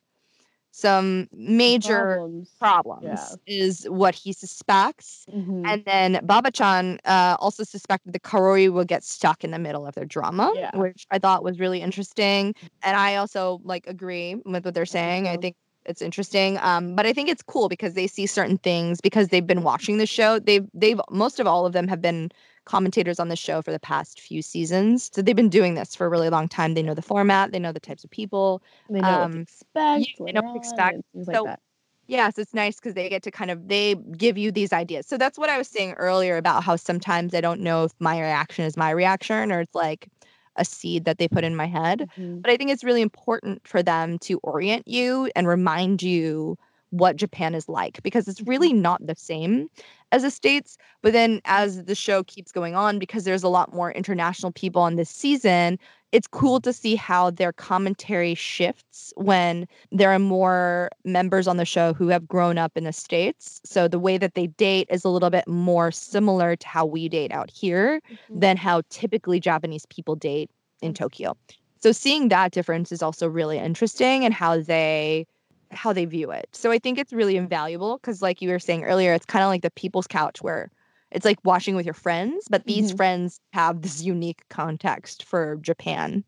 some 0.76 1.28
major 1.32 2.16
Problems. 2.16 2.50
problems, 2.60 3.04
Yeah. 3.06 3.36
is 3.46 3.86
what 3.90 4.16
he 4.16 4.34
suspects. 4.34 5.24
Mhm. 5.32 5.68
And 5.68 5.86
then 5.86 6.20
Baba-chan 6.24 7.00
uh, 7.06 7.38
also 7.40 7.64
suspected 7.64 8.14
that 8.14 8.24
Kaori 8.24 8.72
will 8.72 8.84
get 8.84 9.04
stuck 9.04 9.44
in 9.44 9.52
the 9.52 9.60
middle 9.60 9.86
of 9.86 9.94
their 9.94 10.06
drama, 10.06 10.52
Yeah. 10.56 10.76
which 10.76 11.06
I 11.12 11.20
thought 11.20 11.44
was 11.44 11.60
really 11.60 11.82
interesting. 11.82 12.56
And 12.82 12.98
I 12.98 13.16
also 13.18 13.62
like 13.64 13.86
agree 13.86 14.36
with 14.46 14.66
what 14.66 14.74
they're 14.74 14.86
saying. 14.88 15.28
I 15.28 15.38
think 15.38 15.56
it's 15.86 16.02
interesting. 16.02 16.58
Um, 16.60 16.96
but 16.96 17.06
I 17.06 17.14
think 17.14 17.30
it's 17.30 17.44
cool 17.44 17.70
because 17.70 17.94
they 17.94 18.08
see 18.08 18.26
certain 18.26 18.58
things 18.58 19.00
because 19.02 19.28
they've 19.28 19.46
been 19.46 19.62
watching 19.64 20.00
the 20.00 20.08
show. 20.08 20.40
They've 20.40 20.66
they've 20.74 21.00
most 21.12 21.40
of 21.40 21.46
all 21.46 21.66
of 21.68 21.74
them 21.74 21.88
have 21.88 22.02
been 22.02 22.32
commentators 22.66 23.20
on 23.20 23.28
the 23.30 23.36
show 23.36 23.62
for 23.62 23.72
the 23.72 23.80
past 23.80 24.20
few 24.22 24.42
seasons. 24.42 25.10
So 25.14 25.22
they've 25.22 25.36
been 25.36 25.50
doing 25.50 25.74
this 25.76 25.96
for 25.96 26.06
a 26.06 26.10
really 26.10 26.30
long 26.30 26.48
time. 26.48 26.74
They 26.74 26.84
know 26.84 26.94
the 26.94 27.02
format, 27.02 27.52
they 27.52 27.60
know 27.60 27.72
the 27.72 27.80
types 27.80 28.04
of 28.04 28.10
people. 28.10 28.62
they 28.90 29.02
know 29.02 29.12
what 29.12 29.22
um, 29.22 29.34
to 29.34 29.40
expect. 29.42 30.08
yeah, 30.20 30.26
they 30.26 30.32
know 30.32 30.42
what 30.42 30.52
to 30.54 30.58
expect. 30.58 31.02
Things 31.14 31.26
So- 31.26 31.32
like 31.44 31.46
that. 31.46 31.60
Yes, 32.06 32.38
it's 32.38 32.54
nice 32.54 32.76
because 32.76 32.96
they 32.96 33.08
get 33.08 33.24
to 33.24 33.32
kind 33.32 33.50
of 33.50 33.70
they 33.70 33.96
give 33.96 34.38
you 34.38 34.52
these 34.52 34.74
ideas. 34.74 35.08
So 35.08 35.18
that's 35.18 35.38
what 35.38 35.50
I 35.50 35.58
was 35.58 35.70
saying 35.70 35.94
earlier 35.94 36.36
about 36.36 36.62
how 36.62 36.76
sometimes 36.76 37.34
I 37.34 37.40
don't 37.40 37.62
know 37.62 37.86
if 37.86 37.94
my 38.00 38.20
reaction 38.20 38.66
is 38.66 38.76
my 38.76 38.90
reaction 38.90 39.54
or 39.54 39.62
it's 39.62 39.74
like 39.74 40.10
a 40.58 40.66
seed 40.66 41.06
that 41.06 41.18
they 41.18 41.30
put 41.30 41.46
in 41.46 41.56
my 41.56 41.66
head. 41.66 42.10
Mhm. 42.20 42.42
But 42.42 42.52
I 42.52 42.58
think 42.58 42.72
it's 42.72 42.84
really 42.84 43.02
important 43.02 43.66
for 43.66 43.82
them 43.82 44.20
to 44.20 44.38
orient 44.44 44.86
you 44.86 45.32
and 45.34 45.48
remind 45.48 46.04
you 46.04 46.58
what 46.94 47.16
Japan 47.16 47.56
is 47.56 47.68
like 47.68 48.02
because 48.04 48.28
it's 48.28 48.42
really 48.42 48.72
not 48.72 49.06
the 49.06 49.16
same 49.16 49.68
as 50.12 50.22
the 50.22 50.30
States. 50.30 50.78
But 51.02 51.14
then 51.14 51.42
as 51.46 51.86
the 51.86 51.96
show 51.96 52.24
keeps 52.24 52.52
going 52.52 52.76
on, 52.76 53.00
because 53.00 53.24
there's 53.24 53.42
a 53.42 53.48
lot 53.50 53.74
more 53.74 53.92
international 53.92 54.52
people 54.52 54.80
on 54.84 54.96
this 54.96 55.10
season, 55.10 55.80
it's 56.12 56.28
cool 56.28 56.62
to 56.62 56.72
see 56.72 56.96
how 56.96 57.32
their 57.32 57.52
commentary 57.52 58.36
shifts 58.36 59.12
when 59.18 59.66
there 59.92 60.12
are 60.12 60.20
more 60.20 60.90
members 61.04 61.48
on 61.48 61.58
the 61.58 61.66
show 61.66 61.94
who 61.94 62.10
have 62.10 62.28
grown 62.28 62.60
up 62.60 62.74
in 62.76 62.84
the 62.84 62.94
States. 62.94 63.60
So 63.66 63.88
the 63.88 63.98
way 63.98 64.20
that 64.20 64.36
they 64.36 64.46
date 64.48 64.88
is 64.92 65.04
a 65.04 65.10
little 65.10 65.32
bit 65.32 65.48
more 65.48 65.92
similar 65.92 66.56
to 66.56 66.68
how 66.68 66.86
we 66.86 67.10
date 67.10 67.32
out 67.32 67.50
here 67.50 68.02
Mhm. 68.12 68.40
than 68.40 68.56
how 68.58 68.84
typically 68.92 69.40
Japanese 69.40 69.88
people 69.88 70.16
date 70.16 70.52
in 70.84 70.94
Mm. 70.94 70.96
Tokyo. 70.96 71.34
So 71.82 71.92
seeing 71.92 72.30
that 72.30 72.52
difference 72.52 72.92
is 72.92 73.02
also 73.02 73.28
really 73.28 73.58
interesting 73.58 74.24
and 74.24 74.34
how 74.34 74.62
they 74.62 75.26
how 75.76 75.94
they 75.94 76.06
view 76.06 76.32
it. 76.32 76.48
So 76.54 76.72
I 76.72 76.80
think 76.80 76.98
it's 76.98 77.14
really 77.14 77.38
invaluable 77.38 77.98
because 77.98 78.22
like 78.22 78.42
you 78.42 78.50
were 78.50 78.60
saying 78.60 78.84
earlier, 78.86 79.14
it's 79.14 79.26
kind 79.26 79.44
of 79.44 79.50
like 79.50 79.62
the 79.62 79.72
people's 79.72 80.08
couch 80.08 80.42
where 80.42 80.72
it's 81.12 81.26
like 81.26 81.38
watching 81.44 81.76
with 81.76 81.86
your 81.86 81.94
friends, 81.94 82.48
but 82.50 82.66
these 82.66 82.92
Mhm. 82.92 82.98
friends 82.98 83.40
have 83.54 83.82
this 83.82 84.02
unique 84.04 84.44
context 84.50 85.24
for 85.24 85.58
Japan 85.58 86.24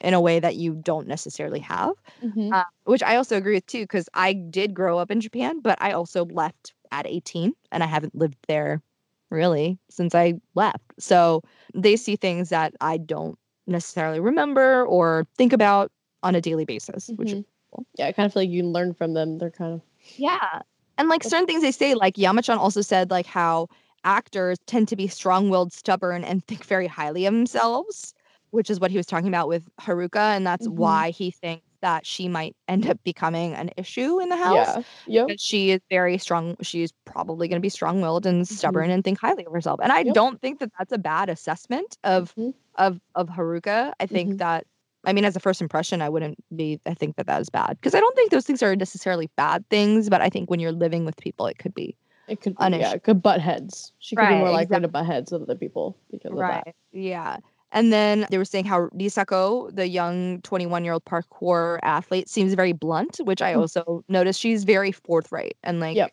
in 0.00 0.14
a 0.14 0.20
way 0.20 0.40
that 0.40 0.56
you 0.56 0.74
don't 0.74 1.06
necessarily 1.08 1.60
have. 1.60 1.92
Mhm. 2.22 2.50
Uh, 2.52 2.64
which 2.84 3.02
I 3.02 3.16
also 3.16 3.36
agree 3.36 3.54
with 3.54 3.66
too, 3.66 3.82
because 3.82 4.08
I 4.14 4.32
did 4.32 4.74
grow 4.74 4.98
up 4.98 5.10
in 5.10 5.20
Japan, 5.20 5.60
but 5.60 5.80
I 5.80 5.92
also 5.92 6.24
left 6.26 6.74
at 6.92 7.06
18 7.06 7.54
and 7.72 7.82
I 7.82 7.86
haven't 7.86 8.14
lived 8.14 8.36
there 8.46 8.82
really 9.30 9.78
since 9.90 10.14
I 10.14 10.34
left. 10.54 10.92
So 10.98 11.42
they 11.74 11.96
see 11.96 12.16
things 12.16 12.50
that 12.50 12.74
I 12.80 12.98
don't 12.98 13.38
necessarily 13.66 14.20
remember 14.20 14.84
or 14.86 15.26
think 15.36 15.52
about 15.52 15.90
on 16.22 16.34
a 16.34 16.40
daily 16.40 16.64
basis, 16.64 17.12
which 17.16 17.34
Mhm. 17.78 17.84
yeah, 17.98 18.06
I 18.08 18.12
kind 18.12 18.26
of 18.26 18.32
feel 18.32 18.42
like 18.42 18.50
you 18.50 18.62
learn 18.64 18.94
from 18.94 19.14
them. 19.14 19.38
They're 19.38 19.50
kind 19.50 19.74
of 19.74 19.82
yeah. 20.16 20.60
And 20.98 21.08
like 21.08 21.22
certain 21.24 21.46
things 21.46 21.62
they 21.62 21.72
say, 21.72 21.94
like 21.94 22.14
Yamachan 22.14 22.56
also 22.56 22.80
said, 22.80 23.10
like 23.10 23.26
how 23.26 23.68
actors 24.04 24.58
tend 24.66 24.88
to 24.88 24.96
be 24.96 25.08
strong 25.08 25.50
willed, 25.50 25.72
stubborn, 25.72 26.24
and 26.24 26.44
think 26.46 26.64
very 26.64 26.86
highly 26.86 27.26
of 27.26 27.34
themselves, 27.34 28.14
which 28.50 28.70
is 28.70 28.80
what 28.80 28.90
he 28.90 28.96
was 28.96 29.06
talking 29.06 29.28
about 29.28 29.48
with 29.48 29.68
Haruka. 29.80 30.34
And 30.36 30.46
that's 30.46 30.66
Mhm. 30.66 30.68
why 30.68 31.10
he 31.10 31.30
thinks 31.32 31.62
that 31.82 32.06
she 32.06 32.28
might 32.28 32.56
end 32.68 32.86
up 32.88 32.98
becoming 33.04 33.52
an 33.54 33.70
issue 33.76 34.20
in 34.20 34.30
the 34.30 34.36
house. 34.36 34.76
yeah, 34.76 34.82
yep. 35.06 35.32
She 35.38 35.72
is 35.72 35.80
very 35.90 36.18
strong. 36.18 36.56
She's 36.62 36.92
probably 37.04 37.48
going 37.48 37.58
to 37.60 37.66
be 37.66 37.68
strong 37.68 38.00
willed 38.00 38.26
and 38.26 38.48
stubborn 38.48 38.90
and 38.90 39.02
think 39.04 39.18
highly 39.20 39.44
of 39.44 39.52
herself. 39.52 39.80
And 39.82 39.92
I 39.92 40.04
Yep. 40.04 40.14
don't 40.14 40.40
think 40.40 40.60
that 40.60 40.70
that's 40.78 40.92
a 40.92 40.98
bad 40.98 41.28
assessment 41.28 41.98
of 42.04 42.34
Mhm. 42.36 42.52
of 42.76 43.00
of 43.16 43.28
Haruka. 43.28 43.92
I 44.00 44.06
think 44.06 44.36
Mhm. 44.36 44.38
that 44.38 44.66
I 45.06 45.12
mean, 45.12 45.24
as 45.24 45.36
a 45.36 45.40
first 45.40 45.62
impression, 45.62 46.02
I 46.02 46.08
wouldn't 46.08 46.36
be. 46.54 46.80
I 46.84 46.94
think 46.94 47.16
that 47.16 47.26
that 47.26 47.40
is 47.40 47.48
bad 47.48 47.78
because 47.80 47.94
I 47.94 48.00
don't 48.00 48.14
think 48.16 48.30
those 48.32 48.44
things 48.44 48.62
are 48.62 48.74
necessarily 48.76 49.30
bad 49.36 49.64
things. 49.70 50.10
But 50.10 50.20
I 50.20 50.28
think 50.28 50.50
when 50.50 50.60
you're 50.60 50.72
living 50.72 51.04
with 51.04 51.16
people, 51.16 51.46
it 51.46 51.58
could 51.58 51.74
be 51.74 51.96
It 52.28 52.40
could 52.40 52.56
an 52.58 52.72
yeah, 52.74 52.92
it 52.92 53.04
could 53.04 53.22
butt 53.22 53.40
heads. 53.40 53.92
She 54.00 54.16
could 54.16 54.28
be 54.28 54.34
more 54.34 54.50
likely 54.50 54.80
to 54.80 54.88
butt 54.88 55.06
heads 55.06 55.30
with 55.32 55.42
other 55.42 55.54
people 55.54 55.96
because 56.10 56.32
of 56.32 56.38
that. 56.38 56.74
Yeah. 56.92 57.38
And 57.72 57.92
then 57.92 58.26
they 58.30 58.38
were 58.38 58.44
saying 58.44 58.64
how 58.64 58.88
Risako, 58.88 59.74
the 59.74 59.88
young 59.88 60.40
21 60.42 60.84
year 60.84 60.92
old 60.94 61.04
parkour 61.04 61.78
athlete, 61.82 62.28
seems 62.28 62.54
very 62.54 62.72
blunt, 62.72 63.18
which 63.24 63.42
I 63.42 63.54
Mm. 63.54 63.58
also 63.58 64.04
noticed. 64.08 64.40
She's 64.40 64.64
very 64.64 64.92
forthright 64.92 65.56
and 65.62 65.80
like 65.80 65.96
Yep. 65.96 66.12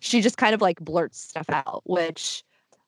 she 0.00 0.20
just 0.22 0.38
kind 0.38 0.54
of 0.54 0.60
like 0.62 0.80
blurts 0.80 1.20
stuff 1.20 1.46
out, 1.50 1.82
which 1.84 2.42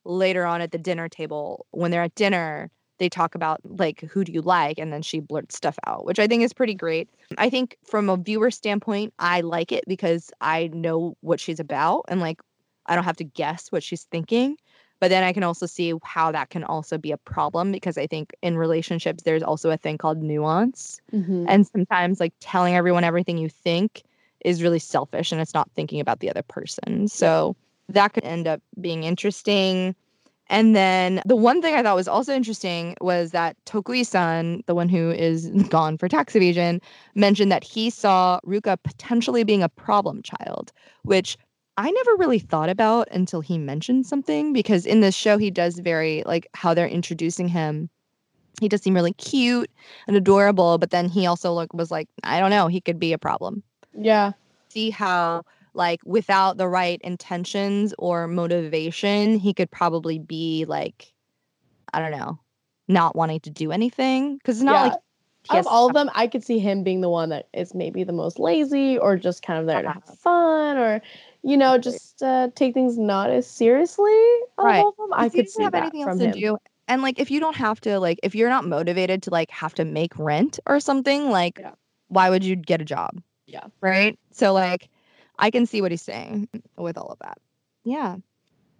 later 0.05 0.47
on 0.47 0.61
at 0.61 0.71
the 0.73 0.79
dinner 0.79 1.09
table, 1.09 1.67
when 1.73 1.91
they're 1.91 2.03
at 2.03 2.15
dinner, 2.15 2.71
they 2.99 3.09
talk 3.09 3.35
about 3.35 3.61
like 3.65 4.01
who 4.03 4.25
do 4.25 4.33
you 4.33 4.43
like? 4.43 4.79
and 4.79 4.93
then 4.93 5.03
she 5.03 5.21
blurts 5.21 5.57
stuff 5.57 5.79
out 5.87 6.05
which 6.05 6.19
i 6.19 6.27
think 6.27 6.43
is 6.43 6.53
pretty 6.53 6.75
great. 6.75 7.09
I 7.39 7.51
think 7.51 7.77
from 7.85 8.09
a 8.09 8.17
viewer 8.17 8.51
standpoint 8.51 9.13
i 9.19 9.41
like 9.41 9.73
it 9.73 9.85
because 9.87 10.31
i 10.41 10.69
know 10.73 11.17
what 11.21 11.41
she's 11.41 11.61
about 11.61 12.05
and 12.09 12.21
like 12.21 12.41
i 12.87 12.95
don't 12.95 13.05
have 13.05 13.17
to 13.17 13.25
guess 13.25 13.71
what 13.73 13.83
she's 13.83 14.05
thinking 14.05 14.57
but 15.01 15.09
then 15.09 15.23
i 15.25 15.33
can 15.33 15.43
also 15.43 15.67
see 15.67 15.93
how 16.05 16.33
that 16.33 16.51
can 16.51 16.65
also 16.65 16.97
be 16.99 17.13
a 17.13 17.17
problem 17.19 17.73
because 17.73 17.99
i 17.99 18.07
think 18.07 18.33
in 18.43 18.57
relationships 18.57 19.23
there's 19.25 19.43
also 19.43 19.71
a 19.71 19.77
thing 19.77 19.99
called 19.99 20.19
nuance 20.23 21.01
Mhm. 21.13 21.45
and 21.49 21.67
sometimes 21.67 22.21
like 22.21 22.33
telling 22.41 22.75
everyone 22.75 23.05
everything 23.05 23.39
you 23.39 23.49
think 23.49 24.03
is 24.45 24.63
really 24.63 24.79
selfish 24.79 25.33
and 25.33 25.41
it's 25.41 25.55
not 25.55 25.71
thinking 25.75 25.99
about 25.99 26.21
the 26.21 26.31
other 26.31 26.43
person. 26.43 27.09
So 27.09 27.57
that 27.89 28.13
could 28.13 28.25
end 28.25 28.47
up 28.47 28.61
being 28.81 29.03
interesting 29.03 29.95
and 30.49 30.77
then 30.77 31.23
the 31.27 31.37
one 31.37 31.61
thing 31.61 31.75
I 31.75 31.83
thought 31.83 31.97
was 31.97 32.09
also 32.09 32.35
interesting 32.35 32.97
was 33.01 33.33
that 33.33 33.57
Tokui-san, 33.67 34.63
the 34.67 34.75
one 34.75 34.89
who 34.89 35.11
is 35.11 35.49
gone 35.69 35.99
for 35.99 36.09
tax 36.09 36.37
evasion, 36.37 36.81
mentioned 37.15 37.51
that 37.51 37.65
he 37.65 37.91
saw 37.91 38.41
Ruka 38.47 38.77
potentially 38.83 39.45
being 39.45 39.63
a 39.63 39.69
problem 39.69 40.23
child, 40.23 40.73
which 41.03 41.37
I 41.77 41.91
never 41.91 42.17
really 42.17 42.39
thought 42.39 42.71
about 42.71 43.09
until 43.11 43.41
he 43.41 43.59
mentioned 43.59 44.07
something 44.07 44.53
because 44.53 44.87
in 44.87 45.01
this 45.01 45.15
show 45.15 45.37
he 45.37 45.51
does 45.51 45.79
very 45.79 46.23
like 46.25 46.47
how 46.55 46.73
they're 46.75 46.89
introducing 46.89 47.49
him. 47.49 47.91
He 48.61 48.69
does 48.69 48.83
seem 48.83 48.95
really 48.95 49.13
cute 49.13 49.71
and 50.07 50.17
adorable, 50.17 50.79
but 50.79 50.91
then 50.91 51.09
he 51.09 51.27
also 51.27 51.53
like 51.53 51.75
was 51.75 51.91
like, 51.91 52.09
I 52.25 52.41
don't 52.41 52.51
know, 52.51 52.69
he 52.69 52.81
could 52.81 52.99
be 52.99 53.13
a 53.13 53.19
problem 53.19 53.63
Yeah. 53.93 54.33
see 54.71 54.91
how 54.91 55.43
like 55.77 56.01
without 56.05 56.57
the 56.57 56.69
right 56.69 57.01
intentions 57.03 57.95
or 57.99 58.27
motivation 58.27 59.39
he 59.39 59.55
could 59.55 59.71
probably 59.71 60.19
be 60.19 60.65
like 60.67 61.13
i 61.93 62.01
don't 62.01 62.11
know 62.19 62.39
not 62.89 63.15
wanting 63.17 63.41
to 63.41 63.51
do 63.51 63.73
anything 63.73 64.37
because 64.39 64.59
it's 64.59 64.65
not 64.65 64.75
Yeah. 64.75 64.83
like 64.83 65.01
of 65.51 65.67
all 65.69 65.87
of 65.87 65.95
them, 65.95 66.11
I 66.15 66.27
could 66.27 66.43
see 66.43 66.59
him 66.59 66.83
being 66.83 67.01
the 67.03 67.09
one 67.09 67.29
that 67.29 67.49
is 67.55 67.73
maybe 67.75 68.03
the 68.03 68.13
most 68.13 68.39
lazy 68.41 68.99
or 68.99 69.17
just 69.17 69.43
kind 69.43 69.61
of 69.61 69.67
there 69.67 69.83
to 69.83 69.89
Uh-huh. 69.89 70.01
have 70.07 70.19
fun 70.19 70.77
or, 70.77 71.01
you 71.43 71.57
know, 71.57 71.79
just 71.79 72.21
uh, 72.23 72.49
take 72.57 72.75
things 72.75 72.99
not 72.99 73.31
as 73.31 73.47
seriously. 73.47 74.11
Right. 74.59 74.85
of 74.85 74.97
them, 74.97 75.13
I 75.13 75.29
could 75.29 75.49
see 75.49 75.63
have 75.63 75.73
that 75.73 75.83
anything 75.83 76.03
from 76.03 76.13
else 76.15 76.21
him. 76.21 76.33
to 76.33 76.41
do 76.41 76.59
and 76.89 77.03
like 77.03 77.19
if 77.19 77.31
you 77.31 77.39
don't 77.41 77.57
have 77.57 77.81
to 77.83 77.99
like 78.01 78.19
if 78.23 78.35
you're 78.35 78.49
not 78.49 78.65
motivated 78.65 79.23
to 79.25 79.31
like 79.31 79.51
have 79.51 79.75
to 79.75 79.85
make 79.85 80.19
rent 80.19 80.59
or 80.67 80.81
something 80.81 81.31
like 81.31 81.59
Yeah. 81.61 81.73
why 82.09 82.31
would 82.31 82.45
you 82.45 82.57
get 82.57 82.81
a 82.81 82.85
job 82.85 83.21
Yeah. 83.47 83.67
right 83.81 84.19
so 84.33 84.53
like 84.53 84.89
i 85.39 85.51
can 85.51 85.67
see 85.67 85.81
what 85.83 85.91
he's 85.91 86.03
saying 86.03 86.49
with 86.77 86.97
all 86.99 87.09
of 87.09 87.19
that 87.21 87.39
yeah 87.85 88.17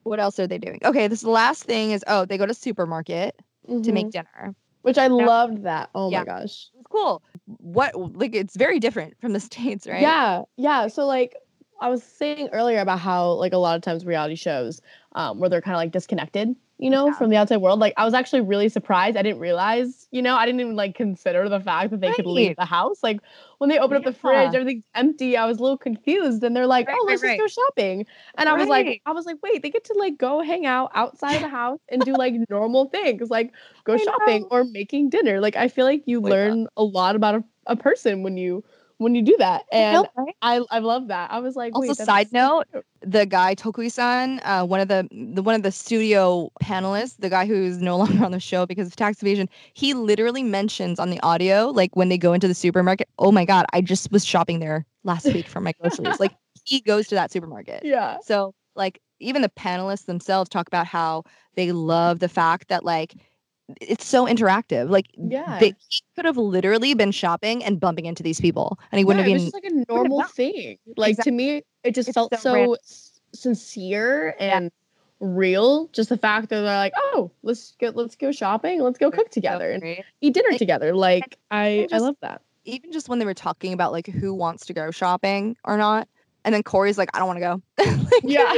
what 0.05 0.21
else 0.21 0.39
are 0.39 0.47
they 0.47 0.59
doing 0.59 0.81
okay 0.85 1.09
this 1.09 1.25
last 1.25 1.65
thing 1.65 1.91
is 1.91 2.05
oh 2.07 2.25
they 2.25 2.39
go 2.39 2.47
to 2.47 2.55
supermarket 2.55 3.35
to 3.67 3.73
Mhm. 3.73 3.93
make 3.93 4.11
dinner 4.11 4.55
Which 4.83 4.99
I 4.99 5.09
Now- 5.09 5.27
loved 5.27 5.65
that. 5.65 5.91
Oh 5.97 6.11
Yeah. 6.13 6.21
my 6.21 6.25
gosh. 6.27 6.71
It's 6.79 6.87
cool. 6.89 7.21
What 7.59 7.91
like 8.17 8.33
it's 8.37 8.55
very 8.57 8.79
different 8.79 9.19
from 9.21 9.33
the 9.33 9.41
states, 9.51 9.85
right? 9.89 10.01
Yeah, 10.01 10.43
yeah. 10.57 10.87
So 10.87 11.05
like 11.07 11.35
I 11.81 11.89
was 11.89 12.05
saying 12.05 12.51
earlier 12.53 12.79
about 12.79 13.01
how 13.01 13.33
like 13.33 13.53
a 13.53 13.59
lot 13.59 13.75
of 13.75 13.83
times 13.83 14.07
reality 14.07 14.37
shows 14.37 14.81
um 15.17 15.41
where 15.41 15.51
they're 15.51 15.61
kind 15.61 15.75
of 15.75 15.79
like 15.81 15.91
disconnected, 15.91 16.55
you 16.79 16.91
know, 16.91 17.11
Yeah. 17.11 17.13
from 17.13 17.31
the 17.31 17.37
outside 17.37 17.57
world. 17.59 17.81
Like 17.81 17.95
I 17.97 18.05
was 18.05 18.15
actually 18.15 18.43
really 18.43 18.69
surprised. 18.69 19.17
I 19.17 19.23
didn't 19.23 19.41
realize, 19.41 20.09
you 20.11 20.21
know, 20.23 20.37
I 20.37 20.45
didn't 20.47 20.61
even 20.61 20.77
like 20.77 20.95
consider 20.95 21.49
the 21.49 21.61
fact 21.61 21.91
that 21.91 22.01
they 22.01 22.13
could 22.13 22.27
leave 22.27 22.55
the 22.57 22.65
house. 22.67 23.03
Like 23.03 23.21
when 23.59 23.71
they 23.71 23.79
open 23.79 23.97
up 23.97 24.05
the 24.05 24.13
fridge, 24.13 24.55
everything's 24.55 24.85
empty. 24.95 25.37
I 25.37 25.47
was 25.47 25.59
a 25.59 25.63
little 25.63 25.79
confused 25.79 26.43
and 26.45 26.55
they're 26.55 26.67
like, 26.67 26.89
Right, 26.89 26.97
"Oh, 27.01 27.05
let's 27.09 27.23
right. 27.23 27.39
just 27.39 27.57
go 27.57 27.63
shopping." 27.65 28.07
And 28.37 28.49
I 28.49 28.55
was 28.55 28.69
like 28.69 28.93
I 29.07 29.13
was 29.13 29.25
like, 29.27 29.37
"Wait, 29.43 29.63
they 29.63 29.71
get 29.71 29.85
to 29.85 29.95
like 29.99 30.19
go 30.19 30.41
hang 30.43 30.67
out 30.67 30.91
outside 30.95 31.43
the 31.43 31.49
house 31.49 31.81
and 31.89 32.05
do 32.05 32.15
like 32.15 32.35
normal 32.51 32.87
things, 32.91 33.31
like 33.31 33.53
go 33.85 33.97
shopping 33.97 34.47
or 34.51 34.65
making 34.65 35.11
dinner." 35.11 35.41
Like 35.41 35.57
I 35.57 35.69
feel 35.69 35.87
like 35.87 36.03
you 36.07 36.21
God. 36.23 36.39
Uh 36.45 36.57
learn 36.57 36.67
a 36.77 36.85
lot 36.85 37.17
about 37.17 37.37
a, 37.37 37.45
a 37.67 37.77
person 37.77 38.23
when 38.23 38.37
you 38.37 38.63
when 38.99 39.15
you 39.15 39.23
do 39.23 39.37
that. 39.39 39.65
I 39.73 39.79
And 39.79 39.95
know, 39.95 40.07
right? 40.17 40.37
I 40.43 40.61
I 40.71 40.79
love 40.81 41.09
that. 41.09 41.31
I 41.31 41.39
was 41.41 41.57
like, 41.57 41.73
Also, 41.75 41.89
wait, 41.89 41.97
side 41.97 42.33
note, 42.33 42.65
cute. 42.73 42.85
the 43.03 43.27
guy 43.27 43.55
Tokui-san, 43.55 44.41
uh, 44.45 44.65
one 44.65 44.81
of 44.81 44.89
the 44.89 45.09
the 45.35 45.43
one 45.43 45.55
of 45.55 45.63
the 45.63 45.73
studio 45.73 46.51
panelists, 46.63 47.17
the 47.19 47.29
guy 47.29 47.47
who's 47.47 47.79
no 47.79 47.97
longer 48.03 48.25
on 48.25 48.33
the 48.33 48.41
show 48.41 48.67
because 48.67 48.87
of 48.89 48.97
tax 48.97 49.23
evasion, 49.23 49.49
he 49.75 49.95
literally 49.95 50.43
mentions 50.43 50.99
on 50.99 51.11
the 51.11 51.21
audio, 51.21 51.69
like 51.71 51.95
when 51.97 52.09
they 52.09 52.19
go 52.19 52.33
into 52.33 52.49
the 52.49 52.55
supermarket, 52.55 53.09
oh 53.19 53.33
my 53.33 53.45
god, 53.45 53.67
I 53.73 53.81
just 53.81 54.11
was 54.13 54.25
shopping 54.25 54.61
there 54.61 54.87
last 55.05 55.33
week 55.33 55.49
for 55.49 55.61
my 55.61 55.73
groceries. 55.81 56.21
like 56.21 56.33
he 56.65 56.81
goes 56.81 57.09
to 57.09 57.15
that 57.17 57.31
supermarket. 57.31 57.85
Yeah. 57.85 58.19
So 58.23 58.55
like 58.75 59.01
even 59.21 59.43
the 59.43 59.49
panelists 59.51 60.07
themselves 60.07 60.49
talk 60.49 60.67
about 60.69 60.87
how 60.87 61.25
they 61.55 61.73
love 61.73 62.19
the 62.19 62.29
fact 62.29 62.69
that 62.69 62.85
like 62.85 63.15
it's 63.81 64.07
so 64.07 64.27
interactive. 64.27 64.89
Like 64.91 65.07
Yeah. 65.17 65.59
they, 65.59 65.75
he 65.89 66.01
could 66.15 66.25
have 66.25 66.37
literally 66.37 66.95
been 66.95 67.11
shopping 67.13 67.65
and 67.65 67.81
bumping 67.81 68.07
into 68.07 68.23
these 68.23 68.41
people, 68.41 68.79
and 68.93 68.99
he 68.99 69.05
wouldn't 69.05 69.27
it 69.27 69.31
have 69.31 69.41
even. 69.41 69.51
just 69.51 69.55
like 69.55 69.65
a 69.65 69.93
normal 69.93 70.23
thing. 70.25 70.79
Like 70.97 71.17
to 71.19 71.31
me, 71.31 71.63
it 71.83 71.95
just 71.95 72.09
It's 72.09 72.15
felt 72.15 72.33
so 72.39 72.77
so, 72.85 73.07
sincere 73.33 74.35
and 74.39 74.71
real. 75.21 75.89
Just 75.93 76.09
the 76.09 76.17
fact 76.19 76.49
that 76.51 76.57
they're 76.61 76.77
like, 76.77 76.93
oh, 76.97 77.31
let's 77.43 77.73
go, 77.81 77.91
let's 77.95 78.17
go 78.17 78.33
shopping, 78.33 78.81
let's 78.83 78.99
go 78.99 79.11
cook 79.11 79.31
together 79.31 79.71
and 79.71 79.83
eat 80.21 80.35
dinner 80.35 80.49
And- 80.51 80.59
together. 80.59 80.95
Like 80.95 81.37
I, 81.51 81.87
I 81.93 81.99
love 81.99 82.17
that. 82.23 82.43
Even 82.65 82.91
just 82.91 83.09
when 83.09 83.21
they 83.21 83.25
were 83.25 83.35
talking 83.35 83.73
about 83.73 83.93
like 83.93 84.09
who 84.09 84.35
wants 84.35 84.67
to 84.67 84.73
go 84.73 84.91
shopping 84.91 85.57
or 85.65 85.77
not, 85.77 86.09
and 86.45 86.55
then 86.55 86.63
Kaori's 86.63 86.99
like, 86.99 87.11
I 87.15 87.19
don't 87.21 87.29
want 87.29 87.39
to 87.39 87.41
go. 87.41 87.63
Like, 88.13 88.23
Yeah. 88.25 88.53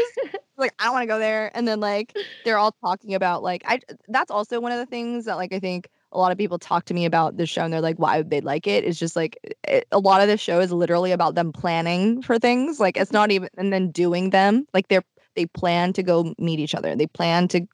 Like 0.59 0.75
I 0.79 0.85
don't 0.85 0.95
want 0.95 1.03
to 1.03 1.09
go 1.09 1.19
there, 1.19 1.51
and 1.55 1.67
then 1.67 1.81
like 1.81 2.17
they're 2.45 2.59
all 2.59 2.73
talking 2.85 3.15
about 3.15 3.43
like 3.43 3.63
I. 3.67 3.81
That's 4.09 4.31
also 4.31 4.61
one 4.61 4.73
of 4.73 4.79
the 4.79 4.87
things 4.87 5.25
that 5.27 5.37
like 5.37 5.53
I 5.53 5.59
think 5.59 5.89
a 6.13 6.19
lot 6.19 6.33
of 6.33 6.39
people 6.39 6.59
talk 6.59 6.85
to 6.87 6.95
me 6.95 7.05
about 7.05 7.37
the 7.37 7.47
show, 7.47 7.63
and 7.63 7.73
they're 7.73 7.81
like, 7.81 7.99
why 7.99 8.19
would 8.19 8.31
they 8.31 8.41
like 8.41 8.67
it? 8.67 8.85
It's 8.85 8.99
just 8.99 9.17
like 9.17 9.39
it, 9.67 9.87
a 9.93 9.99
lot 9.99 10.21
of 10.21 10.29
the 10.29 10.37
show 10.37 10.61
is 10.61 10.73
literally 10.73 11.13
about 11.13 11.35
them 11.35 11.53
planning 11.53 12.23
for 12.23 12.39
things. 12.39 12.81
Like 12.81 12.97
it's 12.97 13.13
not 13.13 13.31
even 13.31 13.49
and 13.57 13.73
then 13.73 13.91
doing 13.91 14.31
them. 14.31 14.67
Like 14.73 14.89
they're 14.89 15.05
they 15.37 15.47
plan 15.47 15.93
to 15.93 16.03
go 16.03 16.35
meet 16.39 16.59
each 16.59 16.75
other. 16.75 16.97
They 16.97 17.07
plan 17.07 17.49
to 17.49 17.67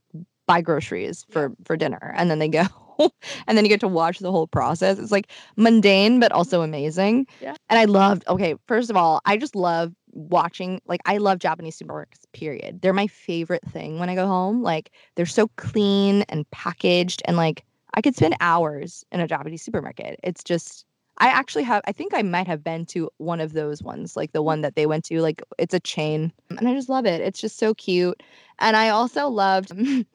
buy 0.47 0.61
groceries 0.61 1.25
for 1.31 1.53
for 1.65 1.77
dinner, 1.77 2.13
and 2.17 2.31
then 2.31 2.39
they 2.39 2.49
go. 2.49 2.65
and 3.47 3.57
then 3.57 3.65
you 3.65 3.69
get 3.69 3.81
to 3.81 3.89
watch 3.89 4.19
the 4.19 4.31
whole 4.31 4.47
process. 4.47 4.99
It's 4.99 5.13
like 5.13 5.31
mundane 5.57 6.21
but 6.21 6.33
also 6.33 6.59
mm-hmm. 6.59 6.75
amazing. 6.75 7.27
Yeah. 7.41 7.57
And 7.69 7.79
I 7.79 7.87
loved, 7.87 8.25
okay, 8.29 8.55
first 8.69 8.91
of 8.91 8.97
all, 8.97 9.21
I 9.25 9.37
just 9.37 9.57
love 9.57 9.93
watching, 10.15 10.81
like, 10.87 11.01
I 11.05 11.19
love 11.19 11.39
Japanese 11.39 11.79
supermarkets, 11.79 12.25
period. 12.33 12.81
They're 12.81 12.93
my 12.93 13.07
favorite 13.07 13.65
thing 13.69 13.99
when 13.99 14.09
I 14.09 14.15
go 14.15 14.27
home. 14.27 14.63
Like, 14.63 14.91
they're 15.15 15.27
so 15.27 15.49
clean 15.57 16.23
and 16.29 16.49
packaged, 16.51 17.23
and 17.27 17.37
like, 17.37 17.65
I 17.95 18.03
could 18.03 18.17
spend 18.17 18.37
hours 18.41 19.05
in 19.13 19.21
a 19.21 19.29
Japanese 19.29 19.63
supermarket. 19.63 20.19
It's 20.23 20.43
just, 20.43 20.85
I 21.19 21.29
actually 21.29 21.63
have, 21.63 21.83
I 21.87 21.93
think 21.93 22.13
I 22.13 22.23
might 22.23 22.49
have 22.49 22.65
been 22.65 22.87
to 22.87 23.09
one 23.19 23.41
of 23.41 23.53
those 23.53 23.83
ones, 23.83 24.17
like 24.17 24.33
the 24.33 24.43
one 24.43 24.63
that 24.63 24.75
they 24.75 24.87
went 24.87 25.05
to. 25.07 25.21
Like, 25.21 25.43
it's 25.59 25.75
a 25.75 25.81
chain, 25.81 26.33
and 26.51 26.69
I 26.69 26.75
just 26.75 26.89
love 26.89 27.07
it. 27.07 27.21
It's 27.21 27.41
just 27.41 27.59
so 27.59 27.75
cute. 27.75 28.21
And 28.59 28.77
I 28.77 28.89
also 28.89 29.29
loved 29.29 29.73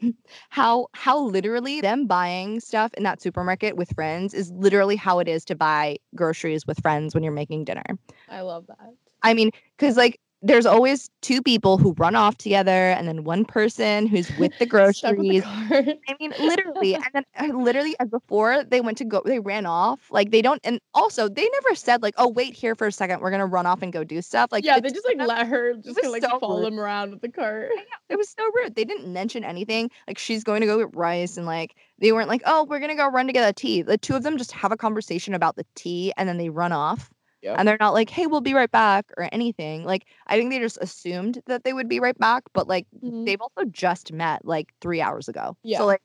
how 0.49 0.87
how 0.93 1.19
literally 1.19 1.81
them 1.81 2.05
buying 2.07 2.59
stuff 2.59 2.93
in 2.95 3.03
that 3.03 3.21
supermarket 3.21 3.75
with 3.75 3.93
friends 3.93 4.33
is 4.33 4.51
literally 4.51 4.95
how 4.95 5.19
it 5.19 5.27
is 5.27 5.43
to 5.45 5.55
buy 5.55 5.97
groceries 6.15 6.65
with 6.65 6.81
friends 6.81 7.13
when 7.13 7.23
you're 7.23 7.33
making 7.33 7.65
dinner. 7.65 7.97
I 8.29 8.41
love 8.41 8.67
that. 8.67 8.93
I 9.21 9.33
mean, 9.33 9.51
because 9.77 9.97
like 9.97 10.19
there's 10.41 10.65
always 10.65 11.09
two 11.21 11.41
people 11.41 11.77
who 11.77 11.93
run 11.97 12.15
off 12.15 12.37
together 12.37 12.71
and 12.71 13.07
then 13.07 13.25
one 13.25 13.43
person 13.43 14.07
who's 14.07 14.29
with 14.37 14.57
the 14.57 14.65
groceries. 14.65 15.43
the. 15.43 15.99
I 16.07 16.15
mean, 16.19 16.33
literally, 16.39 16.95
and 16.95 17.03
then 17.13 17.23
uh, 17.37 17.53
literally 17.53 17.95
as 17.99 18.07
before 18.07 18.63
they 18.63 18.79
went 18.79 18.97
to 18.99 19.05
go, 19.05 19.21
they 19.25 19.39
ran 19.39 19.65
off. 19.65 19.99
Like 20.11 20.31
they 20.31 20.41
don't, 20.41 20.61
and 20.63 20.79
also 20.93 21.27
they 21.27 21.47
never 21.49 21.75
said 21.75 22.01
like, 22.01 22.13
"Oh, 22.17 22.29
wait 22.29 22.53
here 22.53 22.73
for 22.73 22.87
a 22.87 22.91
second, 22.91 23.19
we're 23.19 23.31
gonna 23.31 23.45
run 23.45 23.65
off 23.65 23.81
and 23.81 23.91
go 23.91 24.03
do 24.03 24.21
stuff." 24.21 24.51
Like, 24.51 24.63
yeah, 24.63 24.75
the 24.75 24.83
they 24.83 24.89
just 24.91 25.05
like 25.05 25.17
let 25.17 25.47
her 25.47 25.73
just 25.73 25.97
kinda, 25.97 26.09
like 26.09 26.23
so 26.23 26.39
follow 26.39 26.59
rude. 26.59 26.67
them 26.67 26.79
around 26.79 27.11
with 27.11 27.21
the 27.21 27.29
cart. 27.29 27.71
it 28.09 28.17
was 28.17 28.29
so 28.29 28.49
rude. 28.55 28.75
They 28.75 28.85
didn't 28.85 29.11
mention 29.11 29.43
anything. 29.43 29.91
Like 30.07 30.17
she's 30.17 30.43
going 30.43 30.61
to 30.61 30.67
go 30.67 30.77
get 30.77 30.95
rice, 30.95 31.35
and 31.35 31.45
like 31.45 31.75
they 31.99 32.13
weren't 32.13 32.29
like, 32.29 32.43
"Oh, 32.45 32.63
we're 32.63 32.79
gonna 32.79 32.95
go 32.95 33.07
run 33.09 33.27
to 33.27 33.33
get 33.33 33.49
a 33.49 33.53
tea." 33.53 33.81
The 33.81 33.97
two 33.97 34.15
of 34.15 34.23
them 34.23 34.37
just 34.37 34.53
have 34.53 34.71
a 34.71 34.77
conversation 34.77 35.33
about 35.33 35.57
the 35.57 35.65
tea, 35.75 36.13
and 36.15 36.29
then 36.29 36.37
they 36.37 36.49
run 36.49 36.71
off. 36.71 37.09
Yep. 37.41 37.55
And 37.57 37.67
they're 37.67 37.77
not 37.79 37.93
like, 37.93 38.09
"Hey, 38.09 38.27
we'll 38.27 38.41
be 38.41 38.53
right 38.53 38.69
back" 38.71 39.11
or 39.17 39.29
anything. 39.31 39.85
Like 39.85 40.05
I 40.27 40.37
think 40.37 40.49
they 40.51 40.59
just 40.59 40.77
assumed 40.81 41.41
that 41.47 41.63
they 41.63 41.73
would 41.73 41.87
be 41.89 41.99
right 41.99 42.17
back, 42.17 42.43
but 42.53 42.67
like 42.67 42.85
Mhm. 43.03 43.25
they've 43.25 43.39
also 43.41 43.63
just 43.69 44.11
met 44.11 44.43
like 44.45 44.73
three 44.81 45.01
hours 45.01 45.27
ago. 45.29 45.55
Yeah. 45.63 45.77
So 45.79 45.85
like, 45.85 46.01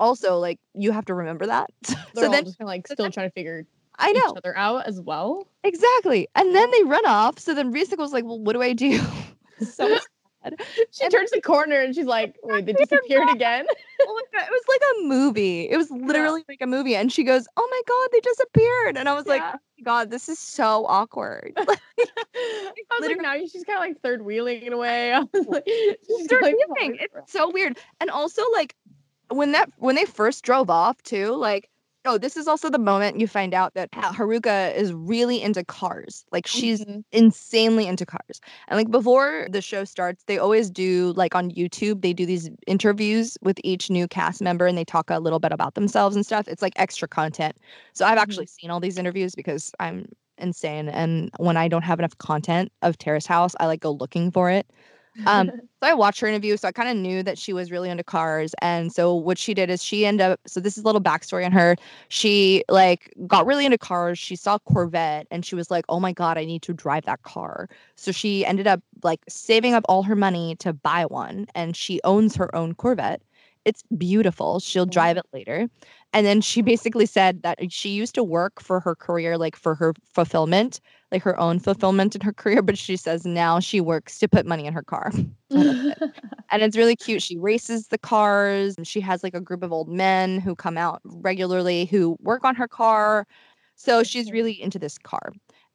also 0.00 0.38
like 0.38 0.58
you 0.74 0.90
have 0.92 1.04
to 1.06 1.14
remember 1.14 1.46
that. 1.46 1.70
They're 1.82 1.96
so 2.14 2.24
all 2.26 2.30
then 2.32 2.44
just 2.44 2.58
kind 2.58 2.66
of 2.68 2.72
like 2.72 2.86
still 2.86 3.04
then- 3.04 3.12
trying 3.12 3.28
to 3.28 3.32
figure 3.34 3.64
I 3.98 4.10
know. 4.12 4.20
each 4.30 4.36
other 4.38 4.56
out 4.56 4.86
as 4.86 5.00
well. 5.00 5.46
exactly. 5.62 6.26
And 6.34 6.54
then 6.54 6.68
they 6.72 6.82
run 6.84 7.06
off. 7.06 7.38
So 7.38 7.54
then 7.54 7.72
Risa 7.72 7.96
goes 7.96 8.12
like, 8.12 8.24
"Well, 8.24 8.40
what 8.40 8.54
do 8.54 8.62
I 8.62 8.72
do?" 8.72 8.98
so 9.64 9.98
She 10.90 11.04
And- 11.04 11.12
turns 11.12 11.30
the 11.30 11.40
corner 11.40 11.80
and 11.80 11.94
she's 11.94 12.06
like, 12.06 12.36
"Wait, 12.42 12.66
they 12.66 12.72
disappeared 12.72 13.28
again." 13.30 13.66
Oh 14.02 14.14
my 14.32 14.38
God, 14.38 14.46
it 14.48 14.50
was 14.50 14.62
like 14.68 14.80
a 14.80 15.02
movie. 15.08 15.68
It 15.70 15.76
was 15.76 15.90
literally 16.08 16.44
like 16.48 16.60
a 16.60 16.66
movie. 16.66 16.96
And 16.96 17.12
she 17.12 17.22
goes, 17.24 17.46
Oh 17.56 17.68
my 17.70 17.80
God, 17.86 18.08
they 18.12 18.20
disappeared. 18.20 18.96
And 18.96 19.08
I 19.08 19.14
was 19.14 19.26
like, 19.26 19.42
Oh 19.44 19.52
my 19.78 19.82
God, 19.84 20.10
this 20.10 20.28
is 20.28 20.38
so 20.38 20.84
awkward. 20.86 21.52
I 21.56 21.64
was 21.64 21.78
literally- 23.00 23.14
like, 23.14 23.22
now 23.22 23.46
she's 23.46 23.64
kind 23.64 23.76
of 23.78 23.80
like 23.80 24.00
third 24.02 24.22
wheeling 24.22 24.62
in 24.62 24.72
a 24.72 24.76
way. 24.76 25.12
I 25.12 25.20
was 25.20 25.46
like, 25.46 25.64
she's 25.66 26.26
they're 26.26 26.40
like, 26.40 26.56
leaving. 26.80 26.98
It's 27.00 27.32
so 27.32 27.50
weird. 27.50 27.78
And 28.00 28.10
also, 28.10 28.42
like, 28.52 28.74
when 29.28 29.52
that 29.52 29.70
when 29.78 29.94
they 29.94 30.04
first 30.04 30.44
drove 30.44 30.68
off 30.70 31.02
too, 31.02 31.34
like, 31.34 31.68
oh, 32.04 32.18
this 32.18 32.36
is 32.36 32.48
also 32.48 32.68
the 32.68 32.78
moment 32.80 33.20
you 33.20 33.28
find 33.28 33.54
out 33.54 33.74
that 33.74 33.90
Haruka 33.92 34.74
is 34.74 34.92
really 34.92 35.40
into 35.40 35.64
cars. 35.64 36.24
Like 36.32 36.46
she's 36.48 36.84
Mhm. 36.84 37.04
insanely 37.12 37.86
into 37.86 38.04
cars. 38.04 38.40
And 38.68 38.76
like 38.76 38.90
before 38.90 39.46
the 39.50 39.60
show 39.62 39.84
starts, 39.84 40.24
they 40.24 40.36
always 40.38 40.68
do 40.70 41.12
like 41.16 41.34
on 41.36 41.50
YouTube, 41.52 42.02
they 42.02 42.12
do 42.12 42.26
these 42.26 42.50
interviews 42.66 43.38
with 43.42 43.58
each 43.62 43.88
new 43.88 44.08
cast 44.08 44.42
member 44.42 44.66
and 44.66 44.76
they 44.76 44.84
talk 44.84 45.10
a 45.10 45.20
little 45.20 45.38
bit 45.38 45.52
about 45.52 45.74
themselves 45.74 46.16
and 46.16 46.26
stuff. 46.26 46.48
It's 46.48 46.62
like 46.62 46.72
extra 46.76 47.06
content. 47.06 47.56
So 47.92 48.04
I've 48.04 48.18
actually 48.18 48.46
seen 48.46 48.70
all 48.70 48.80
these 48.80 48.98
interviews 48.98 49.34
because 49.36 49.72
I'm 49.78 50.06
insane. 50.38 50.88
And 50.88 51.30
when 51.38 51.56
I 51.56 51.68
don't 51.68 51.82
have 51.84 52.00
enough 52.00 52.18
content 52.18 52.72
of 52.82 52.98
Terrace 52.98 53.26
House, 53.26 53.54
I 53.60 53.66
like 53.66 53.80
go 53.80 53.92
looking 53.92 54.32
for 54.32 54.50
it. 54.50 54.66
Um, 55.26 55.50
so 55.82 55.88
I 55.88 55.94
watched 55.94 56.20
her 56.20 56.26
interview, 56.26 56.56
so 56.56 56.68
I 56.68 56.72
kind 56.72 56.88
of 56.88 56.96
knew 56.96 57.22
that 57.22 57.38
she 57.38 57.52
was 57.52 57.70
really 57.70 57.90
into 57.90 58.04
cars. 58.04 58.54
And 58.60 58.92
so 58.92 59.14
what 59.14 59.38
she 59.38 59.54
did 59.54 59.70
is 59.70 59.82
she 59.82 60.06
ended 60.06 60.26
up. 60.26 60.40
So 60.46 60.60
this 60.60 60.76
is 60.76 60.84
a 60.84 60.86
little 60.86 61.00
backstory 61.00 61.44
on 61.44 61.52
her. 61.52 61.76
She 62.08 62.64
like 62.68 63.12
got 63.26 63.46
really 63.46 63.64
into 63.64 63.78
cars. 63.78 64.18
She 64.18 64.36
saw 64.36 64.58
Corvette, 64.58 65.26
and 65.30 65.44
she 65.44 65.54
was 65.54 65.70
like, 65.70 65.84
"Oh 65.88 66.00
my 66.00 66.12
god, 66.12 66.38
I 66.38 66.44
need 66.44 66.62
to 66.62 66.72
drive 66.72 67.04
that 67.04 67.22
car." 67.22 67.68
So 67.96 68.12
she 68.12 68.44
ended 68.46 68.66
up 68.66 68.80
like 69.02 69.20
saving 69.28 69.74
up 69.74 69.84
all 69.88 70.02
her 70.02 70.16
money 70.16 70.56
to 70.56 70.72
buy 70.72 71.06
one, 71.06 71.46
and 71.54 71.76
she 71.76 72.00
owns 72.04 72.36
her 72.36 72.54
own 72.54 72.74
Corvette. 72.74 73.22
It's 73.64 73.82
beautiful. 73.96 74.60
She'll 74.60 74.86
drive 74.86 75.16
it 75.16 75.26
later. 75.32 75.68
And 76.12 76.26
then 76.26 76.40
she 76.40 76.60
mm-hmm. 76.60 76.66
basically 76.66 77.06
said 77.06 77.42
that 77.42 77.72
she 77.72 77.90
used 77.90 78.14
to 78.16 78.24
work 78.24 78.60
for 78.60 78.80
her 78.80 78.94
career, 78.94 79.38
like 79.38 79.56
for 79.56 79.74
her 79.74 79.94
fulfillment, 80.12 80.80
like 81.10 81.22
her 81.22 81.38
own 81.38 81.58
fulfillment 81.58 82.14
in 82.14 82.20
her 82.22 82.32
career. 82.32 82.60
But 82.62 82.76
she 82.76 82.96
says 82.96 83.24
now 83.24 83.60
she 83.60 83.80
works 83.80 84.18
to 84.18 84.28
put 84.28 84.46
money 84.46 84.66
in 84.66 84.74
her 84.74 84.82
car. 84.82 85.12
and 85.50 86.62
it's 86.62 86.76
really 86.76 86.96
cute. 86.96 87.22
She 87.22 87.38
races 87.38 87.88
the 87.88 87.98
cars. 87.98 88.76
And 88.76 88.86
she 88.86 89.00
has 89.00 89.22
like 89.22 89.34
a 89.34 89.40
group 89.40 89.62
of 89.62 89.72
old 89.72 89.88
men 89.88 90.40
who 90.40 90.54
come 90.54 90.76
out 90.76 91.00
regularly 91.04 91.86
who 91.86 92.16
work 92.20 92.44
on 92.44 92.54
her 92.56 92.68
car. 92.68 93.26
So 93.76 94.02
she's 94.02 94.30
really 94.30 94.60
into 94.60 94.78
this 94.78 94.98
car. 94.98 95.32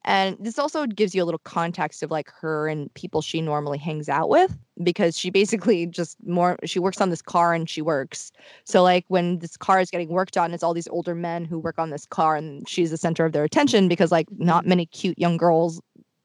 And 0.08 0.38
this 0.40 0.58
also 0.58 0.86
gives 0.86 1.14
you 1.14 1.22
a 1.22 1.26
little 1.26 1.40
context 1.40 2.02
of 2.02 2.10
like 2.10 2.30
her 2.40 2.66
and 2.66 2.92
people 2.94 3.20
she 3.20 3.42
normally 3.42 3.76
hangs 3.76 4.08
out 4.08 4.30
with 4.30 4.56
because 4.82 5.18
she 5.18 5.28
basically 5.28 5.84
just 5.84 6.16
more 6.26 6.56
she 6.64 6.78
works 6.78 7.02
on 7.02 7.10
this 7.10 7.20
car 7.20 7.52
and 7.52 7.68
she 7.68 7.82
works. 7.82 8.32
So 8.64 8.82
like 8.82 9.04
when 9.08 9.40
this 9.40 9.58
car 9.58 9.80
is 9.80 9.90
getting 9.90 10.08
worked 10.08 10.38
on, 10.38 10.54
it's 10.54 10.62
all 10.62 10.72
these 10.72 10.88
older 10.88 11.14
men 11.14 11.44
who 11.44 11.58
work 11.58 11.78
on 11.78 11.90
this 11.90 12.06
car 12.06 12.36
and 12.36 12.66
she's 12.66 12.90
the 12.90 12.96
center 12.96 13.26
of 13.26 13.32
their 13.32 13.44
attention 13.44 13.86
because 13.86 14.10
like 14.10 14.26
not 14.38 14.64
many 14.64 14.86
cute 14.86 15.18
young 15.18 15.36
girls 15.36 15.78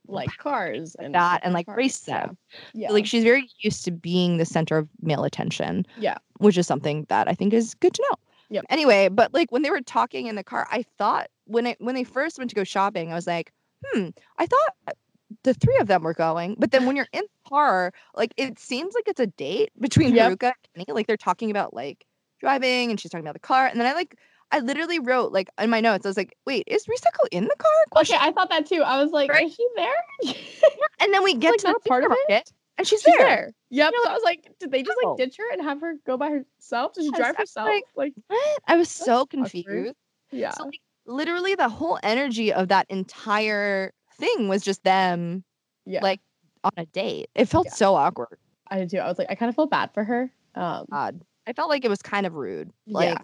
like 0.08 0.30
cars 0.38 0.96
and 0.96 1.14
that 1.14 1.42
and 1.44 1.54
like 1.54 1.66
cars, 1.66 1.78
race 1.78 2.08
yeah. 2.08 2.28
them. 2.28 2.38
Yeah. 2.74 2.90
Like 2.90 3.06
she's 3.06 3.26
very 3.26 3.50
used 3.60 3.84
to 3.84 3.92
being 3.92 4.38
the 4.38 4.46
center 4.46 4.78
of 4.78 4.88
male 5.02 5.26
attention. 5.26 5.86
Yeah. 6.00 6.20
Which 6.38 6.58
is 6.58 6.66
something 6.68 7.06
that 7.10 7.28
I 7.28 7.34
think 7.34 7.52
is 7.52 7.74
good 7.74 7.94
to 7.96 8.06
know. 8.10 8.16
Yep. 8.50 8.66
Anyway, 8.70 9.10
but 9.10 9.34
like 9.34 9.52
when 9.52 9.62
they 9.62 9.72
were 9.72 9.82
talking 9.82 10.28
in 10.28 10.38
the 10.38 10.44
car, 10.44 10.68
I 10.72 10.86
thought 10.98 11.28
when 11.48 11.66
it 11.66 11.82
when 11.82 11.96
they 11.96 12.06
first 12.06 12.38
went 12.38 12.50
to 12.52 12.56
go 12.56 12.64
shopping, 12.64 13.12
I 13.12 13.16
was 13.16 13.28
like, 13.28 13.52
hmm, 13.92 14.10
I 14.38 14.46
thought 14.46 14.96
the 15.44 15.54
three 15.54 15.78
of 15.80 15.88
them 15.88 16.04
were 16.04 16.14
going. 16.14 16.56
But 16.60 16.72
then 16.72 16.86
when 16.86 16.96
you're 16.96 17.08
in 17.14 17.22
the 17.24 17.50
car, 17.50 17.92
like 18.16 18.34
it 18.38 18.60
seems 18.60 18.94
like 18.94 19.08
it's 19.08 19.20
a 19.20 19.28
date 19.28 19.72
between 19.80 20.14
Yep. 20.16 20.32
Haruka 20.34 20.52
and 20.76 20.86
Kenny. 20.88 20.96
Like 20.96 21.08
they're 21.08 21.18
talking 21.18 21.50
about 21.52 21.74
like 21.74 22.06
driving 22.40 22.90
and 22.92 23.00
she's 23.00 23.12
talking 23.12 23.26
about 23.26 23.34
the 23.34 23.40
car. 23.40 23.68
And 23.68 23.80
then 23.80 23.88
I 23.88 23.94
like 23.94 24.18
I 24.52 24.60
literally 24.60 25.00
wrote 25.00 25.32
like 25.32 25.50
in 25.60 25.70
my 25.70 25.82
notes, 25.82 26.06
I 26.06 26.10
was 26.10 26.18
like, 26.18 26.36
wait, 26.46 26.64
is 26.68 26.86
Risako 26.86 27.28
in 27.32 27.46
the 27.46 27.56
car? 27.58 27.72
Question. 27.92 28.18
okay, 28.18 28.26
I 28.28 28.32
thought 28.32 28.50
that 28.52 28.68
too. 28.68 28.84
I 28.84 29.02
was 29.02 29.12
like, 29.12 29.32
Right? 29.32 29.48
is 29.48 29.56
she 29.56 29.68
there? 29.76 30.34
And 31.00 31.14
then 31.14 31.24
we 31.24 31.34
get 31.36 31.52
like, 31.52 31.60
to 31.62 31.68
the 31.84 31.90
part 31.90 32.04
of 32.04 32.12
it? 32.30 32.52
and 32.78 32.88
she's, 32.88 33.02
She's 33.02 33.14
there. 33.18 33.28
there. 33.28 33.54
Yep. 33.72 33.94
So 34.04 34.10
I 34.10 34.14
was 34.14 34.22
like, 34.24 34.48
did 34.60 34.72
they 34.72 34.84
just 34.84 34.98
like 35.04 35.18
ditch 35.18 35.38
her 35.38 35.52
and 35.52 35.62
have 35.64 35.82
her 35.82 35.96
go 36.06 36.18
by 36.18 36.30
herself? 36.30 36.94
Did 36.94 37.06
she 37.06 37.12
drive 37.12 37.36
herself? 37.36 37.68
like, 37.68 37.84
Like, 37.96 38.14
What? 38.28 38.60
I 38.68 38.76
was 38.78 38.90
so 38.90 39.22
awkward. 39.22 39.30
confused. 39.52 39.96
yeah. 40.32 40.52
So 40.52 40.66
like, 40.66 40.80
literally 41.06 41.56
the 41.56 41.70
whole 41.70 42.00
energy 42.04 42.54
of 42.54 42.68
that 42.70 42.86
entire 42.90 43.92
thing 44.16 44.48
was 44.48 44.64
just 44.64 44.84
them 44.84 45.44
yeah. 45.86 46.02
like 46.02 46.22
on 46.64 46.72
a 46.78 46.86
date. 46.88 47.30
It 47.36 47.46
felt 47.46 47.68
Yeah. 47.68 47.74
so 47.74 47.96
awkward. 47.96 48.38
I 48.68 48.80
did 48.80 48.90
too. 48.92 48.98
I 49.00 49.08
was 49.08 49.18
like, 49.20 49.28
I 49.30 49.36
kind 49.36 49.50
of 49.50 49.56
felt 49.56 49.70
bad 49.70 49.94
for 49.94 50.04
her. 50.04 50.32
Um, 50.56 50.86
God. 50.92 51.22
I 51.46 51.54
felt 51.54 51.70
like 51.70 51.84
it 51.84 51.90
was 51.90 52.02
kind 52.02 52.26
of 52.26 52.36
rude. 52.36 52.72
Yeah. 52.86 52.98
Like 52.98 53.20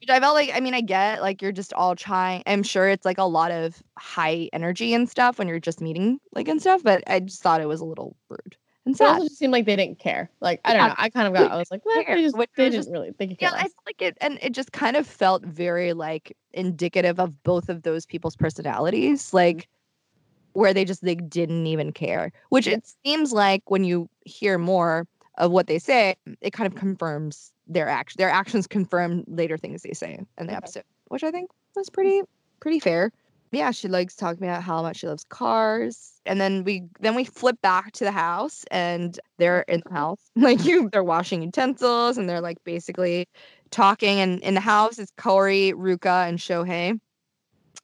Which 0.00 0.08
I 0.10 0.18
felt 0.18 0.34
like, 0.34 0.50
I 0.54 0.60
mean, 0.60 0.72
I 0.74 0.80
get 0.80 1.20
like 1.20 1.42
you're 1.42 1.52
just 1.52 1.72
all 1.74 1.94
trying. 1.94 2.42
I'm 2.46 2.62
sure 2.62 2.88
it's 2.88 3.04
like 3.04 3.18
a 3.18 3.24
lot 3.24 3.50
of 3.50 3.82
high 3.98 4.48
energy 4.52 4.94
and 4.94 5.08
stuff 5.08 5.38
when 5.38 5.46
you're 5.48 5.60
just 5.60 5.80
meeting, 5.80 6.18
like 6.32 6.48
and 6.48 6.60
stuff. 6.60 6.82
But 6.82 7.04
I 7.06 7.20
just 7.20 7.42
thought 7.42 7.60
it 7.60 7.66
was 7.66 7.80
a 7.80 7.84
little 7.84 8.16
rude 8.30 8.56
and 8.86 8.94
It 8.94 9.00
also 9.02 9.24
just 9.24 9.38
seemed 9.38 9.52
like 9.52 9.66
they 9.66 9.76
didn't 9.76 9.98
care. 9.98 10.30
Like 10.40 10.60
I 10.64 10.72
don't 10.72 10.80
Yeah. 10.80 10.88
know. 10.88 10.94
I 10.98 11.10
kind 11.10 11.28
of 11.28 11.34
got. 11.34 11.50
I 11.52 11.56
was 11.56 11.70
like, 11.70 11.84
what? 11.84 12.06
They 12.06 12.22
just 12.22 12.36
which 12.36 12.50
they 12.56 12.64
was 12.64 12.72
didn't 12.72 12.84
just- 12.84 12.90
really. 12.90 13.12
Could 13.12 13.36
Yeah, 13.40 13.52
I 13.54 13.62
feel 13.62 13.82
like 13.86 14.02
it, 14.02 14.18
and 14.20 14.38
it 14.42 14.52
just 14.52 14.72
kind 14.72 14.96
of 14.96 15.06
felt 15.06 15.44
very 15.44 15.92
like 15.92 16.36
indicative 16.52 17.20
of 17.20 17.42
both 17.42 17.68
of 17.68 17.82
those 17.82 18.06
people's 18.06 18.36
personalities, 18.36 19.26
mm-hmm. 19.26 19.36
like 19.36 19.68
where 20.52 20.74
they 20.74 20.84
just 20.84 21.02
they 21.04 21.14
didn't 21.14 21.66
even 21.66 21.92
care. 21.92 22.32
Which 22.48 22.66
Yeah. 22.66 22.74
it 22.74 22.92
seems 23.04 23.32
like 23.32 23.62
when 23.70 23.84
you 23.84 24.08
hear 24.24 24.58
more 24.58 25.06
of 25.38 25.50
what 25.52 25.66
they 25.66 25.78
say, 25.78 26.16
it 26.40 26.52
kind 26.52 26.66
of 26.66 26.74
confirms 26.78 27.52
their 27.66 27.88
action. 27.88 28.18
Their 28.18 28.30
actions 28.30 28.66
confirm 28.66 29.24
later 29.28 29.56
things 29.56 29.82
they 29.82 29.92
say 29.92 30.14
in 30.38 30.46
the 30.46 30.52
Okay. 30.52 30.56
episode, 30.56 30.84
which 31.08 31.22
I 31.22 31.30
think 31.30 31.50
was 31.76 31.88
mm. 31.88 31.92
pretty 31.92 32.22
pretty 32.60 32.80
fair. 32.80 33.12
Yeah, 33.52 33.72
she 33.72 33.88
likes 33.88 34.14
talking 34.14 34.44
about 34.44 34.62
how 34.62 34.80
much 34.82 34.98
she 34.98 35.08
loves 35.08 35.24
cars. 35.24 36.20
And 36.24 36.40
then 36.40 36.62
we 36.62 36.84
then 37.00 37.14
we 37.16 37.24
flip 37.24 37.60
back 37.62 37.92
to 37.92 38.04
the 38.04 38.12
house 38.12 38.64
and 38.70 39.18
they're 39.38 39.62
in 39.62 39.80
the 39.80 39.86
mm-hmm. 39.86 39.96
house. 39.96 40.20
Like 40.36 40.64
you 40.64 40.88
they're 40.90 41.04
washing 41.04 41.42
utensils 41.42 42.16
and 42.16 42.28
they're 42.28 42.40
like 42.40 42.62
basically 42.64 43.28
talking 43.70 44.20
and 44.20 44.40
in 44.42 44.54
the 44.54 44.60
house 44.60 44.98
is 44.98 45.10
Kaori, 45.18 45.72
Ruka, 45.72 46.28
and 46.28 46.38
Shohei. 46.38 46.98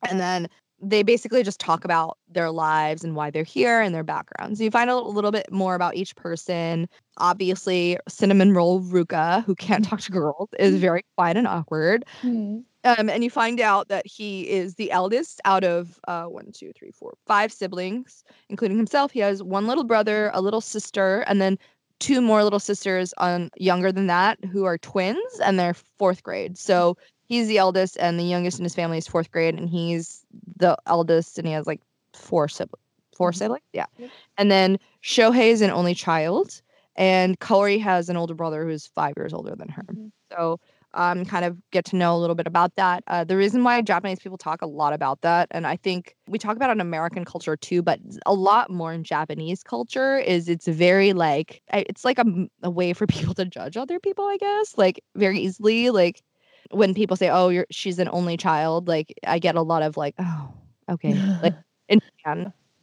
And 0.09 0.21
then 0.21 0.49
they 0.81 1.03
basically 1.03 1.43
just 1.43 1.59
talk 1.59 1.85
about 1.85 2.19
their 2.29 2.51
lives 2.51 3.03
and 3.03 3.17
why 3.17 3.31
they're 3.31 3.45
here 3.45 3.81
and 3.81 3.95
their 3.95 4.05
backgrounds. 4.05 4.61
You 4.61 4.71
find 4.71 4.91
a 4.91 4.97
little 4.97 5.31
bit 5.31 5.51
more 5.51 5.75
about 5.75 5.97
each 5.97 6.15
person. 6.17 6.89
Obviously, 7.19 7.99
cinnamon 8.09 8.53
roll 8.53 8.83
Ruka, 8.83 9.45
who 9.45 9.55
can't 9.55 9.85
talk 9.85 10.01
to 10.03 10.13
girls, 10.13 10.51
is 10.59 10.77
very 10.77 11.05
quiet 11.17 11.37
and 11.37 11.47
awkward. 11.47 12.05
Hmm. 12.21 12.59
Um, 12.85 13.11
and 13.11 13.25
you 13.25 13.31
find 13.31 13.61
out 13.61 13.89
that 13.89 14.07
he 14.07 14.49
is 14.49 14.75
the 14.75 14.93
eldest 14.93 15.41
out 15.45 15.65
of 15.65 15.99
uh, 16.07 16.25
one, 16.25 16.53
two, 16.53 16.73
three, 16.79 16.93
four, 16.93 17.15
five 17.27 17.53
siblings, 17.53 18.23
including 18.49 18.77
himself. 18.77 19.11
He 19.11 19.19
has 19.21 19.43
one 19.43 19.67
little 19.67 19.83
brother, 19.83 20.31
a 20.35 20.41
little 20.41 20.61
sister, 20.61 21.25
and 21.27 21.41
then 21.41 21.59
two 21.99 22.21
more 22.21 22.45
little 22.45 22.61
sisters 22.61 23.13
on 23.19 23.51
younger 23.57 23.91
than 23.91 24.07
that 24.07 24.39
who 24.53 24.65
are 24.67 24.79
twins, 24.79 25.41
and 25.43 25.59
they're 25.59 25.75
fourth 25.75 26.23
grade. 26.23 26.59
So 26.59 26.97
he's 27.27 27.49
the 27.49 27.59
eldest, 27.59 27.97
and 28.01 28.19
the 28.19 28.25
youngest 28.25 28.59
in 28.59 28.65
his 28.65 28.75
family 28.75 28.99
is 28.99 29.07
fourth 29.09 29.31
grade, 29.31 29.55
and 29.55 29.69
he's 29.69 30.25
the 30.57 30.77
eldest, 30.87 31.39
and 31.39 31.47
he 31.47 31.53
has 31.53 31.67
like 31.67 31.81
four 32.15 32.49
siblings. 32.49 32.83
Four 33.17 33.33
Mhm. 33.33 33.37
siblings, 33.37 33.65
yeah. 33.73 33.87
Yep. 33.99 34.11
And 34.39 34.51
then 34.51 34.79
Shohei 35.03 35.49
is 35.51 35.63
an 35.63 35.71
only 35.71 35.95
child, 35.95 36.61
and 36.97 37.39
Kaori 37.41 37.81
has 37.81 38.09
an 38.09 38.17
older 38.17 38.35
brother 38.35 38.65
who's 38.65 38.87
five 38.87 39.15
years 39.17 39.33
older 39.33 39.55
than 39.57 39.69
her. 39.69 39.83
Mhm. 39.85 40.13
So 40.33 40.61
um, 40.95 41.27
kind 41.27 41.45
of 41.45 41.59
get 41.73 41.85
to 41.87 41.97
know 41.97 42.17
a 42.17 42.19
little 42.19 42.35
bit 42.35 42.47
about 42.47 42.75
that. 42.77 43.05
Uh, 43.07 43.23
the 43.23 43.37
reason 43.37 43.63
why 43.65 43.83
Japanese 43.83 44.19
people 44.19 44.39
talk 44.39 44.63
a 44.63 44.67
lot 44.67 44.95
about 44.95 45.21
that, 45.21 45.47
and 45.51 45.67
I 45.67 45.77
think 45.77 46.17
we 46.27 46.39
talk 46.39 46.57
about 46.57 46.71
it 46.71 46.75
in 46.75 46.81
American 46.81 47.25
culture 47.25 47.55
too, 47.57 47.83
but 47.83 48.01
a 48.25 48.33
lot 48.33 48.71
more 48.71 48.95
in 48.95 49.05
Japanese 49.05 49.63
culture 49.63 50.19
is 50.19 50.49
it's 50.49 50.67
very 50.67 51.13
like 51.13 51.61
it's 51.73 52.05
like 52.05 52.19
a 52.63 52.71
way 52.71 52.95
for 52.95 53.07
people 53.07 53.35
to 53.35 53.45
judge 53.45 53.77
other 53.77 54.01
people, 54.01 54.25
I 54.27 54.39
guess, 54.39 54.79
like 54.79 55.03
very 55.17 55.39
easily. 55.39 55.91
Like 55.91 56.23
when 56.71 56.95
people 56.95 57.17
say, 57.17 57.31
"Oh, 57.31 57.49
you're 57.49 57.67
she's 57.71 57.99
an 57.99 58.09
only 58.13 58.37
child," 58.37 58.89
like 58.89 59.15
I 59.27 59.39
get 59.39 59.57
a 59.57 59.63
lot 59.63 59.83
of 59.83 59.97
like, 59.97 60.15
"Oh, 60.19 60.53
okay," 60.91 61.15
like 61.43 61.55
in 61.89 62.01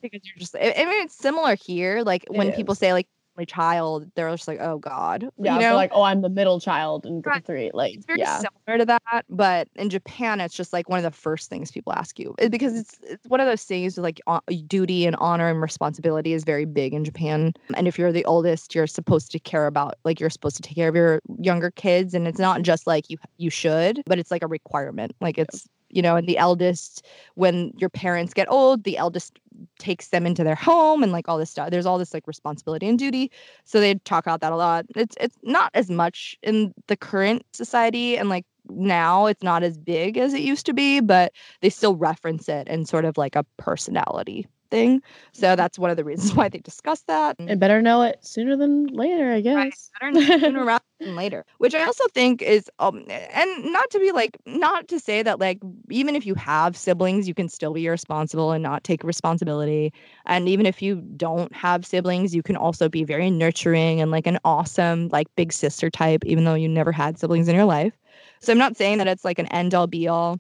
because 0.01 0.21
you're 0.25 0.37
just. 0.37 0.55
I, 0.55 0.85
mean, 0.85 1.03
it's 1.03 1.15
similar 1.17 1.55
here. 1.55 2.03
Like 2.03 2.25
when 2.29 2.51
people 2.51 2.75
say 2.75 2.93
like 2.93 3.07
only 3.37 3.45
child, 3.45 4.09
they're 4.15 4.29
just 4.31 4.47
like, 4.47 4.59
"Oh 4.61 4.77
God," 4.77 5.29
Yeah, 5.37 5.55
you 5.55 5.61
know. 5.61 5.75
like, 5.75 5.91
oh, 5.93 6.03
I'm 6.03 6.21
the 6.21 6.29
middle 6.29 6.59
child 6.59 7.05
in 7.05 7.21
Right. 7.25 7.43
three. 7.45 7.71
Like, 7.73 7.95
it's 7.95 8.05
very 8.05 8.19
yeah, 8.19 8.37
similar 8.39 8.77
to 8.79 8.85
that, 8.85 9.25
but 9.29 9.67
in 9.75 9.89
Japan, 9.89 10.39
it's 10.41 10.55
just 10.55 10.73
like 10.73 10.89
one 10.89 10.99
of 10.99 11.03
the 11.03 11.11
first 11.11 11.49
things 11.49 11.71
people 11.71 11.93
ask 11.93 12.19
you 12.19 12.35
It- 12.37 12.51
because 12.51 12.77
it's 12.77 12.99
it's 13.03 13.27
one 13.27 13.39
of 13.39 13.47
those 13.47 13.63
things 13.63 13.97
like 13.97 14.21
uh, 14.27 14.39
duty 14.67 15.05
and 15.05 15.15
honor 15.17 15.49
and 15.49 15.61
responsibility 15.61 16.33
is 16.33 16.43
very 16.43 16.65
big 16.65 16.93
in 16.93 17.03
Japan. 17.03 17.53
And 17.75 17.87
if 17.87 17.97
you're 17.97 18.11
the 18.11 18.25
oldest, 18.25 18.75
you're 18.75 18.87
supposed 18.87 19.31
to 19.31 19.39
care 19.39 19.67
about 19.67 19.95
like 20.05 20.19
you're 20.19 20.29
supposed 20.29 20.55
to 20.57 20.61
take 20.61 20.75
care 20.75 20.89
of 20.89 20.95
your 20.95 21.21
younger 21.39 21.71
kids, 21.71 22.13
and 22.13 22.27
it's 22.27 22.39
not 22.39 22.61
just 22.61 22.85
like 22.87 23.09
you 23.09 23.17
you 23.37 23.49
should, 23.49 24.01
but 24.05 24.19
it's 24.19 24.31
like 24.31 24.43
a 24.43 24.47
requirement. 24.47 25.13
Like 25.21 25.37
it's 25.37 25.67
you 25.93 26.01
know, 26.01 26.15
and 26.15 26.27
the 26.27 26.37
eldest 26.37 27.05
when 27.35 27.71
your 27.77 27.89
parents 27.89 28.33
get 28.33 28.51
old, 28.51 28.83
the 28.83 28.97
eldest 28.97 29.39
takes 29.79 30.09
them 30.09 30.25
into 30.25 30.43
their 30.43 30.55
home 30.55 31.03
and 31.03 31.11
like 31.11 31.29
all 31.29 31.37
this 31.37 31.51
stuff. 31.51 31.69
There's 31.69 31.85
all 31.85 31.97
this 31.97 32.13
like 32.13 32.27
responsibility 32.27 32.87
and 32.89 32.97
duty. 32.97 33.31
So 33.63 33.79
they 33.79 33.95
talk 33.95 34.25
about 34.25 34.41
that 34.41 34.51
a 34.51 34.55
lot. 34.55 34.85
It's 34.95 35.15
it's 35.21 35.37
not 35.43 35.71
as 35.73 35.89
much 35.89 36.37
in 36.41 36.73
the 36.87 36.97
current 36.97 37.43
society 37.53 38.17
and 38.17 38.29
like 38.29 38.45
now 38.69 39.27
it's 39.27 39.43
not 39.43 39.61
as 39.61 39.77
big 39.77 40.17
as 40.17 40.33
it 40.33 40.41
used 40.41 40.65
to 40.65 40.73
be, 40.73 40.99
but 40.99 41.31
they 41.61 41.69
still 41.69 41.95
reference 41.95 42.49
it 42.49 42.67
in 42.67 42.85
sort 42.85 43.05
of 43.05 43.17
like 43.17 43.35
a 43.35 43.45
personality 43.57 44.47
thing. 44.73 45.01
So 45.33 45.55
that's 45.55 45.77
one 45.77 45.91
of 45.91 45.97
the 45.97 46.03
reasons 46.03 46.33
why 46.33 46.49
they 46.49 46.57
discuss 46.59 47.01
that. 47.03 47.35
I 47.47 47.53
better 47.55 47.81
know 47.81 48.01
it 48.01 48.17
sooner 48.25 48.57
than 48.57 48.87
later, 48.87 49.31
I 49.31 49.41
guess. 49.41 49.91
Better 50.01 50.39
sooner 50.39 50.65
rather 50.65 50.83
than 50.99 51.15
later, 51.15 51.45
which 51.59 51.75
I 51.75 51.83
also 51.83 52.05
think 52.07 52.41
is, 52.41 52.69
um, 52.79 53.05
and 53.09 53.71
not 53.71 53.91
to 53.91 53.99
be 53.99 54.11
like, 54.11 54.35
not 54.47 54.87
to 54.87 54.99
say 54.99 55.21
that 55.21 55.39
like, 55.39 55.59
even 55.91 56.15
if 56.15 56.25
you 56.25 56.33
have 56.35 56.75
siblings, 56.75 57.27
you 57.27 57.35
can 57.35 57.49
still 57.49 57.73
be 57.73 57.85
irresponsible 57.85 58.51
and 58.51 58.63
not 58.63 58.83
take 58.83 59.03
responsibility. 59.03 59.93
And 60.25 60.49
even 60.49 60.65
if 60.65 60.81
you 60.81 61.01
don't 61.17 61.53
have 61.53 61.85
siblings, 61.85 62.33
you 62.33 62.41
can 62.41 62.55
also 62.55 62.89
be 62.89 63.03
very 63.03 63.29
nurturing 63.29 64.01
and 64.01 64.09
like 64.09 64.25
an 64.25 64.39
awesome, 64.43 65.09
like 65.09 65.27
big 65.35 65.53
sister 65.53 65.91
type, 65.91 66.25
even 66.25 66.45
though 66.45 66.55
you 66.55 66.67
never 66.67 66.91
had 66.91 67.19
siblings 67.19 67.47
in 67.47 67.55
your 67.55 67.65
life. 67.65 67.93
So 68.41 68.51
I'm 68.51 68.57
not 68.57 68.75
saying 68.75 68.97
that 68.97 69.07
it's 69.07 69.23
like 69.23 69.39
an 69.39 69.47
end 69.47 69.73
all 69.75 69.87
be 69.87 70.07
all, 70.07 70.39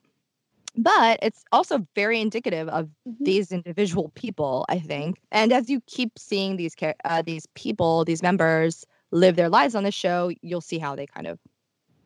but 0.75 1.19
it's 1.21 1.43
also 1.51 1.85
very 1.95 2.19
indicative 2.19 2.67
of 2.69 2.89
Mhm. 3.07 3.25
these 3.25 3.51
individual 3.51 4.11
people 4.15 4.65
i 4.69 4.79
think 4.79 5.19
and 5.31 5.51
as 5.53 5.69
you 5.69 5.81
keep 5.87 6.17
seeing 6.17 6.57
these 6.57 6.75
uh, 7.05 7.21
these 7.21 7.45
people 7.55 8.05
these 8.05 8.23
members 8.23 8.85
live 9.11 9.35
their 9.35 9.49
lives 9.49 9.75
on 9.75 9.83
the 9.83 9.91
show 9.91 10.31
you'll 10.41 10.61
see 10.61 10.79
how 10.79 10.95
they 10.95 11.05
kind 11.05 11.27
of 11.27 11.39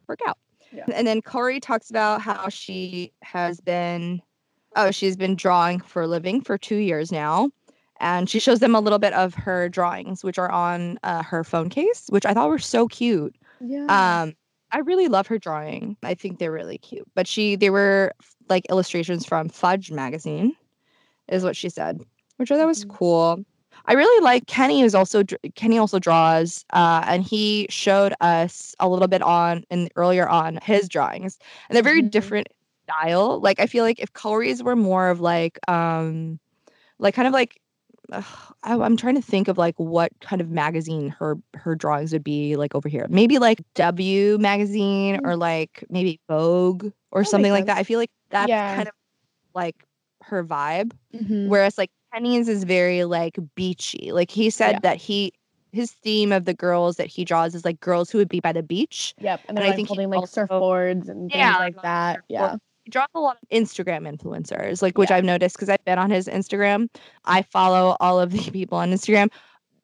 work 0.08 0.20
out 0.28 0.38
Yeah. 0.72 0.86
and 0.94 1.08
then 1.08 1.22
kaori 1.22 1.62
talks 1.62 1.90
about 1.90 2.22
how 2.22 2.50
she 2.50 3.14
has 3.22 3.62
been 3.62 4.22
oh 4.76 4.92
she's 4.92 5.16
been 5.16 5.36
drawing 5.36 5.80
for 5.80 6.02
a 6.04 6.08
living 6.08 6.42
for 6.42 6.58
two 6.58 6.78
years 6.78 7.12
now 7.12 7.50
and 8.00 8.30
she 8.30 8.40
shows 8.40 8.60
them 8.60 8.76
a 8.76 8.80
little 8.80 9.00
bit 9.00 9.14
of 9.14 9.34
her 9.34 9.70
drawings 9.70 10.24
which 10.24 10.38
are 10.38 10.52
on 10.52 11.00
uh, 11.04 11.24
her 11.24 11.44
phone 11.44 11.70
case 11.70 12.06
which 12.10 12.26
i 12.26 12.34
thought 12.34 12.50
were 12.50 12.60
so 12.60 12.88
cute 12.88 13.36
Yeah. 13.62 14.22
um, 14.24 14.34
I 14.72 14.80
really 14.80 15.08
love 15.08 15.28
her 15.28 15.38
drawing. 15.38 15.98
I 16.04 16.14
think 16.14 16.40
they're 16.40 16.52
really 16.52 16.78
cute. 16.78 17.08
But 17.16 17.28
she, 17.28 17.56
they 17.56 17.70
were 17.70 18.14
like 18.50 18.66
illustrations 18.70 19.26
from 19.26 19.50
Fudge 19.50 19.92
magazine, 19.92 20.56
is 21.30 21.44
what 21.44 21.56
she 21.56 21.70
said, 21.70 22.02
which 22.38 22.52
I 22.52 22.58
thought 22.58 22.68
was 22.68 22.86
Mhm. 22.86 22.90
cool. 22.90 23.46
I 23.86 23.94
really 23.94 24.24
like 24.24 24.48
Kenny. 24.48 24.82
Is 24.82 24.96
also 24.96 25.24
Kenny 25.56 25.78
also 25.78 26.00
draws, 26.00 26.66
uh, 26.74 27.04
and 27.08 27.24
he 27.24 27.68
showed 27.70 28.14
us 28.22 28.76
a 28.80 28.90
little 28.90 29.08
bit 29.08 29.22
on 29.22 29.64
and 29.70 29.90
earlier 29.96 30.28
on 30.28 30.60
his 30.64 30.90
drawings, 30.90 31.38
and 31.70 31.76
they're 31.76 31.84
very 31.84 32.02
Mhm. 32.02 32.12
different 32.12 32.48
style. 32.90 33.40
Like 33.40 33.60
I 33.60 33.68
feel 33.68 33.84
like 33.84 34.00
if 34.00 34.12
Kaori's 34.14 34.64
were 34.64 34.76
more 34.76 35.10
of 35.10 35.20
like, 35.22 35.60
um, 35.70 36.40
like 37.00 37.14
kind 37.16 37.28
of 37.28 37.34
like 37.34 37.62
I, 38.12 38.24
I'm 38.64 38.96
trying 38.98 39.16
to 39.16 39.22
think 39.22 39.48
of 39.48 39.58
like 39.58 39.76
what 39.78 40.12
kind 40.22 40.42
of 40.42 40.50
magazine 40.50 41.10
her 41.10 41.38
her 41.56 41.76
drawings 41.76 42.14
would 42.14 42.24
be 42.24 42.56
like 42.56 42.74
over 42.76 42.88
here. 42.90 43.06
Maybe 43.10 43.38
like 43.40 43.62
W 43.76 44.38
magazine 44.38 45.20
or 45.24 45.36
like 45.36 45.84
maybe 45.90 46.20
Vogue 46.30 46.92
or 47.12 47.24
That 47.24 47.30
something 47.30 47.52
like 47.52 47.66
that. 47.66 47.78
I 47.78 47.84
feel 47.84 48.00
like 48.00 48.12
that's 48.30 48.50
Yeah. 48.50 48.76
kind 48.76 48.88
of 48.88 48.94
like 49.54 49.76
her 50.24 50.44
vibe. 50.44 50.92
Mhm. 51.14 51.48
Whereas 51.48 51.78
like 51.78 51.90
Kenny's 52.14 52.48
is 52.48 52.64
very 52.64 53.04
like 53.04 53.38
beachy. 53.56 54.12
Like 54.12 54.32
he 54.32 54.50
said 54.50 54.74
Yeah. 54.74 54.80
that 54.84 54.98
he 54.98 55.34
his 55.74 55.92
theme 55.92 56.32
of 56.32 56.46
the 56.46 56.54
girls 56.54 56.96
that 56.96 57.08
he 57.08 57.26
draws 57.26 57.54
is 57.54 57.66
like 57.66 57.80
girls 57.82 58.10
who 58.10 58.18
would 58.18 58.30
be 58.30 58.40
by 58.40 58.54
the 58.54 58.64
beach. 58.64 59.14
Yep. 59.20 59.42
And 59.50 59.60
and 59.60 59.68
I 59.68 59.76
think 59.76 59.90
holding 59.90 60.10
like 60.10 60.20
also- 60.22 60.46
surfboards 60.46 61.10
and 61.10 61.30
things 61.30 61.36
Yeah, 61.36 61.58
like 61.58 61.76
like 61.76 61.84
that. 61.84 62.22
Yeah. 62.30 62.56
Draws 62.90 63.08
a 63.16 63.20
lot 63.20 63.38
of 63.42 63.50
Instagram 63.50 64.08
influencers, 64.08 64.82
like 64.82 64.98
which 64.98 65.10
Yeah. 65.10 65.18
I've 65.18 65.24
noticed 65.26 65.56
because 65.56 65.70
I've 65.70 65.84
been 65.86 66.00
on 66.00 66.10
his 66.10 66.28
Instagram. 66.28 66.90
I 67.26 67.42
follow 67.42 67.98
all 68.00 68.20
of 68.20 68.32
the 68.32 68.40
people 68.52 68.78
on 68.78 68.92
Instagram. 68.92 69.30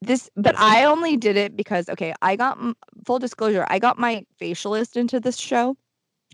This, 0.02 0.30
but 0.36 0.58
I 0.60 0.84
only 0.84 1.16
did 1.16 1.38
it 1.38 1.56
because 1.56 1.88
okay, 1.88 2.14
I 2.22 2.36
got 2.36 2.58
full 3.06 3.20
disclosure. 3.20 3.66
I 3.70 3.80
got 3.80 3.98
my 3.98 4.26
facialist 4.40 4.98
into 4.98 5.20
this 5.20 5.38
show. 5.38 5.78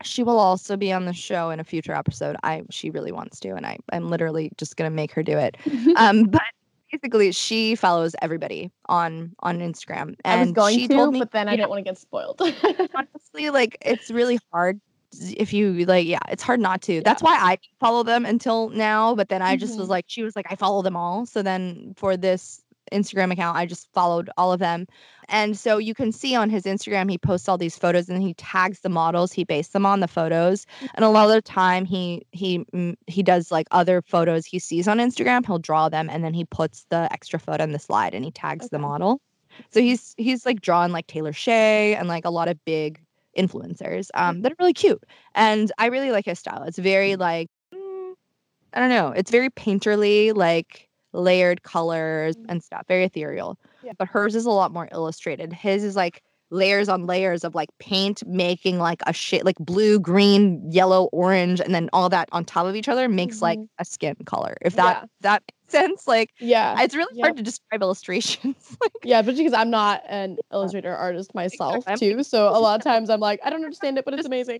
She 0.01 0.23
will 0.23 0.39
also 0.39 0.75
be 0.77 0.91
on 0.91 1.05
the 1.05 1.13
show 1.13 1.49
in 1.51 1.59
a 1.59 1.63
future 1.63 1.93
episode. 1.93 2.35
I 2.43 2.63
she 2.71 2.89
really 2.89 3.11
wants 3.11 3.39
to, 3.41 3.49
and 3.49 3.65
I 3.65 3.77
I'm 3.91 4.09
literally 4.09 4.51
just 4.57 4.75
gonna 4.75 4.89
make 4.89 5.11
her 5.11 5.21
do 5.21 5.37
it. 5.37 5.55
um, 5.97 6.23
but 6.23 6.41
basically, 6.91 7.31
she 7.31 7.75
follows 7.75 8.15
everybody 8.23 8.71
on 8.87 9.33
on 9.41 9.59
Instagram, 9.59 10.15
and 10.25 10.39
I 10.39 10.41
was 10.41 10.51
going 10.51 10.79
she 10.79 10.87
to, 10.87 10.93
told 10.95 11.13
me 11.13 11.19
but 11.19 11.31
then 11.31 11.47
I 11.47 11.51
yeah. 11.51 11.57
didn't 11.57 11.69
want 11.69 11.79
to 11.79 11.83
get 11.83 11.97
spoiled. 11.99 12.41
honestly 12.95 13.49
like 13.51 13.77
it's 13.81 14.09
really 14.09 14.39
hard 14.51 14.79
if 15.37 15.51
you 15.53 15.85
like 15.85 16.05
yeah 16.05 16.19
it's 16.29 16.43
hard 16.43 16.59
not 16.59 16.81
to 16.81 17.01
that's 17.01 17.23
why 17.23 17.35
i 17.39 17.57
follow 17.79 18.03
them 18.03 18.25
until 18.25 18.69
now 18.69 19.15
but 19.15 19.29
then 19.29 19.41
i 19.41 19.55
just 19.55 19.77
was 19.77 19.87
Mhm. 19.87 19.91
like 19.91 20.05
she 20.07 20.23
was 20.23 20.35
like 20.35 20.45
i 20.51 20.55
follow 20.55 20.81
them 20.81 20.95
all 20.95 21.25
so 21.25 21.41
then 21.41 21.93
for 21.97 22.15
this 22.15 22.61
Instagram 22.91 23.31
account. 23.31 23.55
I 23.55 23.67
just 23.67 23.87
followed 23.93 24.31
all 24.35 24.51
of 24.51 24.59
them. 24.59 24.87
And 25.27 25.55
so 25.55 25.77
you 25.77 25.93
can 25.93 26.11
see 26.11 26.35
on 26.35 26.49
his 26.49 26.63
Instagram, 26.63 27.07
he 27.09 27.19
posts 27.19 27.47
all 27.47 27.57
these 27.57 27.77
photos 27.77 28.09
and 28.09 28.19
he 28.21 28.33
tags 28.33 28.79
the 28.79 28.89
models. 28.89 29.31
He 29.31 29.43
based 29.43 29.73
them 29.73 29.85
on 29.85 29.99
the 29.99 30.07
photos. 30.07 30.65
And 30.95 31.05
a 31.05 31.09
lot 31.09 31.25
of 31.27 31.31
the 31.33 31.41
time, 31.43 31.85
he 31.85 32.25
he 32.31 32.65
mm, 32.73 32.95
he 33.05 33.21
does 33.21 33.51
like 33.51 33.67
other 33.69 34.01
photos 34.01 34.45
he 34.45 34.57
sees 34.57 34.87
on 34.87 34.97
Instagram. 34.97 35.45
He'll 35.45 35.59
draw 35.59 35.87
them 35.89 36.09
and 36.09 36.23
then 36.23 36.33
he 36.33 36.45
puts 36.45 36.85
the 36.89 37.07
extra 37.11 37.39
photo 37.39 37.63
in 37.63 37.73
the 37.73 37.79
slide 37.79 38.15
and 38.15 38.25
he 38.25 38.31
tags 38.31 38.69
the 38.69 38.79
model. 38.79 39.21
So 39.71 39.81
he's 39.81 40.15
he's 40.17 40.43
like 40.45 40.61
drawn 40.61 40.91
like 40.91 41.05
Taylor 41.05 41.33
Shay 41.33 41.93
and 41.93 42.07
like 42.07 42.25
a 42.25 42.31
lot 42.31 42.47
of 42.47 42.57
big 42.65 42.99
influencers 43.37 44.09
um, 44.13 44.41
that 44.41 44.51
are 44.51 44.55
really 44.59 44.73
cute. 44.73 45.03
And 45.35 45.71
I 45.77 45.87
really 45.87 46.11
like 46.11 46.25
his 46.25 46.39
style. 46.39 46.63
It's 46.63 46.77
very 46.79 47.15
like 47.15 47.47
mm, 47.73 48.13
I 48.73 48.79
don't 48.79 48.89
know. 48.89 49.09
It's 49.11 49.31
very 49.31 49.49
painterly, 49.49 50.35
like 50.35 50.87
layered 51.13 51.63
colors 51.63 52.35
Mm. 52.37 52.45
and 52.49 52.63
stuff, 52.63 52.85
very 52.87 53.03
ethereal. 53.05 53.57
Yeah. 53.81 53.93
But 53.97 54.09
hers 54.09 54.35
is 54.35 54.45
a 54.45 54.51
lot 54.51 54.71
more 54.71 54.87
illustrated. 54.91 55.53
His 55.53 55.83
is 55.83 55.95
like 55.95 56.21
layers 56.51 56.89
on 56.89 57.05
layers 57.05 57.43
of 57.43 57.53
like 57.55 57.69
paint 57.79 58.23
making 58.27 58.79
like 58.79 59.01
a 59.07 59.13
shit 59.13 59.45
like 59.45 59.57
blue, 59.59 59.99
green, 59.99 60.61
yellow, 60.71 61.05
orange, 61.11 61.59
and 61.61 61.73
then 61.75 61.89
all 61.93 62.09
that 62.09 62.27
on 62.31 62.43
top 62.45 62.65
of 62.65 62.75
each 62.75 62.87
other 62.89 63.07
makes 63.07 63.41
like 63.41 63.59
Mhm. 63.59 63.67
a 63.79 63.85
skin 63.85 64.15
color. 64.25 64.55
If 64.61 64.75
that 64.75 65.01
Yeah. 65.01 65.05
that 65.21 65.43
makes 65.47 65.71
sense, 65.71 66.07
like 66.07 66.31
Yeah. 66.39 66.81
it's 66.81 66.95
really 66.95 67.19
hard 67.21 67.37
to 67.37 67.43
describe 67.43 67.81
illustrations. 67.81 68.77
like 68.81 68.91
Yeah, 69.03 69.21
but 69.21 69.35
because 69.35 69.53
I'm 69.53 69.69
not 69.69 70.01
an 70.07 70.37
illustrator 70.51 70.95
artist 70.95 71.35
myself 71.35 71.85
too. 71.97 72.23
So 72.23 72.49
a 72.49 72.57
lot 72.59 72.79
of 72.79 72.83
times 72.83 73.09
I'm 73.09 73.19
like, 73.19 73.39
I 73.43 73.49
don't 73.49 73.63
understand 73.63 73.97
it, 73.97 74.05
but 74.05 74.13
it's 74.15 74.25
amazing. 74.25 74.59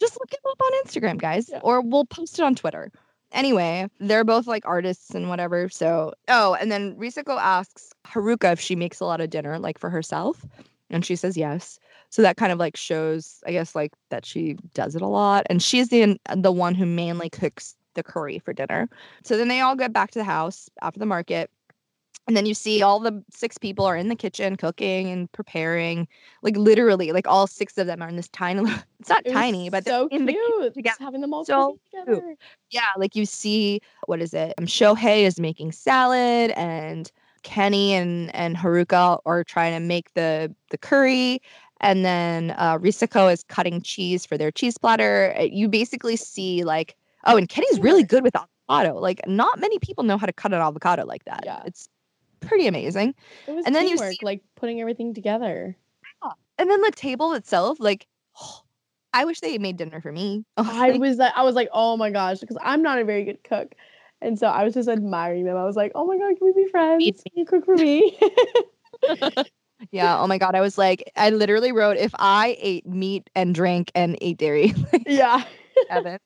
just 0.00 0.18
look 0.18 0.32
him 0.32 0.38
up 0.50 0.60
on 0.62 0.72
Instagram, 0.84 1.18
guys, 1.18 1.48
Yeah. 1.50 1.60
or 1.62 1.80
we'll 1.82 2.06
post 2.06 2.38
it 2.38 2.42
on 2.42 2.54
Twitter. 2.54 2.90
Anyway, 3.32 3.86
they're 4.00 4.24
both 4.24 4.46
like 4.46 4.62
artists 4.64 5.10
and 5.14 5.28
whatever. 5.28 5.68
So, 5.68 6.14
oh, 6.28 6.54
and 6.54 6.72
then 6.72 6.96
Risako 6.96 7.36
asks 7.38 7.90
Haruka 8.06 8.52
if 8.54 8.60
she 8.60 8.74
makes 8.74 9.00
a 9.00 9.04
lot 9.04 9.20
of 9.20 9.28
dinner, 9.28 9.58
like 9.58 9.76
for 9.78 9.90
herself, 9.90 10.46
and 10.90 11.04
she 11.04 11.16
says 11.16 11.36
yes. 11.36 11.78
So 12.10 12.22
that 12.22 12.36
kind 12.36 12.52
of 12.52 12.58
like 12.58 12.76
shows, 12.76 13.42
I 13.46 13.52
guess, 13.52 13.74
like 13.74 13.92
that 14.10 14.24
she 14.24 14.56
does 14.74 14.94
it 14.96 15.02
a 15.02 15.06
lot, 15.06 15.46
and 15.50 15.62
she's 15.62 15.88
the 15.88 16.18
the 16.36 16.52
one 16.52 16.74
who 16.74 16.86
mainly 16.86 17.28
cooks 17.30 17.76
the 17.94 18.02
curry 18.02 18.38
for 18.38 18.52
dinner. 18.52 18.88
So 19.24 19.36
then 19.36 19.48
they 19.48 19.60
all 19.60 19.74
get 19.76 19.92
back 19.92 20.10
to 20.12 20.18
the 20.18 20.24
house 20.24 20.68
after 20.82 20.98
the 21.00 21.06
market. 21.06 21.50
And 22.26 22.36
then 22.36 22.44
you 22.44 22.52
see 22.52 22.82
all 22.82 23.00
the 23.00 23.24
six 23.30 23.56
people 23.56 23.86
are 23.86 23.96
in 23.96 24.08
the 24.10 24.14
kitchen 24.14 24.56
cooking 24.56 25.08
and 25.08 25.32
preparing. 25.32 26.06
Like 26.42 26.58
literally, 26.58 27.10
like 27.12 27.26
all 27.26 27.46
six 27.46 27.78
of 27.78 27.86
them 27.86 28.02
are 28.02 28.08
in 28.08 28.16
this 28.16 28.28
tiny. 28.28 28.60
little- 28.60 28.78
It's 29.00 29.08
not 29.08 29.22
It 29.24 29.32
tiny, 29.32 29.70
but 29.70 29.84
they're 29.86 29.94
so 29.94 30.08
in 30.08 30.26
the 30.26 30.32
kitchen 30.32 30.44
cute. 30.58 30.74
together. 30.74 30.90
Just 30.90 31.00
having 31.00 31.22
them 31.22 31.32
all 31.32 31.44
So 31.46 31.78
cooking 31.90 32.04
cute. 32.04 32.06
together. 32.06 32.36
yeah, 32.70 32.88
like 32.98 33.16
you 33.16 33.24
see, 33.24 33.80
what 34.06 34.20
is 34.20 34.34
it? 34.34 34.52
Um, 34.58 34.66
Shohei 34.66 35.22
is 35.22 35.40
making 35.40 35.72
salad, 35.72 36.50
and 36.50 37.10
Kenny 37.42 37.92
and 37.94 38.34
and 38.34 38.56
Haruka 38.56 39.20
are 39.26 39.44
trying 39.44 39.72
to 39.74 39.80
make 39.80 40.12
the 40.14 40.54
the 40.70 40.78
curry, 40.78 41.40
and 41.80 42.04
then 42.04 42.52
uh, 42.58 42.78
Risako 42.78 43.32
is 43.32 43.42
cutting 43.44 43.80
cheese 43.82 44.26
for 44.26 44.36
their 44.36 44.50
cheese 44.50 44.78
platter. 44.78 45.34
Uh, 45.38 45.42
You 45.42 45.68
basically 45.68 46.16
see 46.16 46.64
like, 46.64 46.96
oh, 47.24 47.36
and 47.36 47.48
Kenny's 47.48 47.80
really 47.80 48.02
good 48.02 48.22
with 48.22 48.34
avocado. 48.36 48.98
Like, 48.98 49.20
not 49.26 49.58
many 49.58 49.78
people 49.78 50.04
know 50.04 50.18
how 50.18 50.26
to 50.26 50.32
cut 50.32 50.52
an 50.52 50.60
avocado 50.60 51.04
like 51.04 51.24
that. 51.24 51.42
Yeah. 51.44 51.62
It's 51.64 51.88
pretty 52.40 52.66
amazing. 52.66 53.14
It 53.46 53.52
was 53.52 53.64
And 53.66 53.74
then 53.74 53.84
you 53.84 53.96
teamwork, 53.96 54.12
see- 54.12 54.18
like 54.26 54.42
putting 54.56 54.80
everything 54.80 55.14
together. 55.14 55.76
And 56.60 56.68
then 56.68 56.80
the 56.82 56.90
table 56.90 57.34
itself, 57.34 57.78
like, 57.78 58.06
I 59.12 59.24
wish 59.24 59.40
they 59.40 59.56
made 59.58 59.76
dinner 59.76 60.00
for 60.00 60.12
me. 60.12 60.44
I 60.56 60.98
was 60.98 61.18
I 61.20 61.42
was 61.42 61.54
like, 61.54 61.68
oh 61.72 61.96
my 61.96 62.10
gosh, 62.10 62.40
because 62.40 62.58
I'm 62.60 62.82
not 62.82 62.98
a 62.98 63.04
very 63.04 63.24
good 63.24 63.42
cook. 63.44 63.74
And 64.20 64.38
so 64.38 64.48
I 64.48 64.64
was 64.64 64.74
just 64.74 64.88
admiring 64.88 65.44
them. 65.44 65.56
I 65.56 65.64
was 65.64 65.76
like, 65.76 65.92
oh 65.94 66.06
my 66.06 66.18
god, 66.18 66.36
can 66.38 66.52
we 66.54 66.64
be 66.64 66.68
friends? 66.70 67.04
Can 67.04 67.32
you 67.34 67.44
cook 67.44 67.64
for 67.64 67.76
me? 67.76 68.18
yeah. 69.92 70.20
Oh 70.20 70.26
my 70.26 70.38
god, 70.38 70.54
I 70.54 70.60
was 70.60 70.76
like, 70.76 71.10
I 71.16 71.30
literally 71.30 71.72
wrote 71.72 71.96
if 71.96 72.12
I 72.18 72.56
ate 72.60 72.86
meat 72.86 73.30
and 73.34 73.54
drank 73.54 73.92
and 73.94 74.18
ate 74.20 74.38
dairy. 74.38 74.74
yeah. 75.06 75.44
Evan. 75.88 76.18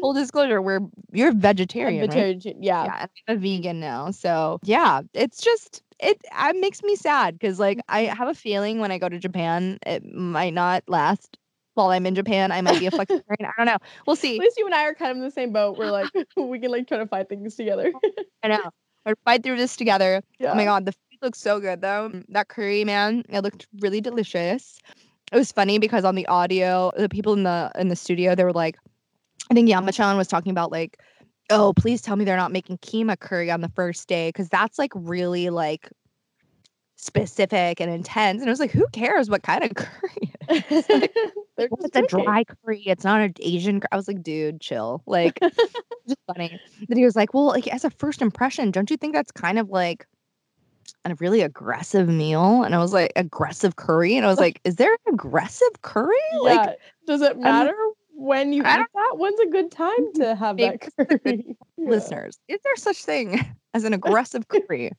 Full 0.00 0.14
disclosure, 0.14 0.60
we're 0.60 0.80
you're 1.12 1.32
vegetarian, 1.32 2.02
I'm 2.02 2.08
right? 2.08 2.36
vegetarian, 2.36 2.62
yeah. 2.62 2.84
Yeah, 2.84 3.06
I'm 3.28 3.36
a 3.36 3.38
vegan 3.38 3.78
now. 3.78 4.10
So 4.10 4.58
yeah, 4.64 5.02
it's 5.14 5.40
just 5.40 5.82
it. 6.00 6.20
It 6.24 6.56
makes 6.60 6.82
me 6.82 6.96
sad 6.96 7.38
because 7.38 7.60
like 7.60 7.78
I 7.88 8.04
have 8.04 8.26
a 8.26 8.34
feeling 8.34 8.80
when 8.80 8.90
I 8.90 8.98
go 8.98 9.08
to 9.08 9.18
Japan, 9.18 9.78
it 9.86 10.04
might 10.04 10.54
not 10.54 10.82
last. 10.88 11.38
While 11.76 11.88
I'm 11.90 12.06
in 12.06 12.14
Japan, 12.14 12.50
I 12.52 12.62
might 12.62 12.80
be 12.80 12.86
a 12.86 12.90
flexitarian. 12.92 13.42
I 13.42 13.52
don't 13.58 13.66
know. 13.66 13.76
We'll 14.06 14.16
see. 14.16 14.36
At 14.36 14.40
least 14.40 14.56
you 14.58 14.64
and 14.64 14.74
I 14.74 14.84
are 14.86 14.94
kind 14.94 15.10
of 15.10 15.18
in 15.18 15.22
the 15.22 15.30
same 15.30 15.52
boat. 15.52 15.76
We're 15.78 15.90
like, 15.92 16.10
we 16.36 16.58
can 16.58 16.70
like 16.70 16.88
try 16.88 16.98
to 16.98 17.06
find 17.06 17.28
things 17.28 17.54
together. 17.54 17.92
Oh, 17.94 18.10
I 18.42 18.48
know. 18.48 18.70
We'll 19.04 19.14
fight 19.24 19.42
through 19.42 19.58
this 19.58 19.76
together. 19.76 20.22
yeah. 20.40 20.52
Oh 20.52 20.54
my 20.54 20.64
god, 20.64 20.86
the 20.86 20.92
food 20.92 21.18
looks 21.22 21.38
so 21.38 21.60
good 21.60 21.82
though. 21.82 22.10
Mm, 22.12 22.24
that 22.30 22.48
curry, 22.48 22.82
man, 22.84 23.24
it 23.28 23.42
looked 23.42 23.66
really 23.80 24.00
delicious. 24.00 24.80
It 25.32 25.36
was 25.36 25.52
funny 25.52 25.78
because 25.78 26.04
on 26.04 26.14
the 26.14 26.26
audio, 26.26 26.90
the 26.96 27.08
people 27.08 27.34
in 27.34 27.42
the 27.42 27.70
in 27.76 27.88
the 27.88 27.96
studio, 27.96 28.34
they 28.34 28.44
were 28.44 28.52
like, 28.52 28.76
I 29.50 29.54
think 29.54 29.68
Yamachan 29.68 30.16
was 30.16 30.28
talking 30.28 30.50
about 30.50 30.72
like, 30.72 30.98
oh, 31.50 31.72
please 31.76 32.00
tell 32.00 32.16
me 32.16 32.24
they're 32.24 32.36
not 32.36 32.52
making 32.52 32.78
keema 32.78 33.18
curry 33.18 33.50
on 33.50 33.60
the 33.60 33.68
first 33.76 34.08
day 34.08 34.28
because 34.30 34.48
that's 34.48 34.78
like 34.78 34.92
really 34.94 35.50
like 35.50 35.90
specific 37.06 37.80
and 37.80 37.90
intense. 37.90 38.40
And 38.42 38.48
I 38.48 38.52
was 38.52 38.60
like, 38.60 38.70
who 38.72 38.86
cares 38.92 39.30
what 39.30 39.42
kind 39.42 39.64
of 39.64 39.74
curry? 39.74 40.32
it 40.48 40.64
is? 40.70 40.86
Like, 40.90 41.14
They're 41.56 41.68
"Well, 41.70 41.86
it's 41.86 41.96
a 41.96 42.02
dry 42.02 42.44
curry. 42.44 42.82
It's 42.84 43.02
not 43.04 43.22
an 43.22 43.32
Asian. 43.40 43.80
cur-" 43.80 43.88
I 43.90 43.96
was 43.96 44.06
like, 44.08 44.22
dude, 44.22 44.60
chill. 44.60 45.02
Like, 45.06 45.38
just 46.06 46.20
funny. 46.26 46.60
Then 46.88 46.98
he 46.98 47.04
was 47.04 47.16
like, 47.16 47.32
well, 47.32 47.46
like 47.46 47.66
as 47.68 47.84
a 47.84 47.90
first 47.90 48.20
impression, 48.20 48.70
don't 48.70 48.90
you 48.90 48.98
think 48.98 49.14
that's 49.14 49.32
kind 49.32 49.58
of 49.58 49.70
like 49.70 50.06
a 51.06 51.14
really 51.18 51.40
aggressive 51.40 52.08
meal? 52.08 52.62
And 52.62 52.74
I 52.74 52.78
was 52.78 52.92
like, 52.92 53.12
aggressive 53.16 53.76
curry. 53.76 54.16
And 54.18 54.26
I 54.26 54.28
was 54.28 54.38
like, 54.38 54.60
is 54.64 54.76
there 54.76 54.92
an 54.92 55.14
aggressive 55.14 55.80
curry? 55.80 56.14
Yeah. 56.34 56.40
Like, 56.40 56.78
Does 57.06 57.22
it 57.22 57.38
matter 57.38 57.74
when 58.14 58.52
you 58.52 58.60
eat 58.60 58.64
that? 58.64 58.88
When's 59.14 59.40
a 59.40 59.46
good 59.46 59.70
time 59.70 60.12
to 60.16 60.34
have 60.34 60.58
that 60.58 60.88
curry? 60.98 61.56
Listeners, 61.78 62.38
is 62.48 62.60
there 62.64 62.76
such 62.76 63.02
thing 63.04 63.40
as 63.72 63.84
an 63.84 63.94
aggressive 63.94 64.48
curry? 64.48 64.92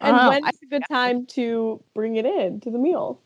I 0.00 0.08
And 0.08 0.16
don't 0.16 0.28
when's 0.28 0.44
I- 0.46 0.50
a 0.62 0.66
good 0.66 0.84
time 0.90 1.26
to 1.26 1.82
bring 1.94 2.16
it 2.16 2.26
in 2.26 2.60
to 2.60 2.70
the 2.70 2.78
meal? 2.78 3.20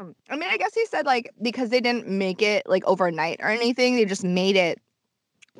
Um, 0.00 0.14
I 0.28 0.36
mean, 0.36 0.48
I 0.50 0.56
guess 0.58 0.74
he 0.74 0.84
said 0.86 1.06
like 1.06 1.32
because 1.40 1.70
they 1.70 1.80
didn't 1.80 2.08
make 2.08 2.42
it 2.42 2.66
like 2.66 2.84
overnight 2.86 3.40
or 3.40 3.48
anything, 3.48 3.96
they 3.96 4.04
just 4.04 4.24
made 4.24 4.56
it 4.56 4.78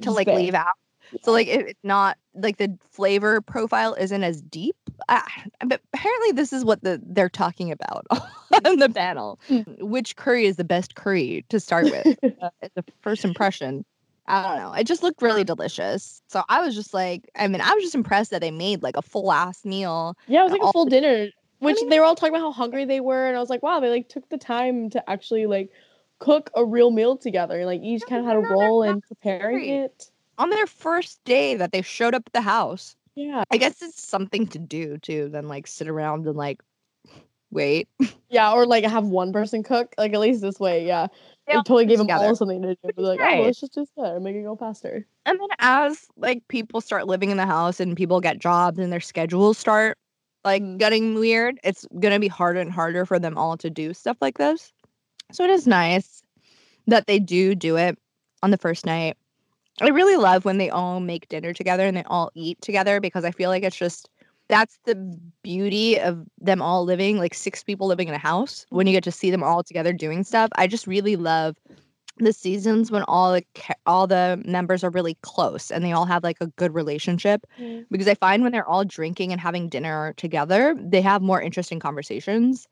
to 0.03 0.11
like 0.11 0.27
leave 0.27 0.55
out. 0.55 0.75
So 1.23 1.33
like 1.33 1.47
it, 1.47 1.69
it's 1.69 1.85
not 1.85 2.19
like 2.35 2.59
the 2.59 2.77
flavor 2.91 3.41
profile 3.41 3.95
isn't 3.95 4.23
as 4.23 4.43
deep. 4.43 4.77
Uh, 5.09 5.23
but 5.67 5.81
apparently 5.95 6.33
this 6.33 6.53
is 6.53 6.65
what 6.65 6.83
the 6.83 7.01
they're 7.05 7.29
talking 7.29 7.71
about 7.73 8.07
on 8.11 8.79
the 8.79 8.91
panel. 8.91 9.39
Which 9.79 10.17
curry 10.17 10.47
is 10.47 10.57
the 10.57 10.65
best 10.65 10.95
curry 10.97 11.45
to 11.49 11.61
start 11.61 11.85
with? 11.85 12.19
uh, 12.43 12.51
a 12.77 12.85
first 13.01 13.25
impression. 13.25 13.85
I 14.29 14.43
don't 14.43 14.57
know. 14.59 14.73
It 14.73 14.87
just 14.87 15.03
looked 15.03 15.23
really 15.23 15.45
delicious. 15.45 16.21
So 16.29 16.43
I 16.49 16.61
was 16.61 16.75
just 16.75 16.93
like, 16.93 17.31
I 17.37 17.47
mean, 17.49 17.61
I 17.61 17.73
was 17.75 17.83
just 17.85 17.95
impressed 17.95 18.31
that 18.33 18.41
they 18.41 18.51
made 18.51 18.83
like 18.83 18.97
a 18.97 19.03
full 19.03 19.33
ass 19.33 19.65
meal. 19.65 20.17
Yeah, 20.27 20.41
it 20.41 20.45
was 20.45 20.53
like 20.53 20.63
a 20.63 20.73
full 20.73 20.85
the- 20.85 20.91
dinner, 20.91 21.29
which 21.61 21.77
mean- 21.77 21.89
they 21.89 22.01
were 22.01 22.07
all 22.07 22.15
talking 22.17 22.35
about 22.35 22.43
how 22.45 22.53
hungry 22.53 22.85
they 22.85 23.01
were, 23.01 23.27
and 23.29 23.37
I 23.37 23.41
was 23.41 23.51
like, 23.51 23.63
wow, 23.63 23.81
they 23.81 23.89
like 23.91 24.09
took 24.09 24.29
the 24.29 24.39
time 24.39 24.91
to 24.91 25.11
actually 25.11 25.47
like 25.47 25.71
cook 26.19 26.51
a 26.55 26.65
real 26.65 26.91
meal 26.91 27.17
together. 27.17 27.65
Like 27.67 27.83
each 27.83 28.03
kind 28.09 28.21
of 28.21 28.27
had 28.27 28.37
a 28.37 28.41
role 28.41 28.83
in 28.83 29.01
preparing 29.03 29.59
hungry. 29.59 29.71
it. 29.85 30.11
On 30.39 30.51
their 30.51 30.67
first 30.67 31.23
day 31.25 31.55
that 31.55 31.73
they 31.73 31.83
showed 31.83 32.15
up 32.15 32.25
at 32.27 32.33
the 32.33 32.41
house, 32.43 32.95
Yeah, 33.15 33.45
I 33.51 33.57
guess 33.57 33.81
it's 33.81 34.03
something 34.03 34.47
to 34.49 34.59
do 34.59 34.99
too 34.99 35.29
than 35.31 35.49
like 35.49 35.67
sit 35.67 35.89
around 35.89 36.27
and 36.27 36.37
like 36.37 36.61
wait. 37.51 37.89
yeah, 38.31 38.53
or 38.53 38.67
like 38.67 38.85
have 38.85 39.07
one 39.07 39.33
person 39.33 39.63
cook. 39.63 39.95
Like 39.99 40.13
at 40.13 40.21
least 40.21 40.41
this 40.41 40.59
way, 40.61 40.87
yeah, 40.87 41.07
They 41.47 41.55
it 41.55 41.57
totally 41.59 41.87
gave 41.87 41.99
them 41.99 42.07
together. 42.07 42.27
all 42.27 42.37
something 42.37 42.63
to 42.63 42.75
do. 42.75 42.91
Like, 42.97 43.21
oh, 43.21 43.25
Right. 43.25 43.45
let's 43.45 43.61
just 43.61 43.75
do 43.75 43.87
that, 43.97 44.21
make 44.21 44.37
it 44.37 44.43
go 44.43 44.57
faster. 44.57 45.07
And 45.25 45.41
then 45.41 45.49
as 45.59 46.07
like 46.17 46.47
people 46.49 46.81
start 46.81 47.07
living 47.09 47.31
in 47.31 47.37
the 47.37 47.47
house 47.47 47.81
and 47.81 47.97
people 47.97 48.21
get 48.21 48.39
jobs 48.39 48.79
and 48.79 48.93
their 48.93 49.01
schedules 49.01 49.59
start 49.59 49.99
like 50.45 50.63
Mhm. 50.63 50.79
getting 50.79 51.15
weird, 51.17 51.59
it's 51.65 51.85
gonna 51.99 52.21
be 52.21 52.29
harder 52.29 52.61
and 52.61 52.71
harder 52.71 53.05
for 53.05 53.19
them 53.19 53.37
all 53.37 53.57
to 53.57 53.69
do 53.71 53.93
stuff 53.93 54.17
like 54.21 54.39
this. 54.39 54.73
So 55.33 55.43
it 55.45 55.51
is 55.51 55.67
nice 55.67 56.23
that 56.87 57.07
they 57.07 57.19
do 57.19 57.55
do 57.55 57.77
it 57.77 57.99
on 58.43 58.51
the 58.53 58.57
first 58.59 58.87
night. 58.87 59.17
I 59.81 59.89
really 59.89 60.17
love 60.17 60.45
when 60.45 60.59
they 60.59 60.71
all 60.71 61.01
make 61.01 61.29
dinner 61.29 61.53
together 61.53 61.87
and 61.87 61.97
they 61.97 62.05
all 62.05 62.31
eat 62.35 62.61
together 62.63 63.01
because 63.01 63.25
I 63.25 63.31
feel 63.33 63.51
like 63.51 63.65
it's 63.65 63.77
just 63.77 64.09
that's 64.49 64.79
the 64.85 64.95
beauty 65.43 65.99
of 65.99 66.25
them 66.41 66.63
all 66.63 66.85
living 66.85 67.19
like 67.19 67.35
six 67.35 67.63
people 67.65 67.87
living 67.87 68.09
in 68.09 68.15
a 68.15 68.19
house 68.19 68.67
when 68.71 68.87
you 68.87 68.93
get 68.93 69.05
to 69.05 69.13
see 69.13 69.31
them 69.31 69.43
all 69.43 69.63
together 69.63 69.93
doing 69.93 70.25
stuff. 70.25 70.51
I 70.57 70.67
just 70.67 70.87
really 70.87 71.17
love 71.17 71.57
the 72.19 72.33
seasons 72.33 72.91
when 72.91 73.03
all 73.03 73.33
the 73.35 73.45
all 73.85 74.07
the 74.07 74.43
members 74.47 74.83
are 74.83 74.91
really 74.91 75.19
close 75.21 75.71
and 75.71 75.85
they 75.85 75.93
all 75.93 76.07
have 76.07 76.23
like 76.25 76.39
a 76.41 76.47
good 76.47 76.75
relationship 76.75 77.45
mm. 77.61 77.85
because 77.91 78.09
I 78.09 78.15
find 78.15 78.43
when 78.43 78.53
they're 78.53 78.67
all 78.67 78.85
drinking 78.85 79.33
and 79.33 79.41
having 79.41 79.69
dinner 79.69 80.15
together, 80.17 80.75
they 80.81 81.03
have 81.03 81.21
more 81.21 81.43
interesting 81.43 81.79
conversations. 81.79 82.69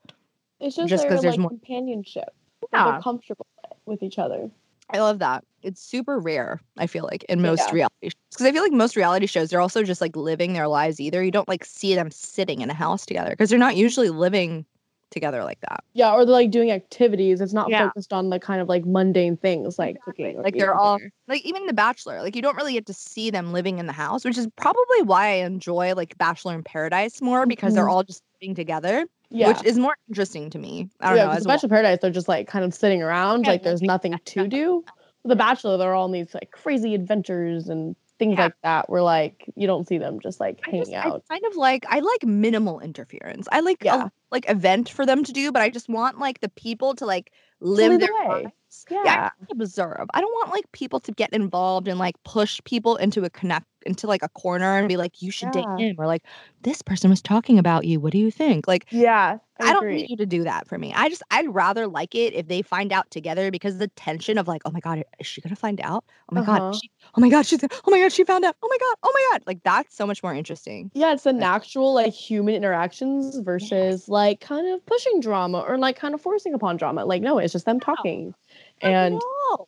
It's 0.59 0.75
just, 0.75 0.89
Just 0.89 1.03
their 1.03 1.11
'cause 1.11 1.21
there's 1.21 1.37
more- 1.37 1.49
companionship. 1.49 2.33
Yeah. 2.73 2.91
They're 2.93 3.01
comfortable 3.01 3.45
with 3.85 4.01
each 4.01 4.17
other. 4.17 4.49
I 4.89 4.99
love 4.99 5.19
that. 5.19 5.43
It's 5.63 5.81
super 5.81 6.19
rare, 6.19 6.59
I 6.77 6.87
feel 6.87 7.03
like, 7.05 7.23
in 7.25 7.41
most 7.41 7.67
Yeah. 7.67 7.73
reality 7.73 8.09
shows. 8.09 8.13
Because 8.31 8.45
I 8.45 8.51
feel 8.51 8.63
like 8.63 8.71
most 8.73 8.95
reality 8.95 9.25
shows, 9.25 9.49
they're 9.49 9.61
also 9.61 9.83
just 9.83 10.01
like 10.01 10.15
living 10.15 10.53
their 10.53 10.67
lives 10.67 10.99
either. 10.99 11.23
You 11.23 11.31
don't 11.31 11.47
like 11.47 11.65
see 11.65 11.95
them 11.95 12.11
sitting 12.11 12.61
in 12.61 12.69
a 12.69 12.73
house 12.73 13.05
together 13.05 13.31
because 13.31 13.49
they're 13.49 13.57
not 13.57 13.77
usually 13.77 14.09
living 14.09 14.65
together 15.09 15.43
like 15.43 15.59
that. 15.61 15.83
Yeah, 15.93 16.11
or 16.13 16.25
they're 16.25 16.33
like 16.33 16.51
doing 16.51 16.69
activities. 16.71 17.39
It's 17.41 17.53
not 17.53 17.71
Yeah. 17.71 17.87
focused 17.87 18.11
on 18.11 18.29
the 18.29 18.39
kind 18.39 18.61
of 18.61 18.67
like 18.67 18.85
mundane 18.85 19.37
things 19.37 19.79
like 19.79 20.01
cooking. 20.01 20.37
or 20.37 20.43
Like 20.43 20.57
they're 20.57 20.75
all 20.75 20.99
there. 20.99 21.09
like 21.27 21.43
even 21.45 21.65
The 21.65 21.73
Bachelor, 21.73 22.21
like 22.21 22.35
you 22.35 22.41
don't 22.41 22.57
really 22.57 22.73
get 22.73 22.85
to 22.87 22.93
see 22.93 23.31
them 23.31 23.53
living 23.53 23.79
in 23.79 23.87
the 23.87 23.93
house, 23.93 24.25
which 24.25 24.37
is 24.37 24.47
probably 24.57 25.01
why 25.03 25.27
I 25.27 25.45
enjoy 25.45 25.93
like 25.95 26.17
Bachelor 26.17 26.53
in 26.53 26.63
Paradise 26.63 27.21
more 27.21 27.45
because 27.45 27.73
they're 27.73 27.85
Mhm. 27.85 27.91
all 27.91 28.03
just 28.03 28.21
living 28.41 28.53
together, 28.55 29.05
yeah. 29.29 29.47
which 29.49 29.63
is 29.65 29.77
more 29.77 29.95
interesting 30.07 30.49
to 30.51 30.57
me. 30.59 30.89
I 30.99 31.09
don't 31.09 31.17
yeah, 31.17 31.25
know. 31.25 31.31
As 31.31 31.45
Bachelor 31.45 31.69
Paradise, 31.69 31.99
they're 32.01 32.11
just 32.11 32.27
like 32.27 32.47
kind 32.47 32.65
of 32.65 32.73
sitting 32.73 33.01
around, 33.01 33.43
Yeah, 33.45 33.51
like 33.51 33.63
there's 33.63 33.81
nothing 33.81 34.17
to 34.23 34.47
do. 34.47 34.83
The 35.23 35.35
Bachelor, 35.35 35.77
they're 35.77 35.93
all 35.93 36.05
in 36.05 36.11
these 36.11 36.33
like 36.33 36.51
crazy 36.51 36.93
adventures 36.93 37.67
and 37.67 37.95
things 38.19 38.35
Yeah. 38.37 38.45
like 38.45 38.53
that. 38.63 38.89
Where 38.89 39.01
like 39.01 39.45
you 39.55 39.67
don't 39.67 39.87
see 39.87 39.97
them 39.97 40.19
just 40.21 40.39
like 40.39 40.59
I 40.67 40.71
hanging 40.71 40.85
just, 40.85 40.93
I 40.93 41.09
out. 41.09 41.23
kind 41.29 41.43
of 41.45 41.55
like 41.55 41.85
I 41.89 41.99
like 41.99 42.23
minimal 42.25 42.79
interference. 42.79 43.47
I 43.51 43.61
like 43.61 43.83
Yeah. 43.83 44.05
a 44.05 44.11
like 44.31 44.49
event 44.49 44.89
for 44.89 45.05
them 45.05 45.23
to 45.23 45.33
do, 45.33 45.51
but 45.51 45.61
I 45.61 45.69
just 45.69 45.89
want 45.89 46.19
like 46.19 46.41
the 46.41 46.49
people 46.49 46.95
to 46.95 47.05
like 47.05 47.31
live 47.59 47.91
lead 47.91 48.01
their 48.01 48.13
way. 48.13 48.43
lives. 48.43 48.85
Yeah. 48.89 49.29
I 49.33 49.45
observe. 49.51 50.05
I 50.13 50.21
don't 50.21 50.31
want 50.33 50.51
like 50.51 50.71
people 50.73 50.99
to 51.01 51.11
get 51.11 51.33
involved 51.33 51.87
and 51.87 51.97
like 51.97 52.15
push 52.23 52.59
people 52.65 52.97
into 52.97 53.23
a 53.23 53.29
connect 53.29 53.65
into 53.85 54.07
like 54.07 54.23
a 54.23 54.29
corner 54.29 54.77
and 54.77 54.87
be 54.87 54.97
like, 54.97 55.21
you 55.21 55.31
should 55.31 55.47
Yeah. 55.47 55.51
date 55.51 55.69
him 55.77 55.95
or 55.99 56.07
like 56.07 56.23
this 56.61 56.81
person 56.81 57.09
was 57.09 57.21
talking 57.21 57.59
about 57.59 57.85
you. 57.85 57.99
What 57.99 58.11
do 58.11 58.17
you 58.17 58.31
think? 58.31 58.67
Like 58.67 58.85
Yeah, 58.91 59.39
I, 59.59 59.73
don't 59.73 59.79
agree. 59.79 59.95
need 59.97 60.09
you 60.09 60.17
to 60.17 60.25
do 60.25 60.43
that 60.43 60.67
for 60.67 60.77
me. 60.77 60.93
I 60.93 61.09
just 61.09 61.23
I'd 61.31 61.53
rather 61.53 61.87
like 61.87 62.13
it 62.15 62.33
if 62.33 62.47
they 62.47 62.61
find 62.61 62.91
out 62.91 63.09
together 63.11 63.51
because 63.51 63.77
the 63.77 63.87
tension 63.89 64.37
of 64.37 64.47
like, 64.47 64.61
oh 64.65 64.71
my 64.71 64.79
god, 64.79 65.03
is 65.19 65.27
she 65.27 65.41
gonna 65.41 65.55
find 65.55 65.79
out? 65.81 66.03
Oh 66.29 66.35
my 66.35 66.41
god, 66.41 66.59
Uh-huh. 66.59 66.69
is 66.71 66.79
she, 66.79 66.91
oh 67.15 67.21
my 67.21 67.29
god, 67.29 67.45
she's 67.45 67.63
oh 67.63 67.91
my 67.91 67.99
god, 67.99 68.11
she 68.11 68.23
found 68.23 68.43
out. 68.45 68.55
Oh 68.61 68.67
my 68.69 68.77
god, 68.77 68.95
oh 69.03 69.11
my 69.13 69.27
god. 69.31 69.43
Like 69.47 69.63
that's 69.63 69.95
so 69.95 70.05
much 70.05 70.21
more 70.23 70.33
interesting. 70.33 70.91
Yeah, 70.93 71.13
it's 71.13 71.23
the 71.23 71.33
natural 71.33 71.93
like 71.93 72.13
human 72.13 72.55
interactions 72.55 73.37
versus 73.39 74.07
like 74.09 74.39
kind 74.41 74.67
of 74.67 74.85
pushing 74.85 75.19
drama 75.19 75.59
or 75.61 75.77
like 75.77 75.95
kind 75.97 76.13
of 76.13 76.21
forcing 76.21 76.53
upon 76.53 76.77
drama. 76.77 77.05
Like 77.05 77.21
no, 77.21 77.37
it's 77.37 77.53
just 77.53 77.65
them 77.65 77.79
talking, 77.79 78.33
and 78.81 79.21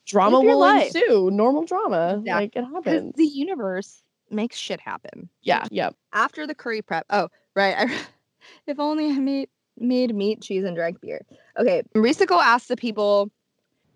drama 0.06 0.42
will 0.42 0.60
life. 0.60 0.96
ensue. 0.96 1.30
Normal 1.32 1.64
drama, 1.66 2.22
Yeah. 2.26 2.36
like 2.38 2.56
it 2.56 2.64
happens. 2.66 3.16
the 3.16 3.26
universe 3.26 4.04
makes 4.32 4.58
shit 4.58 4.80
happen. 4.80 5.30
Yeah, 5.42 5.66
yeah. 5.72 5.92
After 6.14 6.48
the 6.48 6.56
curry 6.56 6.82
prep. 6.82 7.06
Oh, 7.10 7.30
right. 7.56 7.76
I, 7.78 8.00
if 8.68 8.80
only 8.80 9.10
I 9.10 9.20
made 9.20 9.50
made 9.80 10.16
meat, 10.16 10.42
cheese, 10.42 10.64
and 10.64 10.76
drank 10.76 11.02
beer. 11.02 11.22
Okay. 11.58 11.84
Risako 11.96 12.42
asked 12.42 12.68
the 12.68 12.76
people 12.76 13.32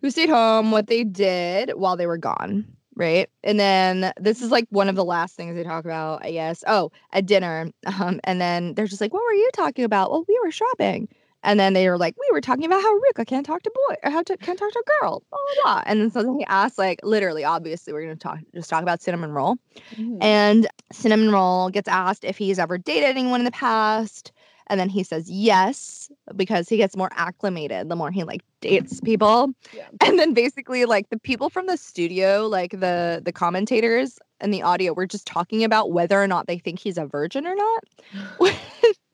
who 0.01 0.09
stayed 0.09 0.29
home 0.29 0.71
what 0.71 0.87
they 0.87 1.03
did 1.03 1.71
while 1.75 1.95
they 1.95 2.07
were 2.07 2.17
gone. 2.17 2.65
Right. 2.95 3.29
And 3.43 3.59
then 3.59 4.11
this 4.19 4.41
is 4.41 4.51
like 4.51 4.67
one 4.69 4.89
of 4.89 4.95
the 4.95 5.05
last 5.05 5.35
things 5.35 5.55
they 5.55 5.63
talk 5.63 5.85
about, 5.85 6.25
I 6.25 6.31
guess. 6.31 6.63
Oh, 6.67 6.91
at 7.13 7.25
dinner. 7.25 7.71
Um, 7.99 8.19
and 8.23 8.39
then 8.39 8.73
they're 8.73 8.87
just 8.87 9.01
like, 9.01 9.13
What 9.13 9.23
were 9.23 9.33
you 9.33 9.49
talking 9.53 9.85
about? 9.85 10.11
Well, 10.11 10.25
we 10.27 10.39
were 10.43 10.51
shopping. 10.51 11.07
And 11.43 11.59
then 11.59 11.73
they 11.73 11.89
were 11.89 11.97
like, 11.97 12.15
we 12.17 12.27
were 12.31 12.41
talking 12.41 12.65
about 12.65 12.81
how 12.81 12.93
Rika 12.93 13.25
can't 13.25 13.45
talk 13.45 13.63
to 13.63 13.71
boy 13.87 13.95
or 14.03 14.11
how 14.11 14.21
to 14.23 14.37
can't 14.37 14.59
talk 14.59 14.71
to 14.71 14.79
a 14.79 14.99
girl, 15.01 15.23
blah 15.29 15.39
blah 15.63 15.63
blah. 15.63 15.83
And 15.85 16.01
then 16.01 16.11
so 16.11 16.37
he 16.37 16.45
asked, 16.45 16.77
like, 16.77 16.99
literally, 17.03 17.43
obviously, 17.43 17.93
we're 17.93 18.03
gonna 18.03 18.15
talk 18.15 18.39
just 18.53 18.69
talk 18.69 18.83
about 18.83 19.01
cinnamon 19.01 19.31
roll. 19.31 19.57
Mhm. 19.95 20.17
And 20.21 20.67
Cinnamon 20.91 21.31
Roll 21.31 21.69
gets 21.69 21.87
asked 21.87 22.23
if 22.23 22.37
he's 22.37 22.59
ever 22.59 22.77
dated 22.77 23.09
anyone 23.09 23.41
in 23.41 23.45
the 23.45 23.51
past. 23.51 24.31
And 24.67 24.79
then 24.79 24.87
he 24.87 25.03
says 25.03 25.29
yes, 25.29 26.09
because 26.35 26.69
he 26.69 26.77
gets 26.77 26.95
more 26.95 27.09
acclimated 27.13 27.89
the 27.89 27.95
more 27.95 28.09
he 28.09 28.23
like 28.23 28.41
dates 28.61 29.01
people. 29.01 29.51
Yeah. 29.73 29.87
And 30.05 30.17
then 30.17 30.33
basically 30.33 30.85
like 30.85 31.09
the 31.09 31.19
people 31.19 31.49
from 31.49 31.67
the 31.67 31.75
studio, 31.75 32.47
like 32.47 32.71
the 32.71 33.21
the 33.25 33.33
commentators 33.33 34.17
and 34.39 34.53
the 34.53 34.61
audio 34.61 34.93
were 34.93 35.07
just 35.07 35.25
talking 35.27 35.63
about 35.63 35.91
whether 35.91 36.21
or 36.21 36.27
not 36.27 36.47
they 36.47 36.57
think 36.57 36.79
he's 36.79 36.97
a 36.97 37.05
virgin 37.05 37.45
or 37.47 37.55
not. 37.55 37.83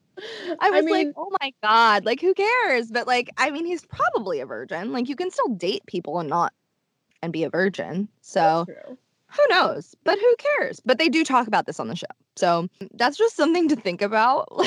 I 0.59 0.69
was 0.71 0.85
like, 0.85 1.05
mean, 1.07 1.13
oh 1.15 1.31
my 1.41 1.53
God, 1.63 2.05
like 2.05 2.21
who 2.21 2.33
cares? 2.33 2.91
But 2.91 3.07
like, 3.07 3.29
I 3.37 3.51
mean, 3.51 3.65
he's 3.65 3.85
probably 3.85 4.39
a 4.39 4.45
virgin. 4.45 4.91
Like 4.91 5.09
you 5.09 5.15
can 5.15 5.31
still 5.31 5.49
date 5.49 5.85
people 5.85 6.19
and 6.19 6.29
not 6.29 6.53
and 7.21 7.33
be 7.33 7.43
a 7.43 7.49
virgin. 7.49 8.07
So 8.21 8.65
who 9.29 9.43
knows? 9.49 9.95
But 10.03 10.19
who 10.19 10.35
cares? 10.37 10.79
But 10.79 10.97
they 10.99 11.09
do 11.09 11.23
talk 11.23 11.47
about 11.47 11.65
this 11.65 11.79
on 11.79 11.87
the 11.87 11.95
show. 11.95 12.05
So 12.35 12.67
that's 12.93 13.17
just 13.17 13.35
something 13.35 13.67
to 13.69 13.75
think 13.75 14.01
about. 14.01 14.47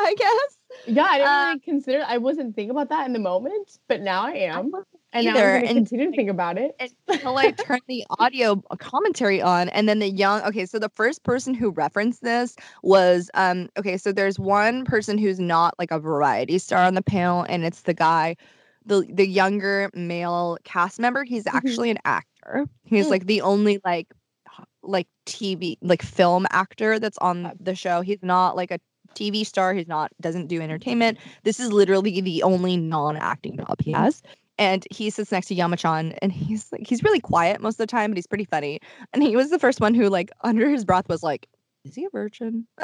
Like, 0.00 0.10
I 0.10 0.14
guess. 0.14 0.58
Yeah, 0.86 1.02
I 1.10 1.18
didn't 1.18 1.28
Uh, 1.28 1.46
really 1.48 1.58
consider. 1.58 2.04
I 2.06 2.18
wasn't 2.18 2.54
thinking 2.54 2.70
about 2.70 2.88
that 2.90 3.06
in 3.06 3.12
the 3.12 3.18
moment, 3.18 3.78
but 3.88 4.00
now 4.00 4.22
I 4.26 4.30
am, 4.34 4.70
and 5.12 5.26
now 5.26 5.32
either, 5.36 5.56
and, 5.56 5.68
continue 5.68 6.10
to 6.10 6.16
think 6.16 6.30
about 6.30 6.58
it. 6.58 6.76
Until 7.08 7.36
I 7.38 7.50
turned 7.52 7.82
the 7.88 8.04
audio 8.18 8.56
commentary 8.78 9.40
on, 9.40 9.68
and 9.70 9.88
then 9.88 9.98
the 9.98 10.10
young. 10.10 10.42
Okay, 10.42 10.66
so 10.66 10.78
the 10.78 10.90
first 10.90 11.22
person 11.22 11.54
who 11.54 11.70
referenced 11.70 12.22
this 12.22 12.56
was 12.82 13.30
um. 13.34 13.68
Okay, 13.78 13.96
so 13.96 14.12
there's 14.12 14.38
one 14.38 14.84
person 14.84 15.18
who's 15.18 15.40
not 15.40 15.74
like 15.78 15.90
a 15.90 15.98
variety 15.98 16.58
star 16.58 16.84
on 16.84 16.94
the 16.94 17.02
panel, 17.02 17.44
and 17.48 17.64
it's 17.64 17.82
the 17.82 17.94
guy, 17.94 18.36
the 18.84 19.06
the 19.10 19.26
younger 19.26 19.90
male 19.94 20.58
cast 20.64 20.98
member. 21.00 21.24
He's 21.24 21.44
Mhm. 21.44 21.54
actually 21.54 21.90
an 21.90 21.98
actor. 22.04 22.66
He's 22.84 23.06
Mm. 23.06 23.10
like 23.10 23.26
the 23.26 23.40
only 23.40 23.80
like 23.84 24.08
like 24.82 25.08
TV 25.26 25.76
like 25.82 26.02
film 26.02 26.46
actor 26.50 26.98
that's 26.98 27.18
on 27.18 27.52
the 27.58 27.74
show. 27.74 28.00
He's 28.02 28.22
not 28.22 28.56
like 28.56 28.70
a 28.70 28.78
TV 29.14 29.44
star. 29.44 29.74
He's 29.74 29.88
not 29.88 30.12
doesn't 30.20 30.46
do 30.48 30.60
entertainment. 30.60 31.18
This 31.44 31.58
is 31.58 31.72
literally 31.72 32.20
the 32.20 32.42
only 32.42 32.76
non-acting 32.76 33.56
job 33.56 33.80
he 33.80 33.92
has. 33.92 34.22
And 34.58 34.86
he 34.90 35.10
sits 35.10 35.30
next 35.30 35.46
to 35.48 35.54
Yamachan 35.54 36.18
and 36.20 36.32
he's 36.32 36.70
like 36.72 36.86
he's 36.86 37.02
really 37.04 37.20
quiet 37.20 37.60
most 37.60 37.74
of 37.74 37.78
the 37.78 37.86
time, 37.86 38.10
but 38.10 38.16
he's 38.18 38.26
pretty 38.26 38.44
funny. 38.44 38.80
And 39.12 39.22
he 39.22 39.36
was 39.36 39.50
the 39.50 39.58
first 39.58 39.80
one 39.80 39.94
who 39.94 40.08
like 40.08 40.30
under 40.42 40.68
his 40.68 40.84
breath 40.84 41.08
was 41.08 41.22
like, 41.22 41.48
Is 41.84 41.94
he 41.94 42.04
a 42.04 42.10
virgin? 42.10 42.66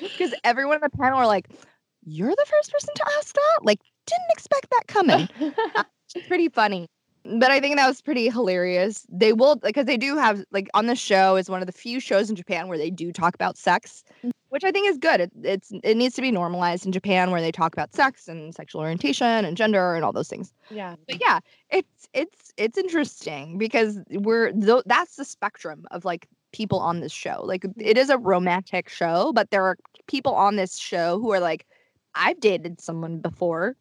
because 0.00 0.34
everyone 0.44 0.76
in 0.76 0.82
the 0.82 0.90
panel 0.98 1.18
were 1.18 1.26
like, 1.26 1.48
You're 2.04 2.34
the 2.34 2.46
first 2.48 2.72
person 2.72 2.94
to 2.94 3.04
ask 3.18 3.34
that? 3.34 3.60
Like, 3.62 3.80
didn't 4.06 4.30
expect 4.30 4.68
that 4.70 4.84
coming. 4.88 5.28
Uh, 5.76 5.84
it's 6.14 6.26
pretty 6.28 6.48
funny. 6.48 6.88
But 7.38 7.50
I 7.50 7.60
think 7.60 7.76
that 7.76 7.86
was 7.88 8.00
pretty 8.00 8.28
hilarious. 8.28 9.06
They 9.08 9.32
will 9.32 9.56
because 9.56 9.86
they 9.86 9.96
do 9.96 10.16
have 10.16 10.44
like 10.50 10.68
on 10.74 10.86
the 10.86 10.96
show 10.96 11.36
is 11.36 11.50
one 11.50 11.60
of 11.60 11.66
the 11.66 11.72
few 11.72 12.00
shows 12.00 12.30
in 12.30 12.36
Japan 12.36 12.68
where 12.68 12.78
they 12.78 12.90
do 12.90 13.12
talk 13.12 13.34
about 13.34 13.56
sex, 13.56 14.04
mm. 14.24 14.30
which 14.50 14.64
I 14.64 14.70
think 14.70 14.88
is 14.88 14.98
good. 14.98 15.20
It, 15.20 15.32
it's 15.42 15.72
it 15.82 15.96
needs 15.96 16.14
to 16.16 16.22
be 16.22 16.30
normalized 16.30 16.86
in 16.86 16.92
Japan 16.92 17.30
where 17.30 17.40
they 17.40 17.52
talk 17.52 17.72
about 17.72 17.94
sex 17.94 18.28
and 18.28 18.54
sexual 18.54 18.80
orientation 18.80 19.44
and 19.44 19.56
gender 19.56 19.94
and 19.94 20.04
all 20.04 20.12
those 20.12 20.28
things. 20.28 20.52
yeah, 20.70 20.96
But 21.08 21.20
yeah, 21.20 21.40
it's 21.70 22.08
it's 22.12 22.52
it's 22.56 22.78
interesting 22.78 23.58
because 23.58 23.98
we're 24.10 24.52
th- 24.52 24.84
that's 24.86 25.16
the 25.16 25.24
spectrum 25.24 25.86
of 25.90 26.04
like 26.04 26.28
people 26.52 26.78
on 26.78 27.00
this 27.00 27.12
show. 27.12 27.42
Like 27.44 27.62
mm. 27.62 27.74
it 27.78 27.98
is 27.98 28.10
a 28.10 28.18
romantic 28.18 28.88
show, 28.88 29.32
but 29.32 29.50
there 29.50 29.64
are 29.64 29.76
people 30.06 30.34
on 30.34 30.56
this 30.56 30.76
show 30.76 31.18
who 31.18 31.32
are 31.32 31.40
like, 31.40 31.66
I've 32.14 32.40
dated 32.40 32.80
someone 32.80 33.18
before. 33.18 33.76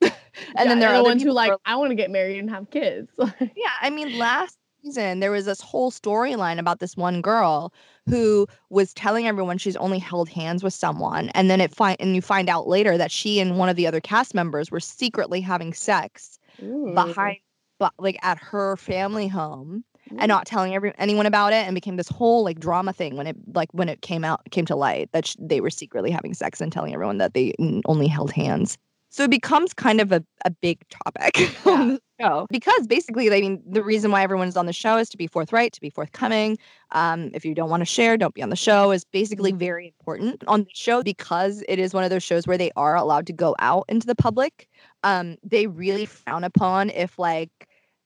and 0.02 0.12
Yeah, 0.56 0.64
then 0.64 0.78
there 0.80 0.90
are 0.90 0.98
the 0.98 1.04
ones 1.04 1.22
who 1.22 1.32
like 1.32 1.50
are- 1.52 1.58
I 1.64 1.76
want 1.76 1.90
to 1.90 1.94
get 1.94 2.10
married 2.10 2.38
and 2.38 2.50
have 2.50 2.70
kids. 2.70 3.10
yeah, 3.40 3.70
I 3.80 3.90
mean, 3.90 4.16
last 4.18 4.56
season 4.82 5.20
there 5.20 5.30
was 5.30 5.44
this 5.44 5.60
whole 5.60 5.90
storyline 5.90 6.58
about 6.58 6.80
this 6.80 6.96
one 6.96 7.20
girl 7.20 7.72
who 8.08 8.46
was 8.70 8.94
telling 8.94 9.26
everyone 9.26 9.58
she's 9.58 9.76
only 9.76 9.98
held 9.98 10.28
hands 10.28 10.62
with 10.62 10.72
someone, 10.74 11.28
and 11.30 11.50
then 11.50 11.60
it 11.60 11.74
find 11.74 11.96
and 12.00 12.14
you 12.14 12.22
find 12.22 12.48
out 12.48 12.66
later 12.66 12.96
that 12.96 13.10
she 13.10 13.40
and 13.40 13.58
one 13.58 13.68
of 13.68 13.76
the 13.76 13.86
other 13.86 14.00
cast 14.00 14.34
members 14.34 14.70
were 14.70 14.80
secretly 14.80 15.40
having 15.40 15.72
sex 15.74 16.38
Ooh. 16.62 16.92
behind, 16.94 17.38
but 17.78 17.92
like 17.98 18.18
at 18.22 18.38
her 18.38 18.76
family 18.78 19.28
home, 19.28 19.84
Ooh. 20.12 20.16
and 20.18 20.28
not 20.28 20.46
telling 20.46 20.74
every 20.74 20.94
anyone 20.96 21.26
about 21.26 21.52
it, 21.52 21.66
and 21.66 21.74
became 21.74 21.96
this 21.96 22.08
whole 22.08 22.42
like 22.42 22.58
drama 22.58 22.92
thing 22.94 23.16
when 23.16 23.26
it 23.26 23.36
like 23.54 23.68
when 23.72 23.90
it 23.90 24.00
came 24.00 24.24
out 24.24 24.40
came 24.50 24.64
to 24.64 24.76
light 24.76 25.10
that 25.12 25.26
sh- 25.26 25.36
they 25.38 25.60
were 25.60 25.70
secretly 25.70 26.10
having 26.10 26.32
sex 26.32 26.58
and 26.60 26.72
telling 26.72 26.94
everyone 26.94 27.18
that 27.18 27.34
they 27.34 27.54
only 27.84 28.06
held 28.06 28.32
hands. 28.32 28.78
So 29.10 29.24
it 29.24 29.30
becomes 29.30 29.74
kind 29.74 30.00
of 30.00 30.12
a, 30.12 30.24
a 30.44 30.50
big 30.50 30.78
topic 30.88 31.50
on 31.66 31.88
the 31.88 32.00
show 32.20 32.46
because 32.48 32.86
basically, 32.86 33.28
I 33.28 33.40
mean, 33.40 33.60
the 33.68 33.82
reason 33.82 34.12
why 34.12 34.22
everyone's 34.22 34.56
on 34.56 34.66
the 34.66 34.72
show 34.72 34.98
is 34.98 35.08
to 35.10 35.16
be 35.16 35.26
forthright, 35.26 35.72
to 35.72 35.80
be 35.80 35.90
forthcoming. 35.90 36.58
Um, 36.92 37.30
if 37.34 37.44
you 37.44 37.52
don't 37.54 37.68
want 37.68 37.80
to 37.80 37.86
share, 37.86 38.16
don't 38.16 38.34
be 38.34 38.42
on 38.42 38.50
the 38.50 38.56
show 38.56 38.92
is 38.92 39.04
basically 39.04 39.50
very 39.50 39.88
important 39.88 40.44
on 40.46 40.60
the 40.62 40.70
show 40.72 41.02
because 41.02 41.64
it 41.68 41.80
is 41.80 41.92
one 41.92 42.04
of 42.04 42.10
those 42.10 42.22
shows 42.22 42.46
where 42.46 42.58
they 42.58 42.70
are 42.76 42.94
allowed 42.94 43.26
to 43.26 43.32
go 43.32 43.56
out 43.58 43.84
into 43.88 44.06
the 44.06 44.14
public. 44.14 44.68
Um, 45.02 45.36
they 45.42 45.66
really 45.66 46.06
frown 46.06 46.44
upon 46.44 46.90
if 46.90 47.18
like 47.18 47.50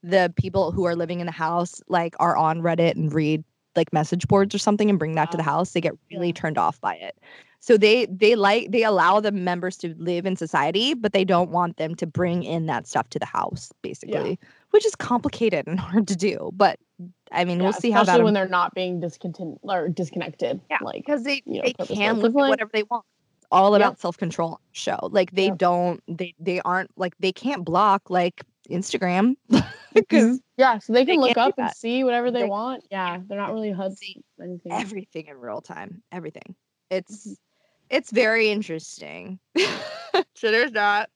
the 0.03 0.33
people 0.37 0.73
who 0.73 0.85
are 0.85 0.97
living 0.97 1.21
in 1.21 1.27
the 1.27 1.33
house 1.33 1.83
like 1.89 2.15
are 2.19 2.37
on 2.37 2.63
Reddit 2.63 2.93
and 2.93 3.13
read 3.13 3.45
like 3.77 3.93
message 3.93 4.27
boards 4.29 4.55
or 4.55 4.59
something 4.59 4.89
and 4.91 4.99
bring 4.99 5.15
that 5.15 5.31
to 5.33 5.37
the 5.37 5.43
house. 5.43 5.73
They 5.73 5.81
get 5.81 5.95
really 6.11 6.29
yeah. 6.29 6.33
turned 6.35 6.59
off 6.59 6.81
by 6.81 6.95
it. 6.97 7.19
So 7.61 7.79
they 7.79 8.05
they 8.07 8.35
like 8.35 8.71
they 8.73 8.83
allow 8.83 9.21
the 9.21 9.33
members 9.33 9.79
to 9.79 9.95
live 9.97 10.27
in 10.27 10.37
society, 10.37 10.93
but 10.93 11.15
they 11.15 11.25
don't 11.25 11.51
want 11.51 11.79
them 11.79 11.95
to 11.95 12.07
bring 12.07 12.43
in 12.43 12.67
that 12.67 12.87
stuff 12.87 13.09
to 13.11 13.19
the 13.19 13.25
house, 13.25 13.73
basically, 13.81 14.39
which 14.71 14.85
is 14.85 14.95
complicated 14.95 15.67
and 15.67 15.81
hard 15.81 16.07
to 16.09 16.17
do. 16.17 16.51
But 16.53 16.79
I 17.33 17.45
mean, 17.47 17.57
Yeah, 17.59 17.65
we'll 17.65 17.73
see 17.73 17.91
how 17.91 18.05
that 18.05 18.23
when 18.23 18.35
they're 18.35 18.47
not 18.47 18.75
being 18.75 19.01
discontent 19.01 19.61
or 19.63 19.89
disconnected. 19.89 20.61
yeah, 20.71 20.77
like 20.83 20.97
because 21.07 21.23
they 21.25 21.43
you 21.47 21.63
know, 21.63 21.63
they 21.63 21.73
can 21.95 22.21
like- 22.21 22.35
whatever 22.35 22.71
they 22.73 22.83
want. 22.83 23.07
It's 23.39 23.47
all 23.51 23.71
Yeah. 23.71 23.77
about 23.77 23.99
self 23.99 24.19
control. 24.19 24.61
Show 24.73 24.99
like 25.11 25.31
they 25.33 25.47
Yeah. 25.47 25.55
don't 25.57 26.03
they 26.07 26.35
they 26.39 26.61
aren't 26.61 26.91
like 26.99 27.15
they 27.19 27.33
can't 27.33 27.65
block 27.65 28.11
like 28.11 28.45
Instagram 28.71 29.35
because 29.95 30.41
Yeah, 30.57 30.79
so 30.79 30.93
they 30.93 31.05
can 31.05 31.21
They 31.21 31.29
look 31.29 31.37
up 31.37 31.55
and 31.59 31.71
see 31.75 32.05
whatever 32.05 32.31
they 32.31 32.43
They- 32.43 32.49
want. 32.49 32.85
Yeah, 32.91 33.19
they're 33.27 33.39
not 33.39 33.53
really 33.53 33.71
HUD 33.73 33.93
anything. 34.41 34.73
everything 34.73 35.27
in 35.27 35.37
real 35.37 35.61
time. 35.61 36.03
Everything. 36.13 36.55
It's 36.91 37.27
Mhm. 37.29 37.37
it's 37.91 38.11
very 38.11 38.51
interesting. 38.51 39.39
so 40.35 40.51
there's 40.51 40.73
that. 40.73 41.11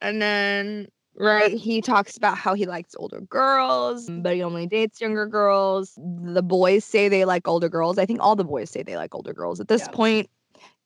And 0.00 0.22
then 0.22 0.86
right, 1.16 1.52
he 1.52 1.80
talks 1.80 2.16
about 2.16 2.38
how 2.38 2.54
he 2.54 2.66
likes 2.66 2.94
older 2.98 3.20
girls, 3.20 4.08
but 4.08 4.34
he 4.34 4.42
only 4.42 4.66
dates 4.66 5.00
younger 5.00 5.26
girls. 5.26 5.98
The 5.98 6.42
boys 6.42 6.84
say 6.84 7.08
they 7.08 7.24
like 7.24 7.48
older 7.48 7.68
girls. 7.68 7.98
I 7.98 8.06
think 8.06 8.20
all 8.22 8.36
the 8.36 8.44
boys 8.44 8.70
say 8.70 8.82
they 8.82 8.96
like 8.96 9.14
older 9.14 9.32
girls 9.34 9.58
at 9.60 9.68
this 9.68 9.82
Yeah. 9.82 9.88
point. 9.92 10.30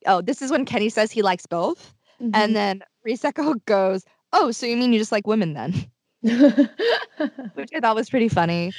Oh, 0.06 0.20
this 0.22 0.42
is 0.42 0.50
when 0.50 0.64
Kenny 0.64 0.88
says 0.88 1.12
he 1.12 1.22
likes 1.22 1.46
both. 1.46 1.94
Mhm. 2.20 2.30
And 2.34 2.56
then 2.56 2.82
Risako 3.06 3.62
goes, 3.66 4.04
Oh, 4.32 4.50
so 4.50 4.66
you 4.66 4.76
mean 4.76 4.92
you 4.92 4.98
just 4.98 5.12
like 5.12 5.26
women 5.26 5.54
then? 5.54 5.72
Which 6.22 7.70
I 7.74 7.80
thought 7.80 7.94
was 7.96 8.10
pretty 8.10 8.28
funny. 8.28 8.72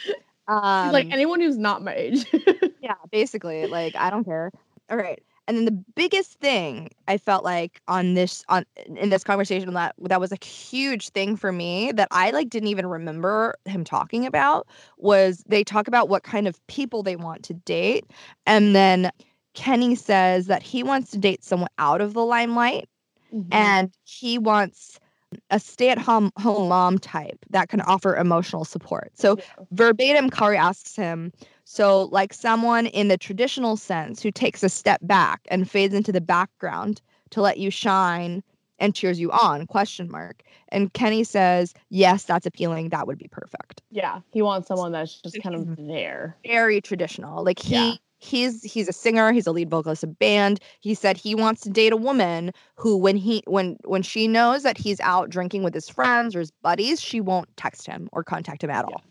Um, 0.47 0.91
like 0.91 1.07
anyone 1.11 1.39
who's 1.39 1.57
not 1.57 1.81
my 1.81 1.93
age. 1.93 2.25
yeah, 2.81 2.95
basically, 3.11 3.67
like 3.67 3.95
I 3.95 4.09
don't 4.09 4.23
care. 4.23 4.51
All 4.89 4.97
right. 4.97 5.21
And 5.47 5.57
then 5.57 5.65
the 5.65 5.83
biggest 5.95 6.39
thing 6.39 6.89
I 7.07 7.17
felt 7.17 7.43
like 7.43 7.81
on 7.89 8.13
this 8.13 8.43
on 8.47 8.65
in 8.85 9.09
this 9.09 9.23
conversation 9.25 9.73
that 9.73 9.93
that 9.99 10.19
was 10.21 10.31
a 10.31 10.45
huge 10.45 11.09
thing 11.09 11.35
for 11.35 11.51
me 11.51 11.91
that 11.91 12.07
I 12.11 12.31
like 12.31 12.49
didn't 12.49 12.69
even 12.69 12.85
remember 12.85 13.55
him 13.65 13.83
talking 13.83 14.25
about 14.25 14.67
was 14.97 15.43
they 15.47 15.63
talk 15.63 15.87
about 15.89 16.07
what 16.07 16.23
kind 16.23 16.47
of 16.47 16.65
people 16.67 17.03
they 17.03 17.17
want 17.17 17.43
to 17.43 17.53
date 17.53 18.05
and 18.45 18.73
then 18.73 19.11
Kenny 19.53 19.95
says 19.95 20.47
that 20.47 20.63
he 20.63 20.81
wants 20.81 21.11
to 21.11 21.17
date 21.17 21.43
someone 21.43 21.69
out 21.77 21.99
of 21.99 22.13
the 22.13 22.23
limelight 22.25 22.87
Mhm. 23.33 23.47
and 23.51 23.91
he 24.05 24.37
wants 24.37 24.99
a 25.49 25.59
stay-at-home 25.59 26.31
home 26.37 26.69
mom 26.69 26.97
type 26.97 27.39
that 27.49 27.69
can 27.69 27.81
offer 27.81 28.15
emotional 28.15 28.65
support. 28.65 29.11
So 29.13 29.37
verbatim 29.71 30.29
Kaori 30.29 30.57
asks 30.57 30.95
him, 30.95 31.31
so 31.65 32.05
like 32.05 32.33
someone 32.33 32.87
in 32.87 33.07
the 33.07 33.17
traditional 33.17 33.77
sense 33.77 34.21
who 34.21 34.31
takes 34.31 34.63
a 34.63 34.69
step 34.69 34.99
back 35.03 35.41
and 35.49 35.69
fades 35.69 35.93
into 35.93 36.11
the 36.11 36.21
background 36.21 37.01
to 37.31 37.41
let 37.41 37.57
you 37.57 37.69
shine 37.69 38.43
and 38.79 38.95
cheers 38.95 39.19
you 39.19 39.31
on 39.31 39.65
question 39.67 40.09
mark 40.09 40.41
and 40.69 40.93
kenny 40.93 41.23
says 41.23 41.73
yes 41.89 42.23
that's 42.23 42.45
appealing 42.45 42.89
that 42.89 43.07
would 43.07 43.17
be 43.17 43.27
perfect 43.27 43.81
yeah, 43.91 44.21
he 44.31 44.41
wants 44.41 44.67
someone 44.67 44.91
that's 44.91 45.21
just 45.21 45.39
kind 45.43 45.55
of 45.55 45.77
there. 45.77 46.35
very 46.45 46.81
traditional 46.81 47.43
like 47.43 47.59
he 47.59 47.75
Yeah. 47.75 47.93
He's 48.23 48.63
he's 48.63 48.87
a 48.87 48.93
singer 48.93 49.33
he's 49.33 49.47
a 49.47 49.51
lead 49.51 49.69
vocalist 49.69 50.03
of 50.03 50.11
a 50.11 50.13
band 50.13 50.59
he 50.79 50.95
said 50.95 51.17
he 51.17 51.35
wants 51.35 51.59
to 51.61 51.69
date 51.69 51.91
a 51.91 51.97
woman 51.97 52.51
who 52.77 52.95
when 52.95 53.17
he 53.17 53.43
when 53.47 53.75
when 53.83 54.01
she 54.01 54.29
knows 54.29 54.63
that 54.63 54.77
he's 54.77 55.01
out 55.01 55.29
drinking 55.29 55.61
with 55.63 55.73
his 55.73 55.89
friends 55.89 56.33
or 56.33 56.39
his 56.39 56.51
buddies 56.61 57.01
she 57.01 57.19
won't 57.19 57.49
text 57.57 57.85
him 57.85 58.07
or 58.13 58.23
contact 58.23 58.63
him 58.63 58.69
at 58.69 58.85
Yeah. 58.87 58.95
all 58.95 59.03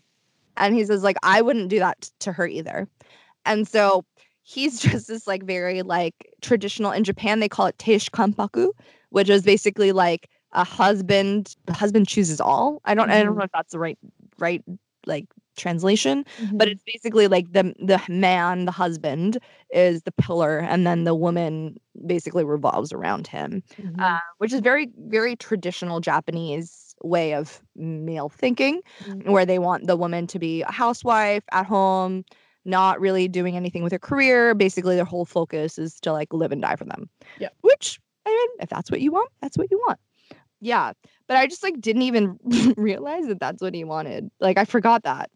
and 0.57 0.73
he 0.73 0.83
says 0.83 1.03
like 1.03 1.17
i 1.21 1.41
wouldn't 1.43 1.69
do 1.69 1.77
that 1.77 2.09
to 2.21 2.31
her 2.31 2.47
either 2.47 2.87
and 3.45 3.67
so 3.67 4.03
he's 4.41 4.79
just 4.87 5.07
this 5.07 5.27
like 5.27 5.43
very 5.43 5.83
like 5.83 6.15
traditional 6.41 6.91
in 6.91 7.03
japan 7.03 7.39
they 7.39 7.49
call 7.49 7.67
it 7.67 7.77
teishu 7.77 8.09
kanpaku 8.09 8.69
which 9.09 9.29
is 9.29 9.43
basically 9.43 9.91
like 9.91 10.27
a 10.53 10.63
husband 10.63 11.55
the 11.67 11.73
husband 11.73 12.07
chooses 12.07 12.41
all 12.41 12.81
i 12.85 12.95
don't 12.95 13.11
i 13.11 13.21
don't 13.23 13.35
Mhm. 13.35 13.37
know 13.37 13.43
if 13.43 13.51
that's 13.53 13.73
the 13.73 13.79
right 13.79 13.99
right 14.39 14.63
like 15.05 15.25
translation 15.57 16.25
Mm-hmm. 16.39 16.57
but 16.57 16.67
it's 16.67 16.83
basically 16.85 17.27
like 17.27 17.51
the 17.53 17.73
the 17.79 18.01
man 18.09 18.65
the 18.65 18.71
husband 18.71 19.37
is 19.71 20.03
the 20.03 20.11
pillar 20.11 20.57
and 20.59 20.85
then 20.87 21.03
the 21.03 21.15
woman 21.15 21.77
basically 22.05 22.43
revolves 22.43 22.91
around 22.93 23.27
him 23.27 23.61
Mhm. 23.81 23.99
uh, 23.99 24.19
which 24.39 24.53
is 24.53 24.59
very 24.61 24.89
very 25.07 25.35
traditional 25.35 25.99
japanese 25.99 26.95
way 27.03 27.33
of 27.33 27.61
male 27.75 28.29
thinking 28.29 28.81
Mhm. 29.05 29.29
where 29.31 29.45
they 29.45 29.59
want 29.59 29.87
the 29.87 29.95
woman 29.97 30.27
to 30.27 30.39
be 30.39 30.61
a 30.63 30.71
housewife 30.71 31.43
at 31.51 31.65
home 31.65 32.23
not 32.65 32.99
really 32.99 33.27
doing 33.27 33.55
anything 33.57 33.83
with 33.83 33.91
her 33.91 33.99
career 33.99 34.55
basically 34.55 34.95
their 34.95 35.05
whole 35.05 35.25
focus 35.25 35.77
is 35.77 35.99
to 35.99 36.11
like 36.13 36.31
live 36.33 36.51
and 36.51 36.61
die 36.61 36.75
for 36.75 36.85
them 36.85 37.09
Yeah. 37.39 37.49
which 37.61 37.99
i 38.25 38.29
mean 38.29 38.49
if 38.61 38.69
that's 38.69 38.89
what 38.89 39.01
you 39.01 39.11
want 39.11 39.29
that's 39.41 39.57
what 39.57 39.69
you 39.69 39.77
want 39.87 39.99
yeah 40.61 40.93
but 41.27 41.35
i 41.35 41.45
just 41.45 41.61
like 41.63 41.79
didn't 41.81 42.03
even 42.03 42.37
realize 42.77 43.27
that 43.27 43.39
that's 43.39 43.61
what 43.61 43.73
he 43.75 43.83
wanted 43.83 44.31
like 44.39 44.57
i 44.57 44.63
forgot 44.65 45.03
that 45.03 45.29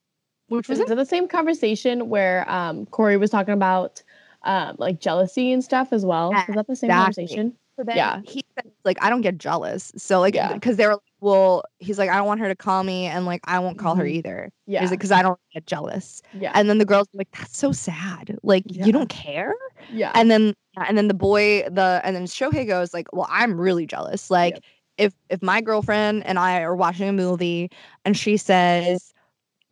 which 0.49 0.68
was 0.69 0.80
it 0.80 0.88
the 0.88 1.06
same 1.06 1.28
conversation 1.28 2.10
where 2.10 2.49
um 2.49 2.86
Kaori 2.88 3.19
was 3.19 3.30
talking 3.30 3.53
about 3.53 4.02
um 4.44 4.76
like 4.80 4.99
jealousy 4.99 5.52
and 5.52 5.64
stuff 5.64 5.91
as 5.91 6.06
well? 6.06 6.32
Was 6.32 6.56
that 6.56 6.68
the 6.68 6.76
same 6.76 6.90
Exactly. 6.90 7.24
conversation? 7.26 7.53
So 7.80 7.84
Yeah. 7.94 8.22
he 8.26 8.44
said, 8.56 8.72
like, 8.86 8.98
I 9.03 9.10
don't 9.11 9.22
get 9.22 9.38
jealous. 9.38 9.91
So, 9.98 10.19
like, 10.19 10.34
Yeah. 10.34 10.52
because 10.52 10.78
they 10.78 10.88
were 10.88 10.94
like, 10.94 11.02
well, 11.19 11.64
he's 11.78 11.99
like, 11.99 12.10
I 12.10 12.18
don't 12.18 12.26
want 12.26 12.40
her 12.40 12.48
to 12.48 12.56
call 12.56 12.84
me, 12.84 13.06
and 13.06 13.28
like, 13.28 13.41
I 13.44 13.60
won't 13.60 13.78
call 13.78 13.94
her 13.95 14.03
Mhm. 14.03 14.14
either. 14.14 14.49
Yeah. 14.65 14.80
He's 14.82 14.90
like, 14.90 14.98
because 14.98 15.11
I 15.11 15.22
don't 15.22 15.40
get 15.53 15.68
jealous. 15.68 16.24
yeah. 16.40 16.52
And 16.56 16.69
then 16.69 16.80
the 16.80 16.86
girls 16.86 17.07
like, 17.14 17.30
that's 17.38 17.56
so 17.56 17.72
sad. 17.72 18.36
Like, 18.41 18.64
Yeah. 18.65 18.86
you 18.86 18.91
don't 18.91 19.10
care. 19.10 19.53
yeah. 19.94 20.11
And 20.15 20.32
then, 20.32 20.56
and 20.88 20.98
then 20.98 21.07
the 21.07 21.14
boy, 21.14 21.64
the 21.69 22.02
and 22.03 22.15
then 22.15 22.24
Shohei 22.26 22.65
goes 22.65 22.95
like, 22.95 23.07
well, 23.14 23.28
I'm 23.30 23.61
really 23.61 23.86
jealous. 23.86 24.32
Like, 24.32 24.56
Yep. 24.56 24.64
if 24.98 25.14
if 25.30 25.44
my 25.44 25.61
girlfriend 25.61 26.26
and 26.26 26.40
I 26.40 26.61
are 26.61 26.76
watching 26.76 27.07
a 27.10 27.14
movie 27.14 27.69
and 28.06 28.18
she 28.18 28.38
says, 28.38 29.14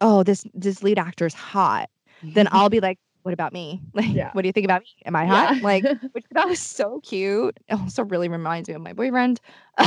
oh, 0.05 0.21
this 0.23 0.45
this 0.53 0.83
lead 0.83 0.99
actor 0.99 1.25
is 1.25 1.33
hot, 1.33 1.89
then 2.21 2.47
I'll 2.51 2.69
be 2.69 2.79
like, 2.79 2.99
what 3.23 3.33
about 3.33 3.53
me? 3.53 3.81
Like, 3.95 4.13
Yeah. 4.13 4.29
what 4.33 4.43
do 4.43 4.47
you 4.47 4.53
think 4.53 4.65
about 4.65 4.81
me? 4.83 4.87
Am 5.05 5.15
I 5.15 5.25
hot? 5.25 5.55
Yeah. 5.55 5.63
Like, 5.63 5.83
which 6.11 6.25
that 6.31 6.47
was 6.47 6.59
so 6.59 6.99
cute. 7.01 7.57
It 7.67 7.73
also 7.79 8.03
really 8.03 8.29
reminds 8.29 8.69
me 8.69 8.75
of 8.75 8.81
my 8.81 8.93
boyfriend. 8.93 9.41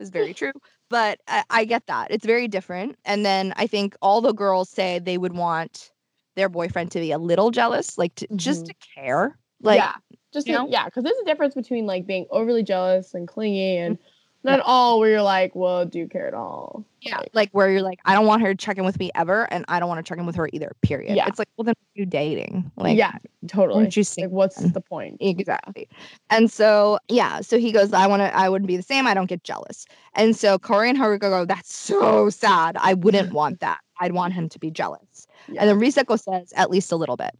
it's 0.00 0.10
very 0.10 0.32
true, 0.34 0.52
but 0.88 1.20
I, 1.28 1.44
I 1.50 1.64
get 1.64 1.86
that 1.88 2.10
it's 2.10 2.24
very 2.26 2.48
different. 2.48 2.96
And 3.04 3.24
then 3.24 3.52
I 3.56 3.66
think 3.66 3.94
all 4.02 4.20
the 4.22 4.32
girls 4.32 4.70
say 4.70 4.98
they 4.98 5.18
would 5.18 5.34
want 5.34 5.90
their 6.36 6.48
boyfriend 6.48 6.90
to 6.92 7.00
be 7.00 7.12
a 7.12 7.18
little 7.18 7.50
jealous, 7.50 7.98
like 7.98 8.14
to, 8.16 8.26
just 8.36 8.62
Mhm. 8.62 8.68
to 8.68 8.74
care. 8.94 9.38
Like, 9.60 9.78
yeah, 9.78 9.94
just 10.32 10.46
to- 10.46 10.52
know? 10.52 10.66
yeah, 10.68 10.86
because 10.86 11.04
there's 11.04 11.22
a 11.22 11.26
difference 11.26 11.54
between 11.54 11.84
like 11.86 12.06
being 12.06 12.26
overly 12.30 12.62
jealous 12.62 13.14
and 13.14 13.28
clingy, 13.28 13.76
and 13.76 13.98
Mm-hmm. 13.98 14.08
Not 14.44 14.60
all 14.60 14.98
where 14.98 15.08
you're 15.10 15.22
like, 15.22 15.54
well, 15.54 15.84
do 15.86 15.98
you 15.98 16.08
care 16.08 16.26
at 16.26 16.34
all? 16.34 16.84
yeah, 17.00 17.18
Like, 17.18 17.30
like 17.32 17.50
where 17.52 17.68
you're 17.70 17.82
like, 17.82 17.98
I 18.04 18.14
don't 18.14 18.26
want 18.26 18.42
her 18.42 18.54
to 18.54 18.56
check 18.56 18.78
in 18.78 18.84
with 18.84 18.98
me 18.98 19.10
ever, 19.14 19.44
and 19.52 19.64
I 19.68 19.80
don't 19.80 19.88
want 19.88 20.04
to 20.04 20.08
check 20.08 20.18
in 20.18 20.26
with 20.26 20.36
her 20.36 20.48
either. 20.52 20.72
Period. 20.82 21.16
Yeah. 21.16 21.26
It's 21.26 21.38
like, 21.38 21.48
well, 21.56 21.64
then 21.64 21.74
you 21.94 22.06
dating? 22.06 22.70
Like, 22.76 22.96
yeah, 22.96 23.12
totally. 23.48 23.84
Like, 23.84 23.96
what's 24.30 24.56
single? 24.56 24.72
the 24.72 24.80
point? 24.80 25.16
Exactly. 25.20 25.88
And 26.30 26.50
so, 26.50 26.98
yeah, 27.08 27.40
so 27.40 27.58
he 27.58 27.72
goes, 27.72 27.92
I 27.92 28.06
want 28.06 28.20
to, 28.20 28.36
I 28.36 28.48
wouldn't 28.48 28.68
be 28.68 28.76
the 28.76 28.82
same. 28.82 29.06
I 29.06 29.14
don't 29.14 29.26
get 29.26 29.42
jealous. 29.44 29.84
And 30.14 30.36
so 30.36 30.58
Kaori 30.58 30.88
and 30.90 30.98
Haruka 30.98 31.20
go, 31.20 31.44
that's 31.44 31.74
so 31.74 32.30
sad. 32.30 32.76
I 32.80 32.94
wouldn't 32.94 33.32
want 33.34 33.60
that. 33.60 33.80
I'd 34.00 34.12
want 34.12 34.32
him 34.34 34.48
to 34.48 34.58
be 34.58 34.70
jealous. 34.70 35.26
Yeah. 35.48 35.60
And 35.62 35.70
then 35.70 35.78
Risako 35.80 36.20
says, 36.20 36.52
at 36.56 36.70
least 36.70 36.92
a 36.92 36.96
little 36.96 37.16
bit. 37.16 37.30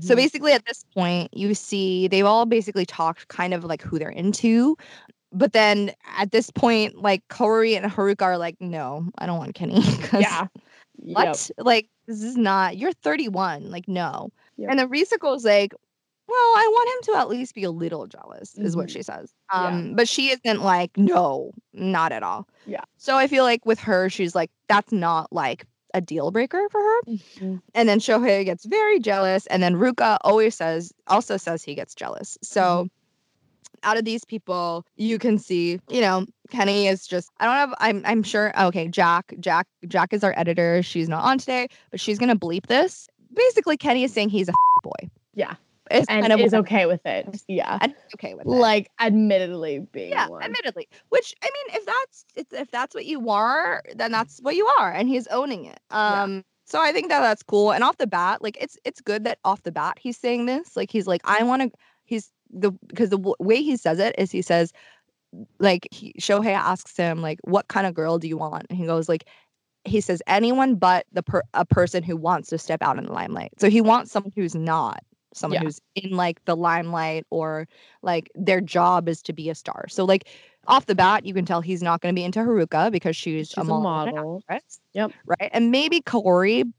So 0.00 0.14
Mhm. 0.14 0.16
basically, 0.16 0.52
at 0.52 0.64
this 0.66 0.84
point, 0.94 1.36
you 1.36 1.54
see 1.54 2.06
they've 2.08 2.24
all 2.24 2.46
basically 2.46 2.86
talked 2.86 3.26
kind 3.28 3.52
of 3.52 3.64
like 3.64 3.82
who 3.82 3.98
they're 3.98 4.08
into. 4.10 4.76
But 5.32 5.52
then 5.52 5.92
at 6.16 6.32
this 6.32 6.50
point, 6.50 7.02
like 7.02 7.26
Kaori 7.28 7.76
and 7.76 7.90
Haruka 7.90 8.22
are 8.22 8.38
like, 8.38 8.56
no, 8.60 9.06
I 9.18 9.26
don't 9.26 9.38
want 9.38 9.54
Kenny. 9.54 9.80
yeah, 10.18 10.46
what? 10.96 11.50
Like, 11.58 11.88
this 12.06 12.22
is 12.22 12.36
not, 12.36 12.78
you're 12.78 12.92
31. 12.92 13.70
Like, 13.70 13.86
no. 13.88 14.30
Yep. 14.56 14.70
And 14.70 14.78
then 14.78 14.88
Risako's 14.88 15.44
like, 15.44 15.74
well, 16.26 16.36
I 16.36 16.66
want 16.70 16.88
him 17.08 17.14
to 17.14 17.20
at 17.20 17.28
least 17.28 17.54
be 17.54 17.64
a 17.64 17.70
little 17.70 18.06
jealous, 18.06 18.54
is 18.56 18.76
what 18.76 18.86
Mhm. 18.88 18.92
she 18.92 19.02
says. 19.02 19.30
Yeah. 19.52 19.66
Um, 19.66 19.94
but 19.94 20.08
she 20.08 20.28
isn't 20.30 20.62
like, 20.62 20.96
no, 20.96 21.52
not 21.72 22.12
at 22.12 22.22
all. 22.22 22.46
Yeah. 22.66 22.84
So 22.98 23.16
I 23.16 23.26
feel 23.28 23.44
like 23.44 23.64
with 23.64 23.78
her, 23.80 24.08
she's 24.10 24.34
like, 24.34 24.50
that's 24.68 24.92
not 24.92 25.32
like 25.32 25.66
a 25.94 26.00
deal 26.02 26.30
breaker 26.30 26.68
for 26.70 26.80
her. 26.80 27.00
Mhm. 27.06 27.62
And 27.74 27.88
then 27.88 27.98
Shohei 27.98 28.44
gets 28.44 28.66
very 28.66 29.00
jealous. 29.00 29.46
And 29.46 29.62
then 29.62 29.76
Ruka 29.76 30.18
always 30.22 30.54
says, 30.54 30.92
also 31.06 31.38
says 31.38 31.62
he 31.62 31.74
gets 31.74 31.94
jealous. 31.94 32.36
So 32.42 32.60
Mm-hmm. 32.60 32.86
Out 33.82 33.96
of 33.96 34.04
these 34.04 34.24
people, 34.24 34.84
you 34.96 35.18
can 35.18 35.38
see, 35.38 35.80
you 35.88 36.00
know, 36.00 36.26
Kenny 36.50 36.88
is 36.88 37.06
just 37.06 37.30
I 37.40 37.46
don't 37.46 37.54
have 37.54 37.74
I'm 37.78 38.02
I'm 38.04 38.22
sure 38.22 38.58
okay, 38.60 38.88
Jack, 38.88 39.34
Jack, 39.40 39.66
Jack 39.86 40.12
is 40.12 40.24
our 40.24 40.34
editor. 40.36 40.82
She's 40.82 41.08
not 41.08 41.24
on 41.24 41.38
today, 41.38 41.68
but 41.90 42.00
she's 42.00 42.18
gonna 42.18 42.36
bleep 42.36 42.66
this. 42.66 43.08
Basically, 43.34 43.76
Kenny 43.76 44.04
is 44.04 44.12
saying 44.12 44.30
he's 44.30 44.48
a 44.48 44.52
boy. 44.82 45.10
Yeah. 45.34 45.54
It's 45.90 46.06
and 46.08 46.20
kind 46.20 46.32
of 46.32 46.40
is 46.40 46.54
okay 46.54 46.86
with 46.86 47.00
it. 47.06 47.42
Yeah, 47.48 47.78
and 47.80 47.94
okay 48.14 48.34
with 48.34 48.46
it. 48.46 48.50
like 48.50 48.90
admittedly 49.00 49.80
being 49.92 50.10
yeah, 50.10 50.28
one. 50.28 50.42
admittedly. 50.42 50.86
Which 51.08 51.34
I 51.42 51.46
mean, 51.46 51.76
if 51.80 51.86
that's 51.86 52.24
if 52.52 52.70
that's 52.70 52.94
what 52.94 53.06
you 53.06 53.30
are, 53.30 53.82
then 53.94 54.12
that's 54.12 54.38
what 54.40 54.54
you 54.54 54.66
are, 54.78 54.92
and 54.92 55.08
he's 55.08 55.26
owning 55.28 55.64
it. 55.64 55.80
Yeah. 55.90 56.22
Um, 56.22 56.44
so 56.64 56.80
I 56.80 56.92
think 56.92 57.08
that 57.08 57.20
that's 57.20 57.42
cool. 57.42 57.72
And 57.72 57.82
off 57.82 57.96
the 57.96 58.06
bat, 58.06 58.42
like 58.42 58.58
it's 58.60 58.76
it's 58.84 59.00
good 59.00 59.24
that 59.24 59.38
off 59.44 59.62
the 59.62 59.72
bat 59.72 59.98
he's 59.98 60.18
saying 60.18 60.46
this. 60.46 60.76
Like 60.76 60.90
he's 60.90 61.06
like, 61.06 61.22
I 61.24 61.42
want 61.42 61.62
to. 61.62 61.70
He's 62.04 62.30
the 62.50 62.72
because 62.88 63.10
the 63.10 63.18
w- 63.18 63.34
way 63.40 63.62
he 63.62 63.76
says 63.76 63.98
it 63.98 64.14
is 64.18 64.30
he 64.30 64.42
says, 64.42 64.72
like 65.58 65.86
he, 65.90 66.14
Shohei 66.20 66.54
asks 66.54 66.96
him 66.96 67.20
like, 67.22 67.38
what 67.44 67.68
kind 67.68 67.86
of 67.86 67.94
girl 67.94 68.18
do 68.18 68.28
you 68.28 68.36
want? 68.36 68.66
And 68.70 68.78
he 68.78 68.86
goes 68.86 69.08
like. 69.08 69.24
He 69.84 70.00
says 70.02 70.20
anyone 70.26 70.74
but 70.74 71.06
the 71.12 71.22
per- 71.22 71.44
a 71.54 71.64
person 71.64 72.02
who 72.02 72.14
wants 72.14 72.50
to 72.50 72.58
step 72.58 72.82
out 72.82 72.98
in 72.98 73.06
the 73.06 73.12
limelight. 73.12 73.52
So 73.58 73.70
he 73.70 73.80
wants 73.80 74.10
someone 74.12 74.32
who's 74.36 74.54
not 74.54 75.02
someone 75.32 75.60
Yeah. 75.60 75.64
who's 75.64 75.80
in 75.94 76.10
like 76.10 76.44
the 76.44 76.56
limelight 76.56 77.24
or 77.30 77.66
like 78.02 78.28
their 78.34 78.60
job 78.60 79.08
is 79.08 79.22
to 79.22 79.32
be 79.32 79.48
a 79.48 79.54
star. 79.54 79.86
So 79.88 80.04
like 80.04 80.28
off 80.66 80.86
the 80.86 80.94
bat, 80.94 81.24
you 81.24 81.32
can 81.32 81.46
tell 81.46 81.62
he's 81.62 81.82
not 81.82 82.02
going 82.02 82.14
to 82.14 82.18
be 82.18 82.24
into 82.24 82.40
Haruka 82.40 82.90
because 82.92 83.16
she's, 83.16 83.48
She's 83.48 83.56
a 83.56 83.60
a 83.60 83.64
model. 83.64 84.42
actress, 84.50 84.80
Yep. 84.92 85.12
Right. 85.24 85.48
And 85.52 85.70
maybe 85.70 86.02
Kaori, 86.02 86.70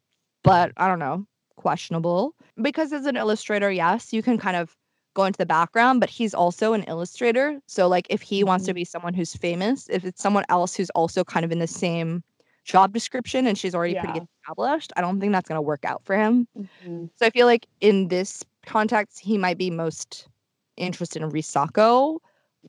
but 0.44 0.72
I 0.78 0.88
don't 0.88 1.00
know, 1.00 1.26
questionable. 1.56 2.36
Because 2.62 2.94
as 2.94 3.06
an 3.08 3.16
illustrator, 3.16 3.72
yes, 3.72 4.14
you 4.14 4.22
can 4.22 4.38
kind 4.38 4.58
of 4.58 4.76
go 5.20 5.26
into 5.26 5.38
the 5.38 5.46
background, 5.46 6.00
but 6.00 6.10
he's 6.10 6.34
also 6.34 6.74
an 6.74 6.84
illustrator. 6.84 7.60
So 7.68 7.88
like 7.88 8.08
if 8.10 8.22
he 8.22 8.44
wants 8.44 8.66
to 8.66 8.72
Mhm. 8.72 8.76
be 8.76 8.86
someone 8.86 9.14
who's 9.14 9.36
famous, 9.36 9.88
if 9.90 10.06
it's 10.06 10.22
someone 10.22 10.46
else 10.50 10.76
who's 10.76 10.90
also 10.92 11.24
kind 11.24 11.46
of 11.46 11.52
in 11.52 11.60
the 11.60 11.68
same 11.68 12.24
job 12.66 12.94
description 12.94 13.48
and 13.48 13.58
she's 13.58 13.76
already 13.76 13.96
pretty 13.96 14.22
established, 14.44 14.92
I 14.98 15.02
don't 15.02 15.20
think 15.20 15.34
that's 15.34 15.48
going 15.50 15.58
to 15.58 15.62
work 15.62 15.86
out 15.86 16.04
for 16.06 16.16
him. 16.16 16.48
Mhm. 16.58 17.10
So 17.16 17.26
I 17.26 17.30
feel 17.32 17.46
like 17.48 17.68
in 17.82 18.08
this 18.10 18.44
context, 18.66 19.20
he 19.20 19.38
might 19.38 19.58
be 19.58 19.70
most 19.72 20.28
interested 20.78 21.22
in 21.22 21.30
Risako. 21.32 22.20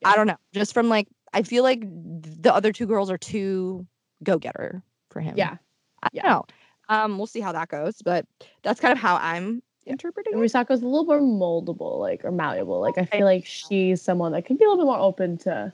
I 0.04 0.16
don't 0.16 0.26
know. 0.26 0.36
Just 0.52 0.72
from 0.74 0.88
like, 0.88 1.08
I 1.32 1.42
feel 1.42 1.62
like 1.62 1.82
the 1.84 2.52
other 2.54 2.72
two 2.72 2.86
girls 2.86 3.10
are 3.10 3.18
too 3.18 3.86
go 4.22 4.38
getter 4.38 4.82
for 5.10 5.20
him. 5.20 5.34
Yeah. 5.36 5.56
I 6.02 6.08
yeah. 6.12 6.22
don't 6.22 6.32
know. 6.32 6.44
Um, 6.88 7.18
we'll 7.18 7.26
see 7.28 7.40
how 7.40 7.52
that 7.52 7.68
goes, 7.68 8.02
but 8.02 8.26
that's 8.62 8.80
kind 8.80 8.92
of 8.92 8.98
how 8.98 9.16
I'm 9.16 9.62
interpreting 9.90 10.34
And. 10.34 10.42
Risako's 10.42 10.82
a 10.82 10.86
little 10.86 11.04
more 11.04 11.20
moldable, 11.20 11.98
like 11.98 12.24
or 12.24 12.30
malleable. 12.32 12.80
Like 12.80 12.98
I 12.98 13.04
feel 13.04 13.24
like 13.26 13.44
she's 13.46 14.00
someone 14.00 14.32
that 14.32 14.44
can 14.44 14.56
be 14.56 14.64
a 14.64 14.68
little 14.68 14.84
bit 14.84 14.86
more 14.86 14.98
open 14.98 15.36
to 15.38 15.72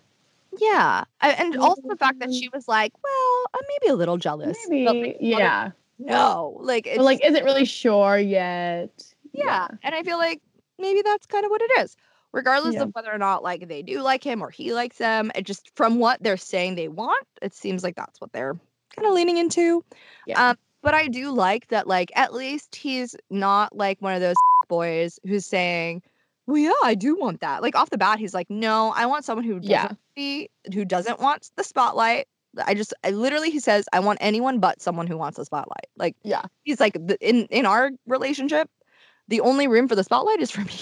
Yeah. 0.59 1.05
And 1.21 1.57
also 1.59 1.83
the 1.85 1.97
fact 1.97 2.19
that 2.21 2.29
Mm. 2.31 2.41
she 2.41 2.49
was 2.49 2.67
like, 2.69 2.93
well, 3.05 3.45
I'm 3.55 3.61
maybe 3.81 3.91
a 3.93 3.97
little 3.97 4.17
jealous. 4.17 4.57
maybe, 4.69 4.87
like, 5.07 5.17
yeah, 5.21 5.71
No, 5.99 6.57
like 6.61 6.87
it's 6.87 6.97
but 6.97 7.05
like 7.05 7.25
isn't 7.25 7.45
really 7.45 7.65
sure 7.67 8.19
yet. 8.19 8.91
yeah. 9.33 9.69
And 9.83 9.95
I 9.95 10.03
feel 10.03 10.19
like 10.19 10.41
maybe 10.79 11.03
that's 11.03 11.27
kind 11.27 11.45
of 11.45 11.51
what 11.51 11.61
it 11.63 11.71
is. 11.81 11.97
Regardless 12.33 12.75
Yeah. 12.75 12.83
of 12.83 12.95
whether 12.95 13.13
or 13.13 13.19
not 13.19 13.43
like 13.43 13.67
they 13.69 13.83
do 13.83 14.01
like 14.03 14.23
him 14.25 14.43
or 14.43 14.51
he 14.51 14.73
likes 14.75 14.99
them, 14.99 15.31
it 15.35 15.43
just 15.45 15.71
from 15.75 15.99
what 15.99 16.23
they're 16.23 16.37
saying 16.37 16.75
they 16.75 16.89
want, 16.89 17.27
it 17.43 17.55
seems 17.55 17.83
like 17.83 17.97
that's 17.97 18.21
what 18.21 18.33
they're 18.33 18.55
kind 18.95 19.07
of 19.07 19.15
leaning 19.15 19.37
into. 19.39 19.85
Yeah. 20.27 20.51
Um, 20.51 20.57
but 20.87 20.95
I 20.95 21.09
do 21.09 21.33
like 21.33 21.67
that, 21.69 21.89
like 21.89 22.13
at 22.15 22.33
least 22.33 22.77
he's 22.77 23.17
not 23.29 23.75
like 23.77 24.01
one 24.01 24.15
of 24.15 24.21
those 24.21 24.37
boys 24.69 25.19
who's 25.27 25.45
saying, 25.45 26.01
"Well, 26.47 26.59
yeah, 26.59 26.71
I 26.85 26.95
do 26.95 27.17
want 27.17 27.41
that." 27.41 27.61
Like 27.61 27.75
off 27.75 27.91
the 27.91 27.99
bat, 27.99 28.21
he's 28.21 28.33
like, 28.33 28.49
"No, 28.49 28.93
I 28.95 29.05
want 29.07 29.25
someone 29.25 29.45
who 29.45 29.59
doesn't 29.59 29.69
Yeah. 29.73 29.89
be, 30.15 30.49
who 30.73 30.85
doesn't 30.85 31.19
want 31.19 31.51
the 31.57 31.65
spotlight." 31.65 32.29
I 32.65 32.75
just, 32.75 32.95
I 33.03 33.11
literally, 33.11 33.51
he 33.51 33.59
says, 33.59 33.87
"I 33.93 33.99
want 33.99 34.19
anyone 34.23 34.61
but 34.61 34.81
someone 34.81 35.09
who 35.09 35.19
wants 35.19 35.39
the 35.39 35.45
spotlight." 35.45 35.89
Like 35.97 36.15
Yeah. 36.23 36.43
he's 36.63 36.79
like, 36.79 36.93
the, 36.95 37.19
in 37.21 37.47
in 37.47 37.67
our 37.67 37.91
relationship, 38.07 38.71
the 39.27 39.41
only 39.41 39.67
room 39.67 39.89
for 39.89 39.97
the 39.97 40.05
spotlight 40.05 40.41
is 40.41 40.53
for 40.53 40.61
me. 40.71 40.79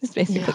It's 0.00 0.14
basically 0.14 0.54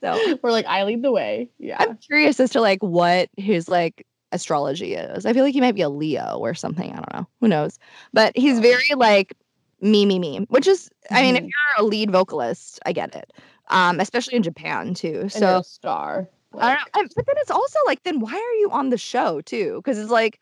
so. 0.00 0.38
We're 0.42 0.50
like, 0.50 0.64
I 0.64 0.84
lead 0.84 1.02
the 1.02 1.12
way. 1.12 1.50
Yeah. 1.58 1.76
I'm 1.78 1.98
curious 1.98 2.40
as 2.40 2.52
to 2.52 2.62
like 2.62 2.82
what 2.82 3.28
his 3.36 3.68
like 3.68 4.06
astrology 4.32 4.94
is. 4.94 5.24
I 5.26 5.32
feel 5.32 5.44
like 5.44 5.54
he 5.54 5.60
might 5.60 5.74
be 5.74 5.82
a 5.82 5.88
Leo 5.88 6.36
or 6.38 6.54
something. 6.54 6.90
I 6.92 6.96
don't 6.96 7.12
know. 7.12 7.26
Who 7.40 7.48
knows? 7.48 7.78
But 8.12 8.36
he's 8.36 8.58
very 8.60 8.94
like 8.96 9.34
me, 9.80 10.04
me, 10.06 10.18
me. 10.18 10.46
Which 10.48 10.66
is, 10.66 10.90
I 11.10 11.22
mean, 11.22 11.36
if 11.36 11.42
Mhm. 11.44 11.48
you're 11.48 11.84
a 11.86 11.88
lead 11.88 12.10
vocalist, 12.10 12.80
I 12.86 12.92
get 12.92 13.14
it. 13.14 13.32
Um, 13.68 14.00
especially 14.00 14.34
in 14.34 14.42
Japan 14.42 14.94
too. 14.94 15.28
So 15.28 15.62
star. 15.62 16.28
I 16.58 16.74
don't 16.74 17.04
know. 17.04 17.08
But 17.16 17.26
then 17.26 17.36
it's 17.38 17.50
also 17.50 17.78
like, 17.86 18.02
then 18.02 18.20
why 18.20 18.34
are 18.34 18.54
you 18.60 18.70
on 18.70 18.90
the 18.90 18.98
show 18.98 19.40
too? 19.40 19.76
Because 19.84 19.98
it's 19.98 20.10
like 20.10 20.40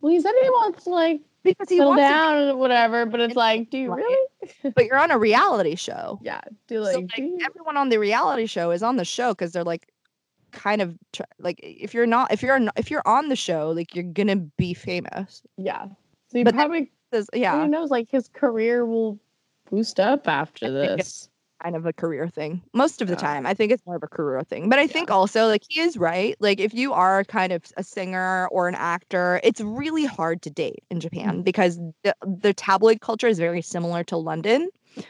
well, 0.00 0.12
he 0.12 0.20
said 0.20 0.32
he 0.42 0.48
wants 0.50 0.84
to 0.84 0.90
like 0.90 1.20
because 1.42 1.68
he 1.68 1.76
settle 1.76 1.90
wants 1.90 2.02
down 2.02 2.48
or 2.48 2.56
whatever, 2.56 3.06
but 3.06 3.20
it's 3.20 3.30
And- 3.30 3.36
like, 3.36 3.70
do 3.70 3.78
you 3.78 3.90
Right. 3.92 3.98
really? 4.04 4.72
but 4.74 4.84
you're 4.86 4.98
on 4.98 5.10
a 5.10 5.18
reality 5.18 5.74
show. 5.74 6.18
Yeah. 6.22 6.40
Do 6.68 6.76
so 6.76 6.82
like, 6.82 6.96
like 6.96 7.14
do 7.16 7.22
you- 7.22 7.38
everyone 7.44 7.76
on 7.76 7.88
the 7.88 7.98
reality 7.98 8.46
show 8.46 8.70
is 8.72 8.82
on 8.82 8.96
the 8.96 9.04
show 9.04 9.30
because 9.32 9.52
they're 9.52 9.64
like 9.64 9.88
kind 10.56 10.82
of 10.82 10.96
like 11.38 11.60
if 11.62 11.94
you're 11.94 12.06
not 12.06 12.32
if 12.32 12.42
you're 12.42 12.58
not, 12.58 12.74
if 12.76 12.90
you're 12.90 13.06
on 13.06 13.28
the 13.28 13.36
show 13.36 13.70
like 13.70 13.94
you're 13.94 14.02
gonna 14.04 14.36
be 14.36 14.74
famous 14.74 15.42
yeah. 15.56 15.86
So 16.32 16.42
but 16.42 16.54
probably 16.54 16.90
There's- 17.12 17.28
who 17.32 17.68
knows, 17.68 17.90
like 17.90 18.10
his 18.10 18.28
career 18.28 18.84
will 18.84 19.20
boost 19.70 20.00
up 20.00 20.26
after 20.26 20.66
I 20.66 20.70
this. 20.70 21.28
kind 21.62 21.74
of 21.76 21.86
a 21.86 21.92
career 21.92 22.28
thing 22.28 22.62
most 22.74 23.00
of 23.00 23.08
the 23.08 23.14
Yeah. 23.14 23.28
time 23.28 23.46
i 23.46 23.54
think 23.54 23.72
it's 23.72 23.84
more 23.86 23.96
of 23.96 24.02
a 24.02 24.06
career 24.08 24.42
thing 24.44 24.68
but 24.68 24.78
i 24.78 24.86
think 24.86 25.10
also 25.10 25.46
like 25.46 25.62
he 25.68 25.80
is 25.80 25.96
right 25.96 26.36
like 26.38 26.60
if 26.60 26.74
you 26.74 26.92
are 26.92 27.24
kind 27.24 27.50
of 27.52 27.62
a 27.78 27.82
singer 27.82 28.46
or 28.48 28.68
an 28.68 28.74
actor 28.74 29.40
it's 29.42 29.60
really 29.62 30.04
hard 30.04 30.42
to 30.42 30.50
date 30.50 30.84
in 30.90 31.00
japan 31.00 31.40
because 31.42 31.78
the, 32.04 32.14
the 32.42 32.52
tabloid 32.52 33.00
culture 33.00 33.26
is 33.26 33.38
very 33.38 33.62
similar 33.62 34.04
to 34.04 34.16
london 34.18 34.68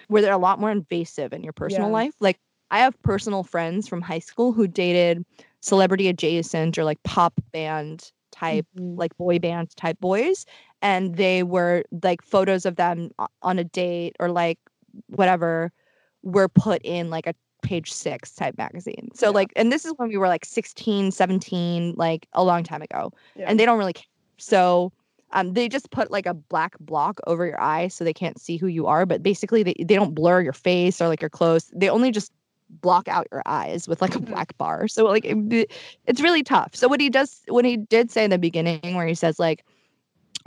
where 0.08 0.22
they're 0.22 0.32
a 0.32 0.38
lot 0.38 0.60
more 0.60 0.70
invasive 0.70 1.32
in 1.32 1.42
your 1.42 1.52
personal 1.52 1.88
Yeah. 1.88 1.92
life 1.94 2.14
like 2.20 2.38
i 2.70 2.78
have 2.78 3.00
personal 3.02 3.42
friends 3.42 3.88
from 3.88 4.00
high 4.00 4.18
school 4.18 4.52
who 4.52 4.66
dated 4.66 5.24
celebrity 5.60 6.08
adjacent 6.08 6.78
or 6.78 6.84
like 6.84 7.02
pop 7.02 7.34
band 7.52 8.12
type 8.32 8.66
Mhm. 8.78 8.98
like 8.98 9.16
boy 9.16 9.38
band 9.38 9.74
type 9.76 9.98
boys 10.00 10.44
and 10.82 11.16
they 11.16 11.42
were 11.42 11.84
like 12.02 12.22
photos 12.22 12.66
of 12.66 12.76
them 12.76 13.10
on 13.42 13.58
a 13.58 13.64
date 13.64 14.14
or 14.20 14.30
like 14.30 14.58
whatever 15.06 15.72
were 16.22 16.48
put 16.48 16.82
in 16.82 17.08
like 17.10 17.26
a 17.26 17.34
page 17.62 17.90
six 17.92 18.34
type 18.34 18.56
magazine 18.58 19.08
so 19.14 19.26
Yeah. 19.26 19.30
like 19.30 19.52
and 19.56 19.72
this 19.72 19.84
is 19.84 19.94
when 19.96 20.08
we 20.08 20.16
were 20.18 20.28
like 20.28 20.44
16 20.44 21.10
17 21.10 21.94
like 21.96 22.26
a 22.32 22.44
long 22.44 22.62
time 22.62 22.82
ago 22.82 23.12
Yeah. 23.34 23.46
and 23.48 23.58
they 23.58 23.64
don't 23.64 23.78
really 23.78 23.94
care 23.94 24.04
so 24.38 24.92
um, 25.32 25.54
they 25.54 25.68
just 25.68 25.90
put 25.90 26.10
like 26.10 26.26
a 26.26 26.34
black 26.34 26.78
block 26.78 27.18
over 27.26 27.44
your 27.46 27.60
eye 27.60 27.88
so 27.88 28.04
they 28.04 28.12
can't 28.12 28.40
see 28.40 28.56
who 28.58 28.66
you 28.68 28.86
are 28.86 29.06
but 29.06 29.22
basically 29.22 29.62
they, 29.62 29.74
they 29.78 29.94
don't 29.96 30.14
blur 30.14 30.40
your 30.42 30.52
face 30.52 31.00
or 31.00 31.08
like 31.08 31.20
your 31.22 31.30
clothes 31.30 31.72
they 31.74 31.88
only 31.88 32.10
just 32.10 32.30
block 32.68 33.08
out 33.08 33.26
your 33.32 33.42
eyes 33.46 33.86
with 33.88 34.00
like 34.02 34.14
a 34.14 34.18
Mhm. 34.18 34.26
black 34.26 34.56
bar 34.58 34.88
so 34.88 35.04
like 35.04 35.24
it, 35.24 35.70
it's 36.06 36.20
really 36.20 36.42
tough 36.42 36.74
so 36.74 36.88
what 36.88 37.00
he 37.00 37.08
does 37.08 37.42
what 37.48 37.64
he 37.64 37.76
did 37.76 38.10
say 38.10 38.24
in 38.24 38.30
the 38.30 38.38
beginning 38.38 38.94
where 38.96 39.06
he 39.06 39.14
says 39.14 39.38
like 39.38 39.64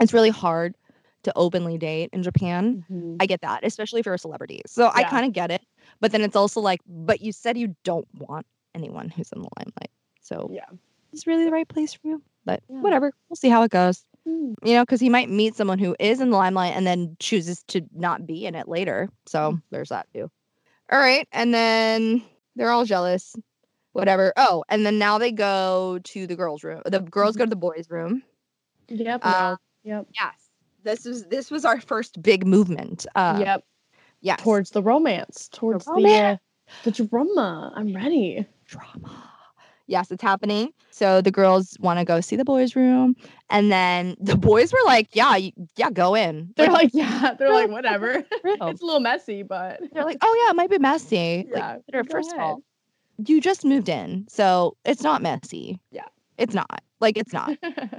it's 0.00 0.12
really 0.12 0.30
hard 0.30 0.74
to 1.22 1.32
openly 1.36 1.78
date 1.78 2.10
in 2.12 2.22
japan 2.22 2.84
Mhm. 2.90 3.16
I 3.20 3.26
get 3.26 3.40
that, 3.42 3.64
especially 3.64 4.00
if 4.00 4.06
you're 4.06 4.14
a 4.14 4.18
celebrity. 4.18 4.62
So 4.66 4.90
I 4.94 5.04
kind 5.04 5.26
of 5.26 5.32
get 5.34 5.50
it. 5.50 5.60
But 6.00 6.12
then 6.12 6.22
it's 6.22 6.34
also 6.36 6.58
like, 6.62 6.80
but 6.86 7.20
you 7.20 7.32
said 7.32 7.58
you 7.58 7.76
don't 7.84 8.08
want 8.18 8.46
anyone 8.74 9.10
who's 9.10 9.30
in 9.32 9.42
the 9.42 9.48
limelight. 9.58 9.90
So 10.22 10.48
Yeah. 10.50 10.64
it's 11.12 11.26
really 11.26 11.44
the 11.44 11.50
right 11.50 11.68
place 11.68 11.92
for 11.92 12.06
you. 12.08 12.22
But 12.46 12.62
Yeah. 12.70 12.80
whatever. 12.80 13.12
We'll 13.28 13.36
see 13.36 13.50
how 13.50 13.62
it 13.62 13.70
goes. 13.70 14.06
Mm. 14.26 14.54
You 14.64 14.74
know, 14.74 14.82
because 14.84 15.00
he 15.00 15.10
might 15.10 15.28
meet 15.28 15.54
someone 15.54 15.78
who 15.78 15.94
is 16.00 16.20
in 16.22 16.30
the 16.30 16.36
limelight 16.38 16.74
and 16.74 16.86
then 16.86 17.16
chooses 17.18 17.62
to 17.68 17.82
not 17.94 18.26
be 18.26 18.46
in 18.46 18.54
it 18.54 18.66
later. 18.68 19.10
So 19.26 19.52
Mm. 19.52 19.62
there's 19.70 19.90
that 19.90 20.06
too. 20.14 20.30
All 20.90 20.98
right. 20.98 21.26
And 21.32 21.54
then 21.54 22.22
they're 22.56 22.70
all 22.70 22.84
jealous. 22.84 23.34
Whatever. 23.92 24.32
Oh, 24.36 24.64
and 24.68 24.86
then 24.86 24.98
now 24.98 25.18
they 25.18 25.32
go 25.32 25.98
to 26.04 26.26
the 26.26 26.36
girls' 26.36 26.62
room. 26.62 26.82
The 26.84 27.00
girls 27.00 27.36
go 27.36 27.44
to 27.44 27.50
the 27.50 27.56
boys' 27.56 27.90
room. 27.90 28.22
Yep. 28.88 29.20
Uh, 29.24 29.56
yep. 29.82 30.06
Yes. 30.14 30.34
This 30.82 31.04
was 31.04 31.26
this 31.26 31.50
was 31.50 31.64
our 31.64 31.80
first 31.80 32.22
big 32.22 32.46
movement. 32.46 33.06
Uh 33.14 33.38
yep. 33.40 33.64
yes. 34.20 34.40
Towards 34.42 34.70
the 34.70 34.82
romance. 34.82 35.48
Towards 35.52 35.84
the 35.84 35.92
romance. 35.92 36.40
uh, 36.68 36.72
the 36.84 36.90
drama. 36.92 37.72
I'm 37.74 37.94
ready. 37.94 38.46
drama. 38.66 39.29
Yes, 39.90 40.12
it's 40.12 40.22
happening. 40.22 40.72
So 40.90 41.20
the 41.20 41.32
girls 41.32 41.76
want 41.80 41.98
to 41.98 42.04
go 42.04 42.20
see 42.20 42.36
the 42.36 42.44
boys' 42.44 42.76
room, 42.76 43.16
and 43.50 43.72
then 43.72 44.16
the 44.20 44.36
boys 44.36 44.72
were 44.72 44.78
like, 44.86 45.08
"Yeah, 45.14 45.36
yeah, 45.76 45.90
go 45.90 46.14
in." 46.14 46.52
They're 46.56 46.66
Like, 46.70 46.84
like, 46.84 46.90
yeah. 46.94 47.34
They're 47.34 47.52
like, 47.52 47.70
whatever. 47.70 48.24
it's 48.44 48.82
a 48.82 48.84
little 48.84 49.00
messy, 49.00 49.42
but 49.42 49.80
they're 49.92 50.04
like, 50.04 50.18
"Oh 50.22 50.42
yeah, 50.44 50.50
it 50.52 50.56
might 50.56 50.70
be 50.70 50.78
messy." 50.78 51.48
Yeah, 51.50 51.78
like, 51.92 52.08
first 52.08 52.32
of 52.32 52.38
all, 52.38 52.62
you 53.26 53.40
just 53.40 53.64
moved 53.64 53.88
in, 53.88 54.26
so 54.28 54.76
it's 54.84 55.02
not 55.02 55.22
messy. 55.22 55.80
Yeah. 55.90 56.06
it's 56.38 56.54
not. 56.54 56.82
Like 57.00 57.16
it's 57.18 57.32
not. 57.32 57.58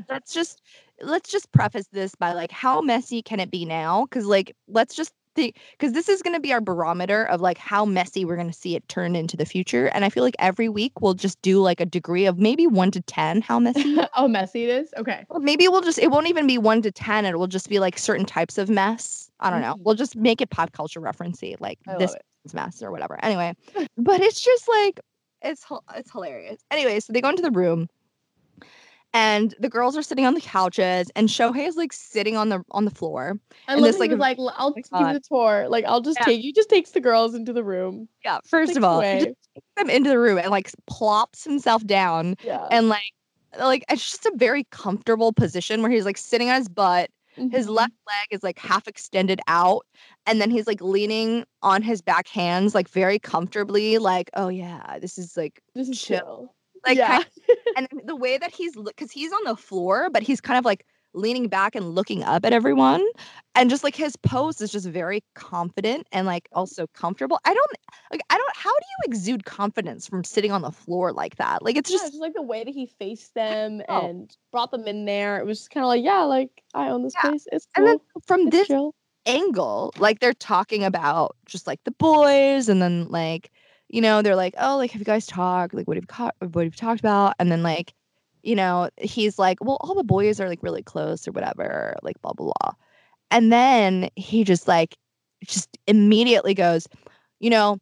let's 0.10 0.34
just 0.34 0.62
let's 1.02 1.30
just 1.30 1.52
preface 1.52 1.88
this 1.92 2.16
by 2.16 2.34
like, 2.34 2.52
how 2.52 2.82
messy 2.82 3.22
can 3.22 3.40
it 3.42 3.52
be 3.52 3.66
now? 3.66 4.06
Because 4.06 4.26
like, 4.26 4.56
let's 4.68 4.96
just 4.96 5.14
think 5.36 5.58
because 5.72 5.94
this 5.94 6.10
is 6.10 6.22
going 6.22 6.36
to 6.36 6.40
be 6.40 6.54
our 6.54 6.62
barometer 6.62 7.26
of 7.26 7.42
like 7.42 7.58
how 7.58 7.86
messy 7.86 8.26
we're 8.26 8.36
going 8.36 8.50
to 8.50 8.54
see 8.58 8.76
it 8.76 8.88
turn 8.90 9.16
into 9.16 9.36
the 9.38 9.46
future. 9.46 9.88
And 9.88 10.04
I 10.06 10.10
feel 10.10 10.24
like 10.24 10.36
every 10.40 10.70
week 10.70 11.02
we'll 11.02 11.14
just 11.14 11.42
do 11.42 11.60
like 11.60 11.80
a 11.80 11.86
degree 11.86 12.26
of 12.26 12.38
maybe 12.40 12.68
one 12.68 12.92
to 12.92 13.02
ten 13.02 13.42
how 13.42 13.60
messy 13.60 13.98
oh, 14.18 14.28
messy 14.28 14.64
it 14.64 14.70
is. 14.70 14.94
Okay. 14.98 15.26
Or 15.30 15.40
maybe 15.40 15.68
we'll 15.68 15.82
just 15.82 16.00
it 16.00 16.12
won't 16.12 16.28
even 16.28 16.48
be 16.48 16.58
one 16.58 16.82
to 16.84 16.92
ten. 16.92 17.26
It 17.26 17.38
will 17.38 17.48
just 17.48 17.70
be 17.70 17.80
like 17.80 17.98
certain 17.98 18.26
types 18.26 18.58
of 18.58 18.70
mess. 18.70 19.30
I 19.40 19.50
don't 19.50 19.62
know. 19.62 19.76
Mhm. 19.76 19.80
We'll 19.84 19.96
just 19.96 20.16
make 20.16 20.42
it 20.42 20.50
pop 20.50 20.72
culture 20.74 21.02
referencey, 21.02 21.56
like 21.60 21.80
I 21.88 21.98
this 21.98 22.10
love 22.12 22.18
it. 22.18 22.26
is 22.46 22.54
mess 22.54 22.82
or 22.84 22.92
whatever. 22.92 23.18
Anyway, 23.24 23.54
but 23.98 24.22
it's 24.22 24.42
just 24.42 24.68
like 24.68 25.00
it's 25.42 25.66
it's 25.96 26.12
hilarious. 26.12 26.62
Anyway, 26.70 27.00
so 27.00 27.12
they 27.14 27.22
go 27.22 27.30
into 27.30 27.42
the 27.42 27.52
room, 27.52 27.88
and 29.14 29.54
the 29.60 29.70
girls 29.70 29.98
are 29.98 30.02
sitting 30.04 30.26
on 30.26 30.34
the 30.34 30.42
couches, 30.42 31.12
and 31.16 31.28
Shohei 31.30 31.68
is 31.68 31.76
like 31.76 31.94
sitting 31.94 32.38
on 32.38 32.50
the 32.50 32.64
on 32.72 32.86
the 32.86 32.92
floor. 32.92 33.40
I 33.68 33.74
And 33.76 33.84
this, 33.84 34.00
like, 34.00 34.12
like, 34.12 34.38
I'll 34.56 34.74
give 34.74 34.86
God. 34.92 35.08
you 35.08 35.14
the 35.14 35.22
tour. 35.22 35.68
Like, 35.70 35.86
I'll 35.86 36.02
just 36.02 36.20
Yeah. 36.20 36.26
take 36.26 36.44
you. 36.44 36.54
Just 36.54 36.70
takes 36.70 36.92
the 36.92 37.00
girls 37.02 37.34
into 37.36 37.54
the 37.54 37.64
room. 37.64 38.08
Yeah, 38.24 38.40
first 38.46 38.76
of 38.78 38.84
all, 38.84 39.02
takes 39.02 39.36
them 39.78 39.90
into 39.90 40.10
the 40.10 40.20
room 40.20 40.38
and 40.38 40.50
like 40.50 40.72
plops 40.88 41.44
himself 41.44 41.86
down 41.86 42.36
Yeah. 42.44 42.68
and 42.70 42.90
like 42.90 43.12
like 43.60 43.84
it's 43.90 44.06
just 44.10 44.26
a 44.26 44.32
very 44.36 44.64
comfortable 44.72 45.34
position 45.34 45.82
where 45.82 45.92
he's 45.92 46.06
like 46.06 46.18
sitting 46.18 46.50
on 46.50 46.56
his 46.58 46.70
butt 46.70 47.10
His 47.50 47.68
Mhm. 47.68 47.76
left 47.76 47.94
leg 48.08 48.28
is 48.32 48.44
like 48.44 48.60
half 48.60 48.88
extended 48.88 49.40
out, 49.48 49.86
and 50.26 50.40
then 50.42 50.52
he's 50.52 50.68
like 50.68 50.82
leaning 50.82 51.46
on 51.62 51.82
his 51.82 52.02
back 52.02 52.28
hands, 52.28 52.74
like 52.76 52.88
very 52.90 53.20
comfortably, 53.20 53.98
like, 53.98 54.30
oh 54.36 54.48
yeah, 54.50 55.00
this 55.00 55.18
is 55.18 55.36
like 55.38 55.62
This 55.76 55.90
is 55.90 56.00
chill. 56.02 56.20
chill. 56.20 56.56
Like 56.86 56.98
yeah. 56.98 57.18
kind 57.18 57.26
and 57.76 57.88
the 58.06 58.16
way 58.16 58.38
that 58.38 58.52
he's 58.52 58.76
because 58.76 59.12
he's 59.12 59.32
on 59.32 59.44
the 59.46 59.56
floor, 59.56 60.10
but 60.10 60.24
he's 60.24 60.42
kind 60.42 60.58
of 60.60 60.66
like 60.66 60.86
leaning 61.14 61.48
back 61.50 61.76
and 61.76 61.94
looking 61.94 62.24
up 62.24 62.46
at 62.46 62.54
everyone, 62.54 63.06
and 63.56 63.70
just 63.70 63.84
like 63.84 63.96
his 63.96 64.16
pose 64.18 64.62
is 64.62 64.72
just 64.72 64.88
very 64.88 65.24
confident 65.36 66.08
and 66.12 66.26
like 66.28 66.48
also 66.54 66.88
comfortable. 66.94 67.40
I 67.46 67.54
don't 67.54 67.72
like 68.12 68.22
I 68.30 68.38
don't. 68.38 68.56
How 68.56 68.72
do 68.72 68.86
you 68.90 69.12
exude 69.12 69.46
confidence 69.46 70.08
from 70.08 70.24
sitting 70.24 70.52
on 70.52 70.62
the 70.62 70.72
floor 70.72 71.12
like 71.14 71.36
that? 71.38 71.64
Like 71.64 71.78
it's 71.78 71.90
Yeah, 71.90 71.96
just 71.96 72.06
it's 72.06 72.12
just 72.12 72.22
like 72.22 72.34
the 72.34 72.42
way 72.42 72.64
that 72.64 72.74
he 72.74 72.86
faced 72.88 73.34
them 73.36 73.82
know. 73.90 74.08
and 74.08 74.36
brought 74.52 74.72
them 74.72 74.88
in 74.88 75.06
there. 75.06 75.40
It 75.40 75.46
was 75.46 75.60
just 75.60 75.72
kind 75.72 75.84
of 75.84 75.88
like, 75.90 76.04
yeah, 76.04 76.24
like 76.24 76.64
I 76.74 76.90
own 76.90 77.04
this 77.04 77.16
Yeah. 77.16 77.30
place. 77.30 77.48
It's 77.52 77.68
cool. 77.76 77.86
and 77.86 77.88
then 77.88 77.98
from 78.26 78.42
it's 78.46 78.52
this 78.52 78.68
chill. 78.68 78.96
angle, 79.26 79.94
like 79.98 80.20
they're 80.20 80.34
talking 80.34 80.84
about 80.84 81.36
just 81.46 81.68
like 81.68 81.84
the 81.84 81.92
boys, 81.92 82.70
and 82.70 82.82
then 82.82 83.08
like 83.10 83.52
you 83.92 84.02
know 84.02 84.22
they're 84.24 84.36
like, 84.36 84.56
oh, 84.60 84.78
like 84.78 84.92
have 84.92 85.02
you 85.02 85.06
guys 85.06 85.28
talked? 85.28 85.74
Like 85.76 85.88
what 85.88 85.98
have 85.98 86.04
you 86.06 86.08
co- 86.08 86.32
what 86.52 86.64
have 86.66 86.74
you 86.74 86.78
talked 86.78 87.02
about? 87.02 87.36
And 87.40 87.52
then 87.52 87.64
like 87.64 87.94
you 88.44 88.56
know 88.56 88.90
he's 89.00 89.40
like, 89.40 89.60
well, 89.62 89.78
all 89.82 89.96
the 89.96 90.04
boys 90.04 90.40
are 90.42 90.50
like 90.50 90.64
really 90.64 90.84
close 90.84 91.28
or 91.28 91.32
whatever, 91.32 91.96
like 92.04 92.22
blah 92.22 92.34
blah 92.34 92.54
blah. 92.62 92.74
And 93.32 93.52
then 93.52 94.10
he 94.16 94.44
just 94.44 94.68
like 94.68 94.96
just 95.46 95.78
immediately 95.88 96.54
goes, 96.56 96.88
you 97.40 97.50
know, 97.50 97.80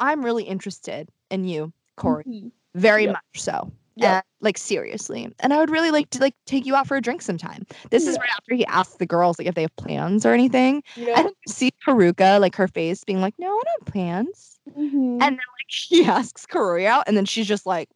I'm 0.00 0.24
really 0.24 0.44
interested 0.44 1.08
in 1.30 1.44
you, 1.44 1.72
Kaori, 1.98 2.24
Mhm. 2.26 2.52
very 2.74 3.06
Yep. 3.06 3.08
much 3.08 3.22
so. 3.36 3.72
Yep. 3.96 4.10
And, 4.12 4.22
like 4.40 4.56
seriously, 4.56 5.30
and 5.40 5.52
I 5.52 5.58
would 5.58 5.70
really 5.70 5.90
like 5.90 6.08
to 6.10 6.20
like 6.20 6.34
take 6.46 6.64
you 6.64 6.74
out 6.74 6.86
for 6.86 6.96
a 6.96 7.00
drink 7.02 7.20
sometime. 7.22 7.66
This 7.90 8.06
is 8.06 8.16
right 8.18 8.30
after 8.36 8.54
he 8.54 8.64
asks 8.66 8.96
the 8.96 9.04
girls 9.06 9.38
like 9.38 9.46
if 9.48 9.54
they 9.54 9.62
have 9.62 9.76
plans 9.76 10.24
or 10.24 10.32
anything. 10.32 10.82
Yeah. 10.96 11.20
And 11.20 11.30
see 11.46 11.72
Haruka, 11.86 12.40
like 12.40 12.56
her 12.56 12.68
face 12.68 13.04
being 13.04 13.20
like, 13.20 13.34
no, 13.38 13.48
I 13.48 13.50
don't 13.50 13.66
have 13.80 13.92
plans. 13.92 14.60
Mhm. 14.78 15.12
And 15.14 15.20
then 15.20 15.32
like 15.32 15.40
he 15.68 16.04
asks 16.04 16.46
Kaori 16.46 16.86
out, 16.86 17.04
and 17.06 17.16
then 17.16 17.26
she's 17.26 17.46
just 17.46 17.66
like, 17.66 17.88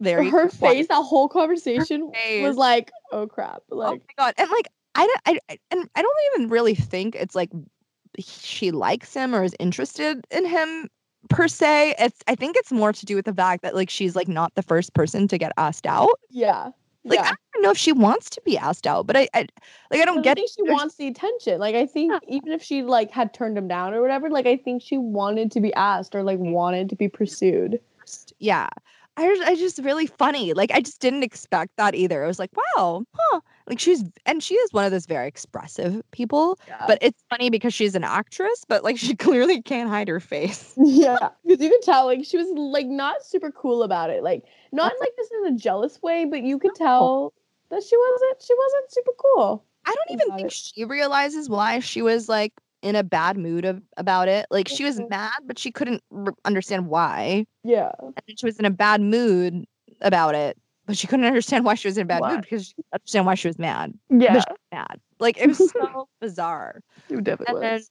there 0.00 0.24
her 0.24 0.48
face, 0.48 0.88
that 0.88 1.02
whole 1.02 1.28
conversation 1.28 2.10
was 2.40 2.56
like, 2.56 2.90
oh 3.12 3.26
crap. 3.28 3.62
Like 3.70 3.88
Oh 3.88 3.92
Like, 3.92 4.00
my 4.18 4.24
god. 4.24 4.34
And 4.38 4.50
like 4.50 4.68
I 4.94 5.06
don't 5.06 5.20
I, 5.26 5.38
I 5.48 5.58
and 5.70 5.88
I 5.94 6.02
don't 6.02 6.16
even 6.34 6.48
really 6.48 6.74
think 6.74 7.14
it's 7.14 7.34
like 7.34 7.50
she 8.18 8.70
likes 8.72 9.14
him 9.14 9.34
or 9.34 9.44
is 9.44 9.54
interested 9.60 10.24
in 10.30 10.44
him 10.44 10.88
per 11.28 11.48
se. 11.48 11.94
It's 11.98 12.20
I 12.28 12.34
think 12.34 12.56
it's 12.56 12.72
more 12.72 12.92
to 12.92 13.06
do 13.06 13.16
with 13.16 13.24
the 13.24 13.34
fact 13.34 13.62
that 13.62 13.74
like 13.74 13.90
she's 13.90 14.14
like 14.16 14.28
not 14.28 14.54
the 14.54 14.62
first 14.62 14.94
person 14.94 15.28
to 15.28 15.38
get 15.38 15.52
asked 15.56 15.86
out. 15.86 16.10
yeah. 16.30 16.70
Like 17.04 17.18
I 17.18 17.34
don't 17.52 17.62
know 17.62 17.70
if 17.72 17.78
she 17.78 17.90
wants 17.90 18.30
to 18.30 18.40
be 18.44 18.56
asked 18.56 18.86
out, 18.86 19.08
but 19.08 19.16
I, 19.16 19.28
I 19.34 19.46
like 19.90 20.00
I 20.00 20.04
don't 20.04 20.18
I 20.18 20.22
get 20.22 20.36
think 20.36 20.50
she 20.54 20.62
wants 20.62 20.94
the 20.94 21.08
attention. 21.08 21.58
Like 21.58 21.74
I 21.74 21.84
think 21.84 22.12
Yeah. 22.12 22.36
even 22.36 22.52
if 22.52 22.62
she 22.62 22.82
like 22.82 23.10
had 23.10 23.34
turned 23.34 23.58
him 23.58 23.66
down 23.66 23.92
or 23.92 24.00
whatever, 24.00 24.30
like 24.30 24.46
I 24.46 24.56
think 24.56 24.82
she 24.82 24.98
wanted 24.98 25.50
to 25.52 25.60
be 25.60 25.74
asked 25.74 26.14
or 26.14 26.22
like 26.22 26.38
wanted 26.38 26.88
to 26.90 26.96
be 26.96 27.08
pursued. 27.08 27.80
Yeah. 28.38 28.68
I 29.16 29.26
just, 29.26 29.42
I 29.42 29.54
just 29.56 29.78
really 29.80 30.06
funny. 30.06 30.52
Like 30.54 30.70
I 30.72 30.80
just 30.80 31.00
didn't 31.00 31.24
expect 31.24 31.72
that 31.76 31.94
either. 31.96 32.22
I 32.22 32.26
was 32.28 32.38
like, 32.38 32.50
wow, 32.76 33.04
huh. 33.12 33.40
Like 33.68 33.78
she's 33.78 34.02
and 34.26 34.42
she 34.42 34.54
is 34.54 34.72
one 34.72 34.84
of 34.84 34.90
those 34.90 35.06
very 35.06 35.28
expressive 35.28 36.02
people. 36.10 36.58
Yeah. 36.68 36.84
But 36.86 36.98
it's 37.00 37.22
funny 37.30 37.50
because 37.50 37.72
she's 37.74 37.94
an 37.94 38.04
actress, 38.04 38.64
but 38.68 38.84
like 38.84 38.96
she 38.98 39.14
clearly 39.14 39.62
can't 39.62 39.88
hide 39.88 40.08
her 40.08 40.20
face. 40.20 40.74
yeah, 40.76 41.30
because 41.46 41.62
you 41.62 41.70
could 41.70 41.82
tell 41.82 42.06
like 42.06 42.24
she 42.24 42.36
was 42.36 42.48
like 42.56 42.86
not 42.86 43.24
super 43.24 43.50
cool 43.52 43.82
about 43.82 44.10
it. 44.10 44.22
Like 44.22 44.44
not 44.72 44.92
like 45.00 45.12
this 45.16 45.28
in 45.44 45.54
a 45.54 45.56
jealous 45.56 46.00
way, 46.02 46.24
but 46.24 46.42
you 46.42 46.58
could 46.58 46.74
tell 46.74 47.32
that 47.70 47.82
she 47.82 47.96
wasn't 47.96 48.42
she 48.42 48.54
wasn't 48.54 48.92
super 48.92 49.12
cool. 49.18 49.64
I 49.84 49.94
don't 49.94 50.20
even 50.20 50.36
think 50.36 50.48
it. 50.48 50.52
she 50.52 50.84
realizes 50.84 51.48
why 51.48 51.80
she 51.80 52.02
was 52.02 52.28
like 52.28 52.52
in 52.82 52.96
a 52.96 53.02
bad 53.04 53.36
mood 53.36 53.64
of, 53.64 53.80
about 53.96 54.28
it. 54.28 54.46
Like 54.50 54.68
she 54.68 54.84
was 54.84 54.98
Mhm. 54.98 55.10
mad, 55.10 55.38
but 55.44 55.58
she 55.58 55.70
couldn't 55.70 56.02
r- 56.14 56.34
understand 56.44 56.88
why. 56.88 57.46
Yeah. 57.64 57.92
And 58.00 58.38
she 58.38 58.44
was 58.46 58.58
in 58.58 58.64
a 58.64 58.70
bad 58.70 59.00
mood 59.00 59.64
about 60.00 60.34
it, 60.34 60.56
but 60.86 60.96
she 60.96 61.06
couldn't 61.06 61.24
understand 61.26 61.64
why 61.64 61.74
she 61.74 61.88
was 61.88 61.96
in 61.98 62.02
a 62.02 62.06
bad 62.06 62.20
Why? 62.20 62.32
mood 62.34 62.42
because 62.42 62.66
she 62.66 62.74
didn't 62.74 62.86
understand 62.92 63.26
why 63.26 63.34
she 63.34 63.48
was 63.48 63.58
mad. 63.58 63.94
Yeah. 64.10 64.32
She 64.32 64.36
was 64.36 64.44
mad. 64.72 65.00
Like 65.20 65.38
it 65.38 65.48
was 65.48 65.58
so 65.72 66.08
bizarre. 66.20 66.80
It 67.08 67.22
definitely 67.24 67.54
And 67.66 67.80
then, 67.80 67.82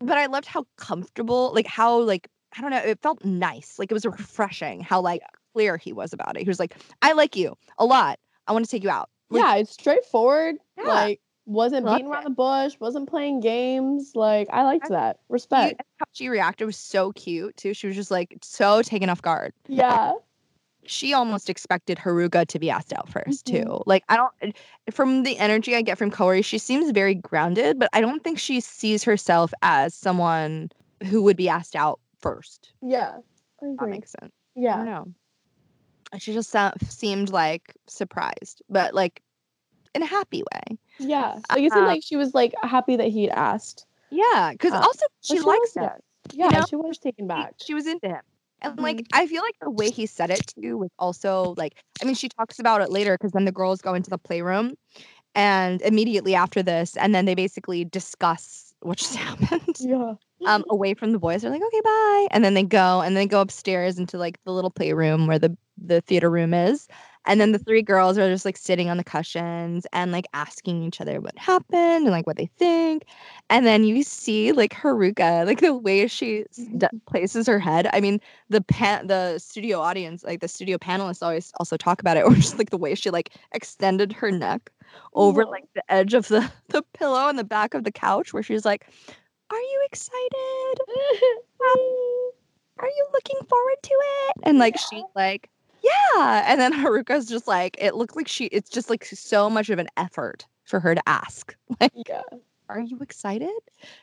but 0.00 0.16
I 0.18 0.26
loved 0.26 0.46
how 0.46 0.66
comfortable, 0.76 1.52
like 1.54 1.66
how 1.66 1.98
like 2.00 2.28
I 2.56 2.60
don't 2.62 2.70
know, 2.70 2.78
it 2.78 3.00
felt 3.02 3.24
nice. 3.24 3.78
Like 3.78 3.90
it 3.90 3.94
was 3.94 4.04
refreshing 4.06 4.80
how 4.80 5.00
like 5.00 5.22
clear 5.54 5.76
he 5.76 5.92
was 5.92 6.12
about 6.12 6.36
it. 6.36 6.42
He 6.42 6.48
was 6.48 6.58
like, 6.58 6.74
"I 7.02 7.12
like 7.12 7.36
you 7.36 7.56
a 7.78 7.84
lot. 7.84 8.18
I 8.46 8.52
want 8.52 8.64
to 8.64 8.70
take 8.70 8.82
you 8.82 8.90
out." 8.90 9.08
Like, 9.28 9.42
yeah, 9.42 9.54
it's 9.56 9.72
straightforward. 9.72 10.56
Yeah. 10.78 10.84
Like 10.88 11.20
wasn't 11.46 11.84
beating 11.86 12.06
around 12.06 12.22
it. 12.22 12.24
the 12.24 12.30
bush, 12.34 12.74
wasn't 12.80 13.08
playing 13.08 13.40
games. 13.40 14.12
Like 14.14 14.48
I 14.52 14.62
liked 14.64 14.86
I- 14.86 14.88
that. 14.88 15.16
she- 15.18 15.32
Respect. 15.32 15.82
how 15.98 16.06
she 16.12 16.28
reacted 16.28 16.64
was 16.66 16.76
so 16.76 17.12
cute 17.12 17.56
too. 17.56 17.74
She 17.74 17.86
was 17.86 17.94
just 17.96 18.10
like 18.10 18.36
so 18.42 18.82
taken 18.82 19.08
off 19.10 19.20
guard. 19.22 19.52
Yeah. 19.68 20.12
She 20.86 21.12
almost 21.12 21.50
expected 21.50 21.98
Haruka 21.98 22.46
to 22.48 22.58
be 22.58 22.70
asked 22.70 22.92
out 22.92 23.08
1st 23.08 23.44
Mhm. 23.44 23.64
too. 23.64 23.82
Like 23.86 24.02
I 24.08 24.16
don't 24.16 24.32
from 24.90 25.22
the 25.24 25.38
energy 25.38 25.76
I 25.76 25.82
get 25.82 25.98
from 25.98 26.10
Kaori, 26.10 26.44
she 26.44 26.58
seems 26.58 26.90
very 26.90 27.14
grounded, 27.14 27.78
but 27.78 27.88
I 27.92 28.00
don't 28.00 28.24
think 28.24 28.38
she 28.38 28.60
sees 28.60 29.04
herself 29.04 29.52
as 29.62 29.94
someone 29.94 30.70
who 31.04 31.22
would 31.22 31.36
be 31.36 31.48
asked 31.48 31.76
out 31.76 32.00
first. 32.18 32.72
Yeah. 32.82 33.18
I 33.62 33.66
that 33.78 33.88
makes 33.88 34.10
sense. 34.20 34.32
I 34.56 34.60
Yeah. 34.60 34.76
don't 34.76 34.86
know. 34.86 35.06
She 36.18 36.32
just 36.32 36.54
seemed 36.88 37.30
like 37.30 37.76
surprised, 37.86 38.62
but 38.68 38.94
like 38.94 39.22
in 39.94 40.02
a 40.02 40.06
happy 40.06 40.42
way. 40.52 40.78
Yeah. 40.98 41.38
Like 41.50 41.60
it 41.62 41.72
seemed 41.72 41.84
Uh, 41.84 41.88
like 41.88 42.02
she 42.02 42.16
was 42.16 42.34
like 42.34 42.54
happy 42.62 42.96
that 42.96 43.08
he'd 43.08 43.30
asked. 43.30 43.86
Yeah, 44.10 44.50
because 44.52 44.72
Uh, 44.72 44.78
also 44.80 45.04
But 45.28 45.36
she 45.36 45.40
likes 45.40 45.76
him. 45.76 45.82
that. 45.84 46.02
Yeah, 46.32 46.48
know? 46.48 46.64
she 46.68 46.76
was 46.76 46.98
taken 46.98 47.24
She- 47.24 47.28
back. 47.28 47.54
She 47.58 47.74
was 47.74 47.86
into 47.86 48.08
him. 48.08 48.22
And 48.62 48.78
like 48.78 48.98
Mhm. 48.98 49.06
I 49.12 49.26
feel 49.26 49.42
like 49.42 49.56
the 49.60 49.70
way 49.70 49.90
he 49.90 50.06
said 50.06 50.30
it 50.30 50.46
too 50.46 50.78
was 50.78 50.90
also 50.98 51.54
like 51.56 51.74
I 52.02 52.04
mean 52.04 52.14
she 52.14 52.28
talks 52.28 52.58
about 52.58 52.82
it 52.82 52.90
later 52.90 53.16
because 53.18 53.32
then 53.32 53.44
the 53.44 53.52
girls 53.52 53.80
go 53.80 53.94
into 53.94 54.10
the 54.10 54.18
playroom 54.18 54.74
and 55.34 55.82
immediately 55.82 56.34
after 56.34 56.62
this 56.62 56.96
and 56.96 57.14
then 57.14 57.24
they 57.26 57.34
basically 57.34 57.84
discuss 57.84 58.74
what 58.80 58.98
just 58.98 59.16
happened 59.26 59.76
Yeah. 59.80 60.14
um 60.46 60.64
away 60.70 60.94
from 60.94 61.12
the 61.12 61.18
boys. 61.18 61.42
They're 61.42 61.50
like, 61.50 61.62
okay, 61.62 61.80
bye. 61.84 62.28
And 62.32 62.44
then 62.44 62.54
they 62.54 62.62
go 62.64 63.00
and 63.02 63.16
they 63.16 63.26
go 63.26 63.40
upstairs 63.40 63.98
into 63.98 64.18
like 64.18 64.38
the 64.44 64.52
little 64.52 64.70
playroom 64.70 65.26
where 65.26 65.38
the 65.38 65.56
the 65.82 66.00
theater 66.02 66.30
room 66.30 66.54
is. 66.54 66.88
And 67.26 67.40
then 67.40 67.52
the 67.52 67.58
three 67.58 67.82
girls 67.82 68.16
are 68.18 68.28
just 68.30 68.44
like 68.44 68.56
sitting 68.56 68.88
on 68.88 68.96
the 68.96 69.04
cushions 69.04 69.86
and 69.92 70.10
like 70.10 70.26
asking 70.32 70.82
each 70.82 71.00
other 71.00 71.20
what 71.20 71.36
happened 71.38 72.04
and 72.04 72.10
like 72.10 72.26
what 72.26 72.36
they 72.36 72.46
think. 72.58 73.04
And 73.50 73.66
then 73.66 73.84
you 73.84 74.02
see 74.02 74.52
like 74.52 74.72
Haruka, 74.72 75.44
like 75.46 75.60
the 75.60 75.74
way 75.74 76.06
she 76.06 76.44
places 77.06 77.46
her 77.46 77.58
head. 77.58 77.88
I 77.92 78.00
mean, 78.00 78.20
the 78.48 78.60
pan- 78.62 79.06
the 79.06 79.38
studio 79.38 79.80
audience, 79.80 80.24
like 80.24 80.40
the 80.40 80.48
studio 80.48 80.78
panelists 80.78 81.22
always 81.22 81.52
also 81.58 81.76
talk 81.76 82.00
about 82.00 82.16
it, 82.16 82.24
or 82.26 82.34
just 82.34 82.58
like 82.58 82.70
the 82.70 82.78
way 82.78 82.94
she 82.94 83.10
like 83.10 83.30
extended 83.52 84.12
her 84.12 84.30
neck 84.30 84.70
over 85.14 85.42
Yeah. 85.42 85.48
like 85.48 85.64
the 85.74 85.92
edge 85.92 86.14
of 86.14 86.28
the 86.28 86.50
the 86.68 86.82
pillow 86.94 87.18
on 87.18 87.36
the 87.36 87.44
back 87.44 87.74
of 87.74 87.84
the 87.84 87.92
couch 87.92 88.32
where 88.32 88.42
she's 88.42 88.64
like, 88.64 88.86
"Are 89.50 89.60
you 89.60 89.82
excited? 89.90 90.74
Um, 91.60 92.30
are 92.78 92.88
you 92.88 93.06
looking 93.12 93.46
forward 93.48 93.76
to 93.82 93.94
it?" 93.94 94.36
And 94.44 94.58
like 94.58 94.78
she's 94.78 95.04
like, 95.14 95.50
"Yeah." 95.82 96.44
And 96.46 96.60
then 96.60 96.72
Haruka's 96.72 97.26
just 97.26 97.46
like, 97.48 97.76
it 97.78 97.94
looked 97.94 98.16
like 98.16 98.28
she 98.28 98.46
it's 98.46 98.70
just 98.70 98.90
like 98.90 99.04
so 99.04 99.48
much 99.50 99.70
of 99.70 99.78
an 99.78 99.88
effort 99.96 100.46
for 100.64 100.80
her 100.80 100.94
to 100.94 101.02
ask. 101.08 101.54
Like, 101.80 101.92
yeah. 101.94 102.22
"Are 102.68 102.80
you 102.80 102.98
excited?" 103.00 103.50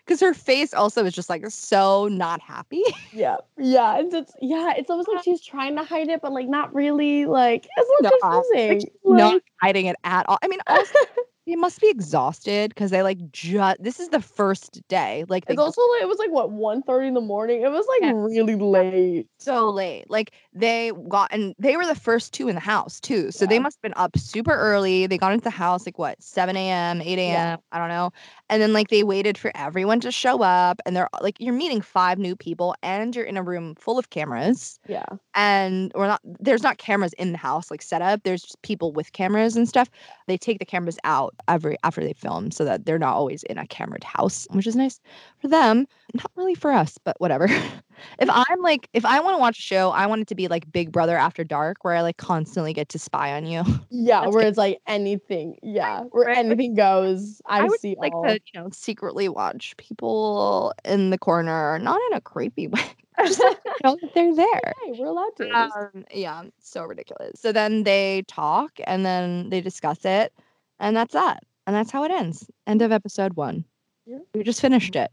Cuz 0.08 0.20
her 0.20 0.34
face 0.34 0.74
also 0.74 1.06
is 1.06 1.14
just 1.14 1.30
like 1.30 1.46
so 1.50 2.08
not 2.08 2.42
happy. 2.42 2.84
Yeah. 3.14 3.38
Yeah. 3.58 4.00
It's, 4.00 4.14
it's 4.14 4.34
yeah, 4.42 4.74
it's 4.78 4.90
almost 4.90 5.08
like 5.10 5.24
she's 5.26 5.42
trying 5.44 5.76
to 5.78 5.84
hide 5.84 6.10
it, 6.10 6.22
but 6.22 6.32
like 6.34 6.48
not 6.48 6.74
really. 6.74 7.26
Like 7.26 7.68
it's 7.78 7.90
Not. 8.02 8.14
Like, 8.54 8.80
confusing. 8.80 8.92
not 9.06 9.34
Like- 9.36 9.44
hiding 9.62 9.86
it 9.86 9.96
at 10.04 10.28
all. 10.28 10.38
I 10.42 10.48
mean, 10.48 10.60
also 10.68 11.00
they 11.48 11.56
must 11.56 11.80
be 11.80 11.88
exhausted 11.90 12.70
because 12.70 12.92
they 12.92 13.02
like 13.02 13.32
just 13.32 13.82
this 13.82 14.02
is 14.02 14.10
the 14.10 14.22
first 14.22 14.86
day. 14.90 15.24
Like 15.30 15.46
they 15.46 15.54
It's 15.54 15.62
also 15.62 15.82
like 15.94 16.02
it 16.02 16.08
was 16.08 16.20
like 16.20 16.30
what 16.30 16.52
1.30 16.52 17.08
in 17.08 17.14
the 17.14 17.22
morning. 17.22 17.62
It 17.62 17.72
was 17.72 17.86
like 17.88 18.02
Yeah. 18.02 18.12
really 18.16 18.56
late. 18.56 19.28
so 19.40 19.70
late. 19.70 20.10
Like 20.10 20.32
they 20.54 20.92
got 21.08 21.32
and 21.32 21.56
they 21.58 21.78
were 21.78 21.86
the 21.86 21.96
first 21.96 22.34
two 22.34 22.50
in 22.50 22.56
the 22.56 22.62
house 22.62 23.00
too. 23.00 23.32
So 23.32 23.46
they 23.46 23.60
must 23.60 23.78
have 23.78 23.82
been 23.82 23.94
up 23.96 24.18
super 24.18 24.52
early. 24.54 25.08
They 25.08 25.18
got 25.18 25.32
into 25.32 25.44
the 25.46 25.50
house 25.50 25.86
like 25.86 25.98
what, 25.98 26.22
7 26.22 26.58
a.m., 26.58 27.02
8 27.02 27.18
a.m. 27.18 27.32
Yeah. 27.32 27.56
I 27.72 27.80
don't 27.80 27.90
know. 27.90 28.12
And 28.50 28.62
then 28.62 28.74
like 28.74 28.90
they 28.90 29.04
waited 29.04 29.38
for 29.38 29.52
everyone 29.56 30.02
to 30.02 30.12
show 30.12 30.42
up 30.44 30.82
and 30.86 30.98
they're 30.98 31.08
like 31.22 31.38
you're 31.40 31.54
meeting 31.54 31.80
five 31.80 32.20
new 32.20 32.36
people 32.36 32.76
and 32.84 33.16
you're 33.16 33.26
in 33.26 33.38
a 33.38 33.44
room 33.44 33.76
full 33.76 33.98
of 33.98 34.10
cameras. 34.10 34.80
Yeah. 34.90 35.06
And 35.34 35.94
or 35.96 36.08
not 36.08 36.20
there's 36.26 36.64
not 36.64 36.78
cameras 36.78 37.14
in 37.14 37.32
the 37.32 37.38
house 37.38 37.72
like 37.72 37.82
set 37.82 38.02
up. 38.02 38.24
There's 38.24 38.42
just 38.42 38.62
people 38.64 38.92
with 38.92 39.14
cameras 39.14 39.56
and 39.56 39.70
stuff. 39.70 39.90
They 40.28 40.38
take 40.38 40.60
the 40.60 40.66
cameras 40.66 40.98
out 41.06 41.36
every 41.48 41.78
after 41.84 42.02
they 42.02 42.14
film 42.14 42.52
so 42.52 42.66
that 42.66 42.86
they're 42.86 43.00
not 43.00 43.16
always 43.16 43.44
in 43.44 43.58
a 43.58 43.66
cameraed 43.68 44.04
house, 44.04 44.48
which 44.52 44.68
is 44.68 44.76
nice 44.76 45.00
for 45.40 45.48
them. 45.48 45.88
Not 46.14 46.32
really 46.36 46.56
for 46.56 46.72
us, 46.72 46.98
but 47.04 47.20
whatever. 47.20 47.46
if 48.20 48.30
I'm 48.30 48.62
like 48.62 48.90
if 48.94 49.06
I 49.06 49.20
want 49.20 49.36
to 49.36 49.40
watch 49.40 49.60
a 49.60 49.62
show, 49.62 49.92
I 49.92 50.06
want 50.08 50.22
it 50.22 50.28
to 50.30 50.36
be 50.36 50.48
like 50.48 50.72
Big 50.72 50.92
Brother 50.92 51.18
After 51.18 51.44
Dark 51.44 51.84
where 51.84 51.96
I 51.96 52.02
like 52.02 52.18
constantly 52.18 52.74
get 52.74 52.90
to 52.90 53.00
spy 53.00 53.34
on 53.34 53.46
you. 53.46 53.64
Yeah, 53.90 54.22
That's 54.22 54.36
where 54.36 54.44
good. 54.44 54.50
it's 54.50 54.58
like 54.58 54.80
anything. 54.88 55.58
Yeah, 55.64 56.02
where 56.12 56.28
Right. 56.28 56.38
anything 56.38 56.76
goes. 56.76 57.42
I, 57.48 57.60
I 57.60 57.64
would 57.64 57.80
see 57.80 57.96
like 57.98 58.14
all. 58.14 58.24
to, 58.24 58.34
you 58.34 58.60
know, 58.60 58.70
secretly 58.72 59.30
watch 59.30 59.76
people 59.78 60.74
in 60.84 61.10
the 61.10 61.18
corner, 61.18 61.80
not 61.80 62.00
in 62.12 62.18
a 62.18 62.22
creepy 62.22 62.68
way. 62.68 62.82
Just 63.26 63.40
like, 63.44 63.58
know 63.84 63.98
that 64.02 64.14
they're 64.14 64.36
there. 64.36 64.74
Hey, 64.86 64.94
we're 64.94 65.08
allowed 65.08 65.36
to. 65.38 65.50
Um, 65.52 66.06
yeah, 66.14 66.44
so 66.60 66.84
ridiculous. 66.84 67.40
So 67.40 67.52
then 67.52 67.84
they 67.84 68.24
talk 68.28 68.72
and 68.86 69.06
then 69.06 69.50
they 69.50 69.62
discuss 69.62 70.06
it, 70.06 70.34
and 70.80 70.96
that's 70.96 71.14
that. 71.14 71.44
And 71.66 71.76
that's 71.76 71.92
how 71.92 72.04
it 72.04 72.12
ends. 72.12 72.50
End 72.66 72.82
of 72.82 72.92
episode 72.92 73.34
one. 73.36 73.66
Yeah. 74.06 74.20
We 74.34 74.44
just 74.44 74.62
finished 74.62 74.96
it. 74.96 75.12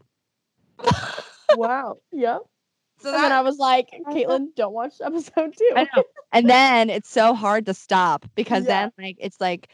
wow. 1.55 1.97
Yep. 2.11 2.41
so 2.99 3.13
And 3.13 3.23
then 3.23 3.31
I 3.31 3.41
was 3.41 3.57
like, 3.57 3.87
Caitlin, 4.09 4.47
don't 4.55 4.73
watch 4.73 4.93
episode 5.03 5.53
two. 5.57 5.71
I 5.75 5.87
know. 5.95 6.03
and 6.31 6.49
then 6.49 6.89
it's 6.89 7.09
so 7.09 7.33
hard 7.33 7.65
to 7.65 7.73
stop 7.73 8.25
because 8.35 8.65
Yeah. 8.65 8.83
then 8.83 8.91
like 8.97 9.17
it's 9.19 9.39
like 9.41 9.69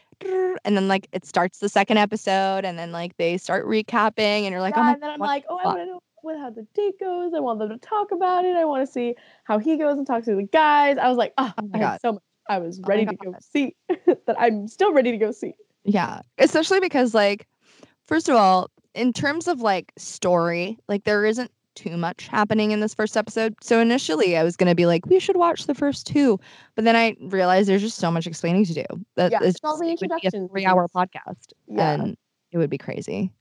and 0.64 0.76
then 0.76 0.88
like 0.88 1.08
it 1.12 1.24
starts 1.24 1.58
the 1.58 1.68
second 1.68 1.98
episode 1.98 2.64
and 2.64 2.78
then 2.78 2.92
like 2.92 3.16
they 3.16 3.36
start 3.38 3.66
recapping 3.66 4.18
and 4.42 4.50
you're 4.50 4.60
like, 4.60 4.76
oh 4.76 4.80
yeah, 4.80 4.82
oh 4.82 4.86
my 4.86 4.92
and 4.94 5.02
then 5.02 5.10
I'm 5.10 5.18
like, 5.20 5.44
oh, 5.48 5.58
I 5.58 5.66
want 5.66 5.78
to 5.78 5.86
know 5.86 6.00
what 6.22 6.38
how 6.38 6.50
the 6.50 6.66
date 6.74 6.98
goes. 7.00 7.32
I 7.34 7.40
want 7.40 7.58
them 7.58 7.68
to 7.70 7.78
talk 7.78 8.12
about 8.12 8.44
it. 8.44 8.56
I 8.56 8.64
want 8.64 8.86
to 8.86 8.92
see 8.92 9.14
how 9.44 9.58
he 9.58 9.76
goes 9.76 9.98
and 9.98 10.06
talks 10.06 10.26
to 10.26 10.34
the 10.36 10.44
guys. 10.44 10.96
I 10.98 11.08
was 11.08 11.16
like, 11.16 11.32
oh, 11.38 11.52
Oh 11.58 11.66
my 11.68 11.78
I 11.78 11.80
God. 11.80 12.00
so 12.00 12.12
much. 12.14 12.22
I 12.48 12.58
was 12.58 12.78
Oh 12.78 12.82
my 12.82 12.88
ready 12.88 13.06
to 13.06 13.14
go 13.16 13.34
see 13.40 13.74
that. 13.88 14.36
I'm 14.38 14.66
still 14.68 14.92
ready 14.92 15.10
to 15.12 15.18
go 15.18 15.30
see. 15.32 15.54
Yeah, 15.84 16.20
especially 16.38 16.80
because 16.80 17.14
like 17.14 17.46
first 18.04 18.28
of 18.28 18.36
all, 18.36 18.70
in 18.94 19.12
terms 19.12 19.48
of 19.48 19.60
like 19.60 19.92
story, 19.96 20.78
like 20.88 21.04
there 21.04 21.24
isn't 21.24 21.50
too 21.74 21.96
much 21.96 22.28
happening 22.28 22.70
in 22.70 22.80
this 22.80 22.94
first 22.94 23.16
episode. 23.16 23.54
So 23.62 23.80
initially 23.80 24.36
I 24.36 24.44
was 24.44 24.56
going 24.56 24.68
to 24.68 24.74
be 24.74 24.86
like 24.86 25.06
we 25.06 25.18
should 25.18 25.36
watch 25.36 25.66
the 25.66 25.74
first 25.74 26.06
two, 26.06 26.38
but 26.74 26.84
then 26.84 26.96
I 26.96 27.16
realized 27.20 27.68
there's 27.68 27.82
just 27.82 27.98
so 27.98 28.10
much 28.10 28.26
explaining 28.26 28.64
to 28.66 28.74
do. 28.74 28.84
That 29.16 29.32
Yeah, 29.32 29.38
it's 29.42 29.58
all 29.64 29.78
the 29.78 29.86
it 29.86 30.00
would 30.00 30.00
be 30.00 30.06
a 30.06 30.16
introduction 30.16 30.48
3-hour 30.48 30.88
podcast 30.94 31.52
Yeah. 31.68 31.92
and 31.92 32.16
it 32.50 32.58
would 32.58 32.70
be 32.70 32.78
crazy. 32.78 33.32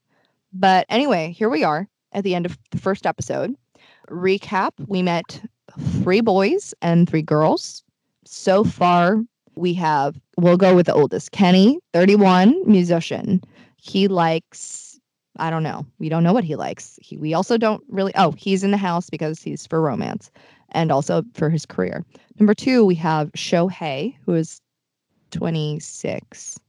But 0.54 0.86
anyway, 0.90 1.32
here 1.32 1.50
we 1.50 1.64
are 1.64 1.88
at 2.14 2.24
the 2.24 2.36
end 2.36 2.46
of 2.46 2.58
the 2.72 2.78
first 2.78 3.06
episode. 3.06 3.56
Recap, 4.10 4.72
we 4.88 5.02
met 5.02 5.42
three 6.04 6.22
boys 6.22 6.74
and 6.82 7.10
three 7.10 7.22
girls. 7.22 7.84
So 8.26 8.64
far, 8.64 9.22
we 9.56 9.73
have, 9.76 10.19
we'll 10.38 10.57
go 10.57 10.76
with 10.76 10.86
the 10.86 10.94
oldest, 10.94 11.32
Kenny, 11.32 11.80
31, 11.94 12.61
musician. 12.65 13.41
He 13.78 14.07
likes, 14.07 14.99
I 15.38 15.49
don't 15.49 15.64
know. 15.64 15.86
We 15.99 16.10
don't 16.10 16.23
know 16.23 16.34
what 16.34 16.44
he 16.44 16.56
likes. 16.56 16.98
He, 17.02 17.18
we 17.18 17.34
also 17.34 17.57
don't 17.57 17.84
really, 17.90 18.14
oh, 18.15 18.32
he's 18.32 18.64
in 18.64 18.72
the 18.72 18.78
house 18.78 19.10
because 19.10 19.41
he's 19.41 19.65
for 19.65 19.82
romance 19.82 20.32
and 20.72 20.91
also 20.91 21.23
for 21.34 21.49
his 21.49 21.65
career. 21.65 22.06
Number 22.40 22.53
two, 22.53 22.86
we 22.86 22.95
have 22.95 23.32
Shohei, 23.34 24.15
who 24.26 24.34
is 24.36 24.61
26, 25.32 26.60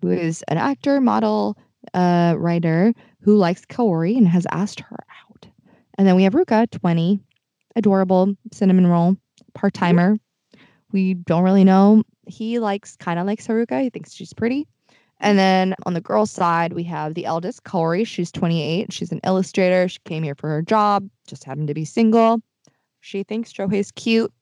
who 0.00 0.10
is 0.10 0.42
an 0.48 0.58
actor, 0.58 1.00
model, 1.00 1.56
uh, 1.94 2.34
writer 2.38 2.92
who 3.20 3.36
likes 3.36 3.64
Kaori 3.64 4.16
and 4.16 4.28
has 4.28 4.46
asked 4.50 4.80
her 4.80 4.98
out. 5.28 5.46
And 5.98 6.06
then 6.06 6.16
we 6.16 6.24
have 6.24 6.32
Ruka, 6.32 6.70
20, 6.70 7.20
adorable 7.76 8.34
cinnamon 8.52 8.86
roll, 8.86 9.16
part 9.54 9.74
timer. 9.74 10.16
We 10.90 11.14
don't 11.14 11.44
really 11.44 11.64
know. 11.64 12.02
He 12.26 12.58
likes 12.58 12.96
kind 12.96 13.18
of 13.18 13.26
likes 13.26 13.46
Haruka. 13.46 13.82
He 13.82 13.90
thinks 13.90 14.12
she's 14.12 14.32
pretty. 14.32 14.66
And 15.20 15.38
then 15.38 15.74
on 15.86 15.94
the 15.94 16.00
girl 16.00 16.26
side, 16.26 16.72
we 16.72 16.82
have 16.84 17.14
the 17.14 17.26
eldest, 17.26 17.62
Kaori. 17.62 18.04
She's 18.06 18.32
28. 18.32 18.92
She's 18.92 19.12
an 19.12 19.20
illustrator. 19.24 19.88
She 19.88 20.00
came 20.04 20.24
here 20.24 20.34
for 20.34 20.48
her 20.48 20.62
job, 20.62 21.08
just 21.28 21.44
happened 21.44 21.68
to 21.68 21.74
be 21.74 21.84
single. 21.84 22.42
She 23.00 23.22
thinks 23.22 23.52
Shohei's 23.52 23.92
cute. 23.92 24.32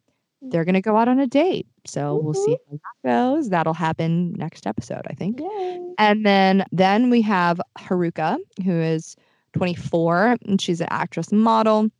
Mm. 0.42 0.50
They're 0.50 0.64
going 0.64 0.74
to 0.74 0.80
go 0.80 0.96
out 0.96 1.08
on 1.08 1.20
a 1.20 1.26
date. 1.26 1.66
So 1.86 2.16
we'll 2.22 2.34
mm-hmm. 2.34 2.44
see 2.44 2.56
how 2.70 2.78
that 3.04 3.08
goes. 3.08 3.50
That'll 3.50 3.74
happen 3.74 4.32
next 4.32 4.66
episode, 4.66 5.02
I 5.08 5.12
think. 5.12 5.40
Yay. 5.40 5.80
And 5.98 6.24
then 6.24 6.64
then 6.72 7.10
we 7.10 7.20
have 7.22 7.60
Haruka, 7.78 8.38
who 8.64 8.72
is 8.72 9.16
24 9.52 10.36
and 10.46 10.60
she's 10.60 10.80
an 10.80 10.88
actress 10.90 11.30
model. 11.30 11.90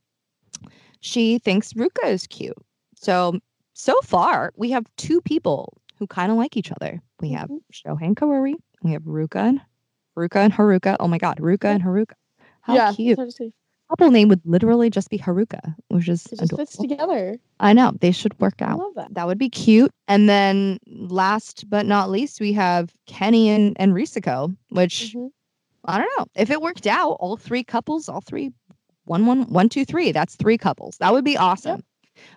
She 1.01 1.39
thinks 1.39 1.73
Ruka 1.74 2.07
is 2.07 2.27
cute. 2.27 2.57
So 2.94 3.40
so 3.74 3.94
far 4.02 4.52
we 4.56 4.70
have 4.70 4.84
two 4.97 5.20
people 5.22 5.76
who 5.98 6.06
kind 6.06 6.30
of 6.32 6.38
like 6.38 6.56
each 6.56 6.72
other. 6.72 7.01
We 7.20 7.30
have 7.32 7.48
Mhm. 7.51 7.60
Shohei 7.72 8.14
Kaori. 8.14 8.55
We 8.82 8.92
have 8.92 9.02
Ruka 9.02 9.36
and 9.48 9.60
Ruka 10.16 10.36
and 10.44 10.52
Haruka. 10.52 10.97
Oh 11.01 11.09
my 11.09 11.18
god, 11.18 11.38
Ruka 11.38 11.66
and 11.66 11.82
Haruka. 11.82 12.14
How 12.62 12.74
yeah, 12.74 12.92
cute. 12.92 13.12
it's 13.12 13.18
hard 13.18 13.28
to 13.30 13.36
say. 13.36 13.52
Couple 13.88 14.10
name 14.12 14.28
would 14.28 14.40
literally 14.44 14.88
just 14.88 15.10
be 15.10 15.18
Haruka, 15.18 15.74
which 15.88 16.09
is 16.09 16.24
It 16.26 16.38
just 16.38 16.55
fits 16.56 16.76
together. 16.76 17.38
I 17.59 17.72
know. 17.72 17.92
They 18.01 18.12
should 18.12 18.38
work 18.38 18.62
I 18.62 18.66
out. 18.66 18.78
love 18.78 18.94
that. 18.94 19.14
That 19.14 19.26
would 19.26 19.38
be 19.38 19.48
cute. 19.51 19.90
And 20.06 20.28
then 20.28 20.78
last 20.86 21.68
but 21.68 21.86
not 21.86 22.09
least, 22.09 22.40
we 22.40 22.52
have 22.52 22.92
Kenny 23.06 23.48
and, 23.48 23.76
and 23.80 23.92
Risako, 23.92 24.56
which 24.70 25.14
Mhm. 25.16 25.30
I 25.86 25.98
don't 25.98 26.10
know. 26.18 26.26
If 26.36 26.51
it 26.51 26.62
worked 26.62 26.86
out, 26.86 27.12
all 27.20 27.36
three 27.36 27.64
couples, 27.64 28.09
all 28.09 28.20
three, 28.20 28.52
one, 29.06 29.26
one, 29.26 29.42
one, 29.52 29.68
two, 29.68 29.84
three, 29.84 30.12
that's 30.12 30.36
three 30.36 30.56
couples. 30.59 30.97
That 30.98 31.12
would 31.12 31.24
be 31.24 31.36
awesome. 31.36 31.82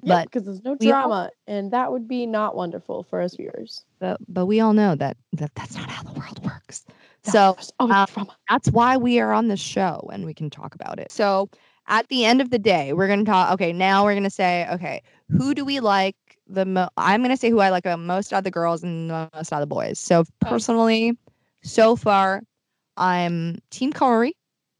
Yeah, 0.01 0.15
But 0.15 0.23
because 0.25 0.45
there's 0.45 0.63
no 0.63 0.75
we 0.79 0.91
all- 0.91 1.07
drama, 1.07 1.29
and 1.47 1.71
that 1.71 1.91
would 1.91 2.07
be 2.07 2.25
not 2.25 2.55
wonderful 2.55 3.03
for 3.03 3.21
us 3.21 3.35
viewers. 3.35 3.85
But 3.99 4.17
but 4.27 4.45
we 4.45 4.59
all 4.59 4.73
know 4.73 4.95
that, 4.95 5.17
that 5.33 5.53
that's 5.55 5.75
not 5.75 5.89
how 5.89 6.03
the 6.03 6.17
world 6.19 6.43
works. 6.43 6.85
No, 7.27 7.31
So 7.31 7.57
um, 7.79 7.89
drama. 7.89 8.35
that's 8.49 8.69
why 8.71 8.97
we 8.97 9.19
are 9.19 9.31
on 9.31 9.47
this 9.47 9.59
show 9.61 10.09
and 10.11 10.25
we 10.25 10.33
can 10.33 10.49
talk 10.49 10.75
about 10.75 10.99
it. 10.99 11.11
So 11.11 11.49
at 11.87 12.07
the 12.09 12.25
end 12.25 12.41
of 12.41 12.49
the 12.49 12.59
day, 12.59 12.93
we're 12.93 13.07
going 13.07 13.23
to 13.23 13.29
talk. 13.31 13.53
Okay, 13.53 13.71
now 13.73 14.03
we're 14.03 14.13
going 14.13 14.23
to 14.23 14.29
say, 14.29 14.67
okay, 14.71 15.01
who 15.29 15.53
do 15.53 15.63
we 15.65 15.79
like 15.79 16.15
the 16.47 16.65
most? 16.65 16.89
I'm 16.97 17.21
going 17.21 17.31
to 17.31 17.37
say 17.37 17.49
who 17.49 17.59
I 17.59 17.69
like 17.69 17.83
the 17.83 17.97
most 17.97 18.33
out 18.33 18.39
of 18.39 18.43
the 18.43 18.51
girls 18.51 18.83
and 18.83 19.09
the 19.09 19.29
most 19.33 19.51
out 19.53 19.61
of 19.61 19.69
the 19.69 19.73
boys. 19.73 19.99
So 19.99 20.23
personally, 20.41 21.17
so 21.63 21.95
far, 21.95 22.41
I'm 22.97 23.59
Team 23.69 23.91
Kaori 23.93 24.31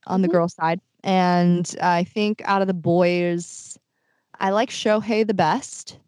on 0.06 0.22
the 0.22 0.28
Mhm. 0.28 0.32
girl 0.32 0.48
side. 0.48 0.80
And 1.02 1.74
I 1.82 2.04
think 2.04 2.40
out 2.44 2.62
of 2.62 2.68
the 2.68 2.74
boys, 2.74 3.78
I 4.40 4.50
like 4.50 4.70
Shohei 4.70 5.26
the 5.26 5.34
best. 5.34 5.98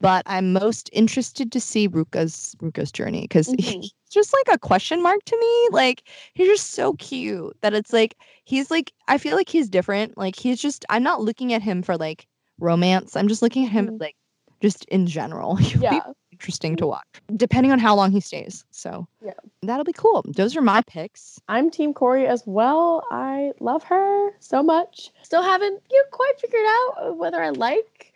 But 0.00 0.24
I'm 0.26 0.52
most 0.52 0.90
interested 0.92 1.52
to 1.52 1.60
see 1.60 1.88
Ruka's 1.88 2.56
Ruka's 2.60 2.90
journey 2.92 3.22
because 3.22 3.48
Mhm. 3.48 3.82
he's 3.82 3.92
just 4.10 4.32
like 4.34 4.54
a 4.54 4.58
question 4.58 5.02
mark 5.02 5.24
to 5.26 5.38
me. 5.38 5.68
Like 5.70 6.02
he's 6.34 6.48
just 6.48 6.70
so 6.72 6.94
cute 6.94 7.56
that 7.62 7.72
it's 7.72 7.92
like 7.92 8.16
he's 8.44 8.70
like 8.70 8.92
I 9.08 9.18
feel 9.18 9.36
like 9.36 9.48
he's 9.48 9.68
different. 9.68 10.18
Like 10.18 10.36
he's 10.36 10.60
just 10.60 10.84
I'm 10.90 11.04
not 11.04 11.22
looking 11.22 11.52
at 11.52 11.62
him 11.62 11.82
for 11.82 11.96
like 11.96 12.26
romance. 12.58 13.16
I'm 13.16 13.28
just 13.28 13.42
looking 13.42 13.64
at 13.66 13.70
him 13.72 13.90
Mhm. 13.90 14.00
like 14.00 14.16
just 14.60 14.84
in 14.86 15.06
general. 15.06 15.54
He 15.56 15.78
would 15.78 15.88
be 15.88 16.02
Yeah, 16.04 16.12
interesting 16.42 16.74
to 16.74 16.88
watch, 16.88 17.06
depending 17.36 17.70
on 17.70 17.78
how 17.78 17.94
long 17.94 18.10
he 18.10 18.18
stays. 18.20 18.64
So 18.72 19.06
Yeah. 19.24 19.32
that'll 19.62 19.84
be 19.84 19.92
cool. 19.92 20.24
Those 20.26 20.56
are 20.56 20.60
my 20.60 20.82
picks. 20.88 21.40
I'm 21.48 21.70
Team 21.70 21.94
Kaori 21.94 22.26
as 22.26 22.42
well. 22.46 23.04
I 23.12 23.52
love 23.60 23.84
her 23.84 24.30
so 24.40 24.60
much. 24.60 25.10
Still 25.22 25.42
haven't 25.42 25.80
you 25.88 25.98
know, 26.02 26.08
quite 26.10 26.32
figured 26.40 26.66
out 26.66 27.16
whether 27.16 27.40
I 27.40 27.50
like 27.50 28.12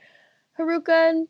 Haruka 0.58 1.10
and 1.10 1.28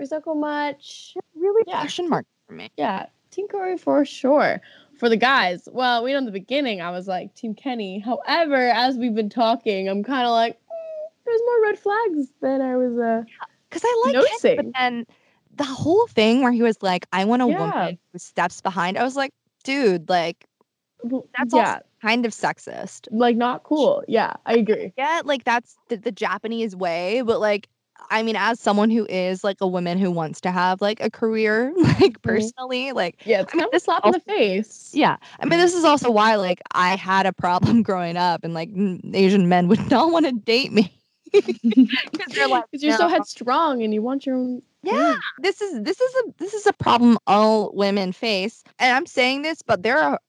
Risako 0.00 0.34
much. 0.40 1.14
Really 1.36 1.64
Yeah. 1.66 1.80
question 1.80 2.08
mark 2.08 2.24
for 2.46 2.54
me. 2.54 2.70
Yeah, 2.78 3.06
Team 3.30 3.46
Kaori 3.48 3.78
for 3.78 4.06
sure. 4.06 4.62
For 4.98 5.10
the 5.10 5.18
guys, 5.18 5.68
well, 5.70 6.02
we 6.02 6.12
know 6.12 6.18
in 6.18 6.24
the 6.24 6.30
beginning 6.32 6.80
I 6.80 6.90
was 6.92 7.06
like 7.06 7.34
Team 7.34 7.54
Kenny. 7.54 7.98
However, 7.98 8.56
as 8.70 8.96
we've 8.96 9.14
been 9.14 9.28
talking, 9.28 9.86
I'm 9.86 10.02
kind 10.02 10.24
of 10.24 10.30
like, 10.30 10.54
"Mm, 10.54 11.10
there's 11.26 11.40
more 11.44 11.62
red 11.64 11.78
flags 11.78 12.28
than 12.40 12.62
I 12.62 12.74
was. 12.78 12.98
Uh, 12.98 13.22
Because 13.68 13.82
I 13.84 14.02
like 14.06 14.14
Kenny, 14.14 14.24
Noticing. 14.26 14.56
but 14.56 14.66
then 14.78 15.06
the 15.58 15.64
whole 15.64 16.06
thing 16.08 16.42
where 16.42 16.52
he 16.52 16.62
was 16.62 16.78
like, 16.82 17.06
"I 17.12 17.24
want 17.24 17.42
a 17.42 17.48
Yeah. 17.48 17.58
woman 17.58 17.98
who 18.12 18.18
steps 18.18 18.60
behind." 18.62 18.98
I 18.98 19.04
was 19.04 19.16
like, 19.16 19.32
dude, 19.64 20.08
like 20.08 20.46
That's 21.36 21.54
yeah, 21.54 21.80
kind 22.02 22.26
of 22.26 22.32
sexist. 22.32 23.08
like 23.10 23.36
not 23.36 23.62
cool. 23.64 24.02
Yeah, 24.08 24.34
I 24.46 24.54
agree. 24.54 24.92
Yeah, 24.96 25.22
like 25.24 25.44
that's 25.44 25.76
the, 25.88 25.96
the 25.96 26.12
Japanese 26.12 26.74
way, 26.76 27.22
but 27.22 27.40
like 27.40 27.68
I 28.10 28.22
mean, 28.22 28.36
as 28.36 28.60
someone 28.60 28.90
who 28.90 29.06
is 29.06 29.44
like 29.44 29.58
a 29.60 29.66
woman 29.66 29.98
who 29.98 30.10
wants 30.10 30.40
to 30.42 30.50
have 30.50 30.80
like 30.80 31.00
a 31.00 31.10
career, 31.10 31.72
like 31.78 32.20
mm-hmm. 32.26 32.48
personally, 32.48 32.92
like 32.92 33.20
Yeah, 33.24 33.40
it's 33.42 33.52
I 33.52 33.56
mean, 33.56 33.64
kind 33.64 33.68
of 33.68 33.74
a 33.74 33.80
this 33.80 33.84
slap 33.84 34.04
in 34.06 34.12
the 34.12 34.20
face. 34.20 34.94
yeah. 34.94 35.16
I 35.40 35.46
mean, 35.46 35.58
this 35.60 35.74
is 35.74 35.84
also 35.84 36.10
why 36.10 36.36
like 36.36 36.60
I 36.72 36.96
had 36.96 37.26
a 37.26 37.32
problem 37.32 37.82
growing 37.84 38.16
up, 38.16 38.44
and 38.44 38.54
like 38.54 38.70
Asian 39.14 39.48
men 39.48 39.68
would 39.68 39.90
not 39.90 40.12
want 40.12 40.26
to 40.26 40.32
date 40.32 40.72
me 40.72 40.92
because 41.32 42.32
they're 42.34 42.48
like, 42.48 42.64
Because 42.70 42.82
you're 42.82 42.96
so 42.96 43.08
headstrong 43.08 43.82
and 43.82 43.92
you 43.94 44.02
want 44.02 44.26
your 44.26 44.36
own. 44.36 44.62
Yeah, 44.82 45.16
this 45.40 45.60
is 45.60 45.82
this 45.82 46.00
is 46.00 46.14
a 46.14 46.22
this 46.38 46.54
is 46.54 46.66
a 46.66 46.72
problem 46.72 47.18
all 47.26 47.72
women 47.74 48.12
face, 48.12 48.62
and 48.78 48.94
I'm 48.96 49.06
saying 49.06 49.42
this, 49.42 49.60
but 49.60 49.82
there 49.82 49.98
are 49.98 50.20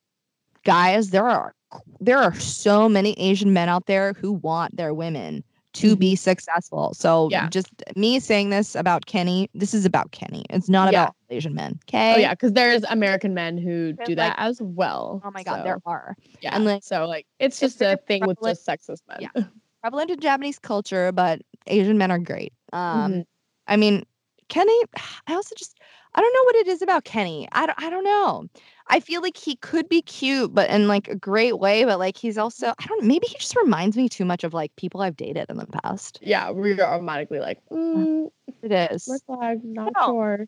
guys, 0.64 1.10
there 1.10 1.24
are 1.28 1.54
there 2.00 2.18
are 2.18 2.34
so 2.34 2.88
many 2.88 3.12
Asian 3.18 3.52
men 3.52 3.68
out 3.68 3.86
there 3.86 4.12
who 4.14 4.32
want 4.32 4.76
their 4.76 4.92
women 4.92 5.44
to 5.74 5.94
be 5.94 6.16
successful. 6.16 6.92
So 6.94 7.26
Mm-hmm. 7.26 7.32
Yeah. 7.32 7.48
just 7.48 7.68
me 7.94 8.18
saying 8.18 8.50
this 8.50 8.74
about 8.74 9.06
Kenny, 9.06 9.48
this 9.54 9.72
is 9.72 9.84
about 9.84 10.10
Kenny. 10.10 10.44
It's 10.50 10.68
not 10.68 10.92
Yeah. 10.92 11.04
about 11.04 11.14
Asian 11.30 11.54
men. 11.54 11.78
Okay. 11.88 12.14
Oh 12.16 12.18
yeah, 12.18 12.32
because 12.34 12.52
there's 12.54 12.82
American 12.90 13.34
men 13.34 13.56
who 13.56 13.92
do 14.04 14.16
that 14.16 14.30
like- 14.36 14.48
as 14.48 14.60
well. 14.60 15.22
Oh 15.24 15.30
my 15.30 15.44
god, 15.44 15.58
so, 15.58 15.62
there 15.62 15.80
are. 15.86 16.16
yeah. 16.42 16.56
and, 16.56 16.64
like, 16.64 16.82
so 16.82 17.06
like 17.06 17.24
it's 17.38 17.62
it's 17.62 17.78
just 17.78 17.82
a 17.82 17.96
thing 18.08 18.26
with 18.26 18.38
just 18.42 18.66
sexist 18.66 19.02
men. 19.08 19.18
Yeah. 19.20 19.44
Prevalent 19.82 20.10
in 20.10 20.20
Japanese 20.20 20.58
culture, 20.58 21.10
but 21.12 21.40
Asian 21.66 21.98
men 21.98 22.10
are 22.10 22.18
great. 22.18 22.52
Um 22.72 23.12
Mhm. 23.12 23.24
I 23.66 23.76
mean, 23.76 24.04
Kenny, 24.48 24.78
I 25.26 25.34
also 25.34 25.54
just 25.56 25.78
I 26.14 26.20
don't 26.20 26.34
know 26.34 26.42
what 26.44 26.56
it 26.56 26.66
is 26.68 26.82
about 26.82 27.04
Kenny. 27.04 27.46
I 27.52 27.66
don't, 27.66 27.80
I 27.80 27.88
don't 27.88 28.02
know. 28.02 28.44
I 28.88 28.98
feel 28.98 29.22
like 29.22 29.36
he 29.36 29.54
could 29.56 29.88
be 29.88 30.02
cute, 30.02 30.52
but 30.52 30.68
in 30.68 30.88
like 30.88 31.06
a 31.06 31.14
great 31.14 31.58
way. 31.60 31.84
But 31.84 31.98
like 32.00 32.16
he's 32.16 32.36
also 32.36 32.68
I 32.78 32.86
don't 32.86 33.04
maybe 33.04 33.26
he 33.28 33.38
just 33.38 33.56
reminds 33.56 33.96
me 33.96 34.08
too 34.08 34.24
much 34.24 34.44
of 34.44 34.52
like 34.52 34.74
people 34.76 35.00
I've 35.02 35.16
dated 35.16 35.46
in 35.48 35.56
the 35.56 35.66
past. 35.66 36.18
Yeah, 36.20 36.50
we're 36.50 36.80
automatically 36.82 37.38
like, 37.38 37.58
mm, 37.70 38.28
It 38.62 38.72
is. 38.92 39.06
red 39.08 39.20
flag, 39.26 39.60
not 39.64 39.92
No. 39.96 40.06
sure. 40.06 40.46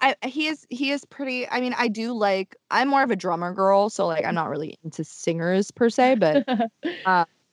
I 0.00 0.14
he 0.26 0.46
is 0.46 0.64
he 0.70 0.90
is 0.92 1.04
pretty. 1.06 1.48
I 1.48 1.60
mean, 1.60 1.74
I 1.76 1.88
do 1.88 2.12
like. 2.12 2.54
I'm 2.70 2.88
more 2.88 3.02
of 3.02 3.10
a 3.10 3.16
drummer 3.16 3.52
girl, 3.52 3.90
so 3.90 4.06
like 4.06 4.24
I'm 4.24 4.34
not 4.34 4.48
really 4.48 4.78
into 4.84 5.02
singers 5.04 5.70
per 5.72 5.90
se, 5.90 6.16
but 6.16 6.44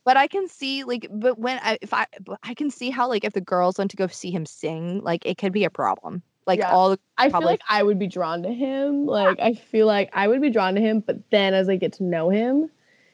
but 0.05 0.15
I 0.17 0.27
can 0.27 0.47
see 0.47 0.83
like, 0.85 1.07
but 1.11 1.37
when 1.39 1.59
I 1.63 1.77
if 1.81 1.93
I 1.93 2.05
but 2.21 2.39
I 2.43 2.53
can 2.53 2.69
see 2.71 2.89
how 2.91 3.09
like 3.09 3.23
if 3.25 3.33
the 3.33 3.41
girls 3.41 3.77
went 3.77 3.91
to 3.91 3.97
go 3.97 4.07
see 4.07 4.31
him 4.31 4.45
sing, 4.45 5.01
like 5.03 5.25
it 5.25 5.37
could 5.37 5.51
be 5.51 5.65
a 5.65 5.69
problem. 5.69 6.21
Like 6.47 6.59
Yeah. 6.59 6.71
all 6.71 6.91
the 6.91 6.99
I 7.17 7.29
Probably- 7.29 7.45
feel 7.45 7.51
like 7.53 7.61
I 7.69 7.83
would 7.83 7.99
be 7.99 8.07
drawn 8.07 8.43
to 8.43 8.53
him. 8.53 9.05
Like 9.07 9.39
I 9.41 9.53
feel 9.55 9.87
like 9.87 10.09
I 10.13 10.27
would 10.27 10.41
be 10.41 10.49
drawn 10.51 10.75
to 10.75 10.81
him, 10.81 10.99
but 11.01 11.17
then 11.31 11.53
as 11.53 11.67
I 11.67 11.75
get 11.75 11.91
to 11.93 12.03
know 12.03 12.29
him, 12.29 12.69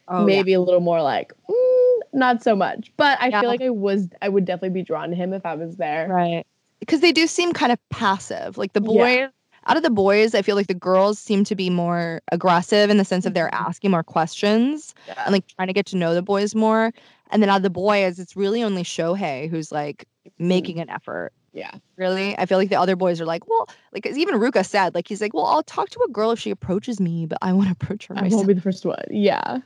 oh, 0.10 0.20
yeah. 0.20 0.26
maybe 0.26 0.54
a 0.54 0.60
little 0.62 0.82
more 0.82 1.02
like 1.02 1.32
mm, 1.50 2.00
not 2.14 2.44
so 2.44 2.56
much. 2.56 2.92
But 2.98 3.20
I 3.22 3.30
Yeah. 3.30 3.40
feel 3.42 3.50
like 3.50 3.62
I 3.62 3.70
was 3.70 4.10
I 4.22 4.28
would 4.30 4.44
definitely 4.46 4.72
be 4.82 4.84
drawn 4.84 5.10
to 5.10 5.16
him 5.16 5.32
if 5.34 5.46
I 5.46 5.56
was 5.56 5.78
there. 5.78 6.08
right 6.10 6.46
because 6.82 7.00
they 7.00 7.12
do 7.12 7.26
seem 7.28 7.54
kind 7.54 7.72
of 7.72 7.80
passive. 7.90 8.58
Like 8.58 8.74
the 8.74 8.82
boys. 8.82 9.30
Out 9.72 9.78
of 9.78 9.84
the 9.84 9.90
boys, 9.90 10.36
I 10.36 10.42
feel 10.42 10.58
like 10.58 10.68
the 10.68 10.74
girls 10.74 11.18
seem 11.18 11.46
to 11.46 11.56
be 11.56 11.70
more 11.70 12.22
aggressive 12.32 12.90
in 12.90 12.98
the 12.98 13.06
sense 13.06 13.26
of 13.26 13.34
they're 13.34 13.50
Mhm. 13.54 13.68
asking 13.70 13.92
more 13.92 14.04
questions. 14.04 14.94
Yeah. 15.08 15.14
and 15.26 15.32
like 15.32 15.48
trying 15.48 15.68
to 15.68 15.74
get 15.74 15.86
to 15.88 15.96
know 15.98 16.14
the 16.14 16.22
boys 16.22 16.54
more. 16.54 16.92
And 17.32 17.42
then 17.42 17.50
out 17.50 17.58
of 17.58 17.64
the 17.64 17.70
boys, 17.70 18.20
it's 18.20 18.36
really 18.36 18.62
only 18.64 18.84
Shohei 18.84 19.50
who's 19.50 19.72
like 19.72 20.06
making 20.38 20.80
an 20.82 20.90
effort. 20.90 21.32
yeah. 21.54 21.72
Really, 21.96 22.38
I 22.38 22.46
feel 22.46 22.58
like 22.58 22.70
the 22.70 22.80
other 22.80 22.96
boys 22.98 23.20
are 23.22 23.26
like, 23.26 23.48
well, 23.48 23.68
like 23.94 24.06
even 24.06 24.36
Ruka 24.36 24.66
said, 24.66 24.94
like 24.94 25.08
he's 25.08 25.22
like, 25.22 25.34
well, 25.34 25.46
I'll 25.46 25.64
talk 25.64 25.90
to 25.92 26.00
a 26.08 26.12
girl 26.12 26.32
if 26.32 26.40
she 26.40 26.52
approaches 26.52 27.00
me, 27.00 27.26
but 27.26 27.38
I 27.42 27.54
want 27.54 27.68
to 27.68 27.72
approach 27.74 28.08
her 28.08 28.14
myself. 28.14 28.24
I 28.24 28.26
myself. 28.26 28.38
won't 28.40 28.48
be 28.50 28.54
the 28.56 28.62
first 28.62 28.86
one. 28.86 29.04
Yeah. 29.10 29.60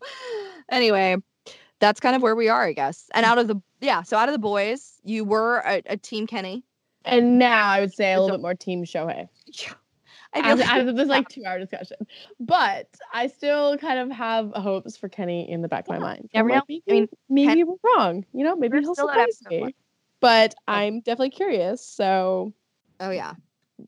anyway, 0.70 1.16
that's 1.80 2.00
kind 2.00 2.16
of 2.16 2.22
where 2.22 2.34
we 2.36 2.48
are, 2.48 2.64
I 2.64 2.72
guess. 2.72 3.08
And 3.14 3.24
out 3.24 3.38
of 3.38 3.48
the 3.48 3.60
yeah, 3.80 4.02
so 4.02 4.16
out 4.16 4.28
of 4.28 4.32
the 4.32 4.38
boys, 4.38 4.94
you 5.04 5.24
were 5.24 5.58
a, 5.64 5.82
a 5.86 5.96
team 5.96 6.26
Kenny. 6.26 6.64
And 7.08 7.38
now 7.38 7.66
I 7.68 7.80
would 7.80 7.92
say 7.92 8.12
a 8.12 8.20
little 8.20 8.36
bit 8.36 8.42
more 8.42 8.54
team 8.54 8.84
Shohei. 8.84 9.28
Yeah, 9.46 9.72
I 10.34 10.42
feel 10.42 10.50
After, 10.52 10.56
like- 10.62 10.68
after 10.68 10.92
this 10.92 11.08
like 11.08 11.28
two 11.28 11.44
hour 11.46 11.58
discussion. 11.58 11.96
But 12.38 12.88
I 13.12 13.26
still 13.28 13.76
kind 13.78 13.98
of 13.98 14.10
have 14.16 14.52
hopes 14.52 14.96
for 14.96 15.08
Kenny 15.08 15.50
in 15.50 15.62
the 15.62 15.68
back 15.68 15.84
of 15.84 15.88
my 15.90 15.98
mind. 15.98 16.28
never 16.34 16.48
I'm 16.50 16.54
like, 16.56 16.68
know. 16.68 16.74
I 16.74 16.80
maybe, 16.86 17.00
mean, 17.00 17.08
maybe 17.28 17.60
Ken- 17.60 17.66
we're 17.66 17.90
wrong. 17.96 18.24
You 18.32 18.44
know, 18.44 18.56
maybe 18.56 18.80
he'll 18.80 18.94
surprise 18.94 19.40
one. 19.48 19.62
me. 19.66 19.74
But 20.20 20.54
Yeah. 20.68 20.74
I'm 20.74 21.00
definitely 21.00 21.30
curious. 21.30 21.84
So 21.84 22.52
Oh 23.00 23.10
yeah, 23.10 23.34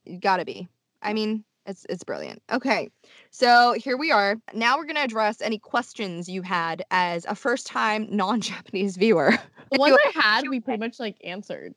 you 0.04 0.18
gotta 0.18 0.44
be. 0.44 0.68
I 1.02 1.12
mean, 1.14 1.44
it's 1.66 1.84
it's 1.88 2.04
brilliant. 2.04 2.42
Okay, 2.52 2.88
so 3.30 3.74
here 3.76 3.96
we 3.96 4.12
are. 4.12 4.36
Now 4.54 4.76
we're 4.78 4.84
gonna 4.86 5.00
address 5.00 5.40
any 5.42 5.58
questions 5.58 6.28
you 6.28 6.42
had 6.42 6.84
as 6.92 7.24
a 7.26 7.34
first-time 7.34 8.06
non-Japanese 8.10 8.96
viewer. 8.96 9.32
the 9.72 9.78
ones 9.78 9.96
I 10.14 10.18
had, 10.20 10.44
we 10.48 10.60
pretty 10.60 10.78
much 10.78 11.00
like 11.00 11.16
answered. 11.24 11.74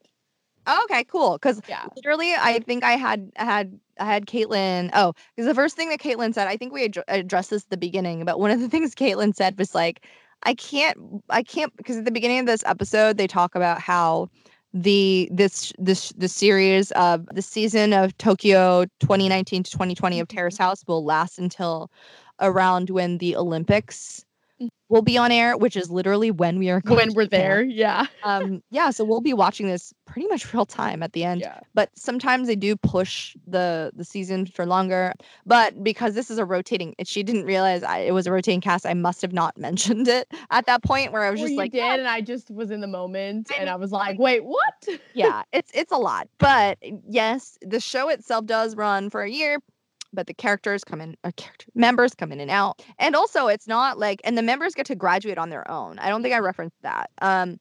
Okay, 0.84 1.04
cool. 1.04 1.34
Because 1.34 1.60
Yeah. 1.68 1.86
literally, 1.96 2.34
I 2.34 2.60
think 2.60 2.84
I 2.84 2.92
had 2.92 3.30
had 3.36 3.78
I 3.98 4.04
had 4.06 4.26
Caitlin. 4.26 4.90
Oh, 4.94 5.14
because 5.34 5.46
the 5.46 5.54
first 5.54 5.76
thing 5.76 5.88
that 5.90 6.00
Caitlin 6.00 6.34
said, 6.34 6.48
I 6.48 6.56
think 6.56 6.72
we 6.72 6.84
ad- 6.84 7.04
addressed 7.08 7.50
this 7.50 7.64
at 7.64 7.70
the 7.70 7.76
beginning, 7.76 8.24
but 8.24 8.40
one 8.40 8.50
of 8.50 8.60
the 8.60 8.68
things 8.74 8.94
Caitlin 8.94 9.34
said 9.34 9.58
was 9.58 9.74
like, 9.74 10.04
I 10.44 10.54
can't, 10.54 11.22
I 11.30 11.42
can't, 11.42 11.74
because 11.76 11.96
at 11.96 12.04
the 12.04 12.10
beginning 12.10 12.40
of 12.40 12.46
this 12.46 12.64
episode, 12.66 13.16
they 13.16 13.26
talk 13.26 13.54
about 13.54 13.80
how 13.80 14.28
the 14.74 15.28
this 15.32 15.72
this 15.78 16.12
the 16.16 16.28
series 16.28 16.90
of 16.92 17.26
the 17.32 17.42
season 17.42 17.92
of 17.92 18.16
Tokyo 18.18 18.84
2019 19.00 19.62
to 19.62 19.70
2020 19.70 20.20
of 20.20 20.28
Terrace 20.28 20.54
mm-hmm. 20.54 20.64
House 20.64 20.84
will 20.86 21.04
last 21.04 21.38
until 21.38 21.90
around 22.40 22.90
when 22.90 23.18
the 23.18 23.36
Olympics. 23.36 24.24
Will 24.88 25.02
be 25.02 25.18
on 25.18 25.32
air, 25.32 25.56
which 25.56 25.76
is 25.76 25.90
literally 25.90 26.30
when 26.30 26.58
we 26.58 26.70
are 26.70 26.80
When 26.84 27.14
we're 27.14 27.26
there. 27.26 27.62
Yeah. 27.62 28.06
Um, 28.22 28.62
yeah, 28.70 28.90
so 28.90 29.04
we'll 29.04 29.20
be 29.20 29.32
watching 29.34 29.66
this 29.66 29.92
pretty 30.06 30.28
much 30.28 30.52
real 30.52 30.66
time 30.66 31.02
at 31.02 31.12
the 31.12 31.24
end 31.24 31.40
Yeah. 31.40 31.58
but 31.74 31.90
sometimes 31.96 32.46
they 32.46 32.54
do 32.54 32.76
push 32.76 33.34
the 33.46 33.90
the 33.96 34.04
season 34.04 34.46
for 34.46 34.64
longer 34.66 35.12
but 35.44 35.82
because 35.82 36.14
this 36.14 36.30
is 36.30 36.38
a 36.38 36.44
rotating 36.44 36.94
she 37.04 37.22
didn't 37.24 37.46
realize 37.46 37.82
I, 37.82 37.98
it 38.00 38.12
was 38.12 38.26
a 38.26 38.30
rotating 38.32 38.60
cast 38.60 38.86
i 38.86 38.94
must 38.94 39.22
have 39.22 39.32
not 39.32 39.56
mentioned 39.58 40.06
it 40.06 40.30
at 40.50 40.66
that 40.66 40.84
point 40.84 41.10
where 41.10 41.22
i 41.22 41.30
was 41.30 41.40
Or 41.40 41.44
just 41.44 41.52
you 41.52 41.58
like 41.58 41.72
did, 41.72 41.82
"Oh, 41.82 41.90
and 41.90 42.06
I 42.06 42.20
just 42.20 42.50
was 42.50 42.70
in 42.70 42.80
the 42.80 42.86
moment, 42.86 43.50
and 43.58 43.68
I 43.68 43.74
was 43.76 43.90
like, 43.90 44.18
"Wait, 44.18 44.44
what?" 44.44 44.88
yeah 45.14 45.42
it's 45.52 45.70
it's 45.74 45.90
a 45.90 45.96
lot 45.96 46.28
but 46.38 46.78
yes 47.08 47.58
the 47.62 47.80
show 47.80 48.08
itself 48.10 48.44
does 48.46 48.76
run 48.76 49.10
for 49.10 49.22
a 49.22 49.30
year 49.30 49.58
but 50.14 50.26
the 50.26 50.34
characters 50.34 50.84
come 50.84 51.00
in 51.00 51.16
or 51.24 51.32
character 51.32 51.66
members 51.74 52.14
come 52.14 52.32
in 52.32 52.40
and 52.40 52.50
out 52.50 52.80
and 52.98 53.14
also 53.16 53.48
it's 53.48 53.66
not 53.66 53.98
like 53.98 54.20
and 54.24 54.38
the 54.38 54.42
members 54.42 54.74
get 54.74 54.86
to 54.86 54.94
graduate 54.94 55.38
on 55.38 55.50
their 55.50 55.68
own 55.70 55.98
i 55.98 56.08
don't 56.08 56.22
think 56.22 56.34
i 56.34 56.38
referenced 56.38 56.76
that 56.82 57.10
um 57.22 57.58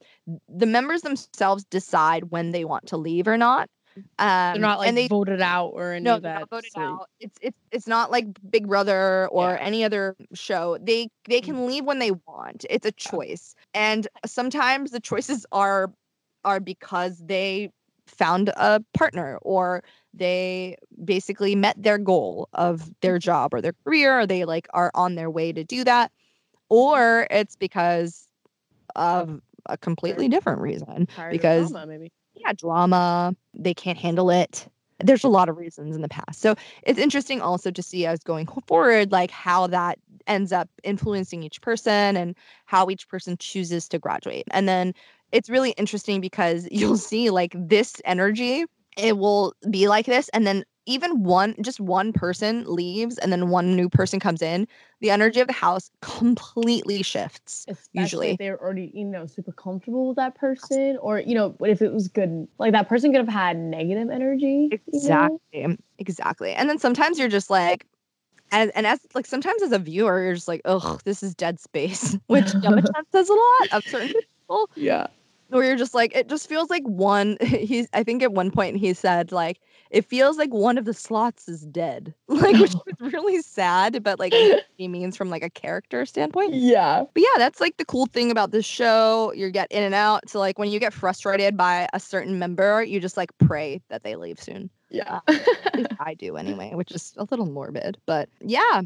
the 0.48 0.66
members 0.66 1.02
themselves 1.02 1.66
decide 1.66 2.26
when 2.32 2.52
they 2.52 2.64
want 2.66 2.86
to 2.88 2.98
leave 2.98 3.28
or 3.28 3.38
not 3.38 3.70
um 4.20 4.54
They're 4.54 4.58
not 4.62 4.80
like 4.80 4.88
and 4.88 4.98
they 4.98 5.08
voted 5.08 5.42
out 5.42 5.68
or 5.74 5.94
any 5.94 6.04
no, 6.06 6.16
of 6.16 6.24
that. 6.24 6.50
voted 6.50 6.72
silly- 6.72 6.86
out. 6.86 7.10
It's 7.20 7.38
it's 7.42 7.58
it's 7.72 7.88
not 7.88 8.10
like 8.10 8.26
Big 8.50 8.68
Brother 8.68 9.28
or 9.32 9.52
Yeah. 9.52 9.58
any 9.62 9.84
other 9.84 10.16
show. 10.34 10.80
They 10.82 11.10
they 11.30 11.42
Mm. 11.42 11.46
can 11.46 11.68
leave 11.68 11.86
when 11.86 12.00
they 12.00 12.10
want. 12.28 12.66
It's 12.72 12.88
a 12.88 12.92
choice, 12.92 13.54
and 13.76 14.08
sometimes 14.26 14.90
the 14.92 15.00
choices 15.00 15.46
are 15.52 15.92
are 16.44 16.60
because 16.60 17.20
they 17.20 17.70
found 18.08 18.50
a 18.58 18.84
partner 18.94 19.38
or 19.42 19.84
they 20.14 20.78
basically 21.04 21.56
met 21.56 21.82
their 21.82 21.98
goal 21.98 22.50
of 22.54 22.90
their 23.02 23.18
job 23.18 23.54
or 23.54 23.62
their 23.62 23.74
career 23.84 24.20
or 24.20 24.28
they 24.28 24.46
like 24.46 24.68
are 24.74 24.92
on 24.94 25.16
their 25.16 25.30
way 25.30 25.52
to 25.52 25.64
do 25.64 25.84
that 25.84 26.12
or 26.70 27.28
it's 27.32 27.56
because 27.56 28.28
of 28.96 29.42
a 29.68 29.78
completely 29.78 30.28
different 30.28 30.62
reason 30.62 31.08
Tired 31.16 31.32
because 31.32 31.72
drama, 31.72 31.88
maybe. 31.88 32.12
yeah, 32.36 32.54
drama, 32.54 33.36
they 33.54 33.74
can't 33.74 33.98
handle 33.98 34.30
it. 34.30 34.68
There's 35.00 35.24
a 35.24 35.30
lot 35.30 35.50
of 35.50 35.58
reasons 35.58 35.96
in 35.96 36.02
the 36.02 36.10
past. 36.10 36.40
So 36.40 36.56
it's 36.84 37.00
interesting 37.00 37.42
also 37.42 37.72
to 37.72 37.82
see 37.82 38.06
as 38.06 38.20
going 38.24 38.48
forward, 38.68 39.12
like 39.12 39.32
how 39.32 39.68
that 39.68 40.00
ends 40.28 40.52
up 40.52 40.70
influencing 40.84 41.44
each 41.44 41.62
person 41.62 42.16
and 42.16 42.36
how 42.66 42.90
each 42.90 43.08
person 43.08 43.36
chooses 43.38 43.88
to 43.90 44.00
graduate. 44.00 44.46
And 44.52 44.68
then 44.68 44.94
it's 45.34 45.50
really 45.50 45.72
interesting 45.72 46.22
because 46.22 46.68
you'll 46.72 46.98
see 46.98 47.30
like 47.30 47.54
this 47.56 48.02
energy, 48.06 48.66
it 48.96 49.18
will 49.18 49.54
be 49.70 49.90
like 49.90 50.06
this. 50.06 50.30
And 50.30 50.48
then 50.48 50.64
even 50.86 51.24
one, 51.24 51.56
just 51.62 51.80
one 51.80 52.12
person 52.12 52.66
leaves 52.68 53.18
and 53.18 53.32
then 53.32 53.50
one 53.50 53.76
new 53.76 53.90
person 53.90 54.20
comes 54.20 54.42
in, 54.42 54.68
the 55.00 55.12
energy 55.12 55.40
of 55.40 55.48
the 55.48 55.54
house 55.54 55.90
completely 56.02 57.02
shifts. 57.04 57.66
Especially 57.68 58.02
usually. 58.02 58.30
if 58.32 58.38
they're 58.38 58.62
already, 58.62 58.92
you 58.94 59.06
know, 59.06 59.26
super 59.26 59.54
comfortable 59.54 60.10
with 60.10 60.18
that 60.18 60.36
person, 60.36 60.98
or 61.02 61.20
you 61.20 61.36
know, 61.36 61.56
what 61.58 61.70
if 61.70 61.82
it 61.82 61.94
was 61.94 62.08
good, 62.08 62.48
like 62.60 62.74
that 62.74 62.90
person 62.90 63.12
could 63.12 63.20
have 63.20 63.30
had 63.30 63.58
negative 63.58 64.10
energy. 64.10 64.70
you 64.72 65.10
know? 65.10 65.40
Exactly. 65.54 65.78
Exactly. 66.00 66.54
And 66.54 66.70
then 66.70 66.78
sometimes 66.78 67.18
you're 67.18 67.30
just 67.30 67.50
like, 67.50 67.86
and, 68.52 68.72
and 68.76 68.86
as 68.86 69.00
like 69.16 69.26
sometimes 69.26 69.64
as 69.64 69.72
a 69.72 69.80
viewer, 69.80 70.22
you're 70.22 70.36
just 70.36 70.50
like, 70.50 70.62
oh, 70.66 71.00
this 71.06 71.24
is 71.24 71.34
dead 71.34 71.60
space, 71.60 72.18
which 72.28 72.46
Yamachan 72.46 73.04
says 73.12 73.30
a 73.30 73.34
lot 73.34 73.68
of 73.72 73.84
certain 73.88 74.14
people, 74.14 74.70
Yeah. 74.76 75.08
Where 75.54 75.64
you're 75.64 75.76
just 75.76 75.94
like, 75.94 76.16
it 76.16 76.28
just 76.28 76.50
feels 76.50 76.70
like 76.70 76.84
one. 76.84 77.38
He's, 77.42 77.88
I 77.94 78.04
think 78.04 78.24
at 78.24 78.34
one 78.34 78.52
point 78.52 78.78
he 78.78 78.94
said 78.94 79.32
like, 79.32 79.60
it 79.92 80.06
feels 80.06 80.38
like 80.38 80.54
one 80.54 80.78
of 80.78 80.86
the 80.86 80.94
slots 80.94 81.48
is 81.48 81.62
dead, 81.68 82.14
like 82.28 82.56
which 82.58 82.74
was 83.00 83.14
really 83.14 83.42
sad, 83.42 84.04
but 84.04 84.20
like 84.20 84.34
I 84.34 84.38
get 84.38 84.56
what 84.56 84.66
he 84.78 84.88
means 84.88 85.16
from 85.16 85.30
like 85.30 85.44
a 85.44 85.50
character 85.50 86.06
standpoint. 86.06 86.54
Yeah. 86.54 87.04
But 87.14 87.22
yeah, 87.24 87.38
that's 87.38 87.62
like 87.62 87.78
the 87.78 87.86
cool 87.86 88.08
thing 88.08 88.32
about 88.32 88.52
this 88.52 88.66
show. 88.66 89.32
You 89.36 89.52
get 89.52 89.72
in 89.72 89.84
and 89.84 89.96
out. 89.96 90.30
So 90.30 90.40
like 90.40 90.58
when 90.58 90.72
you 90.72 90.80
get 90.80 90.94
frustrated 90.94 91.56
by 91.56 91.88
a 91.94 92.00
certain 92.00 92.40
member, 92.40 92.84
you 92.84 93.00
just 93.00 93.18
like 93.18 93.32
pray 93.38 93.82
that 93.90 94.04
they 94.04 94.16
leave 94.16 94.42
soon. 94.42 94.70
Yeah. 94.90 95.20
Uh, 95.28 95.40
at 95.74 95.92
I 96.00 96.14
do 96.14 96.38
anyway, 96.38 96.72
which 96.74 96.92
is 96.92 97.14
a 97.18 97.26
little 97.30 97.48
morbid. 97.48 97.98
But 98.06 98.30
yeah, 98.42 98.82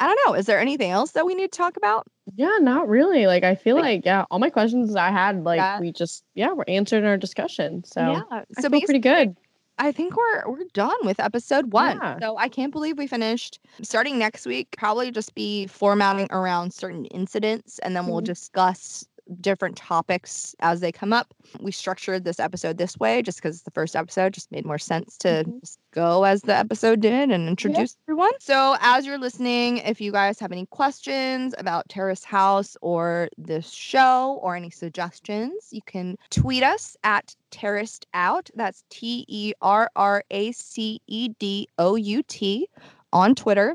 I 0.00 0.06
don't 0.06 0.18
know. 0.26 0.34
Is 0.34 0.46
there 0.46 0.60
anything 0.60 0.90
else 0.90 1.12
that 1.12 1.26
we 1.26 1.34
need 1.34 1.52
to 1.52 1.56
talk 1.58 1.76
about? 1.76 2.06
yeah, 2.34 2.58
not 2.60 2.88
really. 2.88 3.26
Like 3.26 3.44
I 3.44 3.54
feel 3.54 3.76
Like- 3.76 3.84
like 3.84 4.04
yeah, 4.04 4.24
all 4.30 4.38
my 4.38 4.50
questions 4.50 4.94
I 4.96 5.10
had, 5.10 5.44
like 5.44 5.58
Yeah. 5.58 5.80
we 5.80 5.92
just 5.92 6.24
yeah, 6.34 6.52
we're 6.52 6.64
answered 6.68 6.98
in 6.98 7.04
our 7.06 7.16
discussion. 7.16 7.84
So 7.84 8.00
yeah. 8.00 8.22
I 8.30 8.44
So 8.60 8.68
feel 8.68 8.80
pretty 8.80 8.98
good. 8.98 9.36
I 9.78 9.92
think 9.92 10.16
we're 10.16 10.48
we're 10.48 10.64
done 10.72 10.96
with 11.04 11.20
episode 11.20 11.72
one. 11.72 11.98
Yeah. 12.02 12.18
So 12.20 12.36
I 12.38 12.48
can't 12.48 12.72
believe 12.72 12.96
we 12.98 13.06
finished. 13.06 13.60
Starting 13.82 14.18
next 14.18 14.46
week, 14.46 14.74
probably 14.78 15.10
just 15.10 15.34
be 15.34 15.66
formatting 15.66 16.28
around 16.30 16.72
certain 16.72 17.04
incidents, 17.06 17.78
and 17.80 17.94
then 17.94 18.06
we'll 18.06 18.22
Mhm. 18.22 18.24
discuss 18.24 19.06
different 19.40 19.76
topics 19.76 20.54
as 20.60 20.80
they 20.80 20.92
come 20.92 21.12
up. 21.12 21.34
We 21.60 21.72
structured 21.72 22.24
this 22.24 22.38
episode 22.38 22.78
this 22.78 22.96
way 22.98 23.22
just 23.22 23.38
because 23.38 23.62
the 23.62 23.70
first 23.72 23.96
episode 23.96 24.32
just 24.34 24.52
made 24.52 24.64
more 24.64 24.78
sense 24.78 25.16
to 25.18 25.44
Mhm. 25.46 25.76
go 25.92 26.24
as 26.24 26.42
the 26.42 26.54
episode 26.54 27.00
did 27.00 27.30
and 27.30 27.48
introduce 27.48 27.96
everyone. 28.06 28.32
So, 28.38 28.76
as 28.80 29.04
you're 29.04 29.18
listening, 29.18 29.78
if 29.78 30.00
you 30.00 30.12
guys 30.12 30.38
have 30.38 30.52
any 30.52 30.66
questions 30.66 31.54
about 31.58 31.88
Terrace 31.88 32.24
House 32.24 32.76
or 32.82 33.28
this 33.36 33.70
show 33.70 34.38
or 34.42 34.54
any 34.56 34.70
suggestions, 34.70 35.68
you 35.72 35.82
can 35.86 36.16
tweet 36.30 36.62
us 36.62 36.96
at 37.02 37.34
Terraced 37.50 38.06
Out. 38.14 38.50
That's 38.54 38.84
T 38.90 39.24
E 39.28 39.52
R 39.60 39.90
R 39.96 40.22
A 40.30 40.52
C 40.52 41.00
E 41.06 41.28
D 41.38 41.68
O 41.78 41.96
U 41.96 42.22
T 42.22 42.68
on 43.12 43.34
Twitter. 43.34 43.74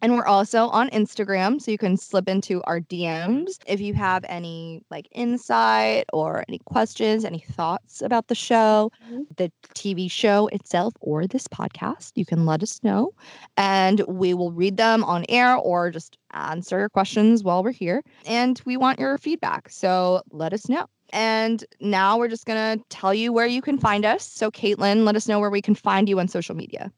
And 0.00 0.14
we're 0.14 0.26
also 0.26 0.68
on 0.68 0.90
Instagram, 0.90 1.60
so 1.60 1.70
you 1.70 1.78
can 1.78 1.96
slip 1.96 2.28
into 2.28 2.62
our 2.64 2.80
DMs 2.80 3.58
if 3.66 3.80
you 3.80 3.94
have 3.94 4.24
any 4.28 4.82
like 4.90 5.08
insight 5.12 6.04
or 6.12 6.44
any 6.48 6.60
questions, 6.66 7.24
any 7.24 7.40
thoughts 7.40 8.00
about 8.02 8.28
the 8.28 8.34
show, 8.34 8.90
Mhm. 9.10 9.26
the 9.36 9.52
TV 9.74 10.08
show 10.08 10.46
itself, 10.48 10.94
or 11.00 11.26
this 11.26 11.48
podcast. 11.48 12.12
You 12.14 12.24
can 12.24 12.46
let 12.46 12.62
us 12.62 12.80
know, 12.82 13.10
and 13.56 14.00
we 14.06 14.34
will 14.34 14.52
read 14.52 14.76
them 14.76 15.02
on 15.04 15.24
air 15.28 15.56
or 15.56 15.90
just 15.90 16.16
answer 16.32 16.78
your 16.78 16.88
questions 16.88 17.42
while 17.42 17.62
we're 17.64 17.72
here. 17.72 18.02
And 18.26 18.60
we 18.64 18.76
want 18.76 18.98
your 19.00 19.18
feedback, 19.18 19.68
so 19.70 20.22
let 20.30 20.52
us 20.52 20.68
know. 20.68 20.86
And 21.12 21.64
now 21.80 22.18
we're 22.18 22.28
just 22.28 22.44
gonna 22.44 22.76
tell 22.90 23.14
you 23.14 23.32
where 23.32 23.46
you 23.46 23.62
can 23.62 23.78
find 23.78 24.04
us. 24.04 24.24
So, 24.24 24.50
Caitlin, 24.50 25.04
let 25.04 25.16
us 25.16 25.26
know 25.26 25.40
where 25.40 25.50
we 25.50 25.62
can 25.62 25.74
find 25.74 26.08
you 26.08 26.20
on 26.20 26.28
social 26.28 26.54
media. 26.54 26.92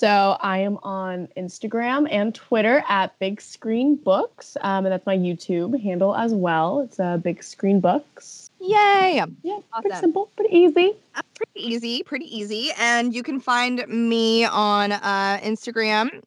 So 0.00 0.38
I 0.40 0.60
am 0.60 0.78
on 0.82 1.28
Instagram 1.36 2.08
and 2.10 2.34
Twitter 2.34 2.82
at 2.88 3.18
Big 3.18 3.38
Screen 3.38 3.96
Books, 3.96 4.56
um, 4.62 4.86
and 4.86 4.92
that's 4.94 5.04
my 5.04 5.14
YouTube 5.14 5.78
handle 5.78 6.16
as 6.16 6.32
well. 6.32 6.80
It's 6.80 6.98
uh, 6.98 7.18
Big 7.18 7.42
Screen 7.42 7.80
Books. 7.80 8.50
Yay! 8.60 9.22
Yeah, 9.42 9.58
pretty 9.78 9.96
simple, 9.96 10.30
pretty 10.36 10.56
easy. 10.56 10.96
Uh, 11.14 11.20
pretty 11.34 11.68
easy, 11.68 12.02
pretty 12.02 12.34
easy. 12.34 12.70
And 12.78 13.14
you 13.14 13.22
can 13.22 13.40
find 13.40 13.86
me 13.88 14.46
on 14.46 14.92
uh, 14.92 15.38
Instagram 15.42 16.22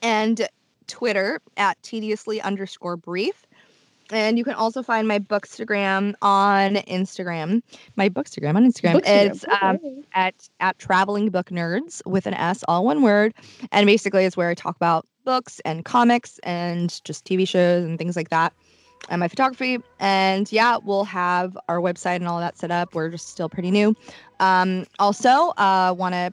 and 0.00 0.46
Twitter 0.86 1.40
at 1.56 1.82
tediously 1.82 2.40
underscore 2.40 2.96
brief. 2.96 3.46
And 4.10 4.38
you 4.38 4.44
can 4.44 4.54
also 4.54 4.82
find 4.82 5.08
my 5.08 5.18
bookstagram 5.18 6.14
on 6.22 6.76
Instagram. 6.76 7.62
My 7.96 8.08
bookstagram 8.08 8.56
on 8.56 8.70
Instagram. 8.70 9.00
Bookstagram, 9.00 9.30
It's 9.30 9.44
um, 9.62 9.76
okay. 9.76 10.02
at 10.14 10.34
at 10.60 10.78
traveling 10.78 11.30
book 11.30 11.50
nerds 11.50 12.04
with 12.06 12.26
an 12.26 12.34
S, 12.34 12.64
all 12.68 12.84
one 12.84 13.02
word. 13.02 13.34
And 13.70 13.86
basically, 13.86 14.24
it's 14.24 14.36
where 14.36 14.48
I 14.48 14.54
talk 14.54 14.76
about 14.76 15.06
books 15.24 15.60
and 15.64 15.84
comics 15.84 16.38
and 16.42 17.00
just 17.04 17.24
TV 17.24 17.46
shows 17.46 17.84
and 17.84 17.98
things 17.98 18.16
like 18.16 18.30
that. 18.30 18.52
And 19.08 19.20
my 19.20 19.28
photography. 19.28 19.78
And 19.98 20.50
yeah, 20.52 20.78
we'll 20.82 21.04
have 21.04 21.56
our 21.68 21.78
website 21.80 22.16
and 22.16 22.28
all 22.28 22.38
that 22.40 22.56
set 22.58 22.70
up. 22.70 22.94
We're 22.94 23.10
just 23.10 23.28
still 23.28 23.48
pretty 23.48 23.70
new. 23.70 23.96
Um, 24.40 24.86
also, 24.98 25.48
uh, 25.56 25.94
want 25.96 26.14
to 26.14 26.32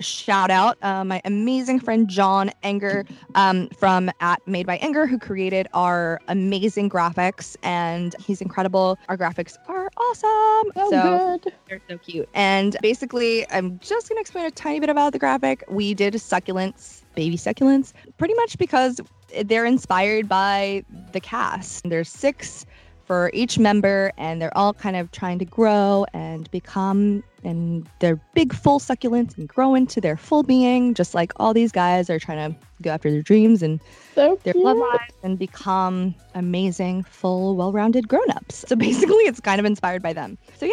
shout 0.00 0.50
out 0.50 0.78
uh, 0.82 1.04
my 1.04 1.20
amazing 1.24 1.80
friend 1.80 2.08
John 2.08 2.50
Enger 2.62 3.08
um, 3.34 3.68
from 3.70 4.10
at 4.20 4.46
Made 4.46 4.66
by 4.66 4.78
Enger, 4.78 5.08
who 5.08 5.18
created 5.18 5.68
our 5.74 6.20
amazing 6.28 6.90
graphics, 6.90 7.56
and 7.62 8.14
he's 8.18 8.40
incredible. 8.40 8.98
Our 9.08 9.16
graphics 9.16 9.56
are 9.68 9.90
awesome. 9.96 10.72
so, 10.90 11.38
good. 11.42 11.52
they're 11.68 11.80
so 11.88 11.98
cute. 11.98 12.28
And 12.34 12.76
basically, 12.82 13.50
I'm 13.50 13.78
just 13.78 14.08
going 14.08 14.16
to 14.16 14.20
explain 14.20 14.46
a 14.46 14.50
tiny 14.50 14.80
bit 14.80 14.90
about 14.90 15.12
the 15.12 15.18
graphic. 15.18 15.64
We 15.68 15.94
did 15.94 16.14
succulents, 16.14 17.02
baby 17.14 17.36
succulents, 17.36 17.92
pretty 18.18 18.34
much 18.34 18.58
because 18.58 19.00
they're 19.44 19.66
inspired 19.66 20.28
by 20.28 20.84
the 21.12 21.20
cast. 21.20 21.88
There's 21.88 22.08
six 22.08 22.66
for 23.06 23.30
each 23.32 23.58
member, 23.58 24.12
and 24.18 24.42
they're 24.42 24.56
all 24.56 24.74
kind 24.74 24.96
of 24.96 25.10
trying 25.12 25.38
to 25.38 25.44
grow 25.44 26.04
and 26.12 26.50
become, 26.50 27.22
and 27.44 27.88
they're 28.00 28.20
big, 28.34 28.52
full 28.52 28.80
succulents 28.80 29.38
and 29.38 29.48
grow 29.48 29.74
into 29.74 30.00
their 30.00 30.16
full 30.16 30.42
being, 30.42 30.92
just 30.92 31.14
like 31.14 31.32
all 31.36 31.54
these 31.54 31.70
guys 31.70 32.10
are 32.10 32.18
trying 32.18 32.52
to 32.52 32.58
go 32.82 32.90
after 32.90 33.10
their 33.10 33.22
dreams 33.22 33.62
and 33.62 33.80
So 34.14 34.38
their 34.42 34.54
love 34.54 34.76
lives 34.76 35.14
and 35.22 35.38
become 35.38 36.14
amazing, 36.34 37.04
full, 37.04 37.56
well 37.56 37.72
rounded 37.72 38.08
grown 38.08 38.30
ups. 38.30 38.64
So 38.68 38.76
basically, 38.88 39.24
it's 39.24 39.40
kind 39.40 39.60
of 39.60 39.64
inspired 39.64 40.02
by 40.02 40.12
them. 40.12 40.36
So, 40.56 40.66
yeah, 40.66 40.72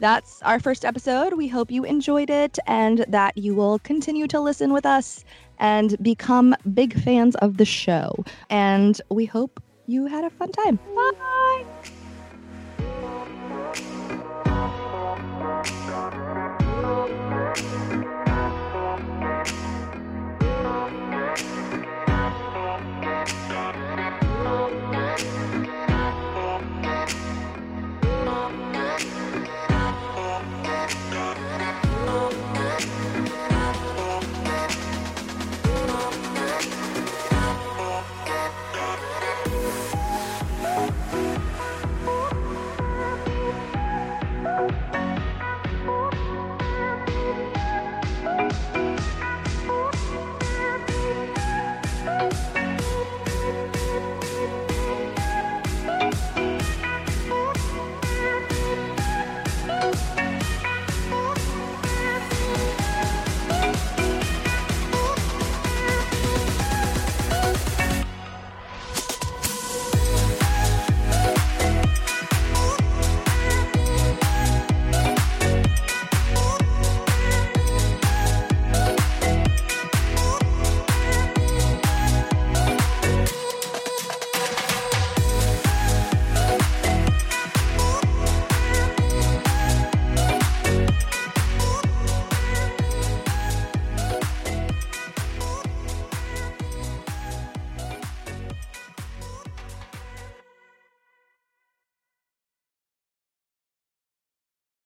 that's 0.00 0.42
our 0.42 0.60
first 0.60 0.84
episode. 0.84 1.34
We 1.34 1.48
hope 1.48 1.70
you 1.70 1.84
enjoyed 1.84 2.30
it 2.30 2.58
and 2.66 3.04
that 3.08 3.36
you 3.36 3.54
will 3.54 3.78
continue 3.80 4.26
to 4.28 4.40
listen 4.40 4.72
with 4.72 4.84
us 4.84 5.24
and 5.58 5.96
become 6.02 6.56
big 6.72 6.98
fans 6.98 7.36
of 7.36 7.58
the 7.58 7.64
show. 7.64 8.24
And 8.48 9.00
we 9.10 9.26
hope 9.26 9.62
you 9.90 10.06
had 10.06 10.24
a 10.24 10.30
fun 10.30 10.52
time. 10.52 10.78
Bye. 10.94 11.64
Thank 29.00 29.24
you. 29.24 29.29